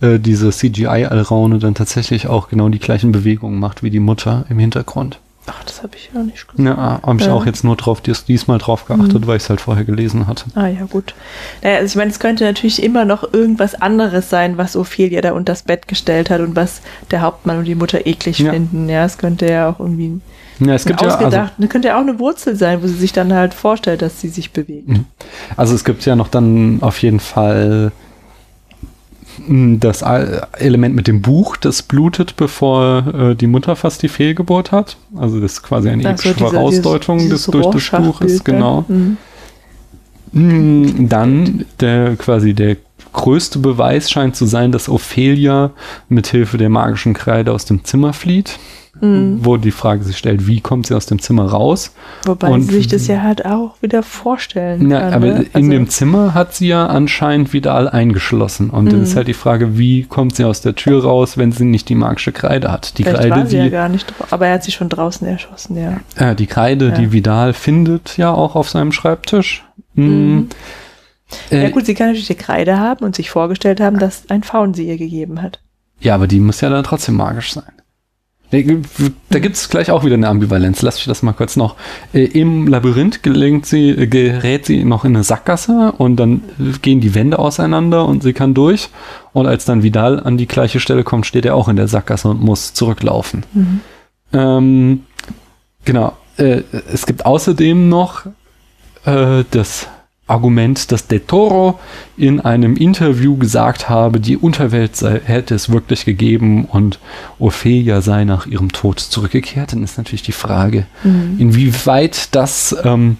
äh, 0.00 0.18
diese 0.18 0.50
CGI-Alraune 0.50 1.58
dann 1.58 1.74
tatsächlich 1.74 2.28
auch 2.28 2.48
genau 2.48 2.68
die 2.68 2.78
gleichen 2.78 3.12
Bewegungen 3.12 3.58
macht 3.58 3.82
wie 3.82 3.90
die 3.90 4.00
Mutter 4.00 4.44
im 4.48 4.58
Hintergrund. 4.58 5.18
Ach, 5.46 5.64
das 5.64 5.82
habe 5.82 5.96
ich 5.96 6.10
ja 6.14 6.22
nicht 6.22 6.46
gesehen. 6.46 6.66
Ja, 6.66 7.00
habe 7.02 7.16
ich 7.20 7.26
Ja. 7.26 7.32
auch 7.34 7.44
jetzt 7.46 7.64
nur 7.64 7.74
drauf, 7.76 8.00
dies, 8.00 8.24
diesmal 8.24 8.58
drauf 8.58 8.84
geachtet, 8.86 9.22
Mhm. 9.22 9.26
weil 9.26 9.36
ich 9.38 9.42
es 9.42 9.50
halt 9.50 9.60
vorher 9.60 9.84
gelesen 9.84 10.28
hatte. 10.28 10.44
Ah 10.54 10.68
ja, 10.68 10.84
gut. 10.88 11.14
Naja, 11.62 11.78
also 11.78 11.86
ich 11.92 11.96
meine, 11.96 12.10
es 12.12 12.20
könnte 12.20 12.44
natürlich 12.44 12.80
immer 12.82 13.04
noch 13.04 13.32
irgendwas 13.34 13.74
anderes 13.74 14.30
sein, 14.30 14.56
was 14.56 14.76
Ophelia 14.76 15.20
da 15.20 15.32
unter 15.32 15.52
das 15.52 15.64
Bett 15.64 15.88
gestellt 15.88 16.30
hat 16.30 16.40
und 16.40 16.54
was 16.54 16.80
der 17.10 17.22
Hauptmann 17.22 17.58
und 17.58 17.64
die 17.64 17.74
Mutter 17.74 18.06
eklig 18.06 18.38
Ja. 18.38 18.52
finden. 18.52 18.88
Ja, 18.88 19.04
es 19.04 19.18
könnte 19.18 19.46
ja 19.50 19.68
auch 19.68 19.80
irgendwie 19.80 20.20
Ja, 20.60 20.74
es 20.74 20.84
gibt 20.84 21.00
ja, 21.02 21.08
also, 21.16 21.66
könnte 21.68 21.88
ja 21.88 21.96
auch 21.96 22.02
eine 22.02 22.20
Wurzel 22.20 22.54
sein, 22.54 22.80
wo 22.82 22.86
sie 22.86 22.94
sich 22.94 23.12
dann 23.12 23.32
halt 23.32 23.52
vorstellt, 23.52 24.00
dass 24.00 24.20
sie 24.20 24.28
sich 24.28 24.52
bewegt. 24.52 24.88
Mhm. 24.88 25.06
also 25.56 25.74
es 25.74 25.82
gibt 25.82 26.04
ja 26.04 26.14
noch 26.14 26.28
dann 26.28 26.78
auf 26.82 27.02
jeden 27.02 27.18
Fall 27.18 27.90
das 29.48 30.02
Element 30.58 30.94
mit 30.94 31.06
dem 31.06 31.22
Buch, 31.22 31.56
das 31.56 31.82
blutet, 31.82 32.36
bevor 32.36 33.30
äh, 33.30 33.34
die 33.34 33.46
Mutter 33.46 33.76
fast 33.76 34.02
die 34.02 34.08
Fehlgeburt 34.08 34.72
hat. 34.72 34.96
Also 35.16 35.40
das 35.40 35.54
ist 35.54 35.62
quasi 35.62 35.88
eine 35.90 36.02
so, 36.02 36.08
epische 36.08 36.34
Vorausdeutung 36.34 37.18
dieses- 37.18 37.44
des, 37.46 37.52
durch 37.52 37.64
das 37.66 37.72
Buches, 37.72 37.92
Rorschach-Bild, 37.92 38.30
ne? 38.32 38.40
genau. 38.44 38.84
Mhm. 38.88 39.16
Mm, 40.32 41.08
Dann 41.08 41.64
der 41.80 42.16
quasi 42.16 42.54
der 42.54 42.76
größte 43.12 43.58
Beweis 43.58 44.10
scheint 44.10 44.36
zu 44.36 44.46
sein, 44.46 44.72
dass 44.72 44.88
Ophelia 44.88 45.70
mit 46.08 46.26
Hilfe 46.28 46.56
der 46.56 46.70
magischen 46.70 47.12
Kreide 47.12 47.52
aus 47.52 47.64
dem 47.66 47.84
Zimmer 47.84 48.12
flieht, 48.14 48.58
Mhm. 49.04 49.40
wo 49.44 49.56
die 49.56 49.72
Frage 49.72 50.04
sich 50.04 50.16
stellt, 50.16 50.46
wie 50.46 50.60
kommt 50.60 50.86
sie 50.86 50.94
aus 50.94 51.06
dem 51.06 51.20
Zimmer 51.20 51.46
raus? 51.46 51.92
Wobei 52.24 52.48
Und- 52.50 52.62
sie 52.62 52.74
sich 52.74 52.86
das 52.86 53.08
ja 53.08 53.20
halt 53.22 53.44
auch 53.44 53.74
wieder 53.82 54.04
vorstellen 54.04 54.88
Ja, 54.90 55.00
kann. 55.00 55.12
aber 55.14 55.26
ne? 55.26 55.32
in 55.42 55.48
Also- 55.54 55.70
dem 55.70 55.88
Zimmer 55.88 56.34
hat 56.34 56.54
sie 56.54 56.68
ja 56.68 56.86
anscheinend 56.86 57.52
Vidal 57.52 57.88
eingeschlossen 57.88 58.70
und 58.70 58.86
dann 58.86 58.98
Mhm. 58.98 59.02
ist 59.02 59.16
halt 59.16 59.26
die 59.26 59.34
Frage, 59.34 59.76
wie 59.76 60.04
kommt 60.04 60.36
sie 60.36 60.44
aus 60.44 60.60
der 60.60 60.76
Tür 60.76 61.02
raus, 61.02 61.36
wenn 61.36 61.50
sie 61.50 61.64
nicht 61.64 61.88
die 61.88 61.96
magische 61.96 62.30
Kreide 62.30 62.70
hat? 62.70 62.96
Die 62.98 63.02
Vielleicht 63.02 63.18
Kreide, 63.22 63.36
war 63.36 63.46
sie 63.46 63.56
ja 63.56 63.64
die, 63.64 63.70
gar 63.70 63.88
nicht. 63.88 64.12
Aber 64.30 64.46
er 64.46 64.54
hat 64.54 64.62
sie 64.64 64.70
schon 64.72 64.88
draußen 64.88 65.26
erschossen, 65.26 65.76
ja. 65.76 65.96
äh, 66.16 66.36
die 66.36 66.46
Kreide, 66.46 66.90
Ja. 66.90 66.94
die 66.94 67.10
Vidal 67.10 67.54
findet 67.54 68.16
ja 68.16 68.32
auch 68.32 68.54
auf 68.54 68.70
seinem 68.70 68.92
Schreibtisch. 68.92 69.64
Mhm. 69.94 70.48
Äh, 71.50 71.62
ja 71.64 71.70
gut, 71.70 71.86
sie 71.86 71.94
kann 71.94 72.08
natürlich 72.08 72.28
die 72.28 72.34
Kreide 72.36 72.78
haben 72.78 73.04
und 73.04 73.16
sich 73.16 73.30
vorgestellt 73.30 73.80
haben, 73.80 73.98
dass 73.98 74.30
ein 74.30 74.42
Faun 74.44 74.74
sie 74.74 74.86
ihr 74.86 74.96
gegeben 74.98 75.42
hat. 75.42 75.60
Ja, 76.00 76.14
aber 76.14 76.26
die 76.28 76.38
muss 76.40 76.60
ja 76.60 76.68
dann 76.70 76.84
trotzdem 76.84 77.16
magisch 77.16 77.52
sein. 77.54 77.64
Da 78.52 79.38
gibt 79.38 79.56
es 79.56 79.70
gleich 79.70 79.90
auch 79.90 80.04
wieder 80.04 80.14
eine 80.14 80.28
Ambivalenz. 80.28 80.82
Lass 80.82 80.96
mich 80.96 81.06
das 81.06 81.22
mal 81.22 81.32
kurz 81.32 81.56
noch. 81.56 81.74
Äh, 82.12 82.24
Im 82.24 82.66
Labyrinth 82.66 83.22
gelingt 83.22 83.64
sie, 83.64 83.90
äh, 83.90 84.06
gerät 84.06 84.66
sie 84.66 84.84
noch 84.84 85.06
in 85.06 85.16
eine 85.16 85.24
Sackgasse 85.24 85.94
und 85.96 86.16
dann 86.16 86.42
äh, 86.60 86.78
gehen 86.82 87.00
die 87.00 87.14
Wände 87.14 87.38
auseinander 87.38 88.04
und 88.04 88.22
sie 88.22 88.34
kann 88.34 88.52
durch. 88.52 88.90
Und 89.32 89.46
als 89.46 89.64
dann 89.64 89.82
Vidal 89.82 90.20
an 90.20 90.36
die 90.36 90.46
gleiche 90.46 90.80
Stelle 90.80 91.02
kommt, 91.02 91.24
steht 91.24 91.46
er 91.46 91.56
auch 91.56 91.68
in 91.68 91.76
der 91.76 91.88
Sackgasse 91.88 92.28
und 92.28 92.42
muss 92.42 92.74
zurücklaufen. 92.74 93.44
Ähm, 94.34 95.04
genau. 95.86 96.12
Äh, 96.36 96.62
es 96.92 97.06
gibt 97.06 97.24
außerdem 97.24 97.88
noch 97.88 98.26
äh, 99.06 99.44
das 99.50 99.88
Argument, 100.32 100.90
dass 100.90 101.06
De 101.06 101.20
Toro 101.20 101.78
in 102.16 102.40
einem 102.40 102.76
Interview 102.76 103.36
gesagt 103.36 103.88
habe, 103.88 104.18
die 104.18 104.36
Unterwelt 104.36 104.96
sei, 104.96 105.20
hätte 105.22 105.54
es 105.54 105.70
wirklich 105.70 106.04
gegeben 106.04 106.64
und 106.64 106.98
Ophelia 107.38 108.00
sei 108.00 108.24
nach 108.24 108.46
ihrem 108.46 108.72
Tod 108.72 108.98
zurückgekehrt. 108.98 109.72
Dann 109.72 109.84
ist 109.84 109.98
natürlich 109.98 110.22
die 110.22 110.32
Frage, 110.32 110.86
Mhm. 111.04 111.36
inwieweit 111.38 112.34
das 112.34 112.74
ähm, 112.82 113.18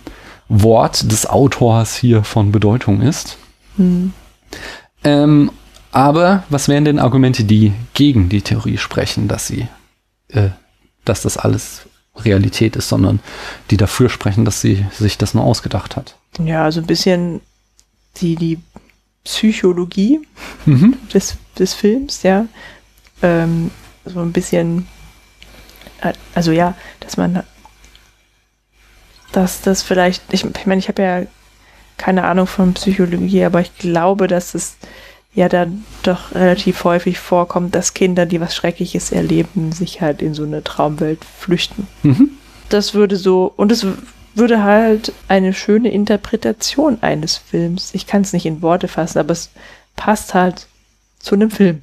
Wort 0.49 1.11
des 1.13 1.27
Autors 1.27 1.95
hier 1.97 2.25
von 2.25 2.51
Bedeutung 2.51 3.03
ist. 3.03 3.37
Mhm. 3.77 4.13
Ähm, 5.05 5.51
aber 5.91 6.45
was 6.49 6.69
wären 6.69 6.85
denn 6.85 6.99
Argumente, 6.99 7.45
die 7.45 7.73
gegen 7.95 8.29
die 8.29 8.41
Theorie 8.43 8.79
sprechen, 8.79 9.29
dass 9.29 9.47
sie, 9.47 9.69
äh, 10.29 10.49
dass 11.05 11.23
das 11.23 11.37
alles 11.37 11.83
Realität 12.17 12.77
ist, 12.77 12.89
sondern 12.89 13.21
die 13.71 13.77
dafür 13.77 14.09
sprechen, 14.09 14.45
dass 14.45 14.61
sie 14.61 14.87
sich 14.93 15.19
das 15.19 15.35
nur 15.35 15.45
ausgedacht 15.45 15.97
hat? 15.97 16.17
Ja, 16.39 16.65
also 16.65 16.81
ein 16.81 16.87
bisschen 16.87 17.41
die, 18.17 18.37
die 18.37 18.59
Psychologie 19.25 20.21
Mhm. 20.67 20.97
des, 21.13 21.37
des 21.59 21.75
Films, 21.75 22.23
ja. 22.23 22.47
Ähm, 23.23 23.71
so 24.05 24.21
ein 24.21 24.33
bisschen, 24.33 24.89
also 26.35 26.51
ja, 26.51 26.75
dass 27.01 27.17
man, 27.17 27.43
dass 29.33 29.61
das 29.61 29.83
vielleicht, 29.83 30.23
ich, 30.33 30.45
ich 30.45 30.67
meine, 30.67 30.79
ich 30.81 30.89
habe 30.89 31.03
ja 31.03 31.23
keine 31.99 32.25
Ahnung 32.25 32.47
von 32.47 32.75
Psychologie, 32.75 33.45
aber 33.45 33.61
ich 33.61 33.77
glaube, 33.79 34.27
dass 34.27 34.55
es 34.55 34.77
ja 35.35 35.49
dann 35.49 35.85
doch 36.03 36.35
relativ 36.35 36.85
häufig 36.85 37.19
vorkommt, 37.19 37.75
dass 37.75 37.95
Kinder, 37.95 38.27
die 38.27 38.41
was 38.41 38.55
Schreckliches 38.57 39.13
erleben, 39.13 39.73
sich 39.73 40.01
halt 40.01 40.21
in 40.21 40.35
so 40.35 40.43
eine 40.43 40.65
Traumwelt 40.65 41.25
flüchten. 41.25 41.87
Mhm. 42.03 42.31
Das 42.69 42.93
würde 42.95 43.17
so, 43.17 43.53
und 43.57 43.71
es 43.71 43.87
würde 44.35 44.63
halt 44.63 45.13
eine 45.29 45.53
schöne 45.53 45.91
Interpretation 45.91 46.99
eines 47.03 47.37
Films. 47.37 47.91
Ich 47.93 48.07
kann 48.07 48.23
es 48.23 48.33
nicht 48.33 48.47
in 48.47 48.63
Worte 48.63 48.89
fassen, 48.89 49.19
aber 49.19 49.33
es 49.33 49.51
passt 49.97 50.35
halt 50.35 50.67
zu 51.19 51.35
einem 51.35 51.51
Film. 51.51 51.81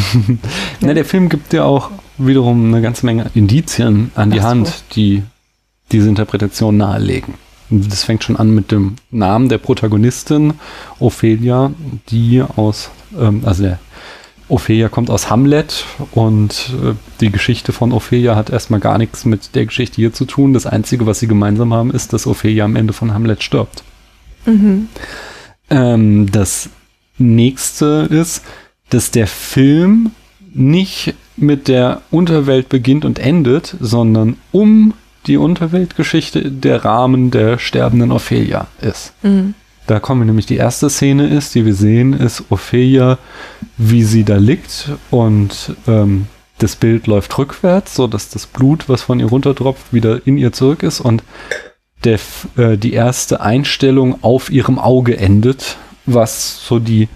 Na, 0.80 0.94
der 0.94 1.04
Film 1.04 1.28
gibt 1.28 1.52
ja 1.52 1.64
auch 1.64 1.90
wiederum 2.18 2.72
eine 2.72 2.82
ganze 2.82 3.06
Menge 3.06 3.30
Indizien 3.34 4.10
an 4.14 4.30
die 4.30 4.38
Ach 4.40 4.44
so. 4.44 4.48
Hand, 4.48 4.84
die 4.94 5.22
diese 5.92 6.08
Interpretation 6.08 6.76
nahelegen. 6.76 7.34
Und 7.70 7.90
Das 7.90 8.04
fängt 8.04 8.24
schon 8.24 8.36
an 8.36 8.54
mit 8.54 8.70
dem 8.70 8.96
Namen 9.10 9.48
der 9.48 9.58
Protagonistin, 9.58 10.54
Ophelia, 10.98 11.72
die 12.08 12.42
aus, 12.56 12.90
ähm, 13.18 13.42
also 13.44 13.62
der 13.62 13.78
Ophelia 14.50 14.88
kommt 14.88 15.10
aus 15.10 15.30
Hamlet 15.30 15.84
und 16.12 16.74
äh, 16.82 16.94
die 17.20 17.30
Geschichte 17.30 17.72
von 17.72 17.92
Ophelia 17.92 18.36
hat 18.36 18.50
erstmal 18.50 18.80
gar 18.80 18.98
nichts 18.98 19.24
mit 19.24 19.54
der 19.54 19.66
Geschichte 19.66 19.96
hier 19.96 20.12
zu 20.12 20.24
tun. 20.24 20.52
Das 20.52 20.66
Einzige, 20.66 21.06
was 21.06 21.20
sie 21.20 21.28
gemeinsam 21.28 21.72
haben, 21.72 21.90
ist, 21.90 22.12
dass 22.12 22.26
Ophelia 22.26 22.64
am 22.64 22.76
Ende 22.76 22.92
von 22.92 23.14
Hamlet 23.14 23.42
stirbt. 23.42 23.84
Mhm. 24.46 24.88
Ähm, 25.70 26.30
das 26.30 26.70
nächste 27.18 28.08
ist, 28.10 28.42
dass 28.88 29.10
der 29.10 29.26
Film 29.26 30.10
nicht 30.52 31.14
mit 31.36 31.68
der 31.68 32.02
Unterwelt 32.10 32.68
beginnt 32.68 33.04
und 33.04 33.18
endet, 33.18 33.76
sondern 33.80 34.36
um 34.52 34.94
die 35.26 35.36
Unterweltgeschichte 35.36 36.50
der 36.50 36.84
Rahmen 36.84 37.30
der 37.30 37.58
sterbenden 37.58 38.10
Ophelia 38.10 38.66
ist. 38.80 39.12
Mhm. 39.22 39.54
Da 39.90 39.98
kommen 39.98 40.20
wir 40.20 40.26
nämlich, 40.26 40.46
die 40.46 40.56
erste 40.56 40.88
Szene 40.88 41.26
ist, 41.26 41.56
die 41.56 41.66
wir 41.66 41.74
sehen, 41.74 42.12
ist 42.12 42.44
Ophelia, 42.48 43.18
wie 43.76 44.04
sie 44.04 44.22
da 44.22 44.36
liegt 44.36 44.88
und 45.10 45.74
ähm, 45.88 46.28
das 46.58 46.76
Bild 46.76 47.08
läuft 47.08 47.36
rückwärts, 47.36 47.96
so 47.96 48.06
dass 48.06 48.28
das 48.28 48.46
Blut, 48.46 48.88
was 48.88 49.02
von 49.02 49.18
ihr 49.18 49.26
runtertropft, 49.26 49.92
wieder 49.92 50.24
in 50.28 50.38
ihr 50.38 50.52
zurück 50.52 50.84
ist 50.84 51.00
und 51.00 51.24
der, 52.04 52.20
äh, 52.56 52.78
die 52.78 52.92
erste 52.92 53.40
Einstellung 53.40 54.22
auf 54.22 54.48
ihrem 54.48 54.78
Auge 54.78 55.18
endet, 55.18 55.76
was 56.06 56.64
so 56.64 56.78
die 56.78 57.08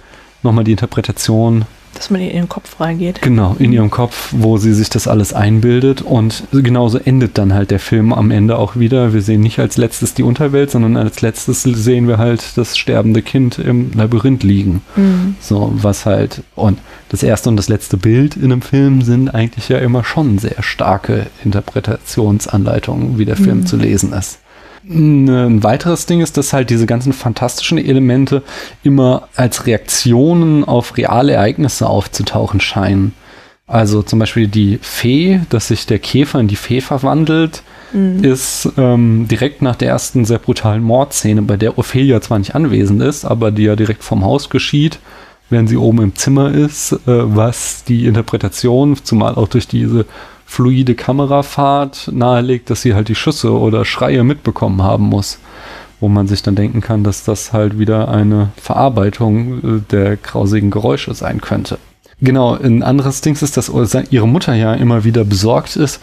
nochmal 0.42 0.64
die 0.64 0.72
Interpretation 0.72 1.66
Dass 1.94 2.10
man 2.10 2.20
in 2.20 2.30
ihren 2.34 2.48
Kopf 2.48 2.80
reingeht. 2.80 3.22
Genau, 3.22 3.56
in 3.58 3.72
ihrem 3.72 3.90
Kopf, 3.90 4.34
wo 4.36 4.56
sie 4.58 4.74
sich 4.74 4.90
das 4.90 5.06
alles 5.08 5.32
einbildet. 5.32 6.02
Und 6.02 6.44
genauso 6.52 6.98
endet 6.98 7.38
dann 7.38 7.54
halt 7.54 7.70
der 7.70 7.78
Film 7.80 8.12
am 8.12 8.30
Ende 8.30 8.58
auch 8.58 8.76
wieder. 8.76 9.12
Wir 9.14 9.22
sehen 9.22 9.40
nicht 9.40 9.58
als 9.58 9.76
letztes 9.76 10.14
die 10.14 10.22
Unterwelt, 10.22 10.70
sondern 10.70 10.96
als 10.96 11.20
letztes 11.22 11.62
sehen 11.62 12.08
wir 12.08 12.18
halt 12.18 12.56
das 12.56 12.76
sterbende 12.76 13.22
Kind 13.22 13.58
im 13.58 13.92
Labyrinth 13.92 14.42
liegen. 14.42 14.82
Mhm. 14.96 15.36
So, 15.40 15.72
was 15.74 16.06
halt, 16.06 16.42
und 16.54 16.78
das 17.10 17.22
erste 17.22 17.48
und 17.48 17.56
das 17.56 17.68
letzte 17.68 17.96
Bild 17.96 18.36
in 18.36 18.44
einem 18.52 18.62
Film 18.62 19.02
sind 19.02 19.34
eigentlich 19.34 19.68
ja 19.68 19.78
immer 19.78 20.04
schon 20.04 20.38
sehr 20.38 20.62
starke 20.62 21.26
Interpretationsanleitungen, 21.44 23.18
wie 23.18 23.24
der 23.24 23.36
Film 23.36 23.60
Mhm. 23.60 23.66
zu 23.66 23.76
lesen 23.76 24.12
ist. 24.12 24.38
Ein 24.89 25.62
weiteres 25.62 26.06
Ding 26.06 26.20
ist, 26.20 26.36
dass 26.36 26.52
halt 26.52 26.70
diese 26.70 26.86
ganzen 26.86 27.12
fantastischen 27.12 27.78
Elemente 27.78 28.43
immer 28.82 29.28
als 29.35 29.66
Reaktionen 29.66 30.65
auf 30.65 30.97
reale 30.97 31.32
Ereignisse 31.32 31.89
aufzutauchen 31.89 32.61
scheinen. 32.61 33.15
Also 33.66 34.02
zum 34.02 34.19
Beispiel 34.19 34.47
die 34.47 34.78
Fee, 34.82 35.40
dass 35.48 35.69
sich 35.69 35.86
der 35.86 35.98
Käfer 35.98 36.39
in 36.39 36.48
die 36.48 36.56
Fee 36.56 36.82
verwandelt, 36.82 37.62
Mhm. 37.94 38.24
ist 38.24 38.69
ähm, 38.77 39.28
direkt 39.28 39.62
nach 39.62 39.77
der 39.77 39.89
ersten 39.89 40.24
sehr 40.24 40.39
brutalen 40.39 40.82
Mordszene, 40.82 41.43
bei 41.43 41.56
der 41.56 41.78
Ophelia 41.78 42.20
zwar 42.20 42.40
nicht 42.40 42.55
anwesend 42.55 43.01
ist, 43.01 43.24
aber 43.24 43.52
die 43.52 43.62
ja 43.62 43.77
direkt 43.77 44.02
vom 44.02 44.24
Haus 44.24 44.51
geschieht, 44.51 44.98
wenn 45.48 45.69
sie 45.69 45.77
oben 45.77 46.02
im 46.02 46.16
Zimmer 46.16 46.52
ist, 46.52 46.93
äh, 46.93 46.98
was 47.06 47.85
die 47.85 48.06
Interpretation, 48.06 48.97
zumal 49.02 49.36
auch 49.36 49.47
durch 49.48 49.69
diese 49.69 50.06
fluide 50.46 50.94
Kamerafahrt 50.94 52.10
nahelegt, 52.12 52.70
dass 52.70 52.82
sie 52.82 52.94
halt 52.94 53.08
die 53.08 53.14
Schüsse 53.14 53.52
oder 53.52 53.84
Schreie 53.84 54.24
mitbekommen 54.24 54.82
haben 54.82 55.04
muss. 55.04 55.38
Wo 56.00 56.08
man 56.08 56.26
sich 56.26 56.42
dann 56.42 56.54
denken 56.54 56.80
kann, 56.80 57.02
dass 57.02 57.24
das 57.24 57.52
halt 57.52 57.78
wieder 57.78 58.08
eine 58.08 58.50
Verarbeitung 58.60 59.78
äh, 59.78 59.80
der 59.90 60.16
grausigen 60.16 60.70
Geräusche 60.70 61.14
sein 61.14 61.40
könnte. 61.40 61.78
Genau, 62.20 62.54
ein 62.56 62.82
anderes 62.82 63.20
Ding 63.20 63.36
ist, 63.40 63.56
dass 63.56 63.72
ihre 64.10 64.28
Mutter 64.28 64.54
ja 64.54 64.74
immer 64.74 65.04
wieder 65.04 65.24
besorgt 65.24 65.76
ist, 65.76 66.00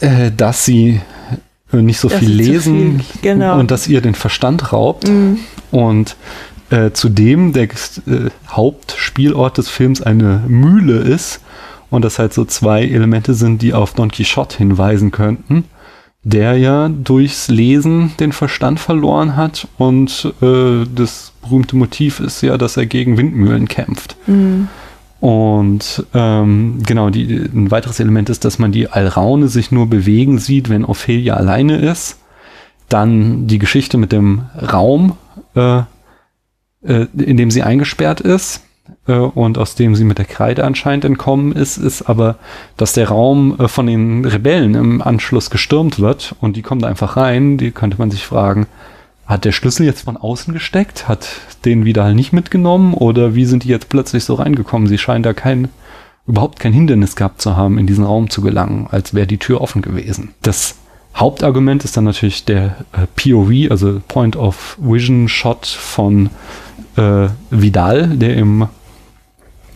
äh, 0.00 0.30
dass 0.36 0.64
sie 0.64 1.00
äh, 1.72 1.76
nicht 1.76 1.98
so 1.98 2.08
Dass 2.08 2.18
viel 2.18 2.30
lesen 2.30 3.00
viel- 3.00 3.20
genau. 3.22 3.58
und 3.58 3.70
dass 3.70 3.88
ihr 3.88 4.00
den 4.00 4.14
Verstand 4.14 4.72
raubt. 4.72 5.08
Mhm. 5.08 5.38
Und 5.70 6.16
äh, 6.70 6.92
zudem 6.92 7.52
der 7.52 7.64
äh, 7.64 7.68
Hauptspielort 8.48 9.58
des 9.58 9.68
Films 9.68 10.00
eine 10.00 10.42
Mühle 10.46 10.98
ist 10.98 11.40
und 11.92 12.04
das 12.04 12.18
halt 12.18 12.32
so 12.32 12.44
zwei 12.46 12.82
Elemente 12.84 13.34
sind, 13.34 13.60
die 13.60 13.74
auf 13.74 13.92
Don 13.92 14.10
Quixote 14.10 14.56
hinweisen 14.56 15.10
könnten, 15.10 15.64
der 16.24 16.56
ja 16.56 16.88
durchs 16.88 17.48
Lesen 17.48 18.12
den 18.18 18.32
Verstand 18.32 18.80
verloren 18.80 19.36
hat 19.36 19.68
und 19.76 20.32
äh, 20.40 20.86
das 20.92 21.32
berühmte 21.42 21.76
Motiv 21.76 22.18
ist 22.18 22.40
ja, 22.40 22.56
dass 22.56 22.78
er 22.78 22.86
gegen 22.86 23.18
Windmühlen 23.18 23.68
kämpft. 23.68 24.16
Mhm. 24.26 24.68
Und 25.20 26.04
ähm, 26.14 26.78
genau, 26.84 27.10
die, 27.10 27.26
ein 27.28 27.70
weiteres 27.70 28.00
Element 28.00 28.30
ist, 28.30 28.44
dass 28.46 28.58
man 28.58 28.72
die 28.72 28.88
Alraune 28.88 29.48
sich 29.48 29.70
nur 29.70 29.86
bewegen 29.86 30.38
sieht, 30.38 30.70
wenn 30.70 30.84
Ophelia 30.86 31.34
alleine 31.34 31.76
ist. 31.76 32.18
Dann 32.88 33.46
die 33.46 33.58
Geschichte 33.58 33.98
mit 33.98 34.12
dem 34.12 34.46
Raum, 34.56 35.16
äh, 35.54 35.82
äh, 36.82 37.06
in 37.16 37.36
dem 37.36 37.50
sie 37.50 37.62
eingesperrt 37.62 38.20
ist 38.20 38.62
äh, 39.12 39.16
und 39.18 39.58
aus 39.58 39.74
dem 39.74 39.94
sie 39.94 40.04
mit 40.04 40.18
der 40.18 40.24
Kreide 40.24 40.64
anscheinend 40.64 41.04
entkommen 41.04 41.52
ist, 41.52 41.76
ist 41.76 42.02
aber, 42.02 42.36
dass 42.76 42.94
der 42.94 43.08
Raum 43.08 43.56
äh, 43.58 43.68
von 43.68 43.86
den 43.86 44.24
Rebellen 44.24 44.74
im 44.74 45.02
Anschluss 45.02 45.50
gestürmt 45.50 46.00
wird 46.00 46.34
und 46.40 46.56
die 46.56 46.62
kommen 46.62 46.80
da 46.80 46.88
einfach 46.88 47.16
rein. 47.16 47.58
Die 47.58 47.70
könnte 47.70 47.98
man 47.98 48.10
sich 48.10 48.24
fragen, 48.24 48.66
hat 49.26 49.44
der 49.44 49.52
Schlüssel 49.52 49.86
jetzt 49.86 50.02
von 50.02 50.16
außen 50.16 50.52
gesteckt? 50.52 51.08
Hat 51.08 51.28
den 51.64 51.84
Vidal 51.84 52.14
nicht 52.14 52.32
mitgenommen? 52.32 52.94
Oder 52.94 53.34
wie 53.34 53.44
sind 53.44 53.64
die 53.64 53.68
jetzt 53.68 53.88
plötzlich 53.88 54.24
so 54.24 54.34
reingekommen? 54.34 54.88
Sie 54.88 54.98
scheinen 54.98 55.22
da 55.22 55.32
kein, 55.32 55.68
überhaupt 56.26 56.58
kein 56.58 56.72
Hindernis 56.72 57.14
gehabt 57.14 57.40
zu 57.40 57.56
haben, 57.56 57.78
in 57.78 57.86
diesen 57.86 58.04
Raum 58.04 58.30
zu 58.30 58.40
gelangen, 58.42 58.88
als 58.90 59.14
wäre 59.14 59.26
die 59.26 59.38
Tür 59.38 59.60
offen 59.60 59.82
gewesen. 59.82 60.34
Das 60.42 60.76
Hauptargument 61.14 61.84
ist 61.84 61.96
dann 61.96 62.04
natürlich 62.04 62.44
der 62.46 62.84
äh, 62.92 63.06
POV, 63.16 63.70
also 63.70 64.00
Point 64.08 64.36
of 64.36 64.76
Vision 64.80 65.28
Shot 65.28 65.66
von 65.66 66.30
äh, 66.96 67.28
Vidal, 67.50 68.08
der 68.08 68.36
im 68.36 68.66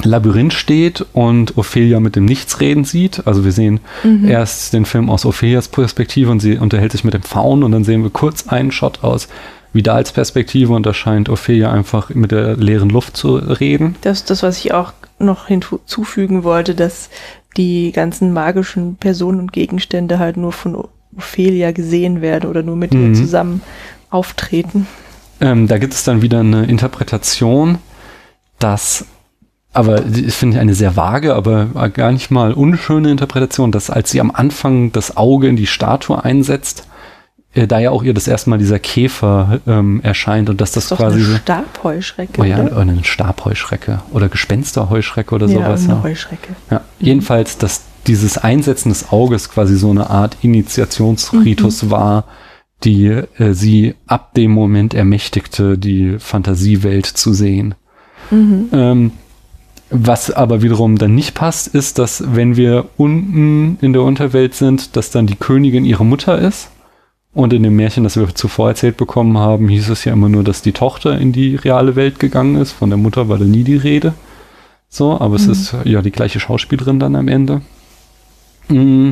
Labyrinth 0.03 0.53
steht 0.53 1.05
und 1.13 1.57
Ophelia 1.57 2.01
mit 2.01 2.17
dem 2.17 2.25
Nichtsreden 2.27 2.85
sieht. 2.85 3.27
Also 3.27 3.45
wir 3.45 3.53
sehen 3.53 3.81
Mhm. 4.05 4.29
erst 4.29 4.73
den 4.73 4.85
Film 4.85 5.09
aus 5.11 5.25
Ophelias 5.25 5.69
Perspektive 5.69 6.31
und 6.31 6.41
sie 6.41 6.59
unterhält 6.59 6.93
sich 6.93 7.05
mit 7.05 7.15
dem 7.15 7.23
Faun 7.23 7.63
und 7.63 7.73
dann 7.73 7.85
sehen 7.85 8.03
wir 8.03 8.11
kurz 8.11 8.49
einen 8.49 8.73
Shot 8.73 9.03
aus 9.03 9.29
Vidals 9.73 10.13
Perspektive 10.13 10.73
und 10.73 10.87
da 10.87 10.95
scheint 10.95 11.29
Ophelia 11.29 11.71
einfach 11.73 12.11
mit 12.11 12.31
der 12.31 12.57
leeren 12.57 12.89
Luft 12.89 13.17
zu 13.17 13.37
reden. 13.37 13.97
Das 14.03 14.19
ist 14.19 14.31
das, 14.31 14.43
was 14.43 14.59
ich 14.59 14.73
auch 14.73 14.93
noch 15.19 15.47
hinzufügen 15.49 16.45
wollte, 16.45 16.75
dass 16.75 17.09
die 17.57 17.91
ganzen 17.93 18.33
magischen 18.33 18.97
Personen 18.97 19.41
und 19.41 19.53
Gegenstände 19.53 20.19
halt 20.19 20.37
nur 20.37 20.53
von 20.53 20.77
Ophelia 21.17 21.73
gesehen 21.73 22.21
werden 22.21 22.49
oder 22.51 22.63
nur 22.63 22.77
mit 22.77 22.93
ihr 22.93 23.01
Mhm. 23.01 23.15
zusammen 23.15 23.61
auftreten. 24.11 24.87
Ähm, 25.41 25.67
da 25.67 25.79
gibt 25.79 25.95
es 25.95 26.05
dann 26.05 26.23
wieder 26.23 26.41
eine 26.41 26.65
Interpretation, 26.67 27.79
dass, 28.59 29.05
aber 29.77 30.05
ich 30.07 30.35
finde 30.35 30.59
eine 30.61 30.75
sehr 30.75 30.97
vage, 30.97 31.35
aber 31.35 31.67
gar 31.91 32.13
nicht 32.13 32.31
mal 32.31 32.53
unschöne 32.53 33.11
Interpretation, 33.11 33.73
dass 33.73 33.91
als 33.91 34.11
sie 34.11 34.21
am 34.21 34.31
Anfang 34.31 34.93
das 34.93 35.17
Auge 35.17 35.49
in 35.49 35.57
die 35.57 35.67
Statue 35.67 36.23
einsetzt, 36.25 36.87
äh, 37.55 37.67
da 37.67 37.79
ja 37.79 37.91
auch 37.91 38.03
ihr 38.03 38.13
das 38.15 38.29
erste 38.29 38.51
Mal 38.51 38.59
dieser 38.59 38.79
Käfer 38.79 39.61
ähm, 39.67 40.01
erscheint 40.03 40.51
und 40.51 40.61
dass 40.61 40.73
das 40.73 40.85
Das 40.85 40.85
ist 40.85 40.91
doch 40.93 40.97
quasi 40.99 41.17
eine 41.21 41.25
so, 41.27 41.37
Stabheuschrecke, 41.37 42.41
oh 42.41 42.45
ja, 42.45 42.63
oder? 42.63 42.77
eine 42.79 43.05
Stabheuschrecke 43.05 44.03
oder 44.13 44.29
Gespensterheuschrecke 44.29 45.35
oder 45.35 45.47
ja, 45.47 45.55
sowas. 45.55 45.85
eine 45.85 45.95
Ja. 45.95 46.03
Heuschrecke. 46.03 46.49
Ja, 46.71 46.81
jedenfalls, 46.99 47.59
dass 47.59 47.83
dieses 48.07 48.39
Einsetzen 48.39 48.91
des 48.91 49.11
Auges 49.11 49.49
quasi 49.51 49.77
so 49.77 49.91
eine 49.91 50.11
Art 50.11 50.37
Initiationsritus 50.43 51.83
Mhm. 51.85 51.91
war, 51.91 52.25
die 52.85 53.07
äh, 53.07 53.53
sie 53.53 53.95
ab 54.07 54.35
dem 54.35 54.51
Moment 54.51 54.95
ermächtigte, 54.95 55.79
die 55.79 56.17
Fantasiewelt 56.19 57.07
zu 57.07 57.33
sehen. 57.33 57.75
Mhm. 58.31 58.69
Ähm, 58.73 59.13
was 59.91 60.31
aber 60.31 60.63
wiederum 60.63 60.99
dann 60.99 61.15
nicht 61.15 61.35
passt, 61.35 61.69
ist, 61.69 61.99
dass 61.99 62.35
wenn 62.35 62.57
wir 62.57 62.87
unten 62.97 63.79
in 63.81 63.93
der 63.93 64.03
Unterwelt 64.03 64.55
sind, 64.55 64.97
dass 64.97 65.11
dann 65.11 65.27
die 65.27 65.37
Königin 65.37 65.85
ihre 65.85 66.05
Mutter 66.05 66.39
ist. 66.39 66.71
Und 67.33 67.53
in 67.53 67.63
dem 67.63 67.77
Märchen, 67.77 68.03
das 68.05 68.17
wir 68.17 68.35
zuvor 68.35 68.71
erzählt 68.71 68.97
bekommen 68.97 69.37
haben, 69.37 69.69
hieß 69.69 69.91
es 69.91 70.05
ja 70.07 70.15
immer 70.15 70.31
nur, 70.31 70.43
dass 70.43 70.63
die 70.63 70.73
Tochter 70.73 71.19
in 71.19 71.33
die 71.33 71.55
reale 71.55 71.95
Welt 71.95 72.19
gegangen 72.19 72.57
ist. 72.57 72.73
Von 72.73 72.89
der 72.89 72.97
Mutter 72.97 73.29
war 73.29 73.37
da 73.39 73.45
nie 73.45 73.63
die 73.63 73.77
Rede. 73.77 74.15
So, 74.89 75.21
aber 75.21 75.37
es 75.37 75.47
Mhm. 75.47 75.53
ist 75.53 75.75
ja 75.85 76.01
die 76.01 76.13
gleiche 76.13 76.41
Schauspielerin 76.41 76.99
dann 76.99 77.15
am 77.15 77.29
Ende. 77.29 77.61
Mm. 78.69 79.11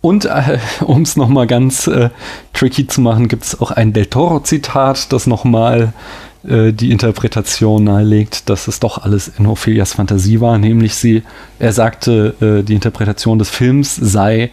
Und 0.00 0.24
äh, 0.24 0.58
um 0.84 1.02
es 1.02 1.16
nochmal 1.16 1.46
ganz 1.46 1.86
äh, 1.86 2.08
tricky 2.54 2.86
zu 2.86 3.02
machen, 3.02 3.28
gibt 3.28 3.44
es 3.44 3.60
auch 3.60 3.70
ein 3.70 3.92
Del 3.92 4.06
Toro-Zitat, 4.06 5.12
das 5.12 5.26
nochmal 5.26 5.92
äh, 5.92 6.31
die 6.44 6.90
Interpretation 6.90 7.84
nahelegt, 7.84 8.48
dass 8.48 8.68
es 8.68 8.80
doch 8.80 8.98
alles 8.98 9.28
in 9.38 9.46
Ophelias 9.46 9.94
Fantasie 9.94 10.40
war. 10.40 10.58
Nämlich 10.58 10.94
sie, 10.94 11.22
er 11.58 11.72
sagte, 11.72 12.34
äh, 12.40 12.62
die 12.64 12.74
Interpretation 12.74 13.38
des 13.38 13.50
Films 13.50 13.94
sei 13.94 14.50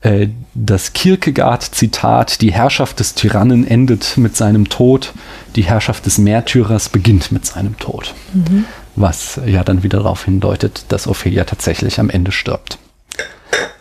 äh, 0.00 0.28
das 0.54 0.92
Kierkegaard-Zitat, 0.92 2.40
die 2.40 2.52
Herrschaft 2.52 3.00
des 3.00 3.14
Tyrannen 3.14 3.66
endet 3.66 4.16
mit 4.16 4.36
seinem 4.36 4.68
Tod, 4.68 5.12
die 5.56 5.64
Herrschaft 5.64 6.06
des 6.06 6.18
Märtyrers 6.18 6.88
beginnt 6.88 7.32
mit 7.32 7.44
seinem 7.44 7.78
Tod. 7.78 8.14
Mhm. 8.32 8.64
Was 8.94 9.40
ja 9.44 9.64
dann 9.64 9.82
wieder 9.82 9.98
darauf 9.98 10.24
hindeutet, 10.24 10.86
dass 10.88 11.06
Ophelia 11.06 11.44
tatsächlich 11.44 12.00
am 12.00 12.08
Ende 12.08 12.32
stirbt. 12.32 12.78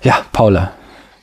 Ja, 0.02 0.26
Paula, 0.32 0.72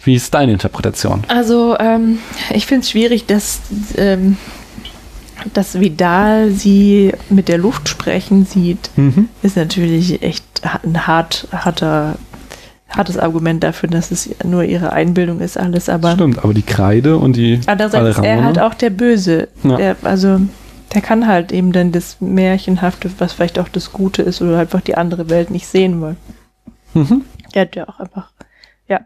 wie 0.05 0.15
ist 0.15 0.33
deine 0.35 0.53
Interpretation? 0.53 1.25
Also, 1.29 1.77
ähm, 1.79 2.19
ich 2.53 2.67
finde 2.67 2.83
es 2.83 2.91
schwierig, 2.91 3.27
dass, 3.27 3.61
ähm, 3.97 4.37
dass 5.53 5.81
Vidal 5.81 6.51
sie 6.51 7.13
mit 7.31 7.49
der 7.49 7.59
Luft 7.59 7.89
sprechen 7.89 8.45
sieht. 8.45 8.91
Mhm. 8.97 9.29
Ist 9.43 9.57
natürlich 9.57 10.23
echt 10.23 10.45
ein 10.85 11.07
hart, 11.07 11.49
harter, 11.53 12.17
hartes 12.89 13.19
Argument 13.19 13.63
dafür, 13.63 13.89
dass 13.89 14.11
es 14.11 14.31
nur 14.45 14.65
ihre 14.65 14.93
Einbildung 14.93 15.41
ist, 15.41 15.59
alles. 15.59 15.89
Aber 15.89 16.13
Stimmt, 16.13 16.39
aber 16.43 16.55
die 16.55 16.63
Kreide 16.63 17.17
und 17.17 17.37
die 17.37 17.61
andererseits 17.67 18.19
ist 18.19 18.25
er 18.25 18.45
halt 18.45 18.59
auch 18.59 18.75
der 18.75 18.91
Böse. 18.91 19.49
Ja. 19.63 19.77
Der, 19.77 19.97
also, 20.03 20.41
Der 20.95 21.01
kann 21.01 21.27
halt 21.27 21.53
eben 21.53 21.73
dann 21.73 21.91
das 21.91 22.21
Märchenhafte, 22.21 23.11
was 23.19 23.33
vielleicht 23.33 23.59
auch 23.59 23.69
das 23.69 23.93
Gute 23.93 24.23
ist, 24.23 24.43
oder 24.43 24.59
einfach 24.59 24.83
die 24.83 24.97
andere 24.97 25.31
Welt 25.31 25.51
nicht 25.51 25.67
sehen 25.67 26.01
wollen. 26.01 26.17
Mhm. 26.95 27.25
Der 27.55 27.63
hat 27.63 27.77
ja 27.77 27.89
auch 27.89 27.99
einfach, 27.99 28.31
ja. 28.89 29.01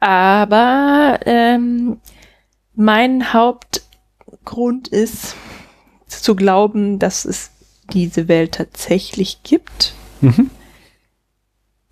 Aber 0.00 1.20
ähm, 1.26 1.98
mein 2.74 3.32
Hauptgrund 3.34 4.88
ist 4.88 5.36
zu 6.20 6.34
glauben, 6.34 6.98
dass 6.98 7.24
es 7.24 7.50
diese 7.92 8.28
Welt 8.28 8.52
tatsächlich 8.52 9.42
gibt, 9.42 9.94
Mhm. 10.20 10.50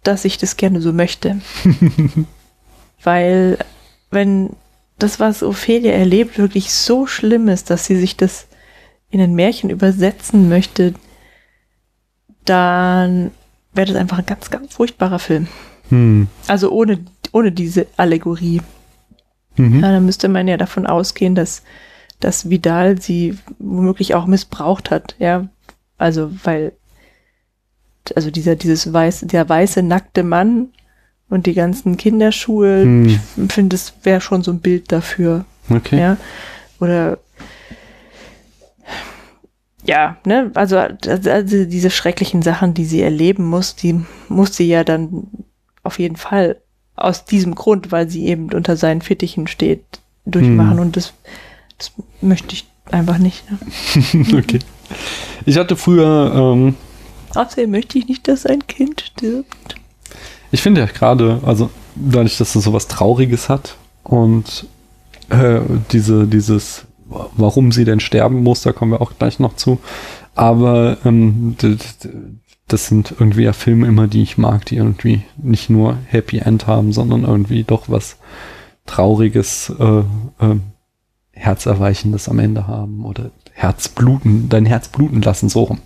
dass 0.03 0.25
ich 0.25 0.39
das 0.39 0.57
gerne 0.57 0.81
so 0.81 0.93
möchte. 0.93 1.41
Weil 3.03 3.59
wenn 4.11 4.51
das, 4.99 5.19
was 5.19 5.43
Ophelia 5.43 5.93
erlebt, 5.93 6.39
wirklich 6.39 6.73
so 6.73 7.07
schlimm 7.07 7.49
ist, 7.49 7.71
dass 7.71 7.87
sie 7.87 7.97
sich 7.97 8.17
das 8.17 8.47
in 9.11 9.21
ein 9.21 9.35
Märchen 9.35 9.71
übersetzen 9.71 10.49
möchte, 10.49 10.95
dann 12.45 13.31
wäre 13.73 13.89
das 13.89 13.97
einfach 13.97 14.19
ein 14.19 14.27
ganz, 14.27 14.51
ganz 14.51 14.75
furchtbarer 14.75 15.19
Film. 15.19 15.49
Hm. 15.89 16.29
Also 16.47 16.71
ohne, 16.71 17.05
ohne 17.33 17.53
diese 17.53 17.87
Allegorie. 17.97 18.61
Mhm. 19.57 19.81
Ja, 19.81 19.93
dann 19.93 20.05
müsste 20.05 20.29
man 20.29 20.49
ja 20.49 20.57
davon 20.57 20.87
ausgehen, 20.87 21.35
dass, 21.35 21.63
dass 22.21 22.51
Vidal 22.51 23.01
sie 23.01 23.37
womöglich 23.59 24.15
auch 24.15 24.27
missbraucht 24.27 24.91
hat, 24.91 25.17
ja. 25.19 25.49
Also, 25.99 26.31
weil, 26.45 26.73
also 28.15 28.31
dieser, 28.31 28.57
dieses 28.57 28.93
weiße, 28.93 29.27
der 29.27 29.49
weiße, 29.49 29.83
nackte 29.83 30.23
Mann 30.23 30.69
und 31.29 31.47
die 31.47 31.55
ganzen 31.55 31.97
Kinderschuhe, 31.97 32.83
Hm. 32.83 33.07
ich 33.09 33.53
finde, 33.53 33.75
das 33.77 33.95
wäre 34.03 34.21
schon 34.21 34.43
so 34.43 34.51
ein 34.53 34.61
Bild 34.61 34.93
dafür, 34.93 35.45
Okay. 35.69 35.99
ja. 35.99 36.17
Oder, 36.81 37.19
ja, 39.85 40.17
ne, 40.25 40.51
also, 40.55 40.77
also 40.79 41.65
diese 41.65 41.91
schrecklichen 41.91 42.43
Sachen, 42.43 42.75
die 42.75 42.85
sie 42.85 43.01
erleben 43.03 43.45
muss, 43.45 43.77
die 43.77 44.01
muss 44.29 44.57
sie 44.57 44.69
ja 44.69 44.85
dann 44.85 45.27
auf 45.83 45.99
jeden 45.99 46.17
Fall 46.17 46.57
aus 46.97 47.25
diesem 47.25 47.55
Grund, 47.55 47.91
weil 47.93 48.09
sie 48.11 48.27
eben 48.27 48.53
unter 48.53 48.77
seinen 48.77 49.01
Fittichen 49.01 49.47
steht, 49.47 49.83
durchmachen. 50.27 50.73
Hm. 50.75 50.81
Und 50.81 50.97
das, 50.97 51.15
das 51.81 51.93
möchte 52.21 52.55
ich 52.55 52.67
einfach 52.91 53.19
nicht. 53.19 53.45
Ne? 53.51 54.39
okay. 54.39 54.61
Ich 55.47 55.57
hatte 55.57 55.77
früher, 55.77 56.33
ähm, 56.35 56.75
Außerdem 57.35 57.71
möchte 57.71 57.99
ich 57.99 58.09
nicht, 58.09 58.29
dass 58.29 58.47
ein 58.47 58.67
Kind 58.67 59.01
stirbt. 59.03 59.77
ich 60.51 60.63
finde 60.63 60.81
ja 60.81 60.87
gerade, 60.87 61.41
also 61.45 61.71
dadurch, 61.95 62.37
dass 62.39 62.55
es 62.55 62.65
sowas 62.65 62.89
Trauriges 62.89 63.49
hat 63.49 63.77
und 64.03 64.67
äh, 65.29 65.61
diese, 65.93 66.27
dieses, 66.27 66.87
warum 67.07 67.73
sie 67.73 67.85
denn 67.85 68.01
sterben 68.01 68.43
muss, 68.43 68.63
da 68.63 68.73
kommen 68.73 68.93
wir 68.93 69.01
auch 69.01 69.13
gleich 69.19 69.39
noch 69.39 69.57
zu. 69.57 69.79
Aber 70.35 70.99
ähm, 71.05 71.57
das 72.69 72.87
sind 72.87 73.15
irgendwie 73.19 73.43
ja 73.43 73.53
Filme 73.53 73.87
immer, 73.87 74.07
die 74.07 74.23
ich 74.23 74.39
mag, 74.39 74.65
die 74.67 74.77
irgendwie 74.77 75.23
nicht 75.37 75.71
nur 75.71 75.99
Happy 76.07 76.39
End 76.39 76.67
haben, 76.67 76.93
sondern 76.93 77.25
irgendwie 77.25 77.65
doch 77.65 77.85
was 77.89 78.17
Trauriges, 78.87 79.73
äh, 79.79 79.99
äh, 80.45 80.57
Herzerweichendes 81.41 82.29
am 82.29 82.39
Ende 82.39 82.67
haben 82.67 83.05
oder 83.05 83.31
Herzbluten, 83.53 84.49
dein 84.49 84.67
Herz 84.67 84.89
bluten 84.89 85.23
lassen, 85.23 85.49
so 85.49 85.65
rum. 85.65 85.79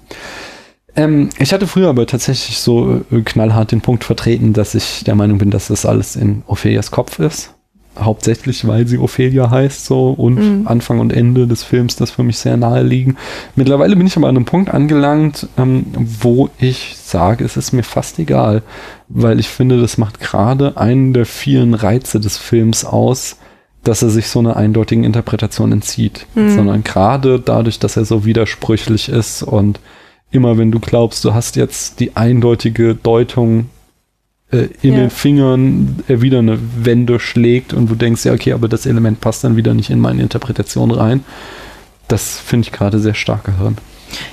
Ähm, 0.96 1.30
ich 1.38 1.52
hatte 1.52 1.66
früher 1.66 1.88
aber 1.88 2.06
tatsächlich 2.06 2.58
so 2.58 3.02
äh, 3.10 3.20
knallhart 3.22 3.72
den 3.72 3.80
Punkt 3.80 4.04
vertreten, 4.04 4.52
dass 4.52 4.74
ich 4.74 5.02
der 5.04 5.14
Meinung 5.14 5.38
bin, 5.38 5.50
dass 5.50 5.68
das 5.68 5.86
alles 5.86 6.16
in 6.16 6.42
Ophelias 6.46 6.90
Kopf 6.90 7.18
ist. 7.18 7.50
Hauptsächlich, 7.96 8.66
weil 8.66 8.88
sie 8.88 8.98
Ophelia 8.98 9.50
heißt 9.50 9.86
so 9.86 10.10
und 10.10 10.34
Mhm. 10.34 10.66
Anfang 10.66 10.98
und 10.98 11.12
Ende 11.12 11.46
des 11.46 11.62
Films 11.62 11.94
das 11.94 12.10
für 12.10 12.24
mich 12.24 12.38
sehr 12.38 12.56
nahe 12.56 12.82
liegen. 12.82 13.16
Mittlerweile 13.54 13.94
bin 13.94 14.08
ich 14.08 14.16
aber 14.16 14.28
an 14.28 14.36
einem 14.36 14.46
Punkt 14.46 14.68
angelangt, 14.74 15.46
ähm, 15.56 15.86
wo 15.96 16.48
ich 16.58 16.96
sage, 16.98 17.44
es 17.44 17.56
ist 17.56 17.72
mir 17.72 17.84
fast 17.84 18.18
egal, 18.18 18.62
weil 19.08 19.38
ich 19.38 19.48
finde, 19.48 19.80
das 19.80 19.96
macht 19.96 20.18
gerade 20.18 20.76
einen 20.76 21.12
der 21.12 21.24
vielen 21.24 21.74
Reize 21.74 22.18
des 22.18 22.36
Films 22.36 22.84
aus, 22.84 23.36
dass 23.84 24.02
er 24.02 24.10
sich 24.10 24.28
so 24.28 24.38
einer 24.38 24.56
eindeutigen 24.56 25.04
Interpretation 25.04 25.70
entzieht, 25.72 26.26
Mhm. 26.34 26.54
sondern 26.54 26.84
gerade 26.84 27.38
dadurch, 27.40 27.78
dass 27.78 27.96
er 27.96 28.04
so 28.04 28.24
widersprüchlich 28.24 29.08
ist 29.08 29.42
und 29.42 29.78
immer 30.30 30.58
wenn 30.58 30.72
du 30.72 30.80
glaubst, 30.80 31.24
du 31.24 31.34
hast 31.34 31.56
jetzt 31.56 32.00
die 32.00 32.16
eindeutige 32.16 32.94
Deutung 32.94 33.66
äh, 34.50 34.68
in 34.82 34.92
Ja. 34.94 35.00
den 35.00 35.10
Fingern, 35.10 36.02
er 36.08 36.20
wieder 36.22 36.38
eine 36.40 36.58
Wende 36.76 37.18
schlägt 37.20 37.72
und 37.72 37.88
du 37.90 37.94
denkst, 37.94 38.24
ja, 38.24 38.32
okay, 38.32 38.52
aber 38.52 38.68
das 38.68 38.86
Element 38.86 39.20
passt 39.20 39.42
dann 39.44 39.56
wieder 39.56 39.74
nicht 39.74 39.90
in 39.90 40.00
meine 40.00 40.22
Interpretation 40.22 40.90
rein. 40.90 41.24
Das 42.08 42.38
finde 42.38 42.66
ich 42.66 42.72
gerade 42.72 42.98
sehr 42.98 43.14
stark 43.14 43.44
daran. 43.44 43.78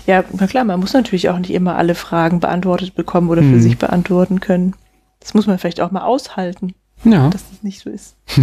Ja, 0.05 0.23
na 0.37 0.45
klar, 0.47 0.63
man 0.65 0.79
muss 0.79 0.93
natürlich 0.93 1.29
auch 1.29 1.39
nicht 1.39 1.51
immer 1.51 1.75
alle 1.75 1.95
Fragen 1.95 2.39
beantwortet 2.39 2.93
bekommen 2.95 3.29
oder 3.29 3.41
für 3.41 3.47
Mhm. 3.47 3.61
sich 3.61 3.77
beantworten 3.77 4.39
können. 4.41 4.73
Das 5.21 5.33
muss 5.33 5.47
man 5.47 5.57
vielleicht 5.57 5.81
auch 5.81 5.91
mal 5.91 6.03
aushalten, 6.03 6.73
Ja. 7.03 7.29
dass 7.29 7.43
das 7.49 7.63
nicht 7.63 7.79
so 7.81 7.89
ist. 7.89 8.15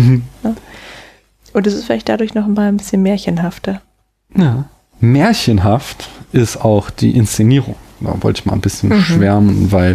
Und 1.53 1.67
es 1.67 1.75
ist 1.75 1.85
vielleicht 1.85 2.09
dadurch 2.09 2.35
noch 2.35 2.47
mal 2.47 2.69
ein 2.69 2.77
bisschen 2.77 3.03
märchenhafter. 3.03 3.81
ja. 4.37 4.65
Märchenhaft 5.01 6.09
ist 6.33 6.57
auch 6.65 6.91
die 6.91 7.17
Inszenierung. 7.17 7.77
Da 8.01 8.21
wollte 8.21 8.41
ich 8.41 8.47
mal 8.47 8.55
ein 8.55 8.61
bisschen 8.61 8.89
Mhm. 8.91 9.01
schwärmen, 9.03 9.71
weil 9.73 9.93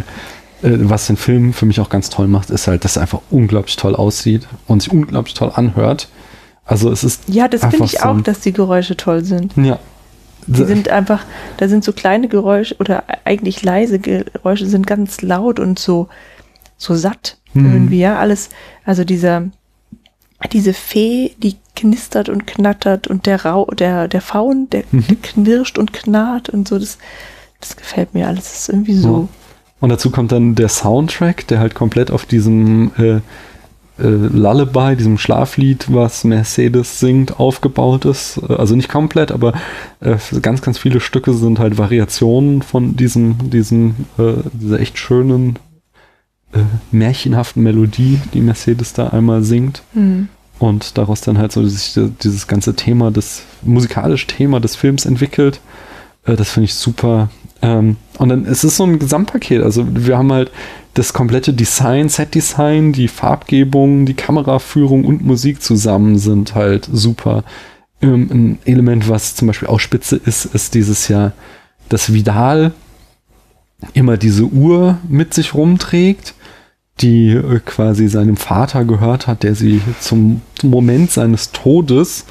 äh, 0.62 0.70
was 0.80 1.08
den 1.08 1.18
Film 1.18 1.52
für 1.52 1.66
mich 1.66 1.82
auch 1.82 1.90
ganz 1.90 2.10
toll 2.10 2.28
macht, 2.30 2.50
ist 2.52 2.68
halt, 2.68 2.86
dass 2.86 2.96
er 2.96 3.02
einfach 3.02 3.20
unglaublich 3.30 3.76
toll 3.76 3.96
aussieht 3.98 4.48
und 4.66 4.82
sich 4.82 4.94
unglaublich 4.94 5.34
toll 5.34 5.52
anhört. 5.54 6.08
Also 6.64 6.90
es 6.90 7.04
ist 7.04 7.24
Ja, 7.28 7.50
das 7.50 7.62
finde 7.66 7.84
ich 7.84 8.00
so 8.00 8.06
auch, 8.08 8.22
dass 8.22 8.40
die 8.40 8.54
Geräusche 8.54 8.96
toll 8.96 9.26
sind. 9.26 9.54
ja. 9.58 9.78
Die 10.48 10.64
sind 10.64 10.88
einfach, 10.90 11.24
da 11.58 11.68
sind 11.70 11.84
so 11.84 11.92
kleine 11.94 12.28
Geräusche 12.30 12.76
oder 12.78 13.04
eigentlich 13.26 13.62
leise 13.64 14.00
Geräusche 14.00 14.66
sind 14.68 14.88
ganz 14.88 15.22
laut 15.22 15.60
und 15.60 15.80
so, 15.80 16.08
so 16.78 16.96
satt 16.96 17.38
Mhm. 17.54 17.74
irgendwie, 17.74 18.00
ja, 18.00 18.18
alles, 18.20 18.50
also 18.86 19.04
dieser, 19.04 19.44
diese 20.52 20.74
Fee, 20.74 21.36
die 21.38 21.56
knistert 21.76 22.30
und 22.30 22.46
knattert 22.46 23.08
und 23.08 23.26
der 23.26 23.46
Rau, 23.46 23.66
der, 23.66 24.08
der 24.08 24.22
Faun, 24.22 24.68
der, 24.72 24.84
Mhm. 24.92 25.06
der 25.08 25.16
knirscht 25.18 25.78
und 25.78 25.94
knarrt 25.94 26.50
und 26.50 26.68
so, 26.68 26.78
das, 26.78 26.98
das 27.60 27.76
gefällt 27.76 28.14
mir 28.14 28.28
alles, 28.28 28.44
das 28.44 28.60
ist 28.60 28.70
irgendwie 28.70 28.96
so. 28.96 29.28
Und 29.80 29.90
dazu 29.90 30.12
kommt 30.12 30.32
dann 30.32 30.56
der 30.56 30.70
Soundtrack, 30.70 31.48
der 31.48 31.60
halt 31.60 31.76
komplett 31.76 32.10
auf 32.10 32.26
diesem 32.26 32.92
äh, 32.98 33.16
äh, 33.16 33.22
Lullaby, 34.08 34.96
diesem 34.96 35.18
Schlaflied, 35.18 35.94
was 35.94 36.24
Mercedes 36.24 37.00
singt, 37.00 37.40
aufgebaut 37.40 38.06
ist. 38.06 38.40
Also 38.50 38.76
nicht 38.76 38.90
komplett, 38.90 39.32
aber 39.32 39.54
äh, 40.00 40.16
ganz, 40.42 40.62
ganz 40.62 40.78
viele 40.78 41.00
Stücke 41.00 41.34
sind 41.34 41.60
halt 41.60 41.78
Variationen 41.78 42.62
von 42.62 42.96
diesem, 42.96 43.50
diesem, 43.50 43.96
äh, 44.18 44.34
dieser 44.54 44.80
echt 44.80 44.98
schönen, 44.98 45.60
äh, 46.54 46.60
märchenhaften 46.92 47.64
Melodie, 47.64 48.20
die 48.34 48.42
Mercedes 48.42 48.94
da 48.94 49.08
einmal 49.08 49.44
singt. 49.44 49.84
Hm. 49.94 50.30
Und 50.60 50.98
daraus 50.98 51.22
dann 51.22 51.38
halt 51.38 51.52
so 51.52 51.66
sich 51.66 52.00
dieses 52.24 52.48
ganze 52.48 52.76
Thema, 52.76 53.12
das 53.12 53.44
musikalische 53.64 54.28
Thema 54.28 54.60
des 54.60 54.76
Films 54.76 55.06
entwickelt. 55.06 55.60
Äh, 56.26 56.36
das 56.36 56.52
finde 56.52 56.66
ich 56.66 56.76
super. 56.76 57.30
Ähm, 57.62 57.98
und 58.18 58.30
dann 58.30 58.46
es 58.46 58.64
ist 58.64 58.78
so 58.78 58.86
ein 58.86 59.00
Gesamtpaket. 59.00 59.64
Also 59.64 59.86
wir 59.90 60.18
haben 60.18 60.32
halt 60.32 60.52
das 60.94 61.14
komplette 61.14 61.54
Design, 61.54 62.10
Set-Design, 62.10 62.94
die 62.94 63.08
Farbgebung, 63.08 64.06
die 64.06 64.14
Kameraführung 64.14 65.06
und 65.06 65.26
Musik 65.26 65.62
zusammen 65.62 66.18
sind 66.18 66.56
halt 66.56 66.88
super. 66.92 67.44
Ähm, 68.02 68.30
ein 68.32 68.60
Element, 68.66 69.10
was 69.10 69.36
zum 69.36 69.48
Beispiel 69.48 69.70
auch 69.70 69.80
spitze 69.80 70.18
ist, 70.18 70.46
ist 70.46 70.76
dieses 70.76 71.08
Jahr, 71.08 71.34
dass 71.90 72.14
Vidal 72.14 72.74
immer 73.94 74.18
diese 74.18 74.46
Uhr 74.46 74.98
mit 75.10 75.34
sich 75.34 75.54
rumträgt, 75.54 76.36
die 77.02 77.32
äh, 77.32 77.60
quasi 77.60 78.08
seinem 78.08 78.38
Vater 78.38 78.86
gehört 78.86 79.28
hat, 79.28 79.44
der 79.44 79.56
sie 79.56 79.82
zum 80.00 80.42
Moment 80.62 81.12
seines 81.12 81.52
Todes 81.52 82.26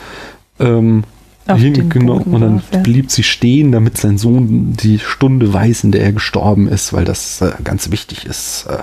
ähm, 0.59 1.05
hingenommen 1.47 2.34
und 2.34 2.40
dann 2.40 2.62
ja. 2.72 2.78
blieb 2.78 3.10
sie 3.10 3.24
stehen, 3.24 3.72
damit 3.72 3.98
sein 3.98 4.18
Sohn 4.18 4.74
die 4.74 4.98
Stunde 4.98 5.52
weiß, 5.52 5.84
in 5.84 5.93
der 5.93 6.02
er 6.02 6.12
gestorben 6.12 6.68
ist, 6.68 6.93
weil 6.93 7.05
das 7.05 7.40
äh, 7.40 7.52
ganz 7.64 7.90
wichtig 7.90 8.26
ist 8.26 8.66
äh, 8.68 8.78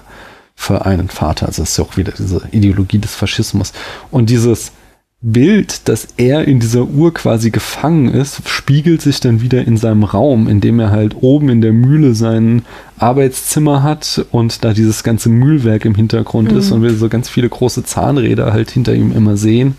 für 0.55 0.85
einen 0.85 1.07
Vater. 1.07 1.47
Also 1.47 1.61
das 1.61 1.71
ist 1.71 1.77
ja 1.77 1.85
auch 1.85 1.95
wieder 1.95 2.11
diese 2.11 2.41
Ideologie 2.51 2.99
des 2.99 3.15
Faschismus. 3.15 3.71
Und 4.11 4.29
dieses 4.29 4.73
Bild, 5.21 5.89
dass 5.89 6.07
er 6.15 6.47
in 6.47 6.61
dieser 6.61 6.85
Uhr 6.85 7.13
quasi 7.13 7.49
gefangen 7.51 8.07
ist, 8.13 8.47
spiegelt 8.47 9.01
sich 9.01 9.19
dann 9.19 9.41
wieder 9.41 9.65
in 9.67 9.75
seinem 9.75 10.05
Raum, 10.05 10.47
in 10.47 10.61
dem 10.61 10.79
er 10.79 10.91
halt 10.91 11.13
oben 11.19 11.49
in 11.49 11.59
der 11.59 11.73
Mühle 11.73 12.15
sein 12.15 12.61
Arbeitszimmer 12.97 13.83
hat 13.83 14.25
und 14.31 14.63
da 14.63 14.71
dieses 14.73 15.03
ganze 15.03 15.27
Mühlwerk 15.27 15.83
im 15.83 15.93
Hintergrund 15.95 16.53
ist 16.53 16.69
Mhm. 16.69 16.75
und 16.77 16.83
wir 16.83 16.93
so 16.93 17.09
ganz 17.09 17.27
viele 17.27 17.49
große 17.49 17.83
Zahnräder 17.83 18.53
halt 18.53 18.71
hinter 18.71 18.93
ihm 18.95 19.11
immer 19.11 19.35
sehen. 19.35 19.75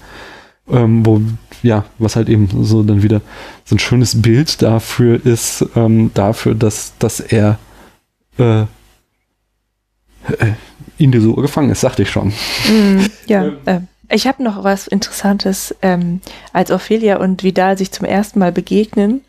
Ähm, 0.70 1.04
wo, 1.06 1.22
ja, 1.62 1.84
was 1.98 2.16
halt 2.16 2.28
eben 2.28 2.48
so 2.62 2.82
dann 2.82 3.02
wieder 3.02 3.22
so 3.64 3.74
ein 3.76 3.80
schönes 3.80 4.20
Bild 4.20 4.60
dafür 4.62 5.24
ist, 5.24 5.64
ähm, 5.74 6.10
dafür, 6.14 6.54
dass, 6.54 6.92
dass 6.98 7.18
er 7.18 7.58
äh, 8.38 8.60
äh, 8.60 8.66
in 10.98 11.10
dieser 11.12 11.28
Uhr 11.28 11.42
gefangen 11.42 11.70
ist, 11.70 11.80
sagte 11.80 12.02
ich 12.02 12.10
schon. 12.10 12.28
Mm, 12.28 13.06
ja, 13.26 13.50
ähm, 13.66 13.88
ich 14.10 14.26
habe 14.26 14.42
noch 14.42 14.64
was 14.64 14.86
Interessantes. 14.86 15.74
Ähm, 15.82 16.20
als 16.52 16.70
Ophelia 16.70 17.16
und 17.16 17.42
Vidal 17.42 17.78
sich 17.78 17.92
zum 17.92 18.06
ersten 18.06 18.38
Mal 18.38 18.52
begegnen, 18.52 19.22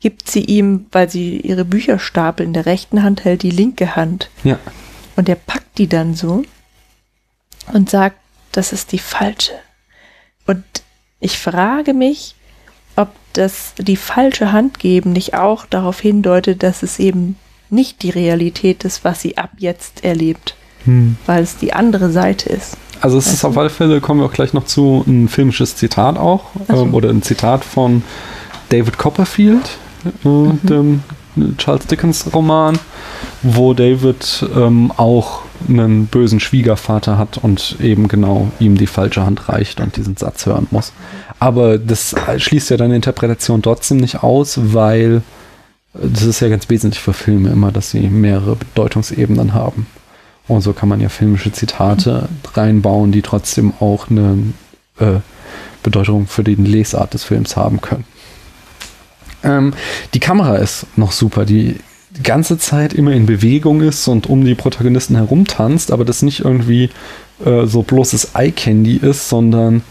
gibt 0.00 0.30
sie 0.30 0.44
ihm, 0.44 0.86
weil 0.92 1.08
sie 1.08 1.38
ihre 1.40 1.64
Bücherstapel 1.64 2.44
in 2.44 2.52
der 2.52 2.66
rechten 2.66 3.02
Hand 3.02 3.24
hält, 3.24 3.42
die 3.42 3.50
linke 3.50 3.96
Hand. 3.96 4.28
Ja. 4.42 4.58
Und 5.16 5.28
er 5.28 5.36
packt 5.36 5.78
die 5.78 5.88
dann 5.88 6.14
so 6.14 6.44
und 7.72 7.88
sagt, 7.88 8.18
das 8.52 8.72
ist 8.72 8.92
die 8.92 8.98
falsche. 8.98 9.52
Und 10.46 10.64
ich 11.20 11.38
frage 11.38 11.94
mich, 11.94 12.34
ob 12.96 13.08
das 13.32 13.74
die 13.78 13.96
falsche 13.96 14.52
Hand 14.52 14.78
geben 14.78 15.12
nicht 15.12 15.34
auch 15.34 15.66
darauf 15.66 16.00
hindeutet, 16.00 16.62
dass 16.62 16.82
es 16.82 16.98
eben 16.98 17.36
nicht 17.70 18.02
die 18.02 18.10
Realität 18.10 18.84
ist, 18.84 19.04
was 19.04 19.22
sie 19.22 19.38
ab 19.38 19.50
jetzt 19.58 20.04
erlebt, 20.04 20.54
Hm. 20.84 21.16
weil 21.24 21.42
es 21.42 21.56
die 21.56 21.72
andere 21.72 22.10
Seite 22.10 22.50
ist. 22.50 22.76
Also 23.04 23.18
es 23.18 23.26
ist 23.30 23.44
auf 23.44 23.58
alle 23.58 23.68
Fälle, 23.68 24.00
kommen 24.00 24.20
wir 24.20 24.24
auch 24.24 24.32
gleich 24.32 24.54
noch 24.54 24.64
zu, 24.64 25.04
ein 25.06 25.28
filmisches 25.28 25.76
Zitat 25.76 26.16
auch, 26.16 26.44
so. 26.68 26.84
ähm, 26.84 26.94
oder 26.94 27.10
ein 27.10 27.20
Zitat 27.20 27.62
von 27.62 28.02
David 28.70 28.96
Copperfield, 28.96 29.76
äh, 30.24 30.28
Mhm. 30.28 30.58
dem 30.62 31.02
Charles 31.58 31.86
Dickens 31.86 32.32
Roman, 32.32 32.78
wo 33.42 33.74
David 33.74 34.46
ähm, 34.56 34.90
auch 34.96 35.42
einen 35.68 36.06
bösen 36.06 36.40
Schwiegervater 36.40 37.18
hat 37.18 37.36
und 37.36 37.76
eben 37.78 38.08
genau 38.08 38.50
ihm 38.58 38.78
die 38.78 38.86
falsche 38.86 39.26
Hand 39.26 39.50
reicht 39.50 39.80
und 39.80 39.98
diesen 39.98 40.16
Satz 40.16 40.46
hören 40.46 40.66
muss. 40.70 40.94
Aber 41.38 41.76
das 41.76 42.14
schließt 42.38 42.70
ja 42.70 42.78
deine 42.78 42.96
Interpretation 42.96 43.60
trotzdem 43.60 43.98
nicht 43.98 44.22
aus, 44.22 44.58
weil 44.72 45.20
äh, 45.94 45.98
das 46.10 46.22
ist 46.22 46.40
ja 46.40 46.48
ganz 46.48 46.70
wesentlich 46.70 47.02
für 47.02 47.12
Filme 47.12 47.50
immer, 47.50 47.70
dass 47.70 47.90
sie 47.90 48.08
mehrere 48.08 48.56
Bedeutungsebenen 48.56 49.52
haben. 49.52 49.88
Und 50.46 50.60
so 50.60 50.72
kann 50.72 50.88
man 50.88 51.00
ja 51.00 51.08
filmische 51.08 51.52
Zitate 51.52 52.28
reinbauen, 52.52 53.12
die 53.12 53.22
trotzdem 53.22 53.72
auch 53.80 54.10
eine 54.10 54.38
äh, 54.98 55.20
Bedeutung 55.82 56.26
für 56.26 56.44
die 56.44 56.54
Lesart 56.54 57.14
des 57.14 57.24
Films 57.24 57.56
haben 57.56 57.80
können. 57.80 58.04
Ähm, 59.42 59.74
die 60.12 60.20
Kamera 60.20 60.56
ist 60.56 60.86
noch 60.96 61.12
super, 61.12 61.44
die 61.44 61.78
die 62.16 62.22
ganze 62.22 62.58
Zeit 62.58 62.94
immer 62.94 63.12
in 63.12 63.26
Bewegung 63.26 63.80
ist 63.80 64.06
und 64.06 64.28
um 64.28 64.44
die 64.44 64.54
Protagonisten 64.54 65.16
herumtanzt, 65.16 65.90
aber 65.90 66.04
das 66.04 66.22
nicht 66.22 66.40
irgendwie 66.40 66.90
äh, 67.44 67.66
so 67.66 67.82
bloßes 67.82 68.34
Eye-Candy 68.34 68.96
ist, 68.96 69.28
sondern 69.28 69.82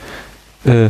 äh, 0.64 0.90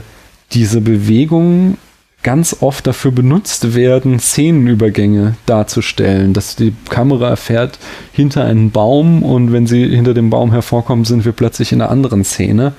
diese 0.52 0.81
Bewegungen 0.81 1.77
ganz 2.24 2.58
oft 2.62 2.88
dafür 2.88 3.12
benutzt 3.12 3.76
werden, 3.76 4.20
Szenenübergänge 4.20 5.36
darzustellen, 5.45 6.34
dass 6.34 6.56
die 6.56 6.74
Kamera 6.90 7.30
erfährt 7.30 7.78
hinter 8.12 8.45
einen 8.45 8.72
Baum 8.72 9.24
und 9.24 9.52
wenn 9.52 9.68
sie 9.68 9.88
hinter 9.88 10.14
dem 10.14 10.30
Baum 10.30 10.52
hervorkommen, 10.52 11.06
sind 11.06 11.26
wir 11.26 11.34
plötzlich 11.34 11.72
in 11.72 11.82
einer 11.82 11.91
anderen 11.91 12.24
Szene. 12.24 12.74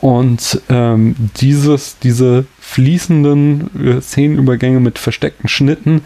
Und 0.00 0.62
ähm, 0.70 1.14
dieses, 1.36 1.98
diese 1.98 2.46
fließenden 2.58 3.98
äh, 3.98 4.00
Szenenübergänge 4.00 4.80
mit 4.80 4.98
versteckten 4.98 5.48
Schnitten 5.48 6.00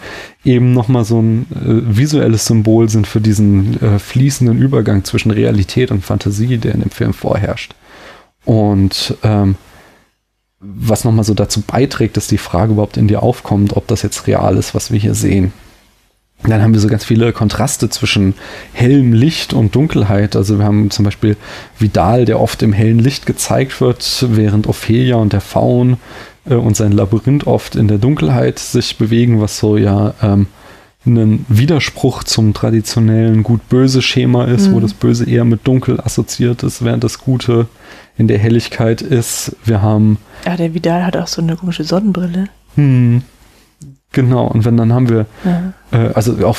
eben 0.44 0.73
nochmal 0.73 1.05
so 1.05 1.20
ein 1.23 1.47
äh, 1.52 1.97
visuelles 1.97 2.47
Symbol 2.47 2.89
sind 2.89 3.06
für 3.06 3.20
diesen 3.20 3.81
äh, 3.81 3.98
fließenden 4.01 4.59
Übergang 4.59 5.05
zwischen 5.05 5.31
Realität 5.31 5.93
und 5.93 6.05
Fantasie, 6.05 6.59
der 6.59 6.74
in 6.74 6.81
dem 6.81 6.90
Film 6.90 7.15
vorherrscht. 7.15 7.74
Und 8.44 9.16
ähm, 9.23 9.55
was 10.65 11.05
nochmal 11.05 11.24
so 11.24 11.35
dazu 11.35 11.61
beiträgt, 11.61 12.16
dass 12.16 12.27
die 12.27 12.39
Frage 12.39 12.73
überhaupt 12.73 12.97
in 12.97 13.09
dir 13.09 13.23
aufkommt, 13.23 13.77
ob 13.77 13.86
das 13.86 14.03
jetzt 14.03 14.27
real 14.27 14.57
ist, 14.57 14.74
was 14.74 14.91
wir 14.91 14.99
hier 14.99 15.15
sehen. 15.15 15.53
Dann 16.43 16.62
haben 16.62 16.74
wir 16.74 16.81
so 16.81 16.89
ganz 16.89 17.05
viele 17.05 17.32
Kontraste 17.32 17.89
zwischen 17.89 18.35
hellem 18.73 19.12
Licht 19.12 19.55
und 19.55 19.74
Dunkelheit. 19.74 20.36
Also 20.36 20.59
wir 20.59 20.66
haben 20.66 20.91
zum 20.91 21.05
Beispiel 21.05 21.36
Vidal, 21.78 22.27
der 22.27 22.41
oft 22.41 22.62
im 22.62 22.73
hellen 22.73 22.99
Licht 22.99 23.24
gezeigt 23.24 23.81
wird, 23.81 24.27
während 24.28 24.66
Ophelia 24.66 25.16
und 25.16 25.32
der 25.32 25.41
Faun 25.41 25.97
äh, 26.49 26.55
und 26.55 26.77
sein 26.77 26.93
Labyrinth 26.93 27.47
oft 27.47 27.77
in 27.77 27.89
der 27.89 27.99
Dunkelheit 27.99 28.59
sich 28.59 28.99
bewegen, 28.99 29.41
was 29.41 29.59
so 29.59 29.78
ja 29.78 30.15
ähm, 30.23 30.47
ein 31.06 31.44
Widerspruch 31.48 32.24
zum 32.24 32.55
traditionellen 32.55 33.43
Gut-Böse-Schema 33.43 34.44
ist, 34.47 34.70
wo 34.72 34.76
Mhm. 34.76 34.82
das 34.82 34.94
Böse 34.94 35.24
eher 35.28 35.44
mit 35.44 35.66
Dunkel 35.66 36.01
assoziiert 36.01 36.62
ist, 36.62 36.85
während 36.85 37.05
das 37.05 37.18
Gute 37.18 37.66
in 38.16 38.26
der 38.28 38.39
Helligkeit 38.39 39.02
ist. 39.02 39.55
Wir 39.64 39.82
haben 39.82 40.18
Ja, 40.47 40.56
der 40.56 40.72
Vidal 40.74 41.05
hat 41.05 41.16
auch 41.16 41.26
so 41.26 41.43
eine 41.43 41.56
komische 41.56 41.85
Sonnenbrille. 41.85 42.48
hm, 42.76 43.22
genau, 44.12 44.47
und 44.47 44.64
wenn 44.64 44.76
dann 44.76 44.93
haben 44.93 45.09
wir 45.09 45.26
Ja. 45.44 45.72
äh, 45.93 46.10
also 46.14 46.47
auch, 46.47 46.56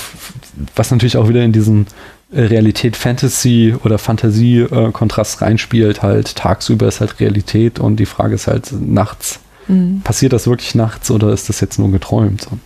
was 0.75 0.91
natürlich 0.91 1.17
auch 1.17 1.27
wieder 1.29 1.43
in 1.43 1.51
diesen 1.51 1.87
äh, 2.31 2.41
Realität-Fantasy 2.41 3.75
oder 3.83 3.97
Fantasie-Kontrast 3.97 5.41
reinspielt, 5.41 6.01
halt 6.01 6.35
tagsüber 6.35 6.87
ist 6.87 6.99
halt 6.99 7.19
Realität 7.19 7.79
und 7.79 7.97
die 7.97 8.05
Frage 8.05 8.35
ist 8.35 8.47
halt 8.47 8.71
nachts, 8.79 9.39
Mhm. 9.67 10.01
passiert 10.03 10.33
das 10.33 10.45
wirklich 10.47 10.75
nachts 10.75 11.09
oder 11.09 11.31
ist 11.33 11.49
das 11.49 11.59
jetzt 11.61 11.79
nur 11.79 11.91
geträumt? 11.91 12.41
So. 12.41 12.57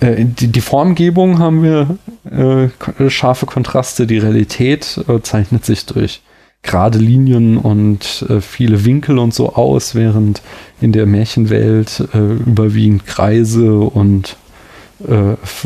Äh, 0.00 0.24
die, 0.24 0.48
die 0.48 0.60
Formgebung 0.60 1.38
haben 1.38 1.62
wir 1.62 1.98
äh, 2.30 3.10
scharfe 3.10 3.46
Kontraste, 3.46 4.06
die 4.06 4.18
Realität 4.18 5.00
äh, 5.08 5.20
zeichnet 5.22 5.64
sich 5.64 5.86
durch 5.86 6.22
gerade 6.62 6.98
Linien 6.98 7.58
und 7.58 8.26
äh, 8.28 8.40
viele 8.40 8.84
Winkel 8.84 9.18
und 9.18 9.32
so 9.32 9.54
aus, 9.54 9.94
während 9.94 10.42
in 10.80 10.92
der 10.92 11.06
Märchenwelt 11.06 12.08
äh, 12.12 12.18
überwiegend 12.18 13.06
Kreise 13.06 13.78
und 13.78 14.36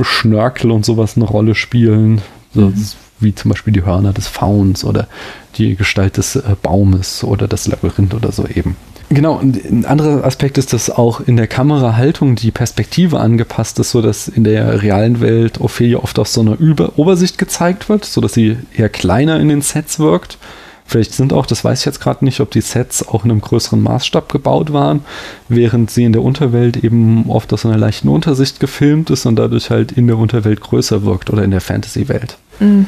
Schnörkel 0.03 0.73
und 0.73 0.85
sowas 0.85 1.15
eine 1.15 1.25
Rolle 1.25 1.55
spielen, 1.55 2.21
so 2.53 2.63
Mhm. 2.63 2.75
wie 3.21 3.33
zum 3.33 3.51
Beispiel 3.51 3.73
die 3.73 3.85
Hörner 3.85 4.13
des 4.13 4.27
Fauns 4.27 4.85
oder 4.85 5.07
die 5.55 5.77
Gestalt 5.77 6.17
des 6.17 6.43
Baumes 6.63 7.23
oder 7.23 7.47
das 7.47 7.69
Labyrinth 7.69 8.13
oder 8.13 8.33
so 8.33 8.45
eben. 8.45 8.75
Genau, 9.13 9.41
ein 9.41 9.85
anderer 9.87 10.25
Aspekt 10.25 10.57
ist, 10.57 10.73
dass 10.73 10.89
auch 10.89 11.21
in 11.21 11.37
der 11.37 11.49
Kamerahaltung 11.49 12.37
die 12.37 12.53
Perspektive 12.53 13.19
angepasst 13.19 13.77
ist, 13.81 13.91
sodass 13.91 14.29
in 14.29 14.45
der 14.45 14.83
realen 14.83 15.21
Welt 15.21 15.61
Ophelia 15.61 15.99
oft 15.99 16.17
aus 16.21 16.33
so 16.33 16.43
einer 16.43 16.57
Über 16.57 16.97
Obersicht 16.97 17.37
gezeigt 17.37 17.89
wird, 17.89 18.05
sodass 18.05 18.35
sie 18.35 18.59
eher 18.73 18.89
kleiner 18.89 19.41
in 19.41 19.49
den 19.49 19.63
Sets 19.63 19.99
wirkt. 19.99 20.39
Vielleicht 20.87 21.13
sind 21.13 21.33
auch, 21.33 21.47
das 21.47 21.65
weiß 21.65 21.81
ich 21.81 21.87
jetzt 21.87 22.01
gerade 22.01 22.25
nicht, 22.25 22.39
ob 22.39 22.53
die 22.53 22.61
Sets 22.61 23.07
auch 23.07 23.25
in 23.25 23.33
einem 23.33 23.41
größeren 23.41 23.83
Maßstab 23.83 24.31
gebaut 24.31 24.73
waren, 24.73 25.05
während 25.49 25.91
sie 25.91 26.05
in 26.05 26.13
der 26.13 26.23
Unterwelt 26.23 26.77
eben 26.77 27.29
oft 27.31 27.53
aus 27.53 27.67
einer 27.67 27.79
leichten 27.79 28.09
Untersicht 28.09 28.61
gefilmt 28.61 29.11
ist 29.11 29.27
und 29.27 29.35
dadurch 29.35 29.71
halt 29.71 29.91
in 29.91 30.07
der 30.07 30.19
Unterwelt 30.19 30.61
größer 30.61 31.05
wirkt 31.05 31.31
oder 31.31 31.43
in 31.43 31.51
der 31.51 31.61
Fantasy-Welt. 31.61 32.39
Mhm. 32.61 32.87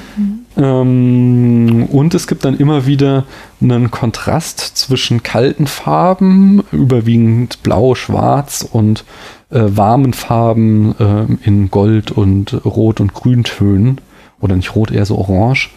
Ähm, 0.56 1.86
und 1.90 2.14
es 2.14 2.26
gibt 2.26 2.44
dann 2.44 2.56
immer 2.56 2.86
wieder 2.86 3.24
einen 3.60 3.90
Kontrast 3.90 4.60
zwischen 4.60 5.22
kalten 5.22 5.66
Farben, 5.66 6.62
überwiegend 6.72 7.62
blau, 7.62 7.94
schwarz 7.94 8.66
und 8.70 9.04
äh, 9.50 9.62
warmen 9.64 10.12
Farben 10.12 10.94
äh, 10.98 11.46
in 11.48 11.70
Gold 11.70 12.10
und 12.10 12.64
Rot 12.64 13.00
und 13.00 13.14
Grüntönen. 13.14 14.00
Oder 14.40 14.56
nicht 14.56 14.74
rot, 14.74 14.90
eher 14.90 15.06
so 15.06 15.16
orange. 15.16 15.70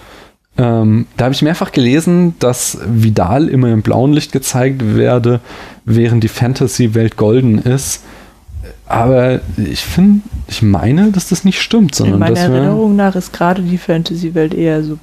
Ähm, 0.57 1.05
da 1.17 1.26
habe 1.26 1.35
ich 1.35 1.41
mehrfach 1.41 1.72
gelesen, 1.72 2.35
dass 2.39 2.80
Vidal 2.88 3.47
immer 3.49 3.72
im 3.72 3.81
blauen 3.81 4.13
Licht 4.13 4.31
gezeigt 4.31 4.95
werde, 4.95 5.41
während 5.84 6.23
die 6.23 6.30
Fantasy-Welt 6.30 7.17
golden 7.17 7.59
ist. 7.59 8.03
Aber 8.88 9.40
ich 9.57 9.82
finde, 9.82 10.22
ich 10.48 10.62
meine, 10.62 11.12
dass 11.12 11.30
das 11.30 11.44
nicht 11.44 11.60
stimmt, 11.62 11.91
In 11.91 11.98
sondern 11.98 12.20
meiner 12.20 12.36
dass 12.36 12.49
wir, 12.49 12.56
Erinnerung 12.57 12.95
nach 12.95 13.16
ist 13.16 13.34
gerade 13.34 13.62
die 13.64 13.78
Fantasy-Welt 13.80 14.53
eher 14.53 14.84
so 14.84 14.98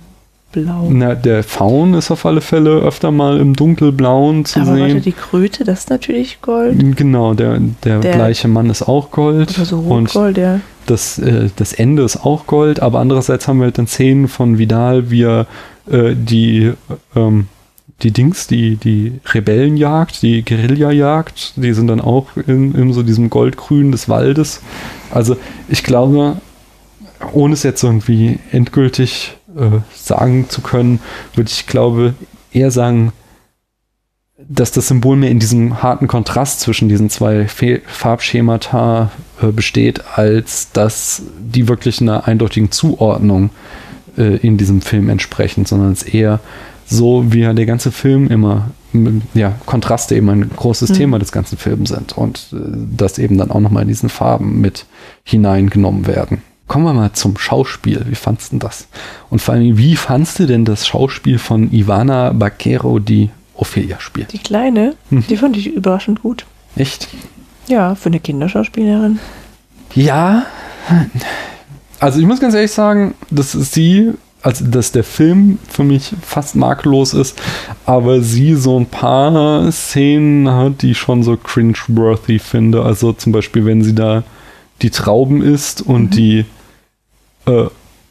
blau. 0.52 0.86
na, 0.90 1.14
der 1.14 1.42
Faun 1.42 1.94
ist 1.94 2.10
auf 2.10 2.24
alle 2.26 2.40
Fälle 2.42 2.70
öfter 2.80 3.10
mal 3.10 3.40
im 3.40 3.56
dunkelblauen 3.56 4.44
zu 4.44 4.60
Aber 4.60 4.78
warte, 4.78 4.92
sehen. 4.92 5.02
die 5.02 5.12
Kröte, 5.12 5.64
das 5.64 5.80
ist 5.80 5.90
natürlich 5.90 6.40
Gold. 6.42 6.96
Genau, 6.96 7.34
der, 7.34 7.58
der, 7.84 7.98
Der- 8.00 8.14
gleiche 8.14 8.48
Mann 8.48 8.70
ist 8.70 8.82
auch 8.82 9.10
Gold. 9.10 9.50
Oder 9.56 9.64
so 9.64 9.78
und 9.78 10.06
Rotgold, 10.14 10.38
ja. 10.38 10.60
das, 10.86 11.18
äh, 11.18 11.48
das 11.56 11.72
Ende 11.72 12.02
ist 12.02 12.24
auch 12.24 12.46
Gold, 12.46 12.80
aber 12.80 13.00
andererseits 13.00 13.48
haben 13.48 13.58
wir 13.58 13.64
halt 13.64 13.78
dann 13.78 13.86
Szenen 13.88 14.28
von 14.28 14.58
Vidal, 14.58 15.10
wie 15.10 15.22
er 15.22 15.46
äh, 15.90 16.14
die, 16.14 16.72
ähm, 17.16 17.48
die 18.02 18.10
Dings, 18.10 18.46
die, 18.46 18.76
die 18.76 19.20
Rebellen 19.26 19.76
jagt, 19.76 20.22
die 20.22 20.44
Guerilla 20.44 20.90
jagt, 20.90 21.54
die 21.56 21.72
sind 21.72 21.86
dann 21.86 22.00
auch 22.00 22.36
in, 22.36 22.74
in 22.74 22.92
so 22.92 23.02
diesem 23.02 23.30
Goldgrün 23.30 23.92
des 23.92 24.08
Waldes. 24.08 24.60
Also 25.10 25.36
ich 25.68 25.84
glaube, 25.84 26.36
ohne 27.32 27.54
es 27.54 27.62
jetzt 27.62 27.82
irgendwie 27.82 28.38
endgültig 28.50 29.36
äh, 29.56 29.80
sagen 29.94 30.48
zu 30.48 30.60
können, 30.60 31.00
würde 31.34 31.50
ich 31.50 31.66
glaube 31.66 32.14
eher 32.52 32.70
sagen, 32.70 33.12
dass 34.48 34.72
das 34.72 34.88
Symbol 34.88 35.16
mehr 35.16 35.30
in 35.30 35.38
diesem 35.38 35.82
harten 35.82 36.08
Kontrast 36.08 36.60
zwischen 36.60 36.88
diesen 36.88 37.10
zwei 37.10 37.46
Fe 37.46 37.80
Farbschemata 37.86 39.12
äh, 39.40 39.46
besteht, 39.46 40.02
als 40.16 40.72
dass 40.72 41.22
die 41.38 41.68
wirklich 41.68 42.00
einer 42.00 42.26
eindeutigen 42.26 42.70
Zuordnung 42.70 43.50
äh, 44.16 44.36
in 44.36 44.58
diesem 44.58 44.80
Film 44.82 45.08
entsprechen, 45.08 45.64
sondern 45.64 45.92
es 45.92 46.02
eher 46.02 46.40
so, 46.92 47.32
wie 47.32 47.40
ja 47.40 47.52
der 47.52 47.66
ganze 47.66 47.90
Film 47.92 48.28
immer, 48.28 48.70
ja, 49.34 49.52
Kontraste 49.66 50.14
eben 50.16 50.28
ein 50.28 50.50
großes 50.54 50.90
Mhm. 50.90 50.94
Thema 50.94 51.18
des 51.18 51.32
ganzen 51.32 51.56
Films 51.58 51.90
sind 51.90 52.16
und 52.16 52.48
äh, 52.52 52.56
das 52.96 53.18
eben 53.18 53.38
dann 53.38 53.50
auch 53.50 53.60
nochmal 53.60 53.82
in 53.82 53.88
diesen 53.88 54.08
Farben 54.08 54.60
mit 54.60 54.86
hineingenommen 55.24 56.06
werden. 56.06 56.42
Kommen 56.68 56.84
wir 56.84 56.92
mal 56.94 57.12
zum 57.12 57.36
Schauspiel. 57.38 58.04
Wie 58.08 58.14
fandst 58.14 58.48
du 58.48 58.50
denn 58.54 58.60
das? 58.60 58.86
Und 59.30 59.42
vor 59.42 59.54
allem, 59.54 59.76
wie 59.76 59.96
fandst 59.96 60.38
du 60.38 60.46
denn 60.46 60.64
das 60.64 60.86
Schauspiel 60.86 61.38
von 61.38 61.72
Ivana 61.72 62.32
Baquero, 62.32 62.98
die 62.98 63.30
Ophelia 63.54 63.98
spielt? 64.00 64.32
Die 64.32 64.38
kleine, 64.38 64.94
Mhm. 65.10 65.24
die 65.28 65.36
fand 65.36 65.56
ich 65.56 65.66
überraschend 65.74 66.22
gut. 66.22 66.46
Echt? 66.76 67.08
Ja, 67.68 67.94
für 67.94 68.06
eine 68.08 68.20
Kinderschauspielerin. 68.20 69.18
Ja, 69.94 70.44
also 72.00 72.18
ich 72.18 72.26
muss 72.26 72.40
ganz 72.40 72.54
ehrlich 72.54 72.72
sagen, 72.72 73.14
dass 73.30 73.52
sie, 73.52 74.12
also 74.42 74.64
dass 74.66 74.92
der 74.92 75.04
Film 75.04 75.58
für 75.68 75.84
mich 75.84 76.12
fast 76.22 76.56
makellos 76.56 77.14
ist, 77.14 77.40
aber 77.86 78.20
sie 78.20 78.54
so 78.54 78.78
ein 78.78 78.86
paar 78.86 79.70
Szenen 79.70 80.50
hat, 80.50 80.82
die 80.82 80.92
ich 80.92 80.98
schon 80.98 81.22
so 81.22 81.36
cringe-worthy 81.36 82.38
finde. 82.38 82.82
Also 82.82 83.12
zum 83.12 83.32
Beispiel, 83.32 83.64
wenn 83.64 83.82
sie 83.82 83.94
da 83.94 84.24
die 84.82 84.90
Trauben 84.90 85.42
isst 85.42 85.80
und 85.82 86.04
mhm. 86.04 86.10
die 86.10 86.44
äh, 87.46 87.66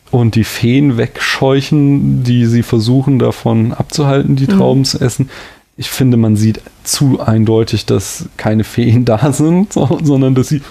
und 0.09 0.35
die 0.35 0.43
Feen 0.43 0.97
wegscheuchen, 0.97 2.23
die 2.23 2.45
sie 2.45 2.63
versuchen 2.63 3.17
davon 3.17 3.73
abzuhalten, 3.73 4.35
die 4.35 4.47
mhm. 4.47 4.57
Trauben 4.57 4.79
mhm. 4.81 4.85
zu 4.85 4.99
essen 4.99 5.29
ich 5.77 5.89
finde, 5.89 6.17
man 6.17 6.35
sieht 6.35 6.61
zu 6.83 7.21
eindeutig, 7.21 7.85
dass 7.85 8.25
keine 8.37 8.63
Feen 8.63 9.05
da 9.05 9.31
sind, 9.31 9.73
so, 9.73 9.99
sondern 10.03 10.35
dass 10.35 10.49
sie 10.49 10.61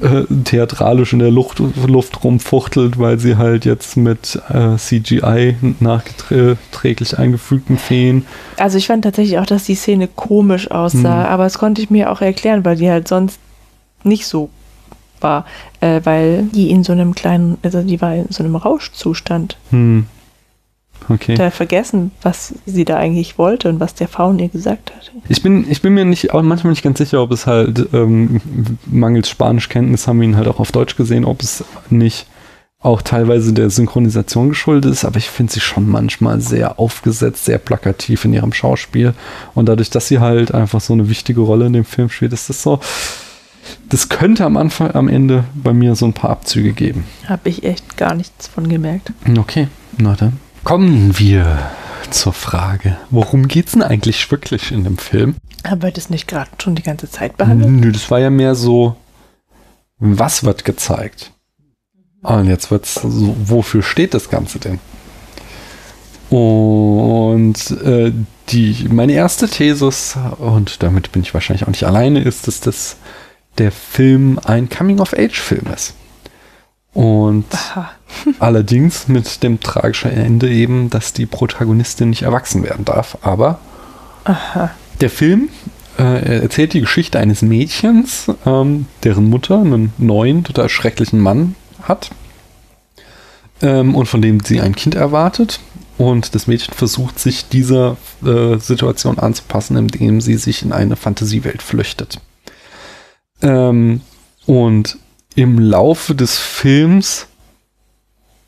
äh, 0.00 0.22
theatralisch 0.44 1.12
in 1.12 1.18
der 1.18 1.30
Luft, 1.30 1.60
Luft 1.86 2.22
rumfuchtelt, 2.24 2.98
weil 2.98 3.18
sie 3.18 3.36
halt 3.36 3.64
jetzt 3.64 3.96
mit 3.96 4.40
äh, 4.48 4.76
CGI 4.76 5.56
nachträglich 5.80 7.18
eingefügten 7.18 7.78
Feen. 7.78 8.24
Also 8.56 8.78
ich 8.78 8.86
fand 8.86 9.04
tatsächlich 9.04 9.38
auch, 9.38 9.46
dass 9.46 9.64
die 9.64 9.74
Szene 9.74 10.08
komisch 10.08 10.70
aussah, 10.70 11.24
hm. 11.24 11.32
aber 11.32 11.44
das 11.44 11.58
konnte 11.58 11.82
ich 11.82 11.90
mir 11.90 12.10
auch 12.10 12.20
erklären, 12.20 12.64
weil 12.64 12.76
die 12.76 12.90
halt 12.90 13.08
sonst 13.08 13.38
nicht 14.04 14.26
so 14.26 14.50
war, 15.20 15.46
äh, 15.80 16.00
weil 16.04 16.44
die 16.44 16.70
in 16.70 16.84
so 16.84 16.92
einem 16.92 17.14
kleinen, 17.14 17.58
also 17.62 17.82
die 17.82 18.00
war 18.00 18.14
in 18.14 18.26
so 18.30 18.44
einem 18.44 18.56
Rauschzustand. 18.56 19.56
Hm. 19.70 20.06
Okay. 21.08 21.34
Da 21.34 21.50
vergessen, 21.50 22.12
was 22.22 22.54
sie 22.64 22.84
da 22.84 22.96
eigentlich 22.96 23.36
wollte 23.36 23.68
und 23.68 23.78
was 23.78 23.94
der 23.94 24.08
Faun 24.08 24.38
ihr 24.38 24.48
gesagt 24.48 24.92
hat. 24.94 25.12
Ich 25.28 25.42
bin, 25.42 25.70
ich 25.70 25.82
bin 25.82 25.94
mir 25.94 26.04
nicht, 26.04 26.32
auch 26.32 26.42
manchmal 26.42 26.70
nicht 26.70 26.82
ganz 26.82 26.98
sicher, 26.98 27.22
ob 27.22 27.30
es 27.30 27.46
halt 27.46 27.88
ähm, 27.92 28.40
mangels 28.86 29.28
Spanischkenntnis 29.28 30.06
haben 30.06 30.20
wir 30.20 30.28
ihn 30.28 30.36
halt 30.36 30.48
auch 30.48 30.60
auf 30.60 30.72
Deutsch 30.72 30.96
gesehen, 30.96 31.24
ob 31.24 31.42
es 31.42 31.64
nicht 31.90 32.26
auch 32.84 33.00
teilweise 33.00 33.54
der 33.54 33.70
Synchronisation 33.70 34.50
geschuldet 34.50 34.92
ist, 34.92 35.06
aber 35.06 35.16
ich 35.16 35.30
finde 35.30 35.52
sie 35.52 35.60
schon 35.60 35.88
manchmal 35.88 36.42
sehr 36.42 36.78
aufgesetzt, 36.78 37.46
sehr 37.46 37.56
plakativ 37.56 38.26
in 38.26 38.34
ihrem 38.34 38.52
Schauspiel. 38.52 39.14
Und 39.54 39.70
dadurch, 39.70 39.88
dass 39.88 40.08
sie 40.08 40.18
halt 40.18 40.52
einfach 40.52 40.82
so 40.82 40.92
eine 40.92 41.08
wichtige 41.08 41.40
Rolle 41.40 41.66
in 41.66 41.72
dem 41.72 41.86
Film 41.86 42.10
spielt, 42.10 42.34
ist 42.34 42.50
das 42.50 42.62
so. 42.62 42.80
Das 43.88 44.10
könnte 44.10 44.44
am 44.44 44.58
Anfang, 44.58 44.90
am 44.94 45.08
Ende 45.08 45.44
bei 45.54 45.72
mir 45.72 45.94
so 45.94 46.04
ein 46.04 46.12
paar 46.12 46.28
Abzüge 46.28 46.72
geben. 46.72 47.04
Habe 47.26 47.48
ich 47.48 47.64
echt 47.64 47.96
gar 47.96 48.14
nichts 48.14 48.48
von 48.48 48.68
gemerkt. 48.68 49.12
Okay, 49.38 49.68
na 49.96 50.14
dann. 50.14 50.43
Kommen 50.64 51.18
wir 51.18 51.70
zur 52.08 52.32
Frage, 52.32 52.96
worum 53.10 53.48
geht 53.48 53.66
es 53.66 53.72
denn 53.72 53.82
eigentlich 53.82 54.30
wirklich 54.30 54.72
in 54.72 54.84
dem 54.84 54.96
Film? 54.96 55.36
Haben 55.62 55.82
wir 55.82 55.90
das 55.90 56.08
nicht 56.08 56.26
gerade 56.26 56.50
schon 56.58 56.74
die 56.74 56.82
ganze 56.82 57.10
Zeit 57.10 57.36
behandelt? 57.36 57.70
Nö, 57.70 57.92
das 57.92 58.10
war 58.10 58.18
ja 58.18 58.30
mehr 58.30 58.54
so, 58.54 58.96
was 59.98 60.42
wird 60.42 60.64
gezeigt? 60.64 61.32
Und 62.22 62.48
jetzt 62.48 62.70
wird 62.70 62.86
es 62.86 62.94
so, 62.94 63.36
wofür 63.44 63.82
steht 63.82 64.14
das 64.14 64.30
Ganze 64.30 64.58
denn? 64.58 64.80
Und 66.30 67.70
äh, 67.82 68.12
die, 68.48 68.88
meine 68.90 69.12
erste 69.12 69.48
These 69.48 69.86
ist, 69.86 70.16
und 70.38 70.82
damit 70.82 71.12
bin 71.12 71.20
ich 71.20 71.34
wahrscheinlich 71.34 71.64
auch 71.64 71.68
nicht 71.68 71.84
alleine, 71.84 72.22
ist, 72.22 72.48
dass 72.48 72.60
das 72.60 72.96
der 73.58 73.70
Film 73.70 74.40
ein 74.42 74.70
Coming-of-Age-Film 74.70 75.66
ist. 75.74 75.94
Und 76.94 77.44
allerdings 78.38 79.08
mit 79.08 79.42
dem 79.42 79.60
tragischen 79.60 80.10
Ende 80.10 80.50
eben, 80.50 80.90
dass 80.90 81.12
die 81.12 81.26
Protagonistin 81.26 82.10
nicht 82.10 82.22
erwachsen 82.22 82.62
werden 82.62 82.84
darf. 82.84 83.18
Aber 83.22 83.58
Aha. 84.24 84.70
der 85.00 85.10
Film 85.10 85.48
äh, 85.98 86.40
erzählt 86.40 86.72
die 86.72 86.80
Geschichte 86.80 87.18
eines 87.18 87.42
Mädchens, 87.42 88.26
ähm, 88.46 88.86
deren 89.02 89.28
Mutter 89.30 89.58
einen 89.60 89.92
neuen, 89.98 90.44
total 90.44 90.68
schrecklichen 90.68 91.20
Mann 91.20 91.54
hat 91.82 92.10
ähm, 93.62 93.94
und 93.94 94.06
von 94.06 94.22
dem 94.22 94.40
sie 94.40 94.60
ein 94.60 94.74
Kind 94.74 94.94
erwartet. 94.94 95.60
Und 95.96 96.34
das 96.34 96.48
Mädchen 96.48 96.74
versucht 96.74 97.20
sich 97.20 97.48
dieser 97.48 97.96
äh, 98.24 98.56
Situation 98.58 99.18
anzupassen, 99.18 99.76
indem 99.76 100.20
sie 100.20 100.36
sich 100.36 100.62
in 100.62 100.72
eine 100.72 100.96
Fantasiewelt 100.96 101.62
flüchtet. 101.62 102.20
Ähm, 103.42 104.00
und 104.46 104.98
im 105.36 105.58
Laufe 105.58 106.14
des 106.14 106.36
Films 106.36 107.26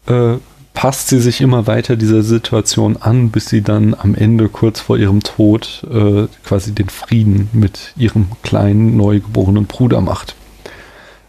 äh, 0.06 0.38
passt 0.76 1.08
sie 1.08 1.20
sich 1.20 1.40
immer 1.40 1.66
weiter 1.66 1.96
dieser 1.96 2.22
Situation 2.22 2.98
an, 2.98 3.30
bis 3.30 3.48
sie 3.48 3.62
dann 3.62 3.94
am 3.94 4.14
Ende 4.14 4.48
kurz 4.48 4.78
vor 4.78 4.98
ihrem 4.98 5.22
Tod 5.22 5.84
äh, 5.90 6.26
quasi 6.44 6.72
den 6.72 6.90
Frieden 6.90 7.48
mit 7.52 7.94
ihrem 7.96 8.28
kleinen 8.42 8.96
neugeborenen 8.96 9.64
Bruder 9.64 10.02
macht. 10.02 10.34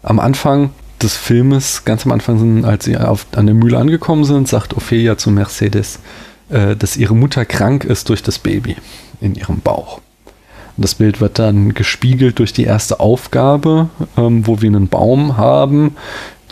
Am 0.02 0.20
Anfang 0.20 0.70
des 1.02 1.16
Filmes, 1.16 1.84
ganz 1.84 2.04
am 2.04 2.12
Anfang, 2.12 2.64
als 2.64 2.84
sie 2.84 2.96
auf, 2.98 3.26
an 3.34 3.46
der 3.46 3.54
Mühle 3.54 3.78
angekommen 3.78 4.24
sind, 4.24 4.48
sagt 4.48 4.76
Ophelia 4.76 5.16
zu 5.16 5.30
Mercedes, 5.30 6.00
äh, 6.50 6.76
dass 6.76 6.96
ihre 6.96 7.16
Mutter 7.16 7.46
krank 7.46 7.84
ist 7.84 8.10
durch 8.10 8.22
das 8.22 8.38
Baby 8.38 8.76
in 9.20 9.34
ihrem 9.34 9.60
Bauch. 9.60 10.00
Das 10.76 10.94
Bild 10.94 11.20
wird 11.20 11.38
dann 11.40 11.74
gespiegelt 11.74 12.38
durch 12.38 12.52
die 12.52 12.64
erste 12.64 13.00
Aufgabe, 13.00 13.88
ähm, 14.16 14.46
wo 14.46 14.60
wir 14.60 14.68
einen 14.68 14.88
Baum 14.88 15.36
haben, 15.36 15.96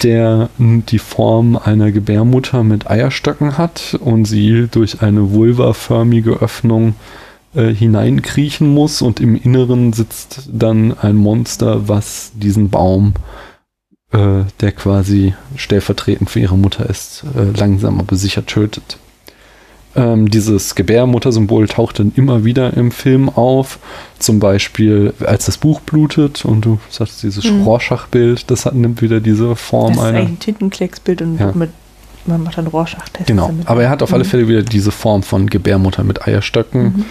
der 0.03 0.51
die 0.59 0.99
Form 0.99 1.57
einer 1.57 1.93
Gebärmutter 1.93 2.63
mit 2.63 2.91
Eierstöcken 2.91 3.59
hat 3.59 3.97
und 4.01 4.25
sie 4.25 4.69
durch 4.71 5.03
eine 5.03 5.33
vulvaförmige 5.33 6.41
Öffnung 6.41 6.95
äh, 7.55 7.73
hineinkriechen 7.73 8.69
muss 8.69 9.03
und 9.03 9.21
im 9.21 9.35
Inneren 9.35 9.93
sitzt 9.93 10.49
dann 10.53 10.97
ein 10.99 11.17
Monster, 11.17 11.89
was 11.89 12.33
diesen 12.35 12.71
Baum, 12.71 13.15
äh, 14.13 14.45
der 14.61 14.73
quasi 14.73 15.35
stellvertretend 15.57 16.31
für 16.31 16.41
ihre 16.41 16.59
Mutter 16.59 16.89
ist, 16.89 17.25
äh, 17.35 17.59
langsam 17.59 17.99
aber 17.99 18.17
sicher 18.17 18.45
tötet. 18.45 18.99
Ähm, 19.97 20.31
dieses 20.31 20.75
Gebärmuttersymbol 20.75 21.69
taucht 21.69 21.99
dann 21.99 22.13
immer 22.15 22.45
wieder 22.45 22.75
im 22.75 22.91
Film 22.91 23.29
auf. 23.29 23.79
Zum 24.19 24.39
Beispiel, 24.39 25.15
als 25.25 25.47
das 25.47 25.59
Buch 25.59 25.81
blutet 25.81 26.45
und 26.45 26.65
du 26.65 26.79
sagst, 26.91 27.23
dieses 27.23 27.45
mhm. 27.45 27.63
Rorschach-Bild, 27.63 28.51
das 28.51 28.67
hat, 28.67 28.75
nimmt 28.75 29.03
wieder 29.03 29.21
diese 29.21 29.57
Form 29.57 29.99
einer. 29.99 30.13
Das 30.13 30.23
ist 30.23 30.29
ein 30.29 30.39
Tintenklecksbild 30.39 31.23
und 31.23 31.39
ja. 31.39 31.53
mit, 31.53 31.71
man 32.27 32.43
macht 32.43 32.59
dann 32.59 32.67
Rorschach-Test. 32.67 33.27
Genau, 33.27 33.51
aber 33.65 33.83
er 33.83 33.91
hat 33.91 34.03
auf 34.03 34.13
alle 34.13 34.25
mhm. 34.25 34.29
Fälle 34.29 34.49
wieder 34.49 34.63
diese 34.63 34.91
Form 34.91 35.23
von 35.23 35.49
Gebärmutter 35.49 36.05
mit 36.05 36.27
Eierstöcken. 36.27 36.83
Mhm. 36.83 37.05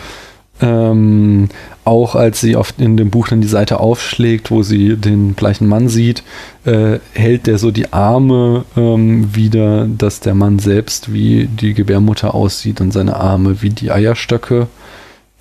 Ähm, 0.62 1.50
auch 1.84 2.16
als 2.16 2.40
sie 2.40 2.56
auf, 2.56 2.74
in 2.78 2.96
dem 2.96 3.10
Buch 3.10 3.28
dann 3.28 3.42
die 3.42 3.48
Seite 3.48 3.80
aufschlägt, 3.80 4.52
wo 4.52 4.64
sie 4.64 4.96
den 4.96 5.34
bleichen 5.34 5.68
Mann 5.68 5.90
sieht, 5.90 6.24
äh, 6.64 7.00
hält 7.14 7.46
der 7.46 7.58
so 7.58 7.72
die 7.72 7.92
Arme 7.92 8.64
ähm, 8.78 9.36
wieder, 9.36 9.86
dass 9.86 10.22
der 10.22 10.34
Mann 10.34 10.60
selbst 10.60 11.12
wie 11.12 11.46
die 11.48 11.74
Gebärmutter 11.74 12.34
aussieht 12.34 12.80
und 12.80 12.92
seine 12.92 13.18
Arme 13.18 13.62
wie 13.62 13.70
die 13.70 13.92
Eierstöcke. 13.92 14.68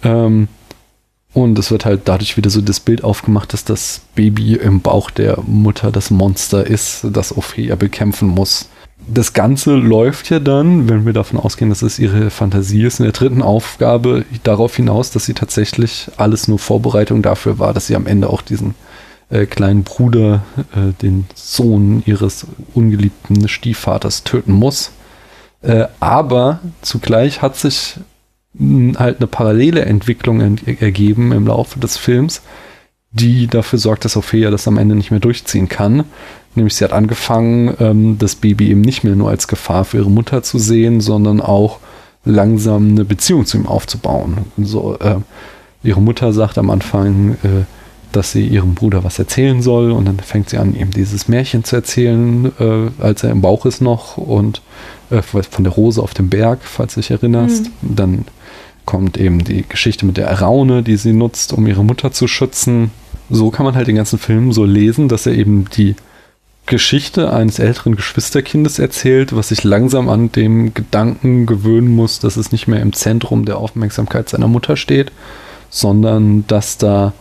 Ähm, 0.03 0.49
und 1.33 1.59
es 1.59 1.71
wird 1.71 1.85
halt 1.85 2.03
dadurch 2.05 2.37
wieder 2.37 2.51
so 2.51 2.61
das 2.61 2.81
Bild 2.81 3.03
aufgemacht, 3.05 3.53
dass 3.53 3.65
das 3.65 4.03
Baby 4.15 4.55
im 4.55 4.81
Bauch 4.81 5.11
der 5.11 5.41
Mutter 5.47 5.91
das 5.91 6.11
Monster 6.11 6.67
ist, 6.67 7.07
das 7.11 7.37
Ophelia 7.37 7.77
bekämpfen 7.77 8.29
muss 8.29 8.69
das 9.07 9.33
Ganze 9.33 9.75
läuft 9.75 10.31
ja 10.31 10.39
dann, 10.39 10.89
wenn 10.89 11.07
wir 11.07 11.13
davon 11.13 11.39
ausgehen, 11.39 11.69
dass 11.69 11.83
es 11.83 11.99
ihre 11.99 12.31
Fantasie 12.31 12.85
ist, 12.85 13.01
in 13.01 13.05
der 13.05 13.13
dritten 13.13 13.43
Aufgabe 13.43 14.25
darauf 14.43 14.77
hinaus, 14.77 15.11
dass 15.11 15.27
sie 15.27 15.35
tatsächlich 15.35 16.11
alles 16.17 16.49
nur 16.49 16.59
Vorbereitung 16.59 17.23
dafür 17.23 17.59
war, 17.59 17.75
dass 17.75 17.87
sie 17.87 17.97
am 17.97 18.07
Ende 18.07 18.31
auch 18.31 18.43
diesen 18.43 18.75
äh, 19.31 19.47
kleinen 19.47 19.85
Bruder, 19.85 20.45
äh, 20.75 20.93
den 21.03 21.27
Sohn 21.35 22.03
ihres 22.07 22.47
ungeliebten 22.75 23.49
Stiefvaters 23.49 24.25
töten 24.25 24.53
muss. 24.53 24.93
Äh, 25.63 25.87
aber 26.01 26.61
zugleich 26.83 27.43
hat 27.43 27.57
sich 27.57 27.97
mh, 28.55 28.99
halt 28.99 29.19
eine 29.19 29.27
parallele 29.27 29.85
Entwicklung 29.85 30.41
ergeben 30.41 31.33
im 31.33 31.47
Laufe 31.47 31.79
des 31.79 31.97
Films, 31.97 32.43
die 33.13 33.47
dafür 33.47 33.79
sorgt, 33.79 34.05
dass 34.05 34.17
Ophelia 34.17 34.51
das 34.51 34.69
am 34.69 34.79
Ende 34.79 34.95
nicht 34.95 35.11
mehr 35.11 35.21
durchziehen 35.21 35.69
kann. 35.69 36.05
Nämlich 36.55 36.77
sie 36.77 36.85
hat 36.85 36.93
angefangen, 36.93 37.75
ähm, 37.81 38.19
das 38.19 38.37
Baby 38.37 38.71
eben 38.71 38.81
nicht 38.81 39.05
mehr 39.05 39.17
nur 39.17 39.31
als 39.31 39.49
Gefahr 39.49 39.85
für 39.85 39.99
ihre 39.99 40.11
Mutter 40.11 40.43
zu 40.43 40.59
sehen, 40.59 41.01
sondern 41.01 41.41
auch 41.41 41.79
langsam 42.25 42.91
eine 42.91 43.05
Beziehung 43.05 43.45
zu 43.47 43.59
ihm 43.59 43.67
aufzubauen. 43.67 44.39
So, 44.59 44.97
äh, 44.99 45.17
ihre 45.83 46.01
Mutter 46.01 46.33
sagt 46.33 46.59
am 46.59 46.71
Anfang, 46.71 47.33
äh, 47.43 47.65
dass 48.13 48.31
sie 48.31 48.47
ihrem 48.47 48.75
Bruder 48.75 49.03
was 49.03 49.19
erzählen 49.19 49.61
soll 49.61 49.91
und 49.91 50.05
dann 50.05 50.19
fängt 50.21 50.49
sie 50.49 50.59
an, 50.59 50.77
ihm 50.77 50.91
dieses 50.91 51.27
Märchen 51.27 51.65
zu 51.65 51.77
erzählen, 51.77 52.53
äh, 52.61 53.03
als 53.03 53.25
er 53.25 53.31
im 53.31 53.41
Bauch 53.41 53.67
ist 53.67 53.81
noch 53.81 54.17
und 54.17 54.63
äh, 55.11 55.21
von 55.23 55.65
der 55.65 55.73
Rose 55.73 56.01
auf 56.01 56.15
dem 56.15 56.31
Berg, 56.31 56.61
falls 56.63 56.95
du 56.95 57.01
dich 57.01 57.11
erinnerst. 57.11 57.65
Mhm. 57.83 57.97
Dann 57.97 58.25
kommt 58.85 59.17
eben 59.17 59.43
die 59.43 59.65
Geschichte 59.69 60.07
mit 60.07 60.17
der 60.17 60.31
Raune, 60.41 60.83
die 60.83 60.97
sie 60.97 61.13
nutzt, 61.13 61.53
um 61.53 61.67
ihre 61.67 61.85
Mutter 61.85 62.13
zu 62.13 62.29
schützen. 62.29 62.91
So 63.31 63.51
kann 63.51 63.65
man 63.65 63.75
halt 63.75 63.89
den 63.89 63.97
ganzen 63.97 64.19
Film 64.19 64.53
so 64.53 64.65
lesen, 64.65 65.09
dass 65.09 65.27
er 65.27 65.35
eben 65.35 65.65
die 65.77 65.97
Geschichte 66.67 67.33
eines 67.33 67.59
älteren 67.59 67.97
Geschwisterkindes 67.97 68.79
erzählt, 68.79 69.35
was 69.37 69.49
sich 69.49 69.65
langsam 69.65 70.09
an 70.09 70.33
dem 70.33 70.73
Gedanken 70.73 71.47
gewöhnen 71.47 71.89
muss, 71.89 72.21
dass 72.21 72.37
es 72.37 72.53
nicht 72.53 72.69
mehr 72.69 72.81
im 72.81 72.93
Zentrum 72.93 73.45
der 73.45 73.59
Aufmerksamkeit 73.59 74.29
seiner 74.29 74.49
Mutter 74.49 74.77
steht, 74.77 75.13
sondern 75.69 76.47
dass 76.47 76.79
da 76.79 77.13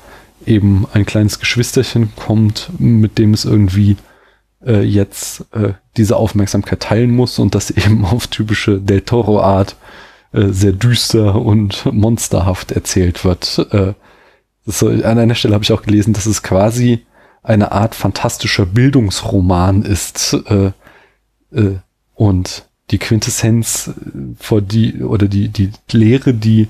eben 0.46 0.86
ein 0.94 1.06
kleines 1.06 1.40
Geschwisterchen 1.40 2.16
kommt, 2.16 2.70
mit 2.78 3.18
dem 3.18 3.34
es 3.34 3.46
irgendwie 3.46 3.98
äh, 4.66 4.82
jetzt 4.82 5.46
äh, 5.54 5.74
diese 5.98 6.18
Aufmerksamkeit 6.18 6.80
teilen 6.80 7.12
muss 7.12 7.40
und 7.40 7.56
das 7.56 7.70
eben 7.72 8.06
auf 8.06 8.28
typische 8.28 8.80
Del 8.80 9.02
Toro-Art 9.02 9.76
äh, 10.32 10.48
sehr 10.50 10.74
düster 10.74 11.36
und 11.36 11.86
monsterhaft 11.92 12.72
erzählt 12.72 13.26
wird. 13.26 13.68
Äh, 13.72 13.94
so, 14.66 14.88
an 14.88 15.20
einer 15.20 15.36
Stelle 15.36 15.54
habe 15.54 15.64
ich 15.64 15.74
auch 15.74 15.82
gelesen, 15.82 16.14
dass 16.14 16.26
es 16.26 16.42
quasi 16.42 17.06
eine 17.44 17.72
Art 17.72 17.94
fantastischer 17.96 18.66
Bildungsroman 18.66 19.84
ist 19.84 20.34
äh, 20.48 20.72
äh, 21.52 21.76
und 22.16 22.66
die 22.92 22.98
Quintessenz 22.98 23.88
äh, 23.90 24.20
vor 24.40 24.62
die 24.62 25.04
oder 25.04 25.28
die 25.28 25.50
die 25.50 25.72
Lehre, 25.92 26.34
die 26.34 26.68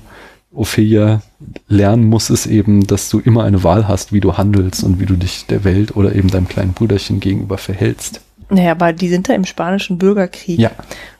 Ophelia 0.52 1.22
lernen 1.66 2.04
muss, 2.04 2.30
ist 2.30 2.46
eben, 2.46 2.86
dass 2.86 3.08
du 3.08 3.18
immer 3.18 3.42
eine 3.44 3.64
Wahl 3.64 3.88
hast, 3.88 4.12
wie 4.12 4.20
du 4.20 4.36
handelst 4.36 4.84
und 4.84 5.00
wie 5.00 5.06
du 5.06 5.14
dich 5.16 5.46
der 5.46 5.64
Welt 5.64 5.96
oder 5.96 6.14
eben 6.14 6.28
deinem 6.30 6.48
kleinen 6.48 6.74
Brüderchen 6.74 7.18
gegenüber 7.20 7.58
verhältst. 7.58 8.20
Naja, 8.50 8.72
aber 8.72 8.92
die 8.92 9.08
sind 9.08 9.28
da 9.28 9.34
im 9.34 9.44
spanischen 9.44 9.98
Bürgerkrieg 9.98 10.58
Ja. 10.58 10.70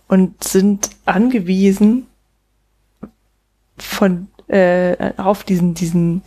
und 0.08 0.44
sind 0.44 0.90
angewiesen 1.04 2.06
von 3.76 4.28
äh, 4.48 5.12
auf 5.16 5.42
diesen 5.42 5.74
diesen 5.74 6.22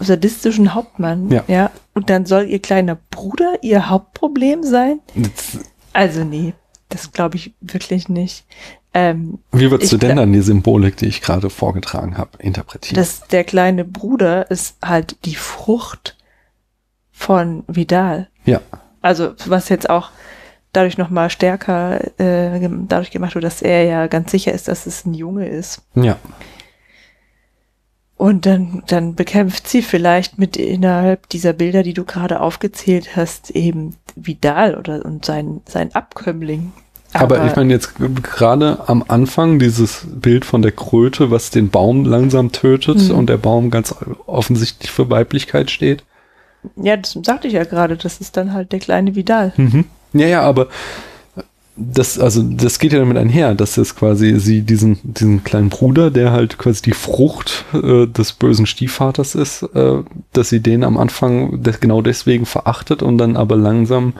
sadistischen 0.00 0.74
Hauptmann. 0.74 1.30
Ja. 1.30 1.44
ja. 1.46 1.70
Und 1.94 2.10
dann 2.10 2.26
soll 2.26 2.48
ihr 2.48 2.60
kleiner 2.60 2.98
Bruder 3.10 3.54
ihr 3.62 3.88
Hauptproblem 3.90 4.62
sein? 4.62 5.00
Also 5.92 6.24
nee, 6.24 6.54
das 6.88 7.12
glaube 7.12 7.36
ich 7.36 7.54
wirklich 7.60 8.08
nicht. 8.08 8.44
Ähm, 8.92 9.38
Wie 9.52 9.70
würdest 9.70 9.92
du 9.92 9.96
denn 9.96 10.16
dann 10.16 10.32
die 10.32 10.40
Symbolik, 10.40 10.96
die 10.96 11.06
ich 11.06 11.20
gerade 11.20 11.50
vorgetragen 11.50 12.16
habe, 12.16 12.30
interpretieren? 12.38 12.96
dass 12.96 13.26
der 13.26 13.42
kleine 13.44 13.84
Bruder 13.84 14.50
ist 14.50 14.76
halt 14.82 15.16
die 15.24 15.34
Frucht 15.34 16.16
von 17.10 17.64
Vidal. 17.66 18.28
ja, 18.44 18.60
Also 19.02 19.34
was 19.46 19.68
jetzt 19.68 19.90
auch 19.90 20.10
dadurch 20.72 20.98
nochmal 20.98 21.30
stärker 21.30 22.00
äh, 22.20 22.68
dadurch 22.88 23.10
gemacht 23.10 23.34
wird, 23.34 23.44
dass 23.44 23.62
er 23.62 23.84
ja 23.84 24.06
ganz 24.06 24.30
sicher 24.30 24.52
ist, 24.52 24.68
dass 24.68 24.86
es 24.86 25.04
ein 25.06 25.14
Junge 25.14 25.48
ist. 25.48 25.82
ja. 25.94 26.16
Und 28.16 28.46
dann, 28.46 28.82
dann 28.86 29.14
bekämpft 29.16 29.66
sie 29.66 29.82
vielleicht 29.82 30.38
mit 30.38 30.56
innerhalb 30.56 31.28
dieser 31.30 31.52
Bilder, 31.52 31.82
die 31.82 31.94
du 31.94 32.04
gerade 32.04 32.40
aufgezählt 32.40 33.16
hast, 33.16 33.50
eben 33.50 33.96
Vidal 34.14 34.76
oder 34.76 35.04
und 35.04 35.24
sein, 35.24 35.60
sein 35.68 35.94
Abkömmling. 35.94 36.72
Aber, 37.12 37.44
ich 37.46 37.54
meine 37.54 37.72
jetzt 37.72 37.94
gerade 38.22 38.88
am 38.88 39.04
Anfang 39.06 39.58
dieses 39.60 40.04
Bild 40.12 40.44
von 40.44 40.62
der 40.62 40.72
Kröte, 40.72 41.30
was 41.30 41.50
den 41.50 41.70
Baum 41.70 42.04
langsam 42.04 42.50
tötet 42.50 43.08
Mhm. 43.08 43.14
und 43.14 43.26
der 43.28 43.36
Baum 43.36 43.70
ganz 43.70 43.94
offensichtlich 44.26 44.90
für 44.90 45.10
Weiblichkeit 45.10 45.70
steht. 45.70 46.02
ja, 46.76 46.96
das 46.96 47.12
sagte 47.22 47.46
ich 47.46 47.54
ja 47.54 47.64
gerade, 47.64 47.96
das 47.96 48.20
ist 48.20 48.36
dann 48.36 48.52
halt 48.52 48.72
der 48.72 48.80
kleine 48.80 49.14
Vidal. 49.14 49.52
Mhm. 49.56 49.84
Ja, 50.12 50.26
ja, 50.26 50.42
aber 50.42 50.68
das, 51.76 52.18
also 52.18 52.42
das 52.42 52.78
geht 52.78 52.92
ja 52.92 53.00
damit 53.00 53.16
einher, 53.16 53.54
dass 53.54 53.76
es 53.76 53.96
quasi 53.96 54.38
sie 54.38 54.62
diesen, 54.62 54.98
diesen 55.02 55.42
kleinen 55.42 55.70
Bruder, 55.70 56.10
der 56.10 56.30
halt 56.30 56.56
quasi 56.56 56.82
die 56.82 56.92
Frucht 56.92 57.64
äh, 57.72 58.06
des 58.06 58.32
bösen 58.32 58.66
Stiefvaters 58.66 59.34
ist, 59.34 59.62
äh, 59.74 60.02
dass 60.32 60.48
sie 60.50 60.60
den 60.60 60.84
am 60.84 60.96
Anfang 60.96 61.62
des, 61.62 61.80
genau 61.80 62.00
deswegen 62.00 62.46
verachtet 62.46 63.02
und 63.02 63.18
dann 63.18 63.36
aber 63.36 63.56
langsam 63.56 64.14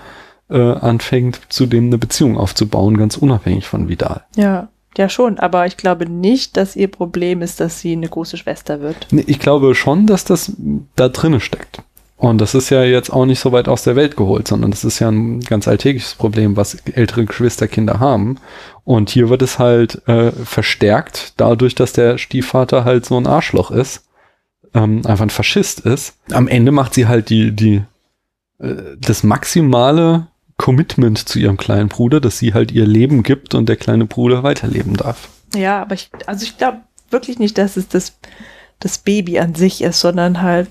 äh, 0.50 0.58
anfängt, 0.58 1.40
zu 1.48 1.66
dem 1.66 1.86
eine 1.86 1.98
Beziehung 1.98 2.36
aufzubauen, 2.36 2.96
ganz 2.96 3.16
unabhängig 3.16 3.66
von 3.66 3.88
Vidal. 3.88 4.24
Ja, 4.36 4.68
ja 4.96 5.08
schon, 5.08 5.38
aber 5.38 5.66
ich 5.66 5.76
glaube 5.76 6.08
nicht, 6.08 6.56
dass 6.56 6.74
ihr 6.74 6.88
Problem 6.88 7.40
ist, 7.40 7.60
dass 7.60 7.80
sie 7.80 7.92
eine 7.92 8.08
große 8.08 8.36
Schwester 8.36 8.80
wird. 8.80 9.06
Nee, 9.10 9.24
ich 9.26 9.38
glaube 9.38 9.74
schon, 9.76 10.06
dass 10.06 10.24
das 10.24 10.52
da 10.96 11.08
drinne 11.08 11.40
steckt. 11.40 11.82
Und 12.24 12.40
das 12.40 12.54
ist 12.54 12.70
ja 12.70 12.82
jetzt 12.82 13.12
auch 13.12 13.26
nicht 13.26 13.38
so 13.38 13.52
weit 13.52 13.68
aus 13.68 13.82
der 13.82 13.96
Welt 13.96 14.16
geholt, 14.16 14.48
sondern 14.48 14.70
das 14.70 14.82
ist 14.82 14.98
ja 14.98 15.10
ein 15.10 15.40
ganz 15.40 15.68
alltägliches 15.68 16.14
Problem, 16.14 16.56
was 16.56 16.76
ältere 16.86 17.26
Geschwisterkinder 17.26 18.00
haben. 18.00 18.38
Und 18.82 19.10
hier 19.10 19.28
wird 19.28 19.42
es 19.42 19.58
halt 19.58 20.00
äh, 20.08 20.32
verstärkt 20.32 21.34
dadurch, 21.36 21.74
dass 21.74 21.92
der 21.92 22.16
Stiefvater 22.16 22.86
halt 22.86 23.04
so 23.04 23.18
ein 23.18 23.26
Arschloch 23.26 23.70
ist, 23.70 24.06
ähm, 24.72 25.04
einfach 25.04 25.26
ein 25.26 25.30
Faschist 25.30 25.80
ist. 25.80 26.16
Am 26.32 26.48
Ende 26.48 26.72
macht 26.72 26.94
sie 26.94 27.08
halt 27.08 27.28
die, 27.28 27.52
die, 27.52 27.82
äh, 28.58 28.96
das 28.98 29.22
maximale 29.22 30.28
Commitment 30.56 31.28
zu 31.28 31.38
ihrem 31.38 31.58
kleinen 31.58 31.90
Bruder, 31.90 32.22
dass 32.22 32.38
sie 32.38 32.54
halt 32.54 32.72
ihr 32.72 32.86
Leben 32.86 33.22
gibt 33.22 33.54
und 33.54 33.68
der 33.68 33.76
kleine 33.76 34.06
Bruder 34.06 34.42
weiterleben 34.42 34.96
darf. 34.96 35.28
Ja, 35.54 35.82
aber 35.82 35.94
ich, 35.94 36.08
also 36.24 36.44
ich 36.44 36.56
glaube 36.56 36.78
wirklich 37.10 37.38
nicht, 37.38 37.58
dass 37.58 37.76
es 37.76 37.88
das, 37.88 38.18
das 38.80 38.96
Baby 38.96 39.40
an 39.40 39.54
sich 39.54 39.82
ist, 39.82 40.00
sondern 40.00 40.40
halt 40.40 40.68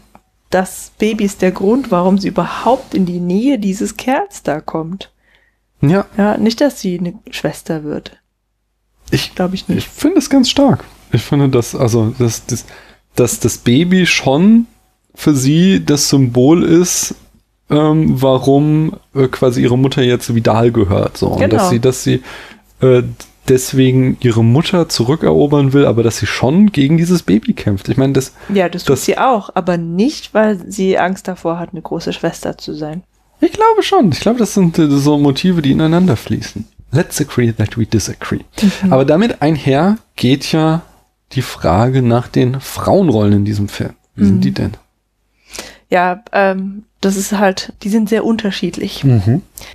das 0.54 0.92
Baby 1.00 1.26
ist 1.26 1.42
der 1.42 1.52
Grund, 1.52 1.90
warum 1.92 2.18
sie 2.18 2.28
überhaupt 2.28 2.94
in 2.94 3.06
die 3.06 3.20
Nähe 3.20 3.58
dieses 3.60 3.98
Kerls 3.98 4.44
da 4.44 4.60
kommt. 4.62 5.12
Ja, 5.82 6.06
Ja, 6.18 6.38
nicht, 6.38 6.62
dass 6.62 6.80
sie 6.80 7.00
eine 7.00 7.14
Schwester 7.32 7.84
wird. 7.84 8.18
ich 9.12 9.34
Glaube 9.36 9.56
ich 9.56 9.62
Ich 9.64 9.68
nicht. 9.70 9.88
finde 9.88 10.20
es 10.20 10.30
ganz 10.30 10.50
stark. 10.50 10.84
Ich 11.12 11.22
finde, 11.24 11.50
dass, 11.50 11.76
also, 11.76 12.14
dass, 12.18 12.46
dass, 12.46 12.66
dass 13.16 13.40
das 13.40 13.58
Baby 13.58 14.06
schon 14.06 14.68
für 15.16 15.36
sie 15.36 15.84
das 15.86 16.10
Symbol 16.10 16.64
ist, 16.64 17.16
ähm, 17.70 18.22
warum 18.22 18.94
äh, 19.16 19.28
quasi 19.28 19.62
ihre 19.62 19.78
Mutter 19.78 20.02
jetzt 20.04 20.34
Vidal 20.34 20.72
gehört. 20.72 21.18
So. 21.18 21.28
Und 21.28 21.40
Genau. 21.42 21.56
dass 21.58 21.70
sie, 21.70 21.80
dass 21.80 22.04
sie 22.04 22.22
äh, 22.82 23.04
deswegen 23.50 24.18
ihre 24.22 24.44
Mutter 24.44 24.88
zurückerobern 24.90 25.74
will, 25.74 25.86
aber 25.86 26.04
dass 26.04 26.18
sie 26.18 26.26
schon 26.28 26.72
gegen 26.72 26.98
dieses 26.98 27.24
Baby 27.24 27.54
kämpft. 27.54 27.90
Ich 27.90 27.98
meine, 27.98 28.14
das, 28.14 28.34
Ja, 28.54 28.70
das 28.70 28.84
tut 28.84 28.94
das- 28.94 29.06
sie 29.06 29.18
auch, 29.18 29.50
aber 29.56 29.78
nicht, 29.78 30.34
weil 30.34 30.60
sie 30.72 30.98
Angst 30.98 31.28
davor 31.28 31.60
hat, 31.60 31.70
eine 31.72 31.82
große 31.82 32.14
Schwester 32.14 32.58
zu 32.58 32.74
sein. 32.74 33.04
ich 33.42 33.52
glaube 33.52 33.84
schon. 33.84 34.12
Ich 34.14 34.22
glaube, 34.22 34.40
das 34.40 34.54
sind 34.54 34.80
äh, 34.80 34.88
so 34.90 35.18
Motive, 35.18 35.62
die 35.62 35.72
ineinander 35.72 36.16
fließen. 36.16 36.66
Let's 36.92 37.20
agree 37.20 37.52
that 37.52 37.78
we 37.78 37.86
disagree. 37.86 38.40
Aber 38.90 39.04
damit 39.04 39.42
einher 39.42 39.98
geht 40.16 40.52
ja 40.52 40.82
die 41.34 41.42
Frage 41.42 42.02
nach 42.04 42.28
den 42.28 42.62
Frauenrollen 42.62 43.34
in 43.34 43.46
diesem 43.46 43.68
Film. 43.68 43.94
Wie 44.16 44.24
sind 44.26 44.36
Mhm. 44.38 44.42
die 44.42 44.52
denn? 44.52 44.72
Ja, 45.90 46.24
ähm, 46.32 46.84
das 47.02 47.18
ist 47.18 47.34
halt, 47.34 47.74
die 47.84 47.90
sind 47.90 48.10
sehr 48.10 48.24
unterschiedlich. 48.24 49.04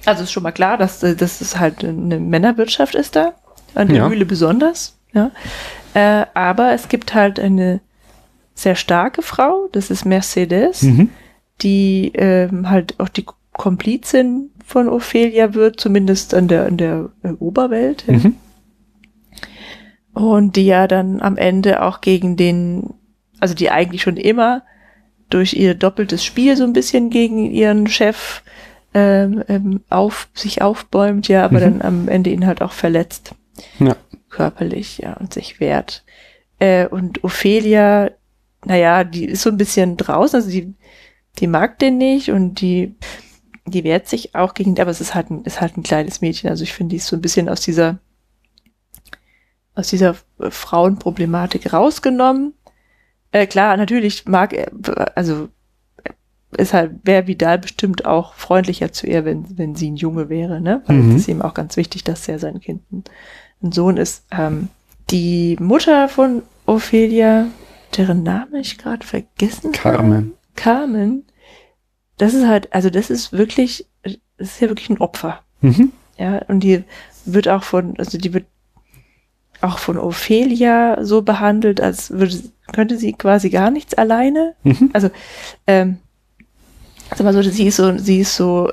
Also 0.07 0.23
ist 0.23 0.33
schon 0.33 0.43
mal 0.43 0.53
klar, 0.53 0.79
dass 0.79 1.03
äh, 1.03 1.15
das 1.15 1.41
ist 1.41 1.59
halt 1.59 1.85
eine 1.85 2.19
Männerwirtschaft 2.19 2.95
ist 2.95 3.17
da, 3.17 3.35
an 3.75 3.89
der 3.89 3.97
Ja. 3.99 4.09
Mühle 4.09 4.27
besonders. 4.27 4.97
Ja. 5.13 5.31
Äh, 5.95 6.27
aber 6.35 6.73
es 6.73 6.89
gibt 6.89 7.15
halt 7.15 7.39
eine 7.41 7.81
sehr 8.55 8.75
starke 8.75 9.23
Frau, 9.23 9.69
das 9.73 9.91
ist 9.91 10.05
Mercedes, 10.05 10.83
Mhm. 10.83 11.11
die 11.63 12.13
ähm, 12.15 12.69
halt 12.69 12.99
auch 13.01 13.09
die 13.09 13.25
Komplizin 13.53 14.51
von 14.65 14.89
Ophelia 14.89 15.55
wird, 15.55 15.81
zumindest 15.81 16.35
an 16.35 16.47
der, 16.49 16.67
an 16.67 16.77
der 16.77 17.09
äh, 17.23 17.31
Oberwelt. 17.39 18.05
ja. 18.07 18.15
Mhm. 18.15 18.35
Und 20.15 20.57
die 20.57 20.67
ja 20.67 20.89
dann 20.89 21.21
am 21.23 21.37
Ende 21.37 21.83
auch 21.83 22.01
gegen 22.01 22.37
den, 22.37 22.95
also 23.39 23.55
die 23.55 23.71
eigentlich 23.71 24.03
schon 24.03 24.17
immer 24.17 24.63
durch 25.31 25.55
ihr 25.55 25.75
doppeltes 25.75 26.25
Spiel 26.25 26.57
so 26.57 26.65
ein 26.65 26.73
bisschen 26.73 27.11
gegen 27.11 27.51
ihren 27.51 27.87
Chef 27.87 28.43
ähm, 28.95 29.45
ähm, 29.49 29.81
auf, 29.91 30.29
sich 30.35 30.61
aufbäumt, 30.63 31.29
ja, 31.29 31.45
aber 31.45 31.59
Mhm. 31.59 31.63
dann 31.79 31.83
am 31.83 32.09
Ende 32.09 32.31
ihn 32.31 32.47
halt 32.47 32.63
auch 32.63 32.73
verletzt, 32.73 33.33
Ja. 33.79 33.97
körperlich, 34.31 34.99
ja, 34.99 35.15
und 35.15 35.33
sich 35.35 35.61
wehrt. 35.61 36.05
Äh, 36.59 36.87
und 36.87 37.23
Ophelia, 37.25 38.11
naja, 38.65 39.05
die 39.05 39.25
ist 39.27 39.43
so 39.43 39.51
ein 39.51 39.57
bisschen 39.57 39.97
draußen, 39.97 40.37
also 40.37 40.51
die, 40.51 40.75
die 41.39 41.47
mag 41.47 41.79
den 41.79 41.99
nicht 41.99 42.31
und 42.31 42.61
die, 42.61 42.97
die 43.67 43.85
wehrt 43.85 44.09
sich 44.09 44.35
auch 44.35 44.55
gegen, 44.55 44.79
aber 44.81 44.91
es 44.91 45.01
ist 45.01 45.15
halt 45.15 45.31
ein, 45.31 45.45
ist 45.45 45.61
halt 45.61 45.77
ein 45.77 45.83
kleines 45.83 46.21
Mädchen, 46.21 46.51
also 46.51 46.63
ich 46.65 46.73
finde, 46.73 46.91
die 46.91 46.97
ist 46.97 47.07
so 47.07 47.17
ein 47.17 47.23
bisschen 47.23 47.49
aus 47.49 47.61
dieser 47.61 47.99
aus 49.75 49.89
dieser 49.91 50.17
äh, 50.41 50.51
Frauenproblematik 50.51 51.73
rausgenommen. 51.73 52.55
Äh, 53.31 53.47
klar, 53.47 53.77
natürlich 53.77 54.27
mag 54.27 54.53
er, 54.53 54.73
also 55.15 55.49
äh, 56.03 56.11
ist 56.61 56.75
halt, 56.75 56.93
wäre 57.05 57.29
Vidal 57.29 57.59
bestimmt 57.61 58.05
auch 58.05 58.35
freundlicher 58.35 58.91
zu 58.93 59.07
ihr, 59.07 59.25
wenn, 59.25 59.57
wenn 59.57 59.77
sie 59.77 59.91
ein 59.93 59.97
Junge 59.97 60.29
wäre, 60.29 60.61
ne? 60.61 60.83
Weil 60.87 60.97
Mhm. 60.97 61.11
es 61.11 61.23
ist 61.23 61.29
ihm 61.29 61.43
auch 61.43 61.55
ganz 61.55 61.77
wichtig, 61.77 62.03
dass 62.03 62.27
er 62.27 62.41
sein 62.41 62.59
Kind 62.61 62.91
ein, 62.91 63.05
ein 63.63 63.73
Sohn 63.73 63.97
ist. 63.97 64.25
Ähm, 64.31 64.69
die 65.11 65.57
Mutter 65.61 66.09
von 66.09 66.43
Ophelia, 66.67 67.47
deren 67.97 68.23
Name 68.23 68.61
ich 68.61 68.79
gerade 68.79 69.07
vergessen 69.07 69.73
habe. 69.73 69.97
Carmen. 69.97 70.35
Carmen, 70.55 71.25
das 72.19 72.35
ist 72.35 72.47
halt, 72.47 72.73
also 72.75 72.91
das 72.91 73.11
ist 73.11 73.33
wirklich, 73.33 73.87
das 74.03 74.17
ist 74.39 74.61
ja 74.61 74.69
wirklich 74.69 74.91
ein 74.91 74.99
Opfer. 74.99 75.41
Mhm. 75.61 75.93
Ja, 76.19 76.43
und 76.49 76.61
die 76.61 76.85
wird 77.25 77.49
auch 77.49 77.63
von, 77.63 77.95
also 77.99 78.19
die 78.19 78.35
wird 78.35 78.45
auch 79.61 79.79
von 79.79 79.99
Ophelia 79.99 81.05
so 81.05 81.23
behandelt, 81.23 81.81
als 81.81 82.11
würde, 82.11 82.37
könnte 82.73 82.99
sie 82.99 83.13
quasi 83.13 83.51
gar 83.51 83.71
nichts 83.71 83.95
alleine. 83.95 84.55
Mhm. 84.63 84.91
Also, 84.93 85.11
ähm, 85.67 85.99
sag 87.11 87.25
mal 87.25 87.33
so, 87.33 87.43
sie 87.43 87.67
ist 87.67 87.77
so, 87.77 87.97
sie 87.99 88.21
ist 88.21 88.37
so 88.37 88.71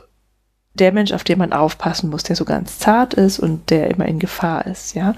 der 0.75 0.91
Mensch, 0.91 1.11
auf 1.13 1.23
den 1.23 1.39
man 1.39 1.53
aufpassen 1.53 2.09
muss, 2.09 2.23
der 2.23 2.35
so 2.35 2.45
ganz 2.45 2.79
zart 2.79 3.13
ist 3.13 3.39
und 3.39 3.69
der 3.69 3.89
immer 3.89 4.05
in 4.05 4.19
Gefahr 4.19 4.65
ist, 4.67 4.93
ja. 4.95 5.15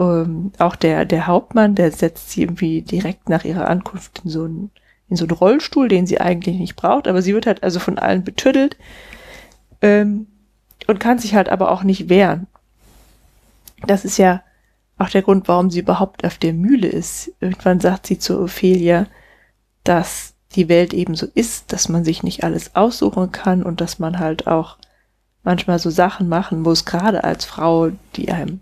Ähm, 0.00 0.52
auch 0.58 0.76
der, 0.76 1.04
der 1.04 1.26
Hauptmann, 1.26 1.74
der 1.74 1.92
setzt 1.92 2.30
sie 2.30 2.42
irgendwie 2.42 2.82
direkt 2.82 3.28
nach 3.28 3.44
ihrer 3.44 3.68
Ankunft 3.68 4.22
in 4.24 4.30
so 4.30 4.44
einen, 4.44 4.70
in 5.08 5.16
so 5.16 5.24
einen 5.24 5.36
Rollstuhl, 5.36 5.88
den 5.88 6.06
sie 6.06 6.20
eigentlich 6.20 6.56
nicht 6.58 6.76
braucht, 6.76 7.06
aber 7.08 7.22
sie 7.22 7.34
wird 7.34 7.46
halt 7.46 7.62
also 7.62 7.78
von 7.80 7.98
allen 7.98 8.24
betüddelt 8.24 8.76
Ähm, 9.82 10.26
und 10.86 11.00
kann 11.00 11.18
sich 11.18 11.34
halt 11.34 11.48
aber 11.48 11.70
auch 11.70 11.82
nicht 11.82 12.08
wehren. 12.08 12.46
Das 13.86 14.04
ist 14.04 14.18
ja 14.18 14.42
auch 14.98 15.08
der 15.10 15.22
Grund, 15.22 15.48
warum 15.48 15.70
sie 15.70 15.80
überhaupt 15.80 16.24
auf 16.24 16.38
der 16.38 16.52
Mühle 16.52 16.88
ist. 16.88 17.32
Irgendwann 17.40 17.80
sagt 17.80 18.06
sie 18.06 18.18
zu 18.18 18.40
Ophelia, 18.40 19.06
dass 19.84 20.34
die 20.54 20.68
Welt 20.68 20.94
eben 20.94 21.14
so 21.14 21.26
ist, 21.34 21.72
dass 21.72 21.88
man 21.88 22.04
sich 22.04 22.22
nicht 22.22 22.44
alles 22.44 22.76
aussuchen 22.76 23.32
kann 23.32 23.62
und 23.62 23.80
dass 23.80 23.98
man 23.98 24.18
halt 24.18 24.46
auch 24.46 24.78
manchmal 25.44 25.78
so 25.78 25.90
Sachen 25.90 26.28
machen 26.28 26.62
muss, 26.62 26.84
gerade 26.84 27.22
als 27.24 27.44
Frau, 27.44 27.90
die 28.16 28.30
einem 28.32 28.60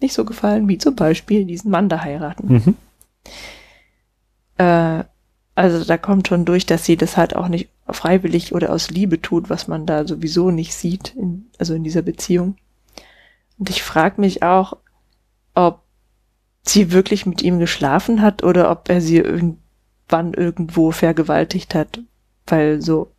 nicht 0.00 0.14
so 0.14 0.24
gefallen, 0.24 0.68
wie 0.68 0.78
zum 0.78 0.94
Beispiel 0.94 1.44
diesen 1.44 1.70
Mann 1.70 1.88
da 1.88 2.02
heiraten. 2.02 2.52
Mhm. 2.52 2.76
Äh, 4.58 5.04
also 5.54 5.84
da 5.84 5.98
kommt 5.98 6.28
schon 6.28 6.44
durch, 6.44 6.66
dass 6.66 6.84
sie 6.84 6.96
das 6.96 7.16
halt 7.16 7.34
auch 7.34 7.48
nicht 7.48 7.70
freiwillig 7.88 8.54
oder 8.54 8.72
aus 8.72 8.90
Liebe 8.90 9.20
tut, 9.20 9.48
was 9.48 9.68
man 9.68 9.86
da 9.86 10.06
sowieso 10.06 10.50
nicht 10.50 10.74
sieht, 10.74 11.14
in, 11.16 11.46
also 11.58 11.74
in 11.74 11.84
dieser 11.84 12.02
Beziehung. 12.02 12.56
Und 13.58 13.70
ich 13.70 13.82
frage 13.82 14.20
mich 14.20 14.42
auch, 14.42 14.76
ob 15.54 15.82
sie 16.62 16.92
wirklich 16.92 17.26
mit 17.26 17.42
ihm 17.42 17.58
geschlafen 17.58 18.20
hat 18.20 18.42
oder 18.42 18.70
ob 18.70 18.88
er 18.90 19.00
sie 19.00 19.18
irgendwann 19.18 20.34
irgendwo 20.34 20.90
vergewaltigt 20.90 21.74
hat. 21.74 22.00
Weil 22.46 22.82
so, 22.82 23.12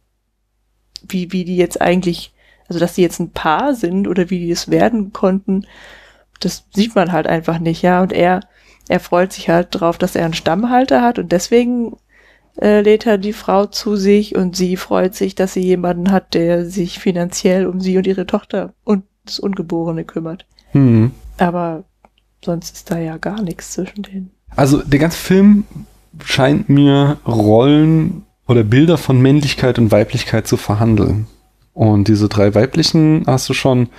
wie, 1.08 1.32
wie 1.32 1.44
die 1.44 1.58
jetzt 1.58 1.82
eigentlich, 1.82 2.34
also 2.68 2.80
dass 2.80 2.96
sie 2.96 3.02
jetzt 3.02 3.20
ein 3.20 3.32
Paar 3.32 3.74
sind 3.74 4.08
oder 4.08 4.30
wie 4.30 4.40
die 4.40 4.52
es 4.52 4.70
werden 4.70 5.14
konnten, 5.14 5.66
das 6.40 6.66
sieht 6.74 6.96
man 6.96 7.12
halt 7.12 7.28
einfach 7.28 7.60
nicht, 7.60 7.82
ja. 7.82 8.02
Und 8.02 8.14
er, 8.14 8.42
er 8.88 9.00
freut 9.00 9.34
sich 9.34 9.50
halt 9.50 9.68
drauf, 9.72 9.98
dass 9.98 10.16
er 10.16 10.26
einen 10.26 10.34
Stammhalter 10.34 11.02
hat 11.02 11.20
und 11.20 11.32
deswegen 11.32 11.98
äh, 12.62 12.82
lädt 12.82 13.06
er 13.06 13.18
die 13.18 13.34
Frau 13.34 13.66
zu 13.66 13.96
sich 13.96 14.36
und 14.36 14.56
sie 14.56 14.78
freut 14.78 15.16
sich, 15.16 15.36
dass 15.36 15.54
sie 15.54 15.64
jemanden 15.64 16.12
hat, 16.12 16.34
der 16.34 16.66
sich 16.66 17.00
finanziell 17.00 17.68
um 17.68 17.82
sie 17.82 17.98
und 17.98 18.08
ihre 18.08 18.26
Tochter 18.26 18.74
und 18.84 19.04
das 19.26 19.40
Ungeborene 19.40 20.06
kümmert. 20.06 20.46
Mhm. 20.74 21.12
Aber 21.38 21.84
sonst 22.44 22.76
ist 22.76 22.92
da 22.92 22.98
ja 22.98 23.18
gar 23.18 23.42
nichts 23.42 23.74
zwischen 23.74 24.04
denen. 24.04 24.32
Also 24.56 24.82
der 24.82 25.00
ganze 25.00 25.18
Film 25.18 25.66
scheint 26.24 26.70
mir 26.70 27.18
Rollen 27.28 28.24
oder 28.48 28.64
Bilder 28.64 28.98
von 28.98 29.22
Männlichkeit 29.22 29.78
und 29.78 29.92
Weiblichkeit 29.92 30.48
zu 30.48 30.58
verhandeln. 30.58 31.28
Und 31.78 32.08
diese 32.08 32.28
drei 32.28 32.56
weiblichen 32.56 33.24
hast 33.28 33.48
du 33.50 33.54
schon 33.54 33.90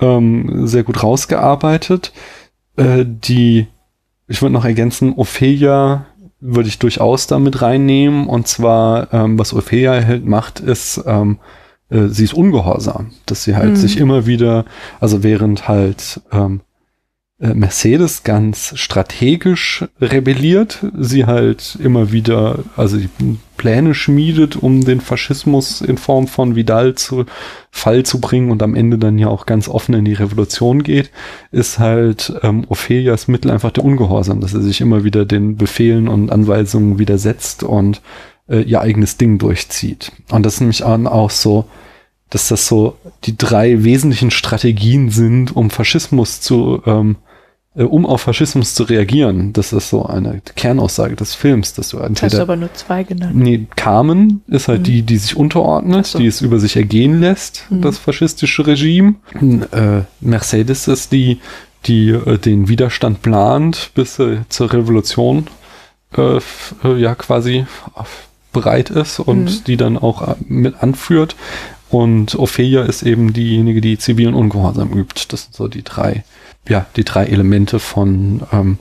ähm, 0.00 0.66
sehr 0.66 0.82
gut 0.82 1.00
rausgearbeitet. 1.00 2.12
Äh, 2.76 3.04
die, 3.06 3.68
ich 4.26 4.42
würde 4.42 4.52
noch 4.52 4.64
ergänzen, 4.64 5.14
Ophelia 5.14 6.06
würde 6.40 6.68
ich 6.68 6.80
durchaus 6.80 7.28
damit 7.28 7.62
reinnehmen. 7.62 8.26
Und 8.26 8.48
zwar, 8.48 9.14
ähm, 9.14 9.38
was 9.38 9.54
Ophelia 9.54 9.92
halt 10.04 10.26
macht, 10.26 10.58
ist, 10.58 11.04
ähm, 11.06 11.38
äh, 11.88 12.08
sie 12.08 12.24
ist 12.24 12.34
ungehorsam, 12.34 13.12
dass 13.26 13.44
sie 13.44 13.54
halt 13.54 13.70
mhm. 13.70 13.76
sich 13.76 13.98
immer 13.98 14.26
wieder, 14.26 14.64
also 14.98 15.22
während 15.22 15.68
halt 15.68 16.20
ähm, 16.32 16.62
äh, 17.38 17.54
Mercedes 17.54 18.24
ganz 18.24 18.72
strategisch 18.76 19.84
rebelliert, 20.00 20.84
sie 20.98 21.26
halt 21.26 21.78
immer 21.80 22.10
wieder, 22.10 22.58
also 22.76 22.96
die 22.96 23.38
Pläne 23.60 23.92
schmiedet, 23.92 24.56
um 24.56 24.86
den 24.86 25.02
Faschismus 25.02 25.82
in 25.82 25.98
Form 25.98 26.28
von 26.28 26.56
Vidal 26.56 26.94
zu 26.94 27.26
Fall 27.70 28.04
zu 28.04 28.18
bringen 28.18 28.50
und 28.50 28.62
am 28.62 28.74
Ende 28.74 28.96
dann 28.96 29.18
ja 29.18 29.28
auch 29.28 29.44
ganz 29.44 29.68
offen 29.68 29.94
in 29.94 30.06
die 30.06 30.14
Revolution 30.14 30.82
geht, 30.82 31.10
ist 31.52 31.78
halt 31.78 32.32
ähm, 32.42 32.64
Ophelias 32.70 33.28
Mittel 33.28 33.50
einfach 33.50 33.70
der 33.70 33.84
Ungehorsam, 33.84 34.40
dass 34.40 34.54
er 34.54 34.62
sich 34.62 34.80
immer 34.80 35.04
wieder 35.04 35.26
den 35.26 35.58
Befehlen 35.58 36.08
und 36.08 36.32
Anweisungen 36.32 36.98
widersetzt 36.98 37.62
und 37.62 38.00
äh, 38.48 38.62
ihr 38.62 38.80
eigenes 38.80 39.18
Ding 39.18 39.36
durchzieht. 39.36 40.10
Und 40.30 40.46
das 40.46 40.54
ist 40.54 40.60
nämlich 40.60 40.82
auch 40.82 41.28
so, 41.28 41.66
dass 42.30 42.48
das 42.48 42.66
so 42.66 42.96
die 43.24 43.36
drei 43.36 43.84
wesentlichen 43.84 44.30
Strategien 44.30 45.10
sind, 45.10 45.54
um 45.54 45.68
Faschismus 45.68 46.40
zu 46.40 46.80
ähm, 46.86 47.16
äh, 47.16 47.29
um 47.74 48.04
auf 48.04 48.22
Faschismus 48.22 48.74
zu 48.74 48.82
reagieren. 48.82 49.52
Das 49.52 49.72
ist 49.72 49.90
so 49.90 50.04
eine 50.04 50.42
Kernaussage 50.56 51.14
des 51.14 51.34
Films, 51.34 51.72
dass 51.74 51.90
du 51.90 51.98
entweder. 51.98 52.26
Hast 52.26 52.38
du 52.38 52.42
aber 52.42 52.56
nur 52.56 52.72
zwei 52.74 53.04
genannt. 53.04 53.36
Nee, 53.36 53.66
Carmen 53.76 54.42
ist 54.48 54.68
halt 54.68 54.80
mhm. 54.80 54.84
die, 54.84 55.02
die 55.02 55.16
sich 55.18 55.36
unterordnet, 55.36 56.06
so. 56.06 56.18
die 56.18 56.26
es 56.26 56.40
über 56.40 56.58
sich 56.58 56.76
ergehen 56.76 57.20
lässt, 57.20 57.66
mhm. 57.70 57.82
das 57.82 57.98
faschistische 57.98 58.66
Regime. 58.66 59.14
Äh, 59.70 60.02
Mercedes 60.20 60.88
ist 60.88 61.12
die, 61.12 61.38
die 61.86 62.10
äh, 62.10 62.38
den 62.38 62.68
Widerstand 62.68 63.22
plant, 63.22 63.92
bis 63.94 64.18
äh, 64.18 64.38
zur 64.48 64.72
Revolution 64.72 65.46
äh, 66.16 66.38
äh, 66.38 66.96
ja 66.98 67.14
quasi 67.14 67.66
bereit 68.52 68.90
ist 68.90 69.20
und 69.20 69.44
mhm. 69.44 69.64
die 69.68 69.76
dann 69.76 69.96
auch 69.96 70.36
mit 70.48 70.82
anführt. 70.82 71.36
Und 71.88 72.36
Ophelia 72.36 72.82
ist 72.82 73.02
eben 73.02 73.32
diejenige, 73.32 73.80
die 73.80 73.98
zivilen 73.98 74.34
Ungehorsam 74.34 74.92
übt. 74.92 75.26
Das 75.28 75.44
sind 75.44 75.54
so 75.54 75.68
die 75.68 75.82
drei 75.82 76.24
ja, 76.68 76.86
die 76.96 77.04
drei 77.04 77.26
Elemente 77.26 77.78
von 77.78 78.42
ähm, 78.52 78.78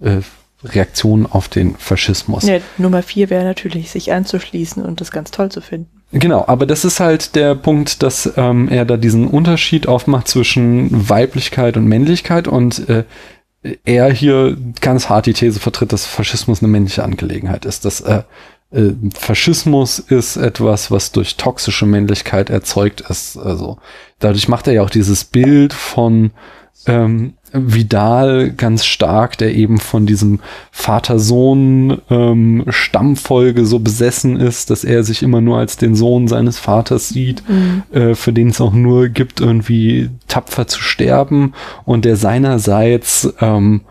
äh, 0.00 0.18
Reaktionen 0.64 1.26
auf 1.26 1.48
den 1.48 1.76
Faschismus. 1.76 2.44
Ja, 2.44 2.58
Nummer 2.78 3.02
vier 3.02 3.30
wäre 3.30 3.44
natürlich, 3.44 3.90
sich 3.90 4.12
anzuschließen 4.12 4.84
und 4.84 5.00
das 5.00 5.10
ganz 5.10 5.30
toll 5.30 5.50
zu 5.50 5.60
finden. 5.60 5.90
Genau, 6.12 6.44
aber 6.46 6.66
das 6.66 6.84
ist 6.84 7.00
halt 7.00 7.34
der 7.34 7.54
Punkt, 7.54 8.02
dass 8.02 8.32
ähm, 8.36 8.68
er 8.68 8.84
da 8.84 8.96
diesen 8.96 9.26
Unterschied 9.26 9.88
aufmacht 9.88 10.28
zwischen 10.28 11.08
Weiblichkeit 11.08 11.76
und 11.76 11.86
Männlichkeit 11.86 12.48
und 12.48 12.88
äh, 12.88 13.04
er 13.84 14.12
hier 14.12 14.56
ganz 14.80 15.08
hart 15.08 15.26
die 15.26 15.32
These 15.32 15.58
vertritt, 15.58 15.92
dass 15.92 16.06
Faschismus 16.06 16.62
eine 16.62 16.68
männliche 16.68 17.02
Angelegenheit 17.02 17.64
ist. 17.64 17.84
Dass 17.84 18.00
äh, 18.00 18.22
äh, 18.70 18.92
Faschismus 19.18 19.98
ist 19.98 20.36
etwas, 20.36 20.90
was 20.90 21.12
durch 21.12 21.36
toxische 21.36 21.86
Männlichkeit 21.86 22.50
erzeugt 22.50 23.02
ist. 23.02 23.36
Also 23.36 23.78
dadurch 24.20 24.48
macht 24.48 24.68
er 24.68 24.74
ja 24.74 24.82
auch 24.82 24.90
dieses 24.90 25.24
Bild 25.24 25.72
von 25.72 26.30
ähm, 26.86 27.34
Vidal 27.52 28.50
ganz 28.50 28.84
stark, 28.84 29.38
der 29.38 29.54
eben 29.54 29.78
von 29.78 30.06
diesem 30.06 30.40
Vater-Sohn 30.72 31.98
ähm, 32.10 32.64
so 33.64 33.78
besessen 33.78 34.36
ist, 34.36 34.70
dass 34.70 34.84
er 34.84 35.04
sich 35.04 35.22
immer 35.22 35.40
nur 35.40 35.58
als 35.58 35.76
den 35.76 35.94
Sohn 35.94 36.28
seines 36.28 36.58
Vaters 36.58 37.08
sieht, 37.08 37.42
mhm. 37.48 37.82
äh, 37.92 38.14
für 38.14 38.32
den 38.32 38.48
es 38.48 38.60
auch 38.60 38.72
nur 38.72 39.08
gibt, 39.08 39.40
irgendwie 39.40 40.10
tapfer 40.28 40.66
zu 40.66 40.80
sterben 40.80 41.54
und 41.84 42.04
der 42.04 42.16
seinerseits 42.16 43.32
ähm, 43.40 43.82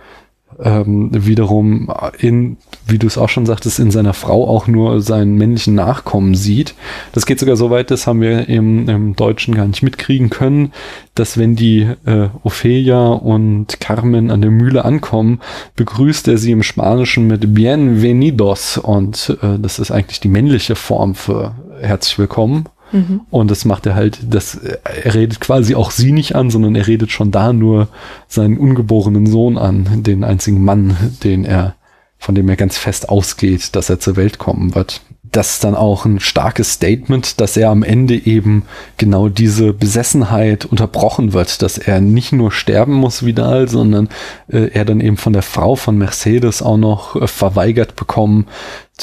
ähm, 0.64 1.10
wiederum 1.12 1.92
in, 2.18 2.58
wie 2.88 2.98
du 2.98 3.08
es 3.08 3.18
auch 3.18 3.30
schon 3.30 3.46
sagtest, 3.46 3.80
in 3.80 3.92
seiner 3.92 4.14
Frau 4.14 4.48
auch 4.48 4.68
nur 4.68 5.02
seinen 5.02 5.36
männlichen 5.36 5.76
Nachkommen 5.76 6.36
sieht. 6.36 6.76
Das 7.14 7.26
geht 7.26 7.40
sogar 7.40 7.56
so 7.56 7.70
weit, 7.70 7.92
das 7.92 8.08
haben 8.08 8.22
wir 8.22 8.48
im, 8.48 8.88
im 8.88 9.16
Deutschen 9.16 9.56
gar 9.56 9.68
nicht 9.68 9.84
mitkriegen 9.84 10.30
können, 10.30 10.72
dass 11.16 11.38
wenn 11.38 11.56
die 11.56 11.88
äh, 12.06 12.30
Ophelia 12.44 13.08
und 13.08 13.80
Carmen 13.80 14.32
an 14.32 14.42
der 14.42 14.52
Mühle 14.52 14.86
ankommen, 14.86 15.42
begrüßt 15.76 16.28
er 16.28 16.38
sie 16.38 16.52
im 16.52 16.64
Spanischen 16.64 17.28
mit 17.28 17.54
Bienvenidos 17.54 18.78
und 18.78 19.38
äh, 19.42 19.60
das 19.60 19.80
ist 19.80 19.92
eigentlich 19.92 20.20
die 20.20 20.30
männliche 20.30 20.76
Form 20.76 21.16
für 21.16 21.56
herzlich 21.82 22.18
willkommen. 22.20 22.66
Mhm. 22.92 23.22
Und 23.30 23.52
das 23.52 23.66
macht 23.66 23.86
er 23.86 23.96
halt, 23.96 24.20
das, 24.30 24.56
er 24.56 25.14
redet 25.14 25.40
quasi 25.40 25.76
auch 25.76 25.92
sie 25.92 26.12
nicht 26.12 26.36
an, 26.36 26.50
sondern 26.50 26.76
er 26.76 26.88
redet 26.88 27.12
schon 27.12 27.32
da 27.32 27.54
nur 27.54 27.88
seinen 28.28 28.58
ungeborenen 28.58 29.26
Sohn 29.28 29.58
an, 29.58 30.04
den 30.04 30.24
einzigen 30.24 30.64
Mann, 30.64 30.96
den 31.24 31.46
er, 31.46 31.76
von 32.18 32.36
dem 32.36 32.48
er 32.50 32.56
ganz 32.56 32.78
fest 32.78 33.10
ausgeht, 33.10 33.76
dass 33.76 33.90
er 33.90 34.00
zur 34.00 34.16
Welt 34.16 34.38
kommen 34.38 34.76
wird 34.76 35.02
das 35.36 35.56
ist 35.56 35.64
dann 35.64 35.76
auch 35.76 36.06
ein 36.06 36.20
starkes 36.20 36.72
Statement, 36.74 37.42
dass 37.42 37.58
er 37.58 37.70
am 37.70 37.84
Ende 37.84 38.16
eben 38.16 38.64
genau 38.98 39.28
diese 39.28 39.74
Besessenheit 39.74 40.66
unterbrochen 40.66 41.34
wird, 41.34 41.62
dass 41.62 41.78
er 41.78 42.00
nicht 42.00 42.32
nur 42.32 42.52
sterben 42.52 42.94
muss 42.94 43.26
Vidal, 43.26 43.68
sondern 43.68 44.10
äh, 44.48 44.70
er 44.72 44.86
dann 44.86 45.02
eben 45.02 45.18
von 45.18 45.34
der 45.34 45.42
Frau 45.42 45.76
von 45.76 45.98
Mercedes 45.98 46.62
auch 46.62 46.78
noch 46.78 47.16
äh, 47.16 47.28
verweigert 47.28 47.96
bekommen, 47.96 48.48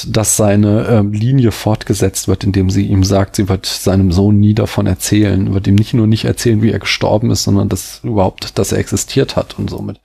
dass 0.07 0.37
seine 0.37 0.87
äh, 0.87 1.17
Linie 1.17 1.53
fortgesetzt 1.53 2.27
wird, 2.29 2.45
indem 2.45 2.71
sie 2.71 2.87
ihm 2.87 3.05
sagt, 3.05 3.37
sie 3.37 3.49
wird 3.49 3.67
seinem 3.67 4.11
Sohn 4.11 4.41
nie 4.41 4.55
davon 4.55 4.87
erzählen, 4.87 5.53
wird 5.53 5.67
ihm 5.67 5.75
nicht 5.75 5.93
nur 5.93 6.07
nicht 6.07 6.25
erzählen, 6.25 6.63
wie 6.63 6.71
er 6.71 6.79
gestorben 6.79 7.31
ist, 7.31 7.45
sondern 7.45 7.69
dass 7.69 8.01
überhaupt, 8.03 8.59
dass 8.59 8.73
er 8.73 8.79
existiert 8.79 9.37
hat 9.37 9.59
und 9.59 9.69
somit 9.69 10.01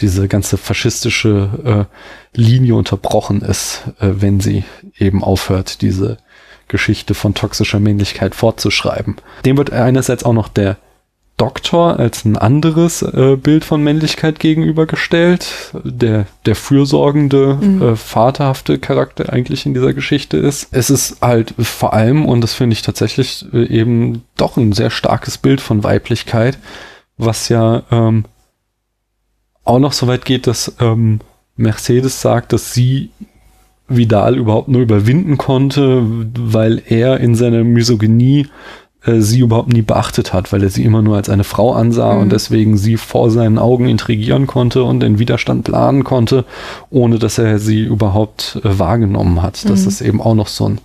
diese 0.00 0.26
ganze 0.28 0.56
faschistische 0.56 1.88
äh, 2.34 2.40
Linie 2.40 2.74
unterbrochen 2.74 3.42
ist, 3.42 3.82
äh, 4.00 4.10
wenn 4.14 4.40
sie 4.40 4.64
eben 4.98 5.22
aufhört, 5.22 5.82
diese 5.82 6.18
Geschichte 6.68 7.14
von 7.14 7.34
toxischer 7.34 7.78
Männlichkeit 7.78 8.34
fortzuschreiben. 8.34 9.16
Dem 9.44 9.56
wird 9.56 9.72
einerseits 9.72 10.24
auch 10.24 10.32
noch 10.32 10.48
der 10.48 10.78
Doktor 11.36 11.98
als 11.98 12.24
ein 12.24 12.38
anderes 12.38 13.02
äh, 13.02 13.36
Bild 13.36 13.64
von 13.64 13.82
Männlichkeit 13.82 14.38
gegenübergestellt, 14.38 15.72
der 15.82 16.26
der 16.46 16.54
fürsorgende, 16.54 17.58
mhm. 17.60 17.82
äh, 17.82 17.96
vaterhafte 17.96 18.78
Charakter 18.78 19.32
eigentlich 19.32 19.66
in 19.66 19.74
dieser 19.74 19.94
Geschichte 19.94 20.36
ist. 20.36 20.68
Es 20.70 20.90
ist 20.90 21.22
halt 21.22 21.54
vor 21.58 21.92
allem, 21.92 22.24
und 22.24 22.40
das 22.40 22.54
finde 22.54 22.74
ich 22.74 22.82
tatsächlich 22.82 23.46
äh, 23.52 23.64
eben 23.66 24.22
doch 24.36 24.56
ein 24.56 24.72
sehr 24.72 24.90
starkes 24.90 25.38
Bild 25.38 25.60
von 25.60 25.82
Weiblichkeit, 25.82 26.58
was 27.16 27.48
ja 27.48 27.82
ähm, 27.90 28.26
auch 29.64 29.80
noch 29.80 29.92
so 29.92 30.06
weit 30.06 30.24
geht, 30.24 30.46
dass 30.46 30.76
ähm, 30.78 31.18
Mercedes 31.56 32.20
sagt, 32.20 32.52
dass 32.52 32.74
sie 32.74 33.10
Vidal 33.88 34.36
überhaupt 34.36 34.68
nur 34.68 34.82
überwinden 34.82 35.36
konnte, 35.36 36.02
weil 36.38 36.82
er 36.86 37.20
in 37.20 37.34
seiner 37.34 37.64
Misogynie 37.64 38.46
äh, 39.06 39.20
sie 39.20 39.40
überhaupt 39.40 39.72
nie 39.72 39.82
beachtet 39.82 40.32
hat, 40.32 40.52
weil 40.52 40.62
er 40.62 40.70
sie 40.70 40.84
immer 40.84 41.02
nur 41.02 41.16
als 41.16 41.28
eine 41.28 41.44
Frau 41.44 41.72
ansah 41.72 42.14
Mhm. 42.14 42.20
und 42.22 42.32
deswegen 42.32 42.76
sie 42.76 42.96
vor 42.96 43.30
seinen 43.30 43.58
Augen 43.58 43.86
intrigieren 43.88 44.46
konnte 44.46 44.84
und 44.84 45.00
den 45.00 45.18
Widerstand 45.18 45.64
planen 45.64 46.04
konnte, 46.04 46.44
ohne 46.90 47.18
dass 47.18 47.38
er 47.38 47.58
sie 47.58 47.82
überhaupt 47.82 48.60
äh, 48.64 48.78
wahrgenommen 48.78 49.42
hat. 49.42 49.68
Das 49.68 49.82
Mhm. 49.82 49.88
ist 49.88 50.00
eben 50.00 50.20
auch 50.20 50.34
noch 50.34 50.48
so 50.48 50.68
ein 50.68 50.78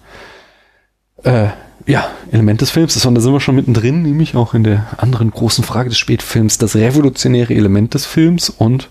äh, 1.23 1.47
ja, 1.85 2.07
Element 2.31 2.61
des 2.61 2.69
Films 2.71 2.95
ist. 2.95 3.05
Und 3.05 3.15
da 3.15 3.21
sind 3.21 3.33
wir 3.33 3.39
schon 3.39 3.55
mittendrin, 3.55 4.03
nämlich 4.03 4.35
auch 4.35 4.53
in 4.53 4.63
der 4.63 4.85
anderen 4.97 5.31
großen 5.31 5.63
Frage 5.63 5.89
des 5.89 5.97
Spätfilms, 5.97 6.57
das 6.57 6.75
revolutionäre 6.75 7.53
Element 7.53 7.93
des 7.93 8.05
Films. 8.05 8.49
Und 8.49 8.89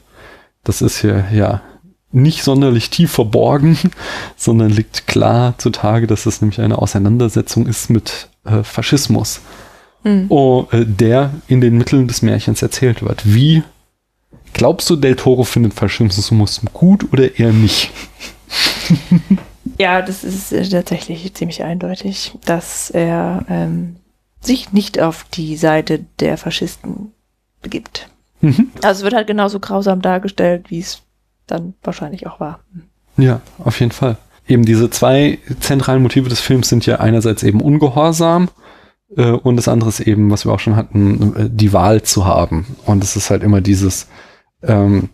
das 0.65 0.83
ist 0.83 0.99
hier 0.99 1.25
ja 1.33 1.61
nicht 2.11 2.43
sonderlich 2.43 2.91
tief 2.91 3.11
verborgen, 3.13 3.79
sondern 4.37 4.71
liegt 4.71 5.07
klar 5.07 5.55
zutage, 5.59 6.07
dass 6.07 6.27
es 6.27 6.41
nämlich 6.41 6.61
eine 6.61 6.79
Auseinandersetzung 6.79 7.67
ist 7.67 7.91
mit 7.91 8.29
äh, 8.45 8.63
Faschismus, 8.63 9.41
Mhm. 10.05 10.27
oh, 10.29 10.67
äh, 10.71 10.85
der 10.87 11.35
in 11.49 11.61
den 11.61 11.77
Mitteln 11.77 12.07
des 12.07 12.23
Märchens 12.23 12.63
erzählt 12.63 13.03
wird. 13.03 13.23
Wie 13.25 13.65
glaubst 14.55 14.89
du, 14.89 14.95
Del 14.95 15.17
Toro 15.17 15.43
findet 15.43 15.75
Faschismus 15.75 16.61
gut 16.73 17.13
oder 17.13 17.39
eher 17.39 17.53
nicht? 17.53 17.91
Ja, 19.79 20.03
das 20.03 20.25
ist 20.25 20.53
äh, 20.53 20.69
tatsächlich 20.69 21.33
ziemlich 21.35 21.63
eindeutig, 21.63 22.33
dass 22.45 22.91
er 22.91 23.45
ähm, 23.49 23.97
sich 24.41 24.73
nicht 24.73 24.99
auf 24.99 25.25
die 25.33 25.57
Seite 25.57 26.05
der 26.19 26.37
Faschisten 26.37 27.13
begibt. 27.63 28.09
Mhm. 28.41 28.73
Also 28.83 29.01
es 29.01 29.05
wird 29.05 29.15
halt 29.15 29.27
genauso 29.29 29.61
grausam 29.61 30.03
dargestellt, 30.03 30.67
wie 30.69 30.81
es 30.81 31.03
dann 31.49 31.75
wahrscheinlich 31.83 32.27
auch 32.27 32.41
war. 32.41 32.61
Ja, 33.17 33.41
auf 33.59 33.81
jeden 33.81 33.93
Fall. 33.93 34.17
Eben 34.47 34.65
diese 34.65 34.89
zwei 34.91 35.39
zentralen 35.61 36.03
Motive 36.03 36.29
des 36.29 36.41
Films 36.41 36.69
sind 36.69 36.87
ja 36.87 37.01
einerseits 37.01 37.43
eben 37.43 37.61
Ungehorsam 37.61 38.49
äh, 39.17 39.31
und 39.31 39.57
das 39.57 39.69
andere 39.69 39.91
ist 39.91 40.01
eben, 40.01 40.31
was 40.31 40.45
wir 40.45 40.53
auch 40.53 40.61
schon 40.61 40.77
hatten, 40.77 41.37
äh, 41.37 41.51
die 41.51 41.73
Wahl 41.73 42.03
zu 42.03 42.25
haben. 42.25 42.77
Und 42.87 43.03
es 43.03 43.17
ist 43.17 43.31
halt 43.31 43.43
immer 43.43 43.61
dieses, 43.61 44.07
ähm, 44.63 45.11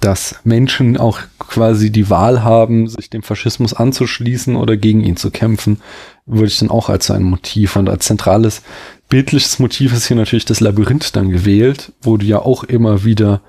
dass 0.00 0.36
Menschen 0.44 0.96
auch 0.96 1.20
quasi 1.38 1.90
die 1.90 2.08
Wahl 2.08 2.42
haben, 2.42 2.88
sich 2.88 3.10
dem 3.10 3.22
Faschismus 3.22 3.74
anzuschließen 3.74 4.56
oder 4.56 4.76
gegen 4.76 5.02
ihn 5.02 5.16
zu 5.16 5.30
kämpfen, 5.30 5.80
würde 6.24 6.46
ich 6.46 6.58
dann 6.58 6.70
auch 6.70 6.88
als 6.88 7.10
ein 7.10 7.22
Motiv 7.22 7.76
und 7.76 7.88
als 7.88 8.06
zentrales 8.06 8.62
bildliches 9.08 9.58
Motiv 9.58 9.92
ist 9.92 10.06
hier 10.06 10.16
natürlich 10.16 10.46
das 10.46 10.60
Labyrinth 10.60 11.16
dann 11.16 11.30
gewählt, 11.30 11.92
wo 12.00 12.16
du 12.16 12.24
ja 12.24 12.38
auch 12.38 12.64
immer 12.64 13.04
wieder 13.04 13.42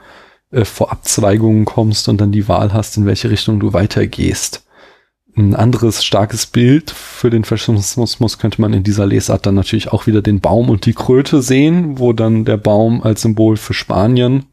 äh, 0.51 0.65
vor 0.65 0.91
Abzweigungen 0.91 1.65
kommst 1.65 2.09
und 2.09 2.19
dann 2.19 2.31
die 2.31 2.47
Wahl 2.47 2.73
hast, 2.73 2.97
in 2.97 3.05
welche 3.05 3.29
Richtung 3.29 3.59
du 3.59 3.73
weitergehst. 3.73 4.65
Ein 5.35 5.55
anderes 5.55 6.03
starkes 6.03 6.45
Bild 6.45 6.91
für 6.91 7.29
den 7.29 7.45
Faschismus 7.45 8.37
könnte 8.37 8.59
man 8.59 8.73
in 8.73 8.83
dieser 8.83 9.05
Lesart 9.05 9.45
dann 9.45 9.55
natürlich 9.55 9.91
auch 9.91 10.05
wieder 10.05 10.21
den 10.21 10.41
Baum 10.41 10.69
und 10.69 10.85
die 10.85 10.93
Kröte 10.93 11.41
sehen, 11.41 11.99
wo 11.99 12.11
dann 12.11 12.43
der 12.43 12.57
Baum 12.57 13.01
als 13.01 13.21
Symbol 13.21 13.55
für 13.55 13.73
Spanien 13.73 14.45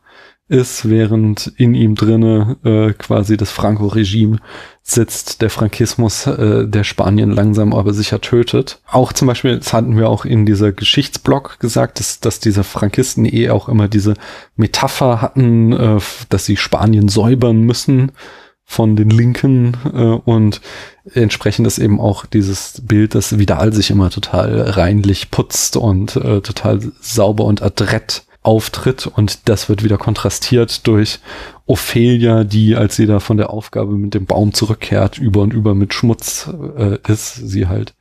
ist, 0.48 0.88
während 0.88 1.52
in 1.56 1.74
ihm 1.74 1.94
drinne 1.94 2.56
äh, 2.64 2.92
quasi 2.92 3.36
das 3.36 3.50
Franco-Regime 3.50 4.38
sitzt, 4.82 5.42
der 5.42 5.50
Frankismus, 5.50 6.26
äh, 6.26 6.66
der 6.66 6.84
Spanien 6.84 7.30
langsam 7.30 7.74
aber 7.74 7.92
sicher 7.92 8.20
tötet. 8.20 8.80
Auch 8.90 9.12
zum 9.12 9.28
Beispiel, 9.28 9.58
das 9.58 9.72
hatten 9.72 9.96
wir 9.96 10.08
auch 10.08 10.24
in 10.24 10.46
dieser 10.46 10.72
Geschichtsblock 10.72 11.60
gesagt, 11.60 12.00
dass, 12.00 12.20
dass 12.20 12.40
diese 12.40 12.64
Frankisten 12.64 13.26
eh 13.26 13.50
auch 13.50 13.68
immer 13.68 13.88
diese 13.88 14.14
Metapher 14.56 15.20
hatten, 15.20 15.72
äh, 15.72 16.00
dass 16.30 16.46
sie 16.46 16.56
Spanien 16.56 17.08
säubern 17.08 17.60
müssen 17.60 18.12
von 18.64 18.96
den 18.96 19.10
Linken 19.10 19.76
äh, 19.94 19.98
und 19.98 20.60
entsprechend 21.14 21.66
ist 21.66 21.78
eben 21.78 22.00
auch 22.00 22.26
dieses 22.26 22.82
Bild, 22.84 23.14
dass 23.14 23.38
Vidal 23.38 23.72
sich 23.72 23.90
immer 23.90 24.10
total 24.10 24.60
reinlich 24.60 25.30
putzt 25.30 25.76
und 25.76 26.16
äh, 26.16 26.42
total 26.42 26.80
sauber 27.00 27.44
und 27.44 27.62
adrett 27.62 28.24
auftritt 28.48 29.06
und 29.06 29.46
das 29.50 29.68
wird 29.68 29.84
wieder 29.84 29.98
kontrastiert 29.98 30.86
durch 30.86 31.20
Ophelia, 31.66 32.44
die, 32.44 32.76
als 32.76 32.96
sie 32.96 33.04
da 33.04 33.20
von 33.20 33.36
der 33.36 33.50
Aufgabe 33.50 33.92
mit 33.92 34.14
dem 34.14 34.24
Baum 34.24 34.54
zurückkehrt, 34.54 35.18
über 35.18 35.42
und 35.42 35.52
über 35.52 35.74
mit 35.74 35.92
Schmutz 35.92 36.48
äh, 36.78 36.96
ist, 37.06 37.34
sie 37.34 37.66
halt 37.66 37.92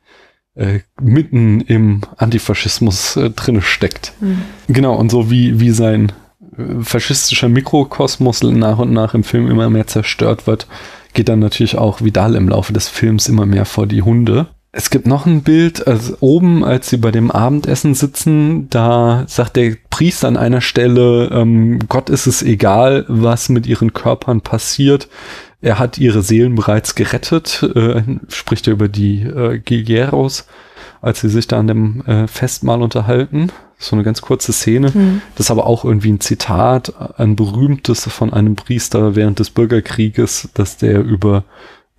äh, 0.54 0.80
mitten 0.98 1.60
im 1.60 2.00
Antifaschismus 2.16 3.16
äh, 3.16 3.28
drinne 3.28 3.60
steckt. 3.60 4.14
Mhm. 4.20 4.40
Genau, 4.68 4.94
und 4.94 5.10
so 5.10 5.30
wie, 5.30 5.60
wie 5.60 5.70
sein 5.70 6.12
äh, 6.56 6.82
faschistischer 6.82 7.50
Mikrokosmos 7.50 8.42
nach 8.42 8.78
und 8.78 8.90
nach 8.90 9.12
im 9.12 9.24
Film 9.24 9.50
immer 9.50 9.68
mehr 9.68 9.86
zerstört 9.86 10.46
wird, 10.46 10.66
geht 11.12 11.28
dann 11.28 11.40
natürlich 11.40 11.76
auch 11.76 12.00
Vidal 12.00 12.34
im 12.34 12.48
Laufe 12.48 12.72
des 12.72 12.88
Films 12.88 13.28
immer 13.28 13.44
mehr 13.44 13.66
vor 13.66 13.86
die 13.86 14.00
Hunde. 14.00 14.46
Es 14.70 14.90
gibt 14.90 15.06
noch 15.06 15.24
ein 15.24 15.42
Bild, 15.42 15.86
also 15.86 16.16
oben, 16.20 16.62
als 16.62 16.90
sie 16.90 16.98
bei 16.98 17.10
dem 17.10 17.30
Abendessen 17.30 17.94
sitzen, 17.94 18.68
da 18.68 19.24
sagt 19.26 19.56
der 19.56 19.76
Priester 19.88 20.28
an 20.28 20.36
einer 20.36 20.60
Stelle, 20.60 21.30
ähm, 21.32 21.78
Gott 21.88 22.10
ist 22.10 22.26
es 22.26 22.42
egal, 22.42 23.06
was 23.08 23.48
mit 23.48 23.66
ihren 23.66 23.94
Körpern 23.94 24.42
passiert. 24.42 25.08
Er 25.62 25.78
hat 25.78 25.96
ihre 25.96 26.22
Seelen 26.22 26.54
bereits 26.54 26.94
gerettet, 26.94 27.62
äh, 27.74 28.02
spricht 28.28 28.66
er 28.66 28.74
über 28.74 28.88
die 28.88 29.22
äh, 29.22 29.58
Guilleros, 29.58 30.46
als 31.00 31.22
sie 31.22 31.30
sich 31.30 31.46
da 31.46 31.58
an 31.58 31.66
dem 31.66 32.04
äh, 32.04 32.28
Festmahl 32.28 32.82
unterhalten. 32.82 33.50
So 33.78 33.96
eine 33.96 34.04
ganz 34.04 34.20
kurze 34.20 34.52
Szene. 34.52 34.90
Mhm. 34.92 35.22
Das 35.34 35.46
ist 35.46 35.50
aber 35.50 35.66
auch 35.66 35.84
irgendwie 35.84 36.12
ein 36.12 36.20
Zitat, 36.20 36.92
ein 37.18 37.36
berühmtes 37.36 38.04
von 38.04 38.32
einem 38.32 38.54
Priester 38.54 39.16
während 39.16 39.38
des 39.38 39.50
Bürgerkrieges, 39.50 40.50
dass 40.52 40.76
der 40.76 41.02
über 41.02 41.44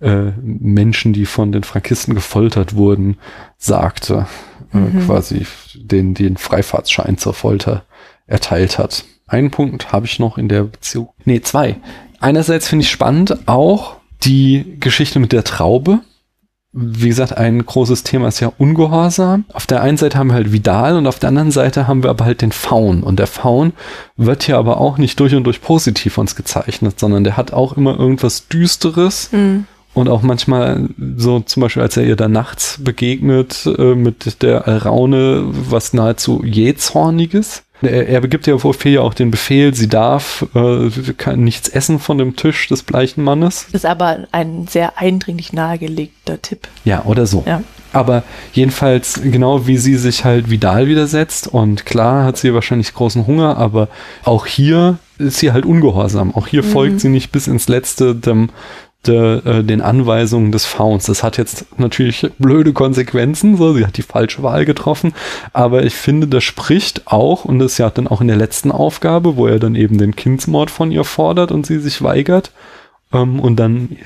äh, 0.00 0.32
Menschen, 0.42 1.12
die 1.12 1.26
von 1.26 1.52
den 1.52 1.62
Frankisten 1.62 2.14
gefoltert 2.14 2.74
wurden, 2.74 3.16
sagte, 3.58 4.26
äh, 4.72 4.76
Mhm. 4.76 5.06
quasi 5.06 5.46
den, 5.74 6.14
den 6.14 6.36
Freifahrtsschein 6.36 7.18
zur 7.18 7.34
Folter 7.34 7.82
erteilt 8.26 8.78
hat. 8.78 9.04
Einen 9.26 9.50
Punkt 9.50 9.92
habe 9.92 10.06
ich 10.06 10.18
noch 10.18 10.38
in 10.38 10.48
der 10.48 10.62
Beziehung. 10.64 11.10
Nee, 11.24 11.40
zwei. 11.40 11.76
Einerseits 12.20 12.68
finde 12.68 12.84
ich 12.84 12.90
spannend 12.90 13.48
auch 13.48 13.96
die 14.22 14.76
Geschichte 14.80 15.18
mit 15.18 15.32
der 15.32 15.44
Traube. 15.44 16.00
Wie 16.72 17.08
gesagt, 17.08 17.36
ein 17.36 17.66
großes 17.66 18.04
Thema 18.04 18.28
ist 18.28 18.38
ja 18.38 18.52
Ungehorsam. 18.58 19.44
Auf 19.52 19.66
der 19.66 19.82
einen 19.82 19.96
Seite 19.96 20.18
haben 20.18 20.28
wir 20.28 20.34
halt 20.34 20.52
Vidal 20.52 20.96
und 20.96 21.08
auf 21.08 21.18
der 21.18 21.30
anderen 21.30 21.50
Seite 21.50 21.88
haben 21.88 22.04
wir 22.04 22.10
aber 22.10 22.24
halt 22.24 22.42
den 22.42 22.52
Faun. 22.52 23.02
Und 23.02 23.18
der 23.18 23.26
Faun 23.26 23.72
wird 24.16 24.44
hier 24.44 24.56
aber 24.56 24.80
auch 24.80 24.96
nicht 24.98 25.18
durch 25.18 25.34
und 25.34 25.42
durch 25.44 25.60
positiv 25.62 26.16
uns 26.16 26.36
gezeichnet, 26.36 27.00
sondern 27.00 27.24
der 27.24 27.36
hat 27.36 27.52
auch 27.52 27.76
immer 27.76 27.98
irgendwas 27.98 28.46
Düsteres 28.46 29.30
Mhm. 29.32 29.66
Und 30.00 30.08
auch 30.08 30.22
manchmal 30.22 30.88
so 31.16 31.40
zum 31.40 31.62
Beispiel, 31.62 31.82
als 31.82 31.96
er 31.96 32.04
ihr 32.04 32.16
da 32.16 32.28
nachts 32.28 32.78
begegnet 32.82 33.66
äh, 33.78 33.94
mit 33.94 34.42
der 34.42 34.66
Alraune, 34.66 35.44
was 35.46 35.92
nahezu 35.92 36.42
jähzorniges. 36.44 37.62
Er, 37.82 38.08
er 38.08 38.20
begibt 38.20 38.46
ja 38.46 38.58
vor 38.58 38.70
Ophelia 38.70 39.00
auch 39.00 39.14
den 39.14 39.30
Befehl, 39.30 39.72
sie 39.74 39.88
darf 39.88 40.44
äh, 40.54 40.90
kann 41.16 41.40
nichts 41.44 41.68
essen 41.68 41.98
von 41.98 42.18
dem 42.18 42.36
Tisch 42.36 42.68
des 42.68 42.82
bleichen 42.82 43.24
Mannes. 43.24 43.66
Das 43.72 43.84
ist 43.84 43.86
aber 43.86 44.26
ein 44.32 44.66
sehr 44.68 44.98
eindringlich 44.98 45.52
nahegelegter 45.52 46.42
Tipp. 46.42 46.68
Ja, 46.84 47.04
oder 47.04 47.24
so. 47.26 47.42
Ja. 47.46 47.62
Aber 47.92 48.22
jedenfalls 48.52 49.20
genau 49.24 49.66
wie 49.66 49.76
sie 49.78 49.96
sich 49.96 50.24
halt 50.24 50.48
Vidal 50.50 50.86
widersetzt 50.86 51.48
und 51.48 51.86
klar 51.86 52.24
hat 52.24 52.36
sie 52.36 52.54
wahrscheinlich 52.54 52.94
großen 52.94 53.26
Hunger, 53.26 53.56
aber 53.56 53.88
auch 54.24 54.46
hier 54.46 54.98
ist 55.18 55.38
sie 55.38 55.50
halt 55.52 55.66
ungehorsam. 55.66 56.34
Auch 56.34 56.46
hier 56.46 56.62
Mhm. 56.62 56.68
folgt 56.68 57.00
sie 57.00 57.08
nicht 57.08 57.32
bis 57.32 57.46
ins 57.48 57.66
Letzte 57.68 58.14
dem, 58.14 58.50
äh, 59.08 59.62
den 59.64 59.80
Anweisungen 59.80 60.52
des 60.52 60.66
Fauns. 60.66 61.06
Das 61.06 61.22
hat 61.22 61.38
jetzt 61.38 61.64
natürlich 61.78 62.30
blöde 62.38 62.72
Konsequenzen, 62.72 63.56
so 63.56 63.72
sie 63.74 63.86
hat 63.86 63.96
die 63.96 64.02
falsche 64.02 64.42
Wahl 64.42 64.64
getroffen, 64.64 65.14
aber 65.52 65.84
ich 65.84 65.94
finde, 65.94 66.26
das 66.26 66.44
spricht 66.44 67.06
auch 67.06 67.44
und 67.44 67.58
das 67.58 67.72
ist 67.72 67.78
ja 67.78 67.88
dann 67.90 68.08
auch 68.08 68.20
in 68.20 68.28
der 68.28 68.36
letzten 68.36 68.70
Aufgabe, 68.70 69.36
wo 69.36 69.46
er 69.46 69.58
dann 69.58 69.74
eben 69.74 69.96
den 69.98 70.14
Kindsmord 70.16 70.70
von 70.70 70.92
ihr 70.92 71.04
fordert 71.04 71.50
und 71.50 71.66
sie 71.66 71.78
sich 71.78 72.02
weigert 72.02 72.52
ähm, 73.12 73.40
und 73.40 73.56
dann 73.56 73.96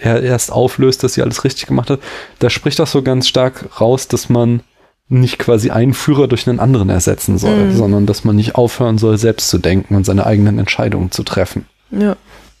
er 0.00 0.22
erst 0.22 0.52
auflöst, 0.52 1.02
dass 1.02 1.14
sie 1.14 1.22
alles 1.22 1.44
richtig 1.44 1.66
gemacht 1.66 1.90
hat, 1.90 2.00
da 2.38 2.48
spricht 2.48 2.78
das 2.78 2.92
so 2.92 3.02
ganz 3.02 3.26
stark 3.28 3.80
raus, 3.80 4.08
dass 4.08 4.28
man 4.28 4.60
nicht 5.08 5.38
quasi 5.38 5.70
einen 5.70 5.94
Führer 5.94 6.28
durch 6.28 6.48
einen 6.48 6.60
anderen 6.60 6.88
ersetzen 6.88 7.38
soll, 7.38 7.66
Mhm. 7.66 7.76
sondern 7.76 8.06
dass 8.06 8.24
man 8.24 8.36
nicht 8.36 8.54
aufhören 8.54 8.98
soll, 8.98 9.18
selbst 9.18 9.50
zu 9.50 9.58
denken 9.58 9.96
und 9.96 10.04
seine 10.06 10.26
eigenen 10.26 10.58
Entscheidungen 10.58 11.10
zu 11.10 11.24
treffen. 11.24 11.66
Ja. 11.90 12.16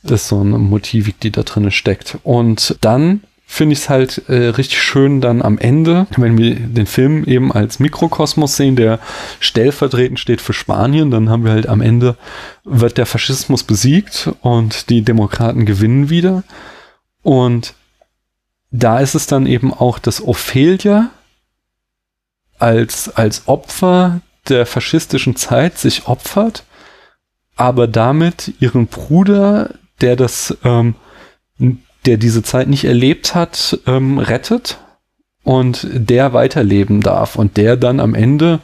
Ist 0.08 0.28
so 0.28 0.40
eine 0.40 0.58
Motivik, 0.58 1.18
die 1.20 1.30
da 1.30 1.42
drin 1.42 1.70
steckt. 1.70 2.18
Und 2.22 2.76
dann 2.82 3.22
finde 3.46 3.74
ich 3.74 3.80
es 3.80 3.88
halt 3.88 4.28
äh, 4.28 4.48
richtig 4.48 4.82
schön 4.82 5.20
dann 5.20 5.40
am 5.40 5.58
Ende, 5.58 6.06
wenn 6.16 6.36
wir 6.36 6.54
den 6.56 6.86
Film 6.86 7.24
eben 7.24 7.52
als 7.52 7.78
Mikrokosmos 7.78 8.56
sehen, 8.56 8.74
der 8.74 8.98
stellvertretend 9.38 10.18
steht 10.18 10.40
für 10.40 10.52
Spanien, 10.52 11.10
dann 11.10 11.28
haben 11.28 11.44
wir 11.44 11.52
halt 11.52 11.68
am 11.68 11.80
Ende, 11.80 12.16
wird 12.64 12.98
der 12.98 13.06
Faschismus 13.06 13.62
besiegt 13.62 14.30
und 14.40 14.90
die 14.90 15.02
Demokraten 15.02 15.66
gewinnen 15.66 16.10
wieder. 16.10 16.42
Und 17.22 17.74
da 18.70 18.98
ist 18.98 19.14
es 19.14 19.26
dann 19.26 19.46
eben 19.46 19.72
auch, 19.72 19.98
dass 19.98 20.26
Ophelia 20.26 21.10
als, 22.58 23.08
als 23.08 23.46
Opfer 23.46 24.20
der 24.48 24.66
faschistischen 24.66 25.36
Zeit 25.36 25.78
sich 25.78 26.06
opfert, 26.08 26.64
aber 27.56 27.86
damit 27.86 28.52
ihren 28.58 28.88
Bruder, 28.88 29.74
der 30.00 30.16
das, 30.16 30.56
ähm, 30.64 30.94
der 32.06 32.16
diese 32.16 32.42
Zeit 32.42 32.68
nicht 32.68 32.84
erlebt 32.84 33.34
hat, 33.34 33.78
ähm, 33.86 34.18
rettet 34.18 34.78
und 35.42 35.86
der 35.92 36.32
weiterleben 36.32 37.00
darf 37.00 37.36
und 37.36 37.56
der 37.56 37.76
dann 37.76 38.00
am 38.00 38.14
Ende 38.14 38.60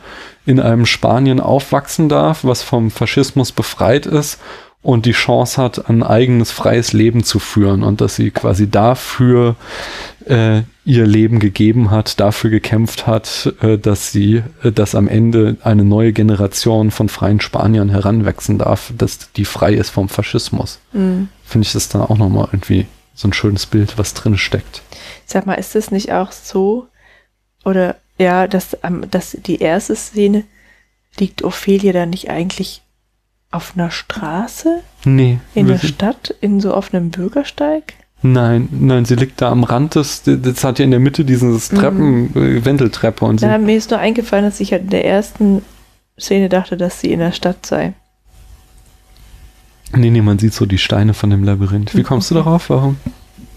in 0.47 0.61
einem 0.61 0.87
Spanien 0.87 1.41
aufwachsen 1.41 2.09
darf, 2.09 2.45
was 2.45 2.63
vom 2.63 2.91
Faschismus 2.91 3.53
befreit 3.53 4.07
ist 4.07 4.41
und 4.83 5.05
die 5.05 5.13
Chance 5.13 5.61
hat, 5.61 5.91
ein 5.91 6.03
eigenes 6.03 6.51
freies 6.51 6.93
Leben 6.93 7.23
zu 7.23 7.39
führen 7.39 7.83
und 7.83 8.01
dass 8.01 8.17
sie 8.17 8.31
quasi 8.31 8.71
dafür 8.71 9.57
äh, 10.27 10.63
ihr 10.85 11.07
Leben 11.07 11.39
gegeben 11.39 11.91
hat, 11.91 12.19
dafür 12.19 12.49
gekämpft 12.49 13.07
hat, 13.07 13.55
äh, 13.61 13.77
dass 13.77 14.11
sie, 14.11 14.43
äh, 14.63 14.73
dass 14.73 14.95
am 14.95 15.07
Ende 15.07 15.59
eine 15.63 15.85
neue 15.85 16.13
Generation 16.13 16.91
von 16.91 17.11
freien 17.11 17.41
Spaniern 17.41 17.91
heranwachsen 17.91 18.57
darf, 18.59 18.93
dass 18.97 19.31
die 19.33 19.45
frei 19.45 19.75
ist 19.75 19.91
vom 19.91 20.09
Faschismus. 20.09 20.79
Mhm. 20.93 21.29
Finde 21.45 21.67
ich 21.67 21.73
das 21.73 21.89
dann 21.89 22.03
auch 22.03 22.17
nochmal 22.17 22.49
irgendwie 22.53 22.87
so 23.15 23.29
ein 23.29 23.35
schönes 23.35 23.67
Bild, 23.67 23.99
was 23.99 24.15
drin 24.15 24.39
steckt. 24.39 24.83
Sag 25.27 25.45
mal, 25.47 25.55
ist 25.55 25.77
es 25.77 25.91
nicht 25.91 26.13
auch 26.13 26.33
so, 26.33 26.87
oder 27.65 27.97
ja, 28.19 28.47
dass, 28.47 28.77
ähm, 28.83 29.05
dass 29.11 29.37
die 29.47 29.61
erste 29.61 29.95
Szene 29.95 30.45
liegt 31.19 31.43
Ophelia 31.43 31.93
da 31.93 32.07
nicht 32.07 32.31
eigentlich 32.31 32.83
auf 33.51 33.73
einer 33.75 33.91
Straße? 33.91 34.83
Nee. 35.05 35.41
In 35.55 35.67
der 35.67 35.79
Stadt? 35.79 36.35
In 36.41 36.61
so 36.61 36.73
auf 36.73 36.95
einem 36.95 37.11
Bürgersteig? 37.11 37.95
Nein, 38.23 38.69
nein, 38.71 39.07
sie 39.07 39.15
liegt 39.15 39.41
da 39.41 39.51
am 39.51 39.65
Rand 39.65 39.95
des, 39.95 40.23
das 40.25 40.63
hat 40.63 40.79
ja 40.79 40.85
in 40.85 40.91
der 40.91 41.01
Mitte 41.01 41.25
dieses 41.25 41.71
Treppen, 41.71 42.31
mhm. 42.35 42.65
Wendeltreppe 42.65 43.25
und 43.25 43.41
ja, 43.41 43.57
mir 43.57 43.77
ist 43.77 43.91
nur 43.91 43.99
eingefallen, 43.99 44.45
dass 44.45 44.61
ich 44.61 44.73
halt 44.73 44.83
in 44.83 44.91
der 44.91 45.07
ersten 45.07 45.63
Szene 46.19 46.51
dachte, 46.51 46.77
dass 46.77 47.01
sie 47.01 47.13
in 47.13 47.21
der 47.21 47.33
Stadt 47.33 47.65
sei. 47.65 47.95
Nee, 49.97 50.11
nee, 50.11 50.21
man 50.21 50.39
sieht 50.39 50.53
so 50.53 50.67
die 50.67 50.79
Steine 50.79 51.15
von 51.15 51.31
dem 51.31 51.45
Labyrinth. 51.45 51.97
Wie 51.97 52.03
kommst 52.03 52.31
okay. 52.31 52.41
du 52.41 52.45
darauf? 52.45 52.69
Warum? 52.69 52.97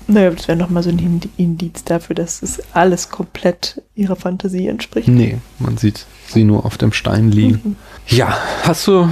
Naja, 0.07 0.31
das 0.31 0.47
wäre 0.47 0.57
nochmal 0.57 0.83
so 0.83 0.89
ein 0.89 1.21
Indiz 1.37 1.83
dafür, 1.83 2.15
dass 2.15 2.41
es 2.41 2.61
alles 2.73 3.09
komplett 3.09 3.81
ihrer 3.95 4.15
Fantasie 4.15 4.67
entspricht. 4.67 5.07
Nee, 5.07 5.37
man 5.59 5.77
sieht 5.77 6.05
sie 6.27 6.43
nur 6.43 6.65
auf 6.65 6.77
dem 6.77 6.91
Stein 6.93 7.31
liegen. 7.31 7.61
Mhm. 7.63 7.75
Ja, 8.07 8.37
hast 8.63 8.87
du, 8.87 9.09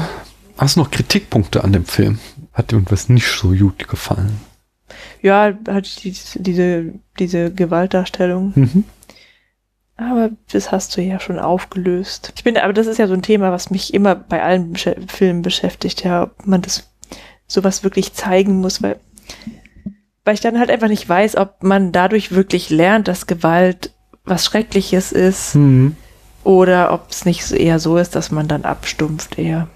hast 0.61 0.75
du 0.77 0.81
noch 0.81 0.91
Kritikpunkte 0.91 1.63
an 1.63 1.73
dem 1.73 1.85
Film? 1.85 2.19
Hat 2.53 2.71
dir 2.71 2.75
irgendwas 2.75 3.09
nicht 3.09 3.27
so 3.27 3.49
gut 3.49 3.87
gefallen? 3.87 4.39
Ja, 5.21 5.53
hat 5.67 6.03
die, 6.03 6.15
diese, 6.35 6.93
diese 7.19 7.51
Gewaltdarstellung. 7.51 8.53
Mhm. 8.55 8.83
Aber 9.97 10.31
das 10.51 10.71
hast 10.71 10.95
du 10.97 11.01
ja 11.01 11.19
schon 11.19 11.37
aufgelöst. 11.37 12.33
Ich 12.35 12.43
bin, 12.43 12.57
aber 12.57 12.73
das 12.73 12.87
ist 12.87 12.97
ja 12.97 13.07
so 13.07 13.13
ein 13.13 13.21
Thema, 13.21 13.51
was 13.51 13.69
mich 13.69 13.93
immer 13.93 14.15
bei 14.15 14.41
allen 14.41 14.73
Besch 14.73 14.89
Filmen 15.07 15.41
beschäftigt, 15.41 16.03
ja, 16.03 16.23
ob 16.23 16.47
man 16.47 16.61
das 16.61 16.89
sowas 17.47 17.83
wirklich 17.83 18.13
zeigen 18.13 18.61
muss, 18.61 18.81
weil 18.81 18.99
weil 20.23 20.35
ich 20.35 20.41
dann 20.41 20.59
halt 20.59 20.69
einfach 20.69 20.87
nicht 20.87 21.07
weiß, 21.07 21.35
ob 21.35 21.63
man 21.63 21.91
dadurch 21.91 22.31
wirklich 22.31 22.69
lernt, 22.69 23.07
dass 23.07 23.27
Gewalt 23.27 23.91
was 24.23 24.45
Schreckliches 24.45 25.11
ist 25.11 25.55
mhm. 25.55 25.95
oder 26.43 26.93
ob 26.93 27.09
es 27.09 27.25
nicht 27.25 27.51
eher 27.51 27.79
so 27.79 27.97
ist, 27.97 28.15
dass 28.15 28.31
man 28.31 28.47
dann 28.47 28.63
abstumpft 28.63 29.39
eher, 29.39 29.67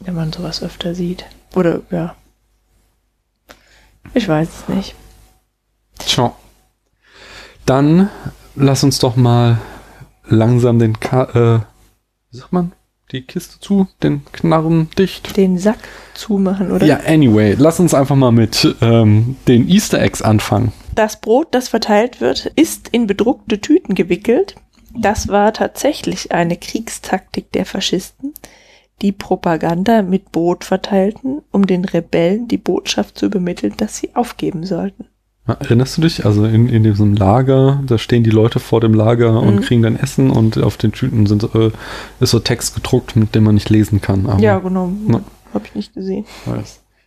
wenn 0.00 0.14
man 0.14 0.32
sowas 0.32 0.62
öfter 0.62 0.94
sieht. 0.94 1.24
Oder 1.54 1.82
ja. 1.90 2.14
Ich 4.14 4.28
weiß 4.28 4.48
es 4.48 4.68
nicht. 4.68 4.94
Tja. 5.98 6.34
Dann 7.64 8.10
lass 8.54 8.84
uns 8.84 8.98
doch 8.98 9.16
mal 9.16 9.58
langsam 10.24 10.78
den 10.78 11.00
Ka 11.00 11.24
äh, 11.34 11.60
wie 12.30 12.36
sagt 12.36 12.52
man? 12.52 12.72
die 13.12 13.22
Kiste 13.22 13.60
zu, 13.60 13.86
den 14.02 14.24
Knarren 14.32 14.90
dicht. 14.98 15.36
Den 15.36 15.58
Sack 15.58 15.78
zumachen, 16.14 16.72
oder? 16.72 16.84
Ja, 16.86 17.00
anyway, 17.06 17.54
lass 17.56 17.78
uns 17.78 17.94
einfach 17.94 18.16
mal 18.16 18.32
mit 18.32 18.74
ähm, 18.80 19.36
den 19.46 19.68
Easter 19.68 20.00
Eggs 20.00 20.22
anfangen. 20.22 20.72
Das 20.94 21.20
Brot, 21.20 21.48
das 21.52 21.68
verteilt 21.68 22.20
wird, 22.20 22.46
ist 22.56 22.88
in 22.88 23.06
bedruckte 23.06 23.60
Tüten 23.60 23.94
gewickelt. 23.94 24.56
Das 24.94 25.28
war 25.28 25.52
tatsächlich 25.52 26.32
eine 26.32 26.56
Kriegstaktik 26.56 27.52
der 27.52 27.66
Faschisten, 27.66 28.34
die 29.02 29.12
Propaganda 29.12 30.02
mit 30.02 30.32
Brot 30.32 30.64
verteilten, 30.64 31.42
um 31.50 31.66
den 31.66 31.84
Rebellen 31.84 32.48
die 32.48 32.56
Botschaft 32.56 33.18
zu 33.18 33.26
übermitteln, 33.26 33.74
dass 33.76 33.96
sie 33.96 34.14
aufgeben 34.14 34.64
sollten. 34.64 35.06
Erinnerst 35.46 35.96
du 35.96 36.02
dich? 36.02 36.24
Also 36.24 36.44
in, 36.44 36.68
in 36.68 36.82
diesem 36.82 37.14
Lager, 37.14 37.80
da 37.86 37.98
stehen 37.98 38.24
die 38.24 38.30
Leute 38.30 38.58
vor 38.58 38.80
dem 38.80 38.94
Lager 38.94 39.40
mhm. 39.42 39.48
und 39.48 39.60
kriegen 39.62 39.82
dann 39.82 39.96
Essen 39.96 40.30
und 40.30 40.58
auf 40.58 40.76
den 40.76 40.90
Tüten 40.90 41.26
sind, 41.26 41.44
äh, 41.54 41.70
ist 42.18 42.30
so 42.30 42.40
Text 42.40 42.74
gedruckt, 42.74 43.14
mit 43.14 43.34
dem 43.34 43.44
man 43.44 43.54
nicht 43.54 43.70
lesen 43.70 44.00
kann. 44.00 44.26
Aber, 44.26 44.40
ja, 44.40 44.58
genau. 44.58 44.90
Habe 45.54 45.64
ich 45.66 45.74
nicht 45.74 45.94
gesehen. 45.94 46.24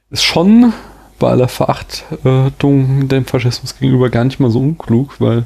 Ist 0.10 0.24
schon 0.24 0.74
bei 1.20 1.30
aller 1.30 1.50
Verachtung 1.50 3.08
dem 3.10 3.26
Faschismus 3.26 3.78
gegenüber 3.78 4.10
gar 4.10 4.24
nicht 4.24 4.40
mal 4.40 4.50
so 4.50 4.60
unklug, 4.60 5.20
weil 5.20 5.46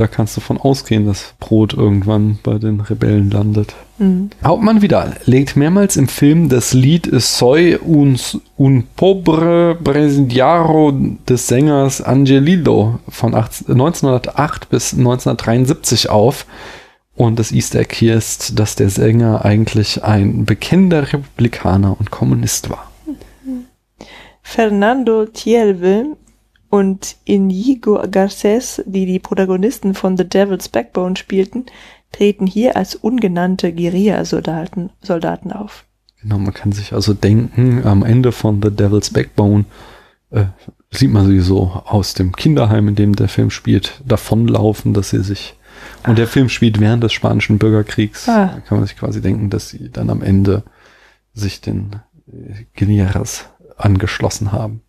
da 0.00 0.06
kannst 0.06 0.34
du 0.34 0.40
von 0.40 0.56
ausgehen, 0.56 1.04
dass 1.04 1.34
Brot 1.40 1.74
irgendwann 1.74 2.38
bei 2.42 2.56
den 2.56 2.80
Rebellen 2.80 3.30
landet. 3.30 3.74
Mhm. 3.98 4.30
Hauptmann 4.42 4.80
Vidal 4.80 5.16
legt 5.26 5.56
mehrmals 5.56 5.98
im 5.98 6.08
Film 6.08 6.48
das 6.48 6.72
Lied 6.72 7.10
Soy 7.20 7.78
un, 7.78 8.18
un 8.56 8.84
pobre 8.96 9.74
presidiaro 9.74 10.94
des 11.28 11.48
Sängers 11.48 12.00
Angelillo 12.00 12.98
von 13.10 13.34
18, 13.34 13.72
1908 13.72 14.70
bis 14.70 14.94
1973 14.94 16.08
auf. 16.08 16.46
Und 17.14 17.38
das 17.38 17.52
Easter 17.52 17.80
Egg 17.80 17.94
hier 17.94 18.14
ist, 18.14 18.58
dass 18.58 18.76
der 18.76 18.88
Sänger 18.88 19.44
eigentlich 19.44 20.02
ein 20.02 20.46
bekennender 20.46 21.12
Republikaner 21.12 21.94
und 21.98 22.10
Kommunist 22.10 22.70
war. 22.70 22.90
Fernando 24.40 25.26
Tielve 25.26 26.16
und 26.70 27.16
Inigo 27.24 28.02
Garces, 28.10 28.82
die 28.86 29.04
die 29.04 29.18
Protagonisten 29.18 29.94
von 29.94 30.16
The 30.16 30.26
Devil's 30.26 30.68
Backbone 30.68 31.16
spielten, 31.16 31.66
treten 32.12 32.46
hier 32.46 32.76
als 32.76 32.94
ungenannte 32.94 33.72
Guerilla-Soldaten 33.72 34.90
Soldaten 35.02 35.52
auf. 35.52 35.84
Genau, 36.22 36.38
man 36.38 36.54
kann 36.54 36.72
sich 36.72 36.92
also 36.92 37.12
denken, 37.12 37.82
am 37.84 38.04
Ende 38.04 38.32
von 38.32 38.62
The 38.62 38.70
Devil's 38.70 39.10
Backbone 39.10 39.64
äh, 40.30 40.44
sieht 40.90 41.10
man 41.10 41.26
sie 41.26 41.40
so 41.40 41.82
aus 41.84 42.14
dem 42.14 42.34
Kinderheim, 42.34 42.88
in 42.88 42.94
dem 42.94 43.16
der 43.16 43.28
Film 43.28 43.50
spielt, 43.50 44.00
davonlaufen, 44.06 44.94
dass 44.94 45.10
sie 45.10 45.22
sich 45.22 45.56
und 46.04 46.12
Ach. 46.12 46.14
der 46.14 46.26
Film 46.26 46.48
spielt 46.48 46.80
während 46.80 47.02
des 47.02 47.12
spanischen 47.12 47.58
Bürgerkriegs. 47.58 48.28
Ah. 48.28 48.46
Da 48.54 48.60
kann 48.60 48.78
man 48.78 48.86
sich 48.86 48.96
quasi 48.96 49.20
denken, 49.20 49.50
dass 49.50 49.70
sie 49.70 49.90
dann 49.90 50.10
am 50.10 50.22
Ende 50.22 50.62
sich 51.32 51.60
den 51.60 51.96
äh, 52.26 52.64
Guerilleras 52.76 53.46
angeschlossen 53.76 54.52
haben. 54.52 54.82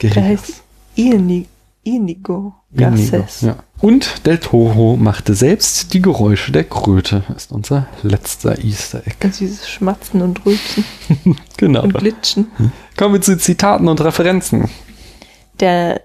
Guerilleras. 0.00 0.63
Inigo, 0.94 1.48
Inigo 1.82 2.54
Garces. 2.74 3.42
Ja. 3.42 3.56
Und 3.80 4.26
Del 4.26 4.38
Toro 4.38 4.96
machte 4.96 5.34
selbst 5.34 5.92
die 5.92 6.00
Geräusche 6.00 6.52
der 6.52 6.64
Kröte. 6.64 7.22
Ist 7.36 7.52
unser 7.52 7.86
letzter 8.02 8.62
Easter 8.64 9.06
Egg. 9.06 9.16
Und 9.22 9.38
dieses 9.38 9.68
Schmatzen 9.68 10.22
und 10.22 10.44
Rülpsen. 10.46 10.84
genau. 11.56 11.82
Und 11.82 11.94
Glitschen. 11.94 12.48
Kommen 12.96 13.14
wir 13.14 13.20
zu 13.20 13.36
Zitaten 13.36 13.88
und 13.88 14.00
Referenzen. 14.00 14.70
Der 15.60 16.00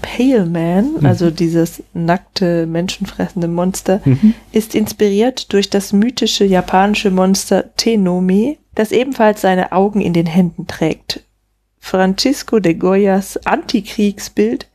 Pale 0.00 0.46
Man, 0.46 0.92
mhm. 1.00 1.06
also 1.06 1.30
dieses 1.30 1.82
nackte, 1.92 2.66
menschenfressende 2.66 3.48
Monster, 3.48 4.00
mhm. 4.04 4.34
ist 4.52 4.74
inspiriert 4.74 5.52
durch 5.52 5.68
das 5.68 5.92
mythische 5.92 6.44
japanische 6.44 7.10
Monster 7.10 7.74
Tenome, 7.76 8.56
das 8.74 8.92
ebenfalls 8.92 9.42
seine 9.42 9.72
Augen 9.72 10.00
in 10.00 10.14
den 10.14 10.26
Händen 10.26 10.66
trägt. 10.66 11.23
Francisco 11.84 12.60
de 12.60 12.72
Goyas 12.72 13.38
Antikriegsbild 13.44 14.70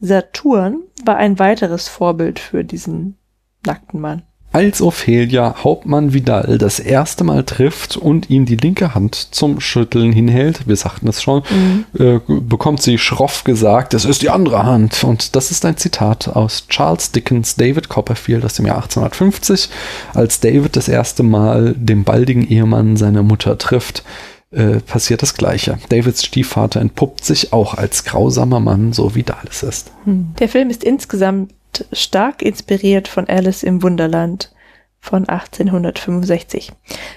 Saturn 0.00 0.82
war 1.02 1.16
ein 1.16 1.38
weiteres 1.38 1.88
Vorbild 1.88 2.38
für 2.38 2.62
diesen 2.62 3.16
nackten 3.64 4.02
Mann. 4.02 4.22
Als 4.52 4.82
Ophelia 4.82 5.64
Hauptmann 5.64 6.12
Vidal 6.12 6.58
das 6.58 6.78
erste 6.78 7.24
Mal 7.24 7.44
trifft 7.44 7.96
und 7.96 8.28
ihm 8.28 8.44
die 8.44 8.56
linke 8.56 8.94
Hand 8.94 9.14
zum 9.14 9.60
Schütteln 9.60 10.12
hinhält, 10.12 10.68
wir 10.68 10.76
sagten 10.76 11.08
es 11.08 11.22
schon, 11.22 11.42
mhm. 11.48 11.86
äh, 11.98 12.20
bekommt 12.26 12.82
sie 12.82 12.98
schroff 12.98 13.44
gesagt, 13.44 13.94
es 13.94 14.04
ist 14.04 14.20
die 14.20 14.28
andere 14.28 14.64
Hand. 14.64 15.04
Und 15.04 15.34
das 15.34 15.50
ist 15.50 15.64
ein 15.64 15.78
Zitat 15.78 16.28
aus 16.28 16.68
Charles 16.68 17.12
Dickens 17.12 17.56
David 17.56 17.88
Copperfield 17.88 18.44
aus 18.44 18.54
dem 18.54 18.66
Jahr 18.66 18.82
1850, 18.82 19.70
als 20.12 20.40
David 20.40 20.76
das 20.76 20.88
erste 20.88 21.22
Mal 21.22 21.74
den 21.78 22.04
baldigen 22.04 22.46
Ehemann 22.46 22.98
seiner 22.98 23.22
Mutter 23.22 23.56
trifft 23.56 24.04
äh, 24.52 24.80
passiert 24.80 25.22
das 25.22 25.34
Gleiche. 25.34 25.78
Davids 25.88 26.24
Stiefvater 26.24 26.80
entpuppt 26.80 27.24
sich 27.24 27.52
auch 27.52 27.74
als 27.74 28.04
grausamer 28.04 28.60
Mann, 28.60 28.92
so 28.92 29.14
wie 29.14 29.22
Dallas 29.22 29.62
ist. 29.62 29.90
Hm. 30.04 30.34
Der 30.38 30.48
Film 30.48 30.70
ist 30.70 30.84
insgesamt 30.84 31.52
stark 31.92 32.42
inspiriert 32.42 33.08
von 33.08 33.28
Alice 33.28 33.62
im 33.62 33.82
Wunderland 33.82 34.52
von 35.00 35.28
1865. 35.28 36.70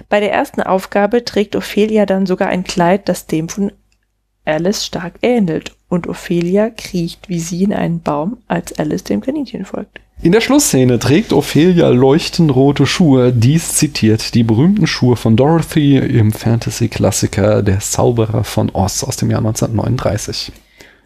Bei 0.09 0.19
der 0.19 0.31
ersten 0.31 0.61
Aufgabe 0.61 1.23
trägt 1.23 1.55
Ophelia 1.55 2.05
dann 2.05 2.25
sogar 2.25 2.47
ein 2.47 2.63
Kleid, 2.63 3.07
das 3.09 3.27
dem 3.27 3.49
von 3.49 3.71
Alice 4.45 4.85
stark 4.85 5.15
ähnelt 5.21 5.75
und 5.89 6.07
Ophelia 6.07 6.69
kriecht 6.69 7.29
wie 7.29 7.39
sie 7.39 7.63
in 7.63 7.73
einen 7.73 8.01
Baum, 8.01 8.37
als 8.47 8.73
Alice 8.79 9.03
dem 9.03 9.21
Kaninchen 9.21 9.65
folgt. 9.65 9.99
In 10.21 10.31
der 10.31 10.41
Schlussszene 10.41 10.97
trägt 10.97 11.33
Ophelia 11.33 11.89
leuchtend 11.89 12.55
rote 12.55 12.85
Schuhe. 12.85 13.33
Dies 13.33 13.75
zitiert 13.75 14.33
die 14.33 14.43
berühmten 14.43 14.87
Schuhe 14.87 15.17
von 15.17 15.35
Dorothy 15.35 15.97
im 15.97 16.31
Fantasy-Klassiker 16.31 17.61
Der 17.61 17.79
Zauberer 17.79 18.43
von 18.43 18.71
Oz 18.73 19.03
aus 19.03 19.17
dem 19.17 19.29
Jahr 19.29 19.39
1939. 19.39 20.51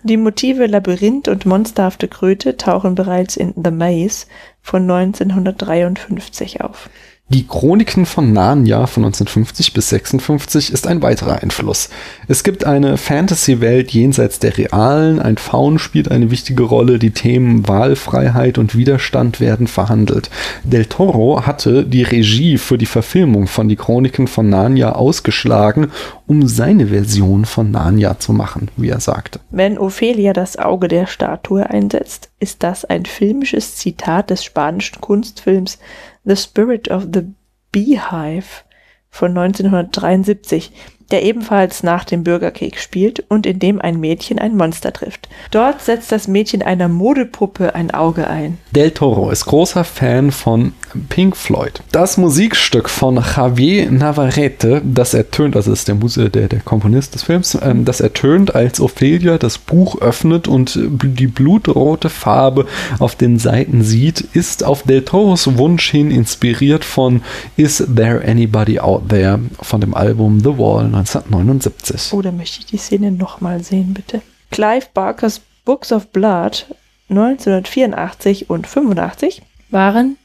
Die 0.04 0.16
Motive 0.16 0.68
Labyrinth 0.68 1.28
und 1.28 1.46
monsterhafte 1.46 2.08
Kröte 2.08 2.56
tauchen 2.56 2.96
bereits 2.96 3.36
in 3.36 3.54
The 3.62 3.72
Maze 3.72 4.28
von 4.62 4.90
1953 4.90 6.62
auf. 6.62 6.90
Die 7.32 7.46
Chroniken 7.46 8.08
von 8.08 8.34
Narnia 8.34 8.88
von 8.88 9.06
1950 9.06 9.74
bis 9.74 9.90
56 9.90 10.74
ist 10.74 10.88
ein 10.88 11.04
weiterer 11.04 11.44
Einfluss. 11.44 11.92
Es 12.28 12.44
gibt 12.44 12.64
eine 12.64 12.98
Fantasy-Welt 12.98 13.92
jenseits 13.92 14.40
der 14.40 14.58
realen, 14.58 15.20
ein 15.20 15.38
Faun 15.38 15.78
spielt 15.78 16.10
eine 16.10 16.32
wichtige 16.32 16.64
Rolle, 16.64 16.98
die 16.98 17.12
Themen 17.12 17.68
Wahlfreiheit 17.68 18.58
und 18.58 18.76
Widerstand 18.76 19.40
werden 19.40 19.68
verhandelt. 19.68 20.32
Del 20.64 20.88
Toro 20.88 21.46
hatte 21.46 21.86
die 21.86 22.02
Regie 22.02 22.58
für 22.58 22.80
die 22.80 22.88
Verfilmung 22.88 23.46
von 23.46 23.70
Die 23.70 23.76
Chroniken 23.76 24.26
von 24.26 24.50
Narnia 24.50 24.94
ausgeschlagen, 24.94 25.92
um 26.26 26.48
seine 26.48 26.88
Version 26.88 27.46
von 27.46 27.70
Narnia 27.70 28.18
zu 28.18 28.34
machen, 28.34 28.70
wie 28.76 28.90
er 28.90 29.02
sagte. 29.02 29.40
Wenn 29.52 29.78
Ophelia 29.78 30.34
das 30.34 30.58
Auge 30.58 30.88
der 30.88 31.06
Statue 31.06 31.70
einsetzt, 31.70 32.32
ist 32.40 32.64
das 32.64 32.86
ein 32.86 33.06
filmisches 33.06 33.76
Zitat 33.76 34.32
des 34.32 34.44
spanischen 34.44 35.00
Kunstfilms 35.00 35.78
The 36.26 36.36
Spirit 36.36 36.88
of 36.88 37.12
the 37.12 37.34
Beehive 37.72 38.64
von 39.12 39.34
1973, 39.34 40.72
der 41.12 41.24
ebenfalls 41.24 41.84
nach 41.84 42.04
dem 42.04 42.24
Bürgerkrieg 42.24 42.80
spielt 42.80 43.24
und 43.30 43.46
in 43.46 43.60
dem 43.60 43.82
ein 43.82 44.00
Mädchen 44.00 44.40
ein 44.40 44.56
Monster 44.56 44.94
trifft. 44.94 45.28
Dort 45.52 45.82
setzt 45.82 46.12
das 46.12 46.28
Mädchen 46.28 46.62
einer 46.62 46.88
Modepuppe 46.88 47.76
ein 47.76 47.92
Auge 47.92 48.28
ein. 48.28 48.58
Del 48.72 48.92
Toro 48.92 49.30
ist 49.32 49.46
großer 49.46 49.84
Fan 49.84 50.32
von 50.32 50.74
Pink 51.10 51.36
Floyd. 51.38 51.82
Das 51.92 52.18
Musikstück 52.18 52.90
von 52.90 53.16
Javier 53.16 53.92
Navarrete, 53.92 54.82
das 54.84 55.14
ertönt, 55.14 55.56
also 55.56 55.72
ist 55.72 55.88
der, 55.88 55.96
Muse, 55.96 56.30
der, 56.30 56.48
der 56.48 56.60
Komponist 56.60 57.16
des 57.16 57.24
Films, 57.24 57.58
ähm, 57.62 57.86
das 57.86 58.02
ertönt, 58.02 58.56
als 58.56 58.80
Ophelia 58.80 59.38
das 59.38 59.58
Buch 59.58 60.02
öffnet 60.02 60.48
und 60.48 60.80
die 60.80 61.28
blutrote 61.28 62.10
Farbe 62.10 62.66
auf 63.00 63.16
den 63.16 63.40
Seiten 63.40 63.84
sieht, 63.84 64.22
ist 64.34 64.64
auf 64.64 64.84
Del 64.84 65.04
Toros 65.04 65.58
Wunsch 65.58 65.90
hin 65.90 66.12
inspiriert 66.12 66.86
von 66.86 67.22
Is 67.56 67.84
There 67.96 68.24
Anybody 68.26 68.80
Out 68.80 69.10
There 69.10 69.40
von 69.62 69.82
dem 69.82 69.94
Album 69.94 70.40
The 70.40 70.58
Wall 70.58 70.88
1979. 71.00 72.14
Oder 72.14 72.32
möchte 72.32 72.60
ich 72.60 72.66
die 72.66 72.78
Szene 72.78 73.12
nochmal 73.12 73.64
sehen, 73.64 73.94
bitte? 73.94 74.22
Clive 74.52 74.88
Barkers 74.94 75.42
Books 75.66 75.92
of 75.92 76.08
Blood 76.08 76.66
1984 77.10 78.50
und 78.50 78.68
85 78.68 79.42
waren 79.70 80.18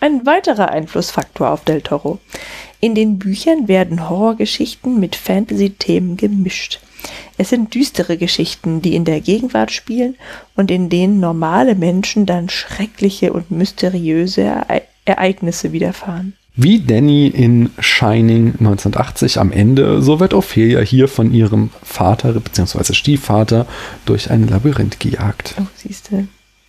ein 0.00 0.26
weiterer 0.26 0.70
Einflussfaktor 0.70 1.50
auf 1.50 1.64
Del 1.64 1.80
Toro. 1.80 2.18
In 2.80 2.94
den 2.94 3.18
Büchern 3.18 3.68
werden 3.68 4.08
Horrorgeschichten 4.08 4.98
mit 4.98 5.14
Fantasy-Themen 5.14 6.16
gemischt. 6.16 6.80
Es 7.38 7.50
sind 7.50 7.74
düstere 7.74 8.16
Geschichten, 8.16 8.82
die 8.82 8.94
in 8.94 9.04
der 9.04 9.20
Gegenwart 9.20 9.70
spielen 9.70 10.16
und 10.56 10.70
in 10.70 10.88
denen 10.88 11.20
normale 11.20 11.74
Menschen 11.74 12.26
dann 12.26 12.48
schreckliche 12.48 13.32
und 13.32 13.50
mysteriöse 13.50 14.42
Ere 14.42 14.82
Ereignisse 15.04 15.72
widerfahren. 15.72 16.34
Wie 16.54 16.80
Danny 16.80 17.28
in 17.28 17.70
Shining 17.78 18.56
1980 18.58 19.38
am 19.38 19.52
Ende, 19.52 20.02
so 20.02 20.20
wird 20.20 20.34
Ophelia 20.34 20.80
hier 20.80 21.08
von 21.08 21.32
ihrem 21.32 21.70
Vater 21.82 22.34
bzw. 22.34 22.92
Stiefvater 22.92 23.66
durch 24.04 24.30
ein 24.30 24.46
Labyrinth 24.48 25.00
gejagt. 25.00 25.54
Oh, 25.58 25.64
siehst 25.74 26.10
du, 26.10 26.28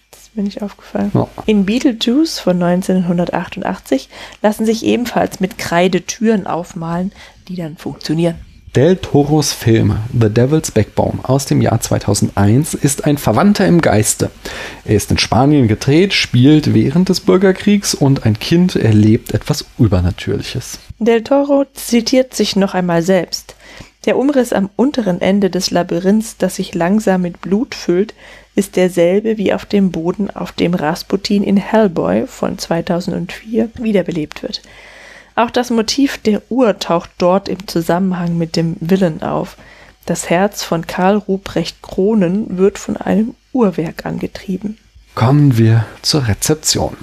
das 0.10 0.22
ist 0.22 0.36
mir 0.38 0.44
nicht 0.44 0.62
aufgefallen. 0.62 1.12
Ja. 1.14 1.28
In 1.48 1.66
Beetlejuice 1.66 2.40
von 2.40 2.64
1988 2.64 4.08
lassen 4.42 4.66
sich 4.66 4.86
ebenfalls 4.86 5.42
mit 5.42 5.58
Kreide 5.58 6.04
Türen 6.04 6.48
aufmalen, 6.48 7.12
die 7.50 7.58
dann 7.58 7.76
funktionieren. 7.76 8.36
Del 8.76 8.98
Toros 8.98 9.54
Film 9.54 10.00
The 10.20 10.32
Devil's 10.32 10.72
Backbone 10.72 11.20
aus 11.22 11.46
dem 11.46 11.62
Jahr 11.62 11.80
2001 11.80 12.74
ist 12.74 13.06
ein 13.06 13.20
Verwandter 13.20 13.68
im 13.68 13.82
Geiste. 13.82 14.32
Er 14.84 14.96
ist 14.96 15.12
in 15.12 15.20
Spanien 15.20 15.68
gedreht, 15.68 16.12
spielt 16.12 16.74
während 16.74 17.10
des 17.10 17.20
Bürgerkriegs 17.20 17.94
und 17.94 18.26
ein 18.26 18.40
Kind 18.40 18.76
erlebt 18.76 19.32
etwas 19.32 19.66
Übernatürliches. 19.78 20.80
Del 20.98 21.24
Toro 21.24 21.66
zitiert 21.76 22.34
sich 22.34 22.56
noch 22.56 22.74
einmal 22.74 23.04
selbst. 23.04 23.54
Der 24.06 24.18
Umriss 24.18 24.52
am 24.52 24.72
unteren 24.76 25.22
Ende 25.22 25.52
des 25.52 25.70
Labyrinths, 25.70 26.38
das 26.38 26.56
sich 26.56 26.74
langsam 26.74 27.22
mit 27.22 27.42
Blut 27.42 27.76
füllt, 27.76 28.16
ist 28.56 28.76
derselbe 28.76 29.38
wie 29.38 29.54
auf 29.54 29.66
dem 29.66 29.92
Boden, 29.92 30.32
auf 30.32 30.52
dem 30.52 30.74
Rasputin 30.74 31.44
in 31.44 31.58
Hellboy 31.58 32.26
von 32.26 32.58
2004 32.58 33.70
wiederbelebt 33.76 34.42
wird. 34.42 34.64
Auch 35.36 35.50
das 35.50 35.70
Motiv 35.70 36.18
der 36.20 36.42
Uhr 36.50 36.78
taucht 36.80 37.10
dort 37.18 37.50
im 37.50 37.68
Zusammenhang 37.68 38.38
mit 38.38 38.56
dem 38.56 38.76
Willen 38.80 39.24
auf. 39.24 39.58
Das 40.06 40.30
Herz 40.30 40.64
von 40.64 40.86
Karl 40.86 41.16
Ruprecht 41.16 41.82
Kronen 41.82 42.58
wird 42.58 42.78
von 42.78 42.98
einem 42.98 43.36
Uhrwerk 43.52 44.06
angetrieben. 44.06 44.78
Kommen 45.16 45.58
wir 45.58 45.86
zur 46.02 46.28
Rezeption. 46.28 46.98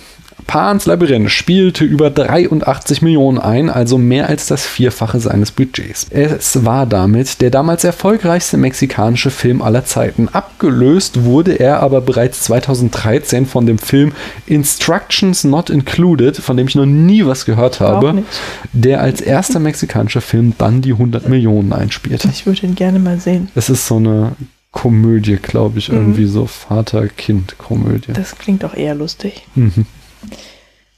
Pans 0.51 0.85
Labyrinth 0.85 1.31
spielte 1.31 1.85
über 1.85 2.11
83 2.11 3.03
Millionen 3.03 3.39
ein, 3.39 3.71
also 3.71 3.99
mehr 3.99 4.29
als 4.29 4.47
das 4.47 4.67
Vierfache 4.67 5.21
seines 5.21 5.53
Budgets. 5.53 6.09
Es 6.11 6.65
war 6.65 6.87
damit 6.87 7.41
der 7.41 7.51
damals 7.51 7.85
erfolgreichste 7.85 8.57
mexikanische 8.57 9.31
Film 9.31 9.63
aller 9.63 9.85
Zeiten. 9.85 10.29
Abgelöst 10.29 11.23
wurde 11.23 11.53
er 11.53 11.79
aber 11.79 12.01
bereits 12.01 12.41
2013 12.43 13.47
von 13.47 13.65
dem 13.65 13.79
Film 13.79 14.11
Instructions 14.49 15.45
Not 15.45 15.71
Included, 15.71 16.37
von 16.39 16.57
dem 16.57 16.67
ich 16.67 16.75
noch 16.75 16.85
nie 16.85 17.25
was 17.25 17.45
gehört 17.45 17.79
habe, 17.79 18.25
der 18.73 19.03
als 19.03 19.21
erster 19.21 19.61
mexikanischer 19.61 20.21
Film 20.21 20.55
dann 20.59 20.83
die 20.83 20.95
100 20.95 21.29
Millionen 21.29 21.73
einspielte. 21.73 22.29
Ich 22.29 22.45
würde 22.45 22.67
ihn 22.67 22.75
gerne 22.75 22.99
mal 22.99 23.21
sehen. 23.21 23.51
Es 23.55 23.71
ist 23.71 23.87
so 23.87 23.99
eine 23.99 24.33
Komödie, 24.73 25.37
glaube 25.37 25.79
ich, 25.79 25.91
irgendwie 25.91 26.25
mhm. 26.25 26.31
so 26.31 26.47
Vater-Kind-Komödie. 26.47 28.15
Das 28.15 28.37
klingt 28.37 28.65
auch 28.65 28.75
eher 28.75 28.97
lustig. 28.97 29.47
Mhm. 29.55 29.87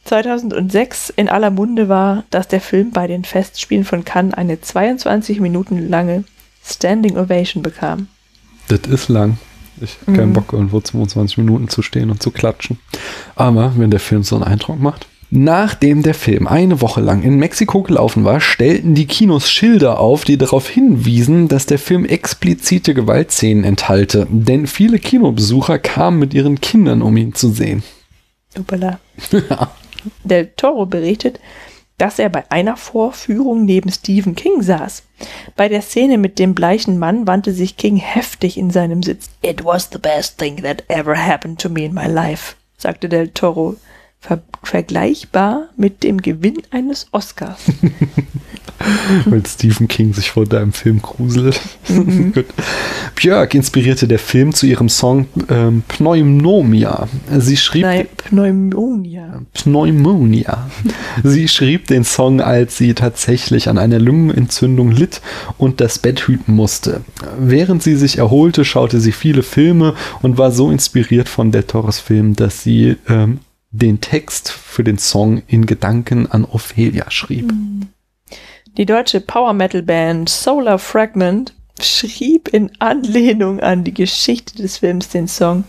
2006 0.05 1.11
in 1.11 1.29
aller 1.29 1.51
Munde 1.51 1.89
war, 1.89 2.25
dass 2.31 2.49
der 2.49 2.61
Film 2.61 2.91
bei 2.91 3.07
den 3.07 3.25
Festspielen 3.25 3.85
von 3.85 4.05
Cannes 4.05 4.35
eine 4.35 4.61
22 4.61 5.41
Minuten 5.41 5.89
lange 5.89 6.25
Standing 6.65 7.17
Ovation 7.17 7.63
bekam. 7.63 8.09
Das 8.69 8.81
ist 8.81 9.09
lang. 9.09 9.39
Ich 9.81 9.99
habe 10.03 10.13
mhm. 10.13 10.17
keinen 10.17 10.33
Bock, 10.33 10.53
irgendwo 10.53 10.81
22 10.81 11.39
Minuten 11.39 11.69
zu 11.69 11.83
stehen 11.83 12.11
und 12.11 12.23
zu 12.23 12.31
klatschen. 12.31 12.79
Aber 13.35 13.73
wenn 13.77 13.91
der 13.91 14.01
Film 14.01 14.23
so 14.23 14.37
einen 14.37 14.45
Eindruck 14.45 14.81
macht. 14.81 15.07
Nachdem 15.35 16.03
der 16.03 16.13
Film 16.13 16.47
eine 16.47 16.83
Woche 16.83 17.01
lang 17.01 17.23
in 17.23 17.39
Mexiko 17.39 17.83
gelaufen 17.83 18.23
war, 18.23 18.39
stellten 18.39 18.95
die 18.95 19.07
Kinos 19.07 19.51
Schilder 19.51 19.99
auf, 19.99 20.25
die 20.25 20.37
darauf 20.37 20.69
hinwiesen, 20.69 21.49
dass 21.49 21.65
der 21.65 21.79
Film 21.79 22.05
explizite 22.05 22.93
Gewaltszenen 22.93 23.65
enthalte. 23.65 24.27
Denn 24.29 24.67
viele 24.67 24.99
Kinobesucher 24.99 25.79
kamen 25.79 26.19
mit 26.19 26.35
ihren 26.35 26.61
Kindern, 26.61 27.01
um 27.01 27.17
ihn 27.17 27.35
zu 27.35 27.49
sehen. 27.49 27.83
Upala. 28.59 29.01
Del 30.25 30.49
Toro 30.57 30.87
berichtet, 30.87 31.39
dass 31.99 32.19
er 32.19 32.29
bei 32.29 32.45
einer 32.51 32.77
Vorführung 32.77 33.65
neben 33.65 33.91
Stephen 33.93 34.35
King 34.35 34.63
saß. 34.63 35.05
Bei 35.55 35.69
der 35.69 35.83
Szene 35.83 36.19
mit 36.19 36.39
dem 36.39 36.55
bleichen 36.55 36.99
Mann 36.99 37.27
wandte 37.27 37.53
sich 37.53 37.77
King 37.77 37.97
heftig 37.97 38.59
in 38.59 38.71
seinem 38.71 39.03
Sitz. 39.03 39.31
It 39.43 39.65
was 39.65 39.89
the 39.93 39.99
best 39.99 40.39
thing 40.39 40.63
that 40.63 40.83
ever 40.89 41.17
happened 41.17 41.61
to 41.61 41.69
me 41.69 41.85
in 41.85 41.95
my 41.95 42.07
life, 42.07 42.57
sagte 42.77 43.09
Del 43.09 43.29
Toro 43.29 43.77
ver 44.23 44.41
vergleichbar 44.65 45.69
mit 45.77 46.05
dem 46.05 46.23
Gewinn 46.23 46.63
eines 46.71 47.09
Oscars. 47.11 47.59
Weil 49.27 49.45
Stephen 49.45 49.89
King 49.89 50.15
sich 50.15 50.31
vor 50.31 50.45
deinem 50.45 50.73
Film 50.73 51.03
gruselt. 51.03 51.61
Mhm. 51.89 52.33
Björk 53.17 53.55
inspirierte 53.55 54.07
der 54.07 54.21
Film 54.21 54.55
zu 54.55 54.67
ihrem 54.67 54.89
Song 54.89 55.27
ähm, 55.49 55.83
Pneumonia. 55.89 57.09
Sie 57.37 57.57
schrieb. 57.57 57.83
Nein, 57.83 58.07
Pneumonia. 58.17 59.43
Pneumonia. 59.53 60.71
sie 61.25 61.49
schrieb 61.49 61.89
den 61.89 62.05
Song, 62.05 62.41
als 62.41 62.77
sie 62.77 62.95
tatsächlich 62.95 63.69
an 63.69 63.79
einer 63.79 63.99
Lungenentzündung 63.99 64.93
litt 64.93 65.21
und 65.59 65.81
das 65.81 65.99
Bett 65.99 66.29
hüten 66.29 66.55
musste. 66.55 67.01
Während 67.39 67.83
sie 67.83 67.97
sich 67.97 68.19
erholte, 68.19 68.65
schaute 68.65 69.01
sie 69.01 69.13
viele 69.13 69.43
Filme 69.43 69.95
und 70.23 70.39
war 70.39 70.53
so 70.53 70.71
inspiriert 70.71 71.29
von 71.29 71.51
Del 71.51 71.65
Toros 71.65 71.99
Film, 71.99 72.37
dass 72.37 72.63
sie 72.63 72.97
ähm, 73.09 73.41
den 73.73 74.01
Text 74.01 74.51
für 74.51 74.85
den 74.85 74.99
Song 74.99 75.43
in 75.47 75.67
Gedanken 75.67 76.31
an 76.31 76.45
Ophelia 76.45 77.11
schrieb. 77.11 77.51
Mhm. 77.51 77.89
Die 78.77 78.87
deutsche 78.87 79.21
Power 79.21 79.53
Metal 79.53 79.83
Band 79.83 80.29
Solar 80.29 80.79
Fragment 80.79 81.55
schrieb 81.81 82.49
in 82.49 82.71
Anlehnung 82.79 83.61
an 83.61 83.85
die 83.85 83.95
Geschichte 83.95 84.57
des 84.57 84.79
Films 84.79 85.09
den 85.09 85.27
Song 85.27 85.65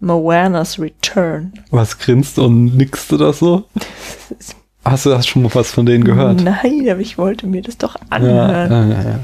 Moana's 0.00 0.78
Return. 0.78 1.52
Was 1.70 1.98
grinst 1.98 2.38
und 2.38 2.76
nickst 2.76 3.10
du 3.12 3.16
das 3.16 3.38
so? 3.38 3.64
Hast 4.84 5.06
du 5.06 5.10
das 5.10 5.26
schon 5.26 5.42
mal 5.42 5.54
was 5.54 5.70
von 5.70 5.86
denen 5.86 6.02
gehört? 6.02 6.42
Nein, 6.42 6.88
aber 6.90 7.00
ich 7.00 7.16
wollte 7.16 7.46
mir 7.46 7.62
das 7.62 7.78
doch 7.78 7.94
anhören. 8.10 8.70
Ja, 8.70 8.84
ja, 8.84 9.10
ja. 9.10 9.20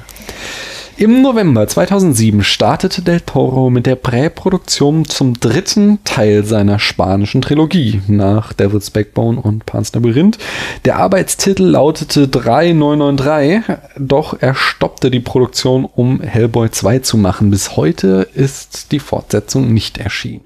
Im 1.00 1.22
November 1.22 1.68
2007 1.68 2.42
startete 2.42 3.02
Del 3.02 3.20
Toro 3.20 3.70
mit 3.70 3.86
der 3.86 3.94
Präproduktion 3.94 5.04
zum 5.04 5.38
dritten 5.38 6.00
Teil 6.02 6.42
seiner 6.42 6.80
spanischen 6.80 7.40
Trilogie 7.40 8.02
nach 8.08 8.52
Devil's 8.52 8.90
Backbone 8.90 9.40
und 9.40 9.64
Pan's 9.64 9.94
Labyrinth. 9.94 10.38
Der 10.84 10.96
Arbeitstitel 10.96 11.62
lautete 11.62 12.26
3993, 12.26 13.76
doch 13.96 14.38
er 14.40 14.56
stoppte 14.56 15.12
die 15.12 15.20
Produktion, 15.20 15.84
um 15.84 16.20
Hellboy 16.20 16.68
2 16.72 16.98
zu 16.98 17.16
machen. 17.16 17.52
Bis 17.52 17.76
heute 17.76 18.26
ist 18.34 18.90
die 18.90 18.98
Fortsetzung 18.98 19.72
nicht 19.72 19.98
erschienen. 19.98 20.40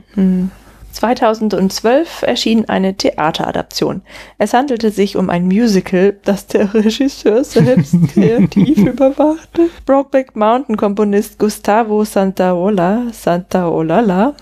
2012 0.92 2.22
erschien 2.22 2.68
eine 2.68 2.94
Theateradaption. 2.96 4.02
Es 4.38 4.52
handelte 4.52 4.90
sich 4.90 5.16
um 5.16 5.30
ein 5.30 5.44
Musical, 5.46 6.16
das 6.24 6.46
der 6.46 6.72
Regisseur 6.74 7.44
selbst 7.44 7.96
kreativ 8.12 8.78
überwachte. 8.78 9.70
Brokeback 9.86 10.36
Mountain 10.36 10.76
Komponist 10.76 11.38
Gustavo 11.38 12.04
Santaola, 12.04 13.04
Santaolala, 13.12 14.34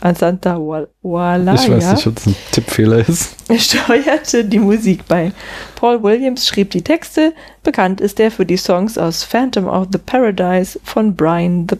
an 0.00 0.14
Santaolala, 0.14 1.54
Ich 1.54 1.70
weiß 1.70 1.92
nicht, 1.94 2.06
ob 2.06 2.14
das 2.16 2.26
ein 2.26 2.36
Tippfehler 2.52 3.08
ist. 3.08 3.34
steuerte 3.58 4.44
die 4.44 4.58
Musik 4.58 5.06
bei. 5.08 5.32
Paul 5.74 6.02
Williams 6.02 6.46
schrieb 6.46 6.70
die 6.70 6.82
Texte. 6.82 7.32
Bekannt 7.62 8.00
ist 8.00 8.20
er 8.20 8.30
für 8.30 8.44
die 8.44 8.58
Songs 8.58 8.98
aus 8.98 9.24
Phantom 9.24 9.66
of 9.66 9.88
the 9.92 9.98
Paradise 9.98 10.78
von 10.84 11.16
Brian 11.16 11.66
the 11.70 11.76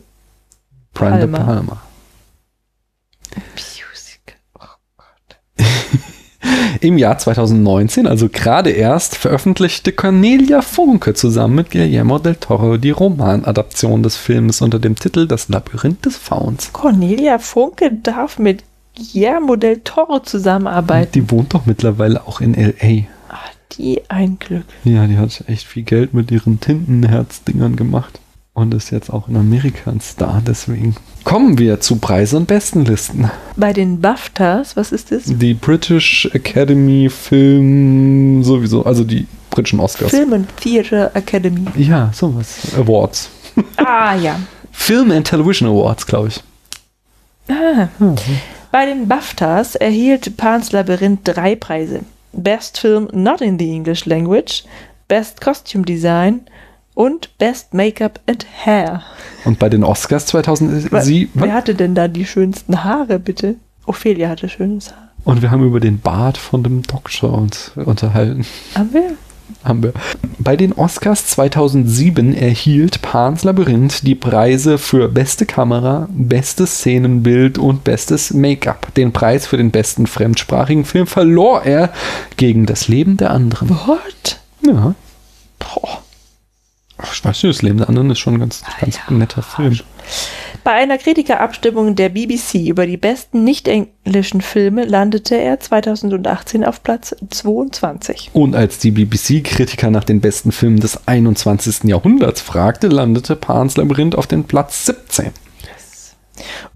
Brian 0.95 1.31
Palmer. 1.31 1.39
Palma. 1.39 1.83
Music. 3.37 3.76
Im 6.81 6.99
Jahr 6.99 7.19
2019, 7.19 8.07
also 8.07 8.29
gerade 8.29 8.71
erst, 8.71 9.17
veröffentlichte 9.17 9.93
Cornelia 9.93 10.63
Funke 10.63 11.15
zusammen 11.15 11.57
mit 11.57 11.71
Guillermo 11.71 12.19
del 12.19 12.37
Toro 12.37 12.77
die 12.77 12.91
Romanadaption 12.91 14.03
des 14.03 14.17
Films 14.17 14.61
unter 14.61 14.79
dem 14.79 14.95
Titel 14.97 15.27
Das 15.27 15.49
Labyrinth 15.49 16.05
des 16.05 16.17
Fauns. 16.17 16.73
Cornelia 16.73 17.39
Funke 17.39 17.91
darf 18.03 18.39
mit 18.39 18.63
Guillermo 18.95 19.57
del 19.57 19.81
Toro 19.81 20.21
zusammenarbeiten. 20.21 21.13
Die 21.13 21.31
wohnt 21.31 21.55
doch 21.55 21.67
mittlerweile 21.67 22.27
auch 22.27 22.41
in 22.41 22.55
L.A. 22.55 23.07
Ah, 23.33 23.39
die 23.73 24.03
ein 24.09 24.39
Glück. 24.39 24.67
Ja, 24.85 25.07
die 25.07 25.19
hat 25.19 25.45
echt 25.49 25.67
viel 25.67 25.83
Geld 25.83 26.15
mit 26.15 26.31
ihren 26.31 26.61
Tintenherzdingern 26.61 27.77
gemacht. 27.77 28.21
Und 28.57 28.73
ist 28.73 28.91
jetzt 28.91 29.13
auch 29.13 29.29
in 29.29 29.37
Amerika 29.37 29.91
ein 29.91 30.01
Star, 30.01 30.41
deswegen. 30.45 30.97
Kommen 31.25 31.59
wir 31.59 31.79
zu 31.81 31.97
Preis- 31.97 32.33
und 32.33 32.47
Bestenlisten. 32.47 33.31
Bei 33.55 33.75
den 33.75 34.01
BAFTAs, 34.01 34.79
was 34.79 34.93
ist 34.93 35.13
das? 35.13 35.25
Die 35.27 35.53
British 35.53 36.27
Academy 36.33 37.11
Film 37.11 38.43
sowieso, 38.43 38.83
also 38.83 39.05
die 39.05 39.27
britischen 39.51 39.79
Oscars. 39.79 40.11
Film 40.11 40.33
and 40.33 40.49
Theatre 40.57 41.11
Academy. 41.15 41.67
Ja, 41.77 42.11
sowas. 42.15 42.75
Awards. 42.79 43.29
Ah, 43.77 44.15
ja. 44.15 44.41
Film 44.73 45.11
and 45.11 45.27
Television 45.27 45.69
Awards, 45.69 46.07
glaube 46.07 46.29
ich. 46.29 46.43
Ah. 47.51 47.89
Bei 48.73 48.87
den 48.87 49.07
BAFTAs 49.07 49.75
erhielt 49.75 50.35
Pan's 50.39 50.73
Labyrinth 50.73 51.21
drei 51.25 51.57
Preise. 51.57 52.01
Best 52.33 52.79
Film 52.79 53.09
Not 53.13 53.43
in 53.43 53.59
the 53.59 53.71
English 53.71 54.07
Language, 54.07 54.65
Best 55.09 55.43
Costume 55.43 55.85
Design 55.85 56.41
und 56.97 57.37
Best 57.39 57.75
Make-up 57.75 58.19
and 58.27 58.45
Hair. 58.65 59.03
Und 59.45 59.61
bei 59.61 59.69
den 59.69 59.85
Oscars 59.85 60.25
Wa- 60.35 60.43
2007. 60.43 61.31
Wer 61.35 61.53
hatte 61.55 61.75
denn 61.77 61.95
da 61.95 62.09
die 62.09 62.25
schönsten 62.25 62.83
Haare, 62.83 63.21
bitte? 63.21 63.55
Ophelia 63.85 64.29
hatte 64.31 64.49
schönes 64.49 64.91
Haar. 64.91 65.11
Und 65.23 65.43
wir 65.43 65.51
haben 65.51 65.65
über 65.65 65.79
den 65.79 66.01
Bart 66.01 66.39
von 66.39 66.63
dem 66.65 66.83
Doktor 66.83 67.33
uns 67.35 67.73
unterhalten. 67.77 68.47
Haben 68.75 68.93
wir? 68.95 69.11
Haben 69.63 69.83
wir. 69.83 69.93
Bei 70.39 70.57
den 70.57 70.73
Oscars 70.73 71.27
2007 71.27 72.35
erhielt 72.35 73.03
Pan's 73.03 73.45
Labyrinth 73.45 74.03
die 74.07 74.15
Preise 74.15 74.79
für 74.79 75.09
beste 75.09 75.45
Kamera, 75.47 76.09
bestes 76.11 76.79
Szenenbild 76.79 77.59
und 77.59 77.85
bestes 77.85 78.33
Make-up. 78.33 78.95
Den 78.95 79.13
Preis 79.13 79.47
für 79.47 79.57
den 79.59 79.71
besten 79.71 80.07
fremdsprachigen 80.07 80.85
Film 80.85 81.07
verlor 81.07 81.63
er 81.65 81.93
gegen 82.37 82.65
das 82.67 82.89
Leben 82.89 83.17
der 83.19 83.31
anderen. 83.33 83.69
What? 83.69 84.41
Ja. 84.65 84.95
Boah. 85.59 86.03
Ich 87.03 87.25
weiß 87.25 87.43
nicht, 87.43 87.57
das 87.57 87.63
Leben 87.63 87.79
der 87.79 87.89
anderen 87.89 88.11
ist 88.11 88.19
schon 88.19 88.35
ein 88.35 88.41
ganz, 88.41 88.63
ganz 88.81 88.97
ja. 88.97 89.15
netter 89.15 89.43
Film. 89.43 89.79
Bei 90.65 90.73
einer 90.73 90.99
Kritikerabstimmung 90.99 91.95
der 91.95 92.09
BBC 92.09 92.69
über 92.69 92.87
die 92.87 92.97
besten 92.97 93.45
nicht-englischen 93.45 94.41
Filme 94.41 94.85
landete 94.85 95.37
er 95.37 95.61
2018 95.61 96.65
auf 96.65 96.83
Platz 96.83 97.15
22. 97.31 98.31
Und 98.33 98.57
als 98.57 98.79
die 98.79 98.91
BBC-Kritiker 98.91 99.91
nach 99.91 100.05
den 100.05 100.21
besten 100.21 100.53
Filmen 100.53 100.81
des 100.81 101.07
21. 101.07 101.85
Jahrhunderts 101.85 102.41
fragte, 102.41 102.89
landete 102.89 103.37
Pan's 103.37 103.77
Labyrinth 103.77 104.17
auf 104.17 104.27
den 104.27 104.45
Platz 104.45 104.87
17. 104.87 105.33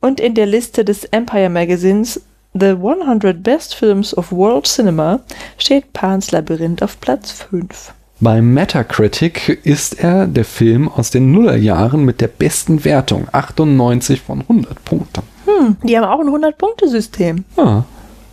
Und 0.00 0.20
in 0.20 0.34
der 0.34 0.46
Liste 0.46 0.84
des 0.84 1.04
Empire 1.04 1.50
Magazins 1.50 2.20
The 2.52 2.70
100 2.70 3.42
Best 3.42 3.74
Films 3.74 4.16
of 4.16 4.32
World 4.32 4.66
Cinema 4.66 5.20
steht 5.56 5.92
Pan's 5.92 6.32
Labyrinth 6.32 6.82
auf 6.82 7.00
Platz 7.00 7.30
5. 7.32 7.94
Bei 8.22 8.42
Metacritic 8.42 9.60
ist 9.64 9.98
er 9.98 10.26
der 10.26 10.44
Film 10.44 10.90
aus 10.90 11.10
den 11.10 11.32
Nullerjahren 11.32 12.04
mit 12.04 12.20
der 12.20 12.28
besten 12.28 12.84
Wertung, 12.84 13.28
98 13.32 14.20
von 14.20 14.42
100 14.42 14.84
Punkten. 14.84 15.22
Hm, 15.46 15.78
die 15.82 15.96
haben 15.96 16.04
auch 16.04 16.20
ein 16.20 16.28
100-Punkte-System. 16.28 17.44
Ah, 17.56 17.84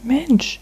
Mensch. 0.04 0.60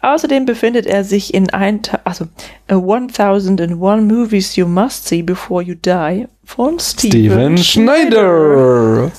Außerdem 0.00 0.44
befindet 0.44 0.86
er 0.86 1.02
sich 1.02 1.34
in 1.34 1.50
ein, 1.50 1.80
also, 2.04 2.26
A 2.68 2.76
1001 2.76 3.72
Movies 4.04 4.54
You 4.54 4.68
Must 4.68 5.08
See 5.08 5.22
Before 5.22 5.64
You 5.64 5.74
Die 5.74 6.28
von 6.44 6.78
Steven 6.78 7.58
Steven, 7.58 7.58
Schneider. 7.58 9.10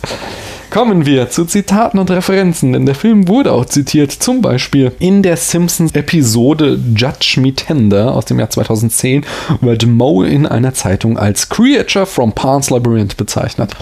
Kommen 0.75 1.05
wir 1.05 1.29
zu 1.29 1.45
Zitaten 1.45 1.99
und 1.99 2.11
Referenzen, 2.11 2.73
denn 2.73 2.85
der 2.85 2.95
Film 2.95 3.29
wurde 3.29 3.53
auch 3.53 3.63
zitiert, 3.63 4.11
zum 4.11 4.41
Beispiel 4.41 4.91
in 4.99 5.23
der 5.23 5.37
Simpsons-Episode 5.37 6.77
Judge 6.93 7.39
Me 7.39 7.53
Tender 7.53 8.13
aus 8.13 8.25
dem 8.25 8.39
Jahr 8.39 8.49
2010 8.49 9.25
wird 9.61 9.85
Moe 9.85 10.27
in 10.27 10.45
einer 10.45 10.73
Zeitung 10.73 11.17
als 11.17 11.47
Creature 11.47 12.05
from 12.05 12.33
Pan's 12.33 12.71
Labyrinth 12.71 13.15
bezeichnet. 13.15 13.73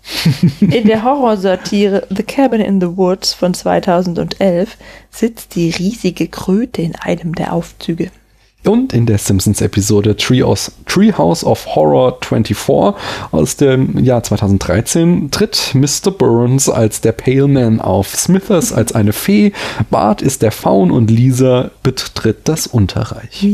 In 0.62 0.86
der 0.86 1.04
Horrorsatire 1.04 2.06
The 2.08 2.22
Cabin 2.22 2.62
in 2.62 2.80
the 2.80 2.96
Woods 2.96 3.34
von 3.34 3.52
2011 3.52 4.78
sitzt 5.10 5.54
die 5.54 5.68
riesige 5.68 6.28
Kröte 6.28 6.80
in 6.80 6.96
einem 6.96 7.34
der 7.34 7.52
Aufzüge. 7.52 8.10
Und 8.68 8.92
in 8.92 9.06
der 9.06 9.16
Simpsons-Episode 9.16 10.14
Treehouse, 10.14 11.42
of 11.42 11.74
Horror 11.74 12.18
24 12.20 12.94
aus 13.32 13.56
dem 13.56 13.98
Jahr 14.04 14.22
2013 14.22 15.30
tritt 15.30 15.74
Mr. 15.74 16.10
Burns 16.10 16.68
als 16.68 17.00
der 17.00 17.12
Pale 17.12 17.48
Man 17.48 17.80
auf, 17.80 18.14
Smithers 18.14 18.74
als 18.74 18.94
eine 18.94 19.14
Fee, 19.14 19.52
Bart 19.88 20.20
ist 20.20 20.42
der 20.42 20.52
Faun 20.52 20.90
und 20.90 21.10
Lisa 21.10 21.70
betritt 21.82 22.40
das 22.44 22.66
Unterreich. 22.66 23.46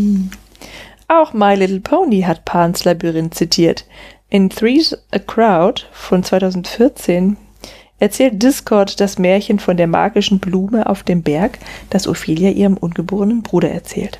Auch 1.07 1.33
My 1.33 1.55
Little 1.55 1.79
Pony 1.79 2.23
hat 2.23 2.45
Pan's 2.45 2.83
Labyrinth 2.83 3.35
zitiert. 3.35 3.85
In 4.31 4.51
Three's 4.51 4.99
a 5.13 5.21
Crowd 5.21 5.85
von 5.93 6.25
2014 6.25 7.37
erzählt 8.01 8.43
Discord 8.43 8.99
das 8.99 9.21
Märchen 9.21 9.61
von 9.61 9.77
der 9.77 9.87
magischen 9.87 10.41
Blume 10.41 10.89
auf 10.89 11.05
dem 11.05 11.23
Berg, 11.23 11.61
das 11.91 12.09
Ophelia 12.09 12.51
ihrem 12.51 12.77
ungeborenen 12.77 13.45
Bruder 13.45 13.71
erzählt. 13.71 14.19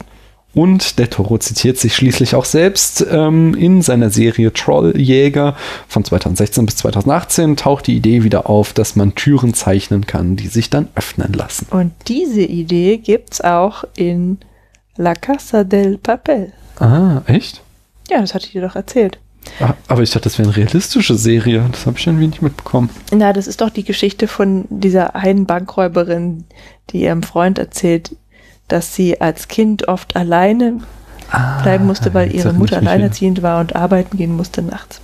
Und 0.55 0.99
der 0.99 1.11
Toro 1.11 1.39
zitiert 1.39 1.79
sich 1.79 1.95
schließlich 1.97 2.35
auch 2.35 2.45
selbst. 2.45 3.05
Ähm, 3.11 3.55
in 3.55 3.83
seiner 3.83 4.11
Serie 4.11 4.53
Trolljäger 4.53 5.57
von 5.89 6.05
2016 6.05 6.67
bis 6.67 6.77
2018 6.77 7.57
taucht 7.57 7.87
die 7.89 7.97
Idee 7.97 8.23
wieder 8.23 8.49
auf, 8.49 8.73
dass 8.73 8.95
man 8.97 9.15
Türen 9.15 9.55
zeichnen 9.55 10.07
kann, 10.07 10.37
die 10.37 10.49
sich 10.49 10.71
dann 10.71 10.89
öffnen 10.95 11.33
lassen. 11.33 11.67
Und 11.71 11.93
diese 12.07 12.43
Idee 12.43 12.99
gibt's 12.99 13.41
auch 13.41 13.85
in 13.97 14.39
La 14.97 15.15
Casa 15.15 15.65
del 15.65 15.99
Papel. 15.99 16.53
Ah, 16.79 17.23
echt? 17.27 17.63
Ja, 18.11 18.21
das 18.21 18.35
hatte 18.35 18.47
ich 18.47 18.53
dir 18.53 18.63
doch 18.63 18.77
erzählt. 18.77 19.19
Ah, 19.61 19.75
Aber 19.89 20.03
ich 20.03 20.11
dachte, 20.11 20.25
das 20.25 20.39
wäre 20.39 20.49
eine 20.49 20.57
realistische 20.57 21.17
Serie. 21.17 21.65
Das 21.71 21.87
habe 21.87 21.99
ich 21.99 22.07
irgendwie 22.07 22.29
nicht 22.29 22.43
mitbekommen. 22.43 22.91
Na, 23.13 23.33
das 23.33 23.47
ist 23.47 23.61
doch 23.61 23.71
die 23.71 23.85
Geschichte 23.85 24.27
von 24.29 24.65
dieser 24.71 25.15
einen 25.17 25.47
Bankräuberin, 25.47 26.45
die 26.91 27.03
ihrem 27.03 27.23
Freund 27.23 27.59
erzählt, 27.59 28.17
dass 28.69 28.95
sie 28.95 29.21
als 29.21 29.49
Kind 29.49 29.89
oft 29.89 30.17
alleine 30.17 30.81
bleiben 31.63 31.87
musste, 31.87 32.15
weil 32.15 32.33
ihre 32.35 32.53
Mutter 32.53 32.77
alleinerziehend 32.79 33.43
war 33.43 33.61
und 33.61 33.75
arbeiten 33.75 34.17
gehen 34.17 34.37
musste 34.37 34.63
nachts. 34.63 35.01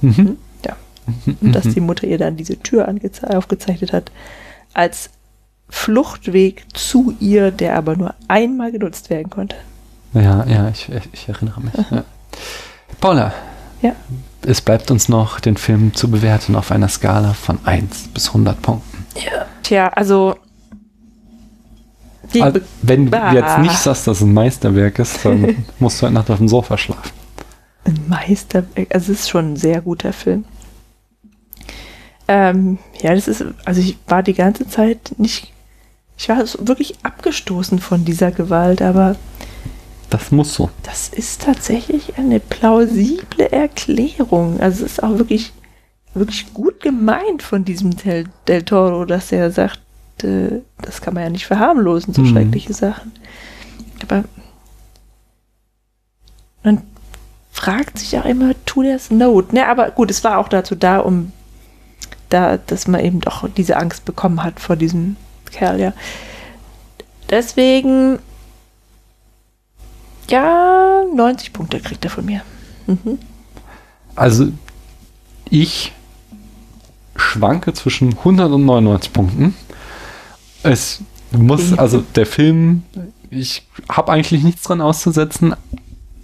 Mhm. 0.00 0.36
Ja. 0.64 0.76
Und 1.40 1.52
dass 1.52 1.68
die 1.68 1.80
Mutter 1.80 2.06
ihr 2.06 2.18
dann 2.18 2.36
diese 2.36 2.58
Tür 2.58 2.92
aufgezeichnet 3.28 3.92
hat, 3.92 4.10
als 4.74 5.10
Fluchtweg 5.68 6.64
zu 6.74 7.14
ihr, 7.20 7.50
der 7.50 7.76
aber 7.76 7.96
nur 7.96 8.14
einmal 8.28 8.72
genutzt 8.72 9.10
werden 9.10 9.30
konnte. 9.30 9.56
Ja, 10.14 10.44
ja, 10.46 10.68
ich, 10.68 10.88
ich 11.12 11.28
erinnere 11.28 11.60
mich. 11.60 11.74
Ja. 11.90 12.04
Paula, 13.00 13.32
Ja. 13.82 13.92
es 14.42 14.60
bleibt 14.60 14.90
uns 14.90 15.08
noch, 15.08 15.40
den 15.40 15.56
Film 15.56 15.94
zu 15.94 16.10
bewerten 16.10 16.56
auf 16.56 16.70
einer 16.70 16.88
Skala 16.88 17.32
von 17.34 17.58
1 17.64 18.08
bis 18.08 18.28
100 18.28 18.60
Punkten. 18.62 19.06
Tja, 19.62 19.88
also. 19.88 20.36
Also, 22.38 22.60
wenn 22.82 23.10
du 23.10 23.16
jetzt 23.34 23.58
nicht 23.58 23.76
sagst, 23.78 24.06
dass 24.06 24.18
es 24.18 24.22
ein 24.22 24.32
Meisterwerk 24.32 24.98
ist, 24.98 25.24
dann 25.24 25.64
musst 25.78 26.00
du 26.00 26.04
halt 26.04 26.14
nachts 26.14 26.30
auf 26.30 26.38
dem 26.38 26.48
Sofa 26.48 26.78
schlafen. 26.78 27.10
ein 27.84 27.98
Meisterwerk. 28.08 28.94
Also 28.94 29.12
es 29.12 29.20
ist 29.20 29.30
schon 29.30 29.52
ein 29.52 29.56
sehr 29.56 29.80
guter 29.80 30.12
Film. 30.12 30.44
Ähm, 32.28 32.78
ja, 33.00 33.14
das 33.14 33.26
ist, 33.26 33.44
also 33.64 33.80
ich 33.80 33.98
war 34.06 34.22
die 34.22 34.34
ganze 34.34 34.68
Zeit 34.68 35.12
nicht, 35.18 35.52
ich 36.16 36.28
war 36.28 36.38
wirklich 36.60 36.94
abgestoßen 37.02 37.80
von 37.80 38.04
dieser 38.04 38.30
Gewalt, 38.30 38.82
aber 38.82 39.16
Das 40.10 40.30
muss 40.30 40.54
so. 40.54 40.70
das 40.84 41.08
ist 41.08 41.42
tatsächlich 41.42 42.16
eine 42.18 42.38
plausible 42.38 43.50
Erklärung. 43.50 44.60
Also 44.60 44.84
es 44.84 44.92
ist 44.92 45.02
auch 45.02 45.18
wirklich, 45.18 45.52
wirklich 46.14 46.54
gut 46.54 46.80
gemeint 46.80 47.42
von 47.42 47.64
diesem 47.64 47.96
Del, 47.96 48.26
Del 48.46 48.62
Toro, 48.62 49.04
dass 49.04 49.32
er 49.32 49.50
sagt, 49.50 49.80
äh, 50.24 50.60
das 50.82 51.00
kann 51.00 51.14
man 51.14 51.22
ja 51.24 51.30
nicht 51.30 51.46
verharmlosen, 51.46 52.14
so 52.14 52.22
Mhm. 52.22 52.26
schreckliche 52.28 52.72
Sachen. 52.74 53.12
Aber 54.02 54.24
man 56.62 56.82
fragt 57.52 57.98
sich 57.98 58.16
auch 58.18 58.24
immer, 58.24 58.54
tut 58.66 58.86
das 58.86 59.10
Not? 59.10 59.52
Ne, 59.52 59.66
aber 59.66 59.90
gut, 59.90 60.10
es 60.10 60.22
war 60.24 60.38
auch 60.38 60.48
dazu 60.48 60.74
da, 60.74 60.98
um 61.00 61.32
da, 62.28 62.56
dass 62.58 62.86
man 62.86 63.00
eben 63.04 63.20
doch 63.20 63.48
diese 63.56 63.76
Angst 63.76 64.04
bekommen 64.04 64.42
hat 64.42 64.60
vor 64.60 64.76
diesem 64.76 65.16
Kerl, 65.50 65.80
ja. 65.80 65.92
Deswegen, 67.28 68.18
ja, 70.28 71.02
90 71.14 71.52
Punkte 71.52 71.80
kriegt 71.80 72.04
er 72.04 72.10
von 72.10 72.24
mir. 72.24 72.42
Mhm. 72.86 73.18
Also 74.14 74.48
ich 75.48 75.92
schwanke 77.16 77.72
zwischen 77.74 78.10
100 78.18 78.50
und 78.52 78.64
99 78.64 79.12
Punkten. 79.12 79.54
Es 80.62 81.00
muss, 81.32 81.78
also 81.78 82.02
der 82.14 82.26
Film, 82.26 82.82
ich 83.30 83.66
habe 83.88 84.12
eigentlich 84.12 84.42
nichts 84.42 84.62
dran 84.62 84.80
auszusetzen. 84.80 85.54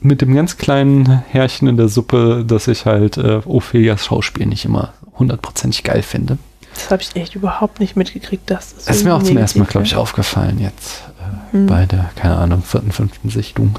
Mit 0.00 0.20
dem 0.20 0.34
ganz 0.34 0.56
kleinen 0.56 1.06
Härchen 1.30 1.68
in 1.68 1.76
der 1.76 1.88
Suppe, 1.88 2.44
dass 2.46 2.68
ich 2.68 2.84
halt 2.86 3.16
äh, 3.16 3.40
Ophelias 3.44 4.04
Schauspiel 4.04 4.46
nicht 4.46 4.64
immer 4.64 4.92
hundertprozentig 5.18 5.82
geil 5.82 6.02
finde. 6.02 6.38
Das 6.74 6.90
habe 6.90 7.02
ich 7.02 7.16
echt 7.16 7.34
überhaupt 7.34 7.80
nicht 7.80 7.96
mitgekriegt, 7.96 8.50
dass 8.50 8.74
das 8.84 8.96
ist 8.98 9.04
mir 9.04 9.14
auch 9.14 9.22
zum 9.22 9.36
ersten 9.38 9.60
Mal, 9.60 9.64
glaube 9.64 9.86
ich, 9.86 9.96
aufgefallen 9.96 10.58
jetzt 10.60 11.02
äh, 11.18 11.52
Hm. 11.52 11.66
bei 11.66 11.86
der, 11.86 12.10
keine 12.16 12.36
Ahnung, 12.36 12.62
vierten, 12.62 12.92
fünften 12.92 13.30
Sichtung. 13.30 13.78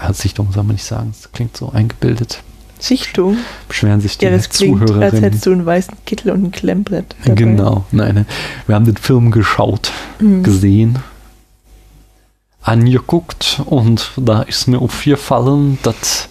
Äh, 0.00 0.12
Sichtung 0.14 0.50
soll 0.52 0.64
man 0.64 0.76
nicht 0.76 0.84
sagen, 0.84 1.12
das 1.12 1.30
klingt 1.32 1.56
so 1.56 1.70
eingebildet. 1.70 2.42
Sichtung. 2.80 3.36
Beschweren 3.68 4.00
sich 4.00 4.18
die 4.18 4.24
Ja, 4.24 4.30
das 4.32 4.48
klingt, 4.48 4.80
als 4.80 4.90
Zuhörerinnen. 4.90 5.22
hättest 5.22 5.46
du 5.46 5.52
einen 5.52 5.66
weißen 5.66 5.94
Kittel 6.06 6.32
und 6.32 6.44
ein 6.44 6.50
Klemmbrett. 6.50 7.14
dabei. 7.24 7.34
Genau, 7.34 7.84
nein. 7.92 8.26
Wir 8.66 8.74
haben 8.74 8.84
den 8.86 8.96
Film 8.96 9.30
geschaut, 9.30 9.92
Mhm. 10.18 10.42
gesehen, 10.42 10.98
angeguckt 12.62 13.62
und 13.64 14.12
da 14.16 14.42
ist 14.42 14.68
mir 14.68 14.78
aufgefallen, 14.80 15.78
dass 15.82 16.28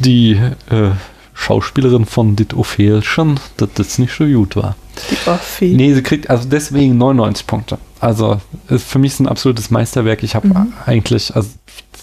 die 0.00 0.32
äh, 0.70 0.90
Schauspielerin 1.32 2.04
von 2.06 2.36
Dit 2.36 2.54
Ophelchen, 2.54 3.38
dass 3.56 3.68
das 3.74 3.98
nicht 3.98 4.12
so 4.16 4.24
gut 4.26 4.56
war. 4.56 4.76
Die 5.10 5.28
Orphee. 5.28 5.72
Nee, 5.74 5.94
sie 5.94 6.02
kriegt 6.02 6.28
also 6.28 6.48
deswegen 6.48 6.98
99 6.98 7.46
Punkte. 7.46 7.78
Also 8.00 8.40
für 8.68 8.98
mich 8.98 9.12
ist 9.12 9.20
ein 9.20 9.28
absolutes 9.28 9.70
Meisterwerk. 9.70 10.22
Ich 10.22 10.34
habe 10.34 10.48
Mhm. 10.48 10.72
eigentlich, 10.84 11.34
also 11.34 11.48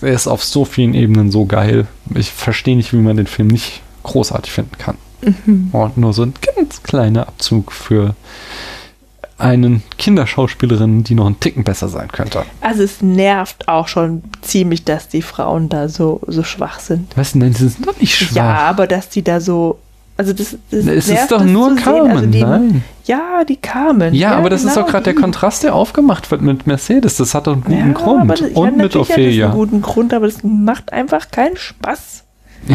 er 0.02 0.14
ist 0.14 0.28
auf 0.28 0.44
so 0.44 0.66
vielen 0.66 0.94
Ebenen 0.94 1.32
so 1.32 1.46
geil. 1.46 1.88
Ich 2.16 2.32
verstehe 2.32 2.76
nicht, 2.76 2.94
wie 2.94 2.98
man 2.98 3.18
den 3.18 3.28
Film 3.28 3.48
nicht 3.48 3.82
großartig 4.04 4.52
finden 4.52 4.78
kann. 4.78 4.98
Mhm. 5.22 5.70
Und 5.72 5.98
nur 5.98 6.14
so 6.14 6.24
ein 6.24 6.34
ganz 6.56 6.84
kleiner 6.84 7.28
Abzug 7.28 7.72
für 7.72 8.16
einen 9.38 9.84
Kinderschauspielerin, 9.98 11.04
die 11.04 11.14
noch 11.14 11.28
einen 11.28 11.40
Ticken 11.40 11.64
besser 11.64 11.90
sein 11.90 12.08
könnte. 12.12 12.44
Also 12.62 12.84
es 12.84 13.02
nervt 13.02 13.68
auch 13.68 13.88
schon 13.88 14.24
ziemlich, 14.42 14.84
dass 14.84 15.10
die 15.10 15.22
Frauen 15.22 15.70
da 15.70 15.90
so, 15.90 16.22
so 16.28 16.44
schwach 16.44 16.80
sind. 16.80 17.16
Was 17.16 17.34
denn, 17.34 17.54
sie 17.54 17.70
sind 17.70 17.88
doch 17.88 18.00
nicht 18.00 18.16
schwach. 18.16 18.36
Ja, 18.36 18.56
aber 18.58 18.88
dass 18.88 19.10
die 19.10 19.24
da 19.24 19.40
so. 19.40 19.80
Also 20.18 20.34
das, 20.34 20.58
das 20.72 20.86
es 20.86 21.08
nervt, 21.08 21.22
ist 21.24 21.32
doch 21.32 21.44
nur 21.44 21.70
sehen. 21.70 21.78
Carmen, 21.78 22.12
Also 22.12 22.26
die, 22.26 22.42
nein. 22.42 22.84
Ja, 23.06 23.44
die 23.48 23.56
Carmen. 23.56 24.14
Ja, 24.16 24.36
aber 24.36 24.50
das 24.50 24.64
ist 24.64 24.74
genau 24.74 24.86
doch 24.86 24.92
gerade 24.92 25.04
der. 25.04 25.16
Kontrast, 25.16 25.64
der 25.64 25.76
aufgemacht 25.76 26.30
wird 26.32 26.42
mit 26.42 26.66
Mercedes. 26.68 27.18
Das 27.18 27.36
hat 27.36 27.48
doch 27.48 27.54
einen 27.54 27.64
guten 27.64 27.78
ja, 27.78 27.94
Grund. 27.94 28.22
Aber 28.22 28.34
das, 28.34 28.50
ja, 28.50 28.56
Und 28.58 28.78
mit 28.78 28.78
natürlich 28.78 29.10
hat 29.10 29.10
das 29.10 29.18
Ophelia. 29.18 29.46
einen 29.46 29.56
guten 29.56 29.82
Grund, 29.82 30.14
aber 30.14 30.26
das 30.26 30.44
macht 30.44 30.92
einfach 30.92 31.32
keinen 31.32 31.56
Spaß. 31.58 32.24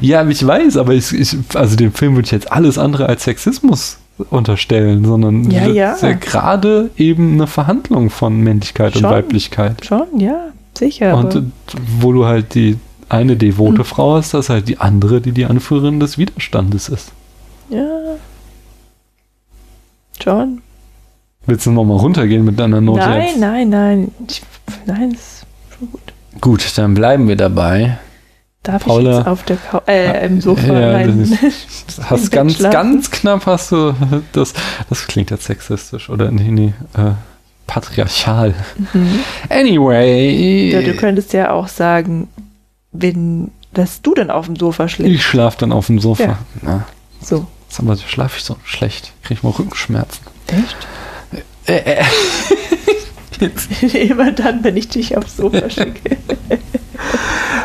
Ja, 0.00 0.24
ich 0.28 0.46
weiß, 0.46 0.76
aber 0.76 0.92
ich, 0.94 1.12
ich, 1.12 1.36
also 1.54 1.74
dem 1.74 1.92
Film 1.92 2.14
würde 2.14 2.26
ich 2.26 2.32
jetzt 2.32 2.52
alles 2.52 2.78
andere 2.78 3.06
als 3.06 3.24
Sexismus 3.24 3.98
unterstellen, 4.30 5.04
sondern 5.04 5.50
Ja, 5.50 5.66
ja. 5.66 5.92
ist 5.92 6.02
ja 6.02 6.12
gerade 6.12 6.90
eben 6.96 7.34
eine 7.34 7.46
Verhandlung 7.46 8.10
von 8.10 8.40
Männlichkeit 8.40 8.92
Schon. 8.94 9.04
und 9.04 9.10
Weiblichkeit. 9.10 9.84
Schon, 9.84 10.06
ja, 10.18 10.48
sicher. 10.78 11.16
Und 11.16 11.52
wo 11.98 12.12
du 12.12 12.24
halt 12.24 12.54
die 12.54 12.76
eine 13.08 13.36
devote 13.36 13.78
Hm. 13.78 13.84
Frau 13.84 14.16
das 14.16 14.34
ist 14.34 14.48
halt 14.50 14.68
die 14.68 14.78
andere, 14.78 15.20
die 15.20 15.32
die 15.32 15.46
Anführerin 15.46 16.00
des 16.00 16.18
Widerstandes 16.18 16.88
ist. 16.88 17.12
ja. 17.70 17.86
Schon. 20.22 20.62
Willst 21.46 21.66
du 21.66 21.72
nochmal 21.72 21.98
runtergehen 21.98 22.44
mit 22.44 22.58
deiner 22.58 22.80
Note 22.80 23.00
nein, 23.00 23.22
jetzt? 23.26 23.38
nein, 23.38 23.68
nein. 23.68 24.10
Ich, 24.28 24.42
nein, 24.86 25.10
ist 25.10 25.44
schon 25.76 25.90
gut. 25.90 26.00
Gut, 26.40 26.78
dann 26.78 26.94
bleiben 26.94 27.28
wir 27.28 27.36
dabei. 27.36 27.98
Darf 28.62 28.84
Paula. 28.86 29.10
ich 29.10 29.16
jetzt 29.18 29.26
auf 29.26 29.42
der 29.42 29.56
Cou 29.56 29.80
äh, 29.86 30.24
im 30.26 30.40
Sofa 30.40 30.72
Ja, 30.72 30.90
rein? 30.92 31.36
das 31.84 32.00
Hast 32.10 32.30
ganz, 32.32 32.54
schlafen? 32.56 32.72
ganz 32.72 33.10
knapp 33.10 33.44
hast 33.44 33.72
du 33.72 33.94
das. 34.32 34.54
Das 34.88 35.06
klingt 35.06 35.30
jetzt 35.30 35.44
sexistisch 35.44 36.08
oder 36.08 36.30
nee, 36.30 36.50
nee, 36.50 36.72
äh, 36.96 37.10
patriarchal. 37.66 38.54
Mhm. 38.94 39.18
Anyway. 39.50 40.70
Ja, 40.72 40.80
du 40.80 40.94
könntest 40.94 41.34
ja 41.34 41.50
auch 41.50 41.68
sagen, 41.68 42.28
wenn, 42.94 43.50
dass 43.74 44.00
du 44.00 44.14
dann 44.14 44.30
auf 44.30 44.46
dem 44.46 44.56
Sofa 44.56 44.88
schläfst. 44.88 45.12
Ich 45.14 45.22
schlafe 45.24 45.58
dann 45.58 45.72
auf 45.72 45.86
dem 45.88 45.98
Sofa. 45.98 46.22
Ja. 46.22 46.38
Na, 46.62 46.86
So. 47.20 47.46
jetzt 47.68 47.78
aber 47.80 47.96
schlafe 47.96 48.38
ich 48.38 48.44
so 48.44 48.56
schlecht. 48.64 49.12
Kriege 49.22 49.34
ich 49.38 49.42
mal 49.42 49.50
Rückenschmerzen. 49.50 50.24
Echt? 50.46 50.76
Äh, 51.66 52.00
äh. 52.00 52.04
Immer 54.08 54.32
dann, 54.32 54.62
wenn 54.64 54.76
ich 54.76 54.88
dich 54.88 55.16
aufs 55.16 55.36
Sofa 55.36 55.68
schicke. 55.70 56.16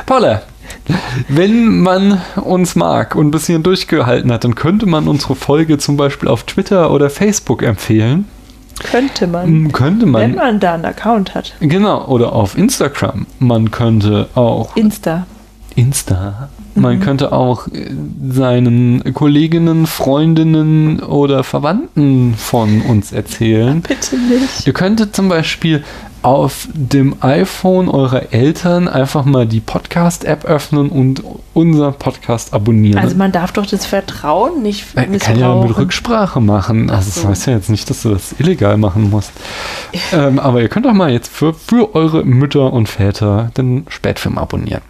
Paula, 0.05 0.41
wenn 1.27 1.79
man 1.81 2.19
uns 2.35 2.75
mag 2.75 3.15
und 3.15 3.31
bis 3.31 3.45
hierhin 3.45 3.63
durchgehalten 3.63 4.31
hat, 4.31 4.43
dann 4.43 4.55
könnte 4.55 4.87
man 4.87 5.07
unsere 5.07 5.35
Folge 5.35 5.77
zum 5.77 5.95
Beispiel 5.97 6.27
auf 6.27 6.43
Twitter 6.43 6.91
oder 6.91 7.09
Facebook 7.09 7.61
empfehlen. 7.61 8.27
Könnte 8.79 9.27
man. 9.27 9.45
M, 9.47 9.71
Könnte 9.71 10.05
Wenn 10.05 10.11
man. 10.11 10.35
man 10.35 10.59
da 10.59 10.73
einen 10.75 10.85
Account 10.85 11.35
hat. 11.35 11.53
Genau, 11.59 12.05
oder 12.07 12.33
auf 12.33 12.57
Instagram. 12.57 13.25
Man 13.39 13.71
könnte 13.71 14.27
auch 14.35 14.75
Insta. 14.75 15.25
Insta. 15.75 16.49
Man 16.75 16.97
Mhm. 16.97 17.01
könnte 17.01 17.31
auch 17.31 17.67
äh, 17.67 17.89
seinen 18.29 19.13
Kolleginnen, 19.13 19.85
Freundinnen 19.85 20.99
oder 21.01 21.43
Verwandten 21.43 22.33
von 22.37 22.81
uns 22.81 23.11
erzählen. 23.11 23.81
Bitte 23.87 24.17
nicht. 24.17 24.65
Ihr 24.67 24.73
könntet 24.73 25.15
zum 25.15 25.29
Beispiel 25.29 25.83
auf 26.21 26.67
dem 26.73 27.15
iPhone 27.21 27.89
eurer 27.89 28.33
Eltern 28.33 28.87
einfach 28.87 29.25
mal 29.25 29.45
die 29.47 29.59
Podcast-App 29.59 30.45
öffnen 30.45 30.89
und 30.89 31.23
unseren 31.53 31.93
Podcast 31.93 32.53
abonnieren. 32.53 32.99
Also 32.99 33.15
man 33.15 33.31
darf 33.31 33.51
doch 33.53 33.65
das 33.65 33.85
Vertrauen 33.85 34.61
nicht 34.61 34.95
Man 34.95 35.05
kann 35.19 35.39
ja 35.39 35.53
mit 35.53 35.63
missbrauchen. 35.63 35.71
Rücksprache 35.71 36.41
machen. 36.41 36.89
Also 36.89 37.11
das 37.21 37.25
heißt 37.25 37.47
ja 37.47 37.53
jetzt 37.53 37.69
nicht, 37.69 37.89
dass 37.89 38.01
du 38.03 38.09
das 38.09 38.35
illegal 38.39 38.77
machen 38.77 39.09
musst. 39.09 39.31
ähm, 40.11 40.39
aber 40.39 40.61
ihr 40.61 40.69
könnt 40.69 40.85
doch 40.85 40.93
mal 40.93 41.11
jetzt 41.11 41.31
für, 41.31 41.53
für 41.53 41.95
eure 41.95 42.23
Mütter 42.23 42.71
und 42.73 42.87
Väter 42.89 43.51
den 43.57 43.85
Spätfilm 43.89 44.37
abonnieren. 44.37 44.81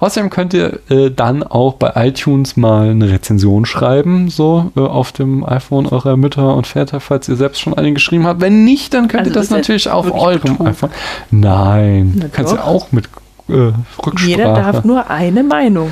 Außerdem 0.00 0.30
könnt 0.30 0.54
ihr 0.54 0.80
äh, 0.90 1.10
dann 1.10 1.42
auch 1.42 1.74
bei 1.74 1.92
iTunes 1.96 2.56
mal 2.56 2.90
eine 2.90 3.10
Rezension 3.10 3.66
schreiben, 3.66 4.28
so 4.30 4.72
äh, 4.76 4.80
auf 4.80 5.12
dem 5.12 5.44
iPhone 5.44 5.86
eurer 5.86 6.16
Mütter 6.16 6.54
und 6.54 6.66
Väter, 6.66 7.00
falls 7.00 7.28
ihr 7.28 7.36
selbst 7.36 7.60
schon 7.60 7.74
eine 7.74 7.92
geschrieben 7.92 8.26
habt. 8.26 8.40
Wenn 8.40 8.64
nicht, 8.64 8.94
dann 8.94 9.08
könnt 9.08 9.20
Also 9.26 9.30
ihr 9.30 9.34
das 9.34 9.50
natürlich 9.50 9.90
auf 9.90 10.12
eurem 10.12 10.40
Betrug. 10.40 10.66
iPhone. 10.66 10.90
Nein, 11.30 12.14
Na 12.16 12.26
kannst 12.32 12.52
du 12.52 12.58
auch 12.58 12.92
mit 12.92 13.06
äh, 13.48 13.52
Rücksprache. 13.52 14.26
Jeder 14.26 14.54
darf 14.54 14.84
nur 14.84 15.10
eine 15.10 15.42
Meinung. 15.42 15.90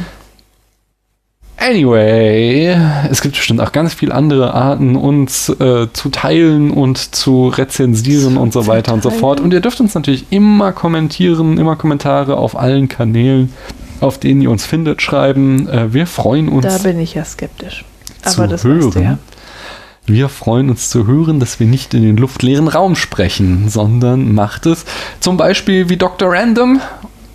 Anyway, 1.58 2.76
es 3.10 3.22
gibt 3.22 3.34
bestimmt 3.34 3.60
auch 3.60 3.72
ganz 3.72 3.94
viele 3.94 4.14
andere 4.14 4.52
Arten, 4.52 4.94
uns 4.94 5.48
äh, 5.48 5.88
zu 5.92 6.10
teilen 6.10 6.70
und 6.70 7.14
zu 7.14 7.48
rezensieren 7.48 8.34
Zu 8.34 8.40
und 8.40 8.52
so 8.52 8.66
weiter 8.66 8.92
und 8.92 9.02
so 9.02 9.08
teilen. 9.08 9.20
fort. 9.20 9.40
Und 9.40 9.52
ihr 9.54 9.60
dürft 9.60 9.80
uns 9.80 9.94
natürlich 9.94 10.26
immer 10.30 10.72
kommentieren, 10.72 11.56
immer 11.56 11.76
Kommentare 11.76 12.36
auf 12.36 12.58
allen 12.58 12.88
Kanälen, 12.88 13.52
auf 14.00 14.18
denen 14.18 14.42
ihr 14.42 14.50
uns 14.50 14.66
findet, 14.66 15.00
schreiben. 15.00 15.66
Äh, 15.68 15.94
wir 15.94 16.06
freuen 16.06 16.48
uns. 16.48 16.66
Da 16.66 16.78
bin 16.78 17.00
ich 17.00 17.14
ja 17.14 17.24
skeptisch. 17.24 17.84
zu 18.22 18.38
Aber 18.38 18.48
das 18.48 18.64
weißt 18.64 18.94
du 18.94 19.00
ja. 19.00 19.06
hören. 19.06 19.18
Wir 20.08 20.28
freuen 20.28 20.70
uns 20.70 20.88
zu 20.88 21.08
hören, 21.08 21.40
dass 21.40 21.58
wir 21.58 21.66
nicht 21.66 21.92
in 21.92 22.02
den 22.02 22.16
luftleeren 22.16 22.68
Raum 22.68 22.94
sprechen, 22.94 23.68
sondern 23.68 24.34
macht 24.34 24.66
es 24.66 24.84
zum 25.18 25.36
Beispiel 25.36 25.88
wie 25.88 25.96
Dr. 25.96 26.30
Random 26.30 26.80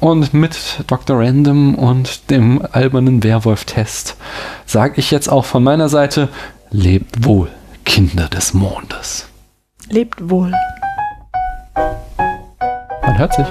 und 0.02 0.34
mit 0.34 0.84
Dr. 0.88 1.20
Random 1.20 1.76
und 1.76 2.30
dem 2.30 2.62
albernen 2.72 3.24
Werwolf-Test 3.24 4.18
sage 4.66 4.96
ich 4.98 5.12
jetzt 5.12 5.30
auch 5.30 5.46
von 5.46 5.64
meiner 5.64 5.88
Seite, 5.88 6.28
lebt 6.72 7.24
wohl, 7.24 7.50
Kinder 7.86 8.28
des 8.28 8.54
Mondes. 8.54 9.28
Lebt 9.90 10.30
wohl. 10.30 10.52
Man 13.04 13.18
hört 13.18 13.34
sich. 13.36 13.48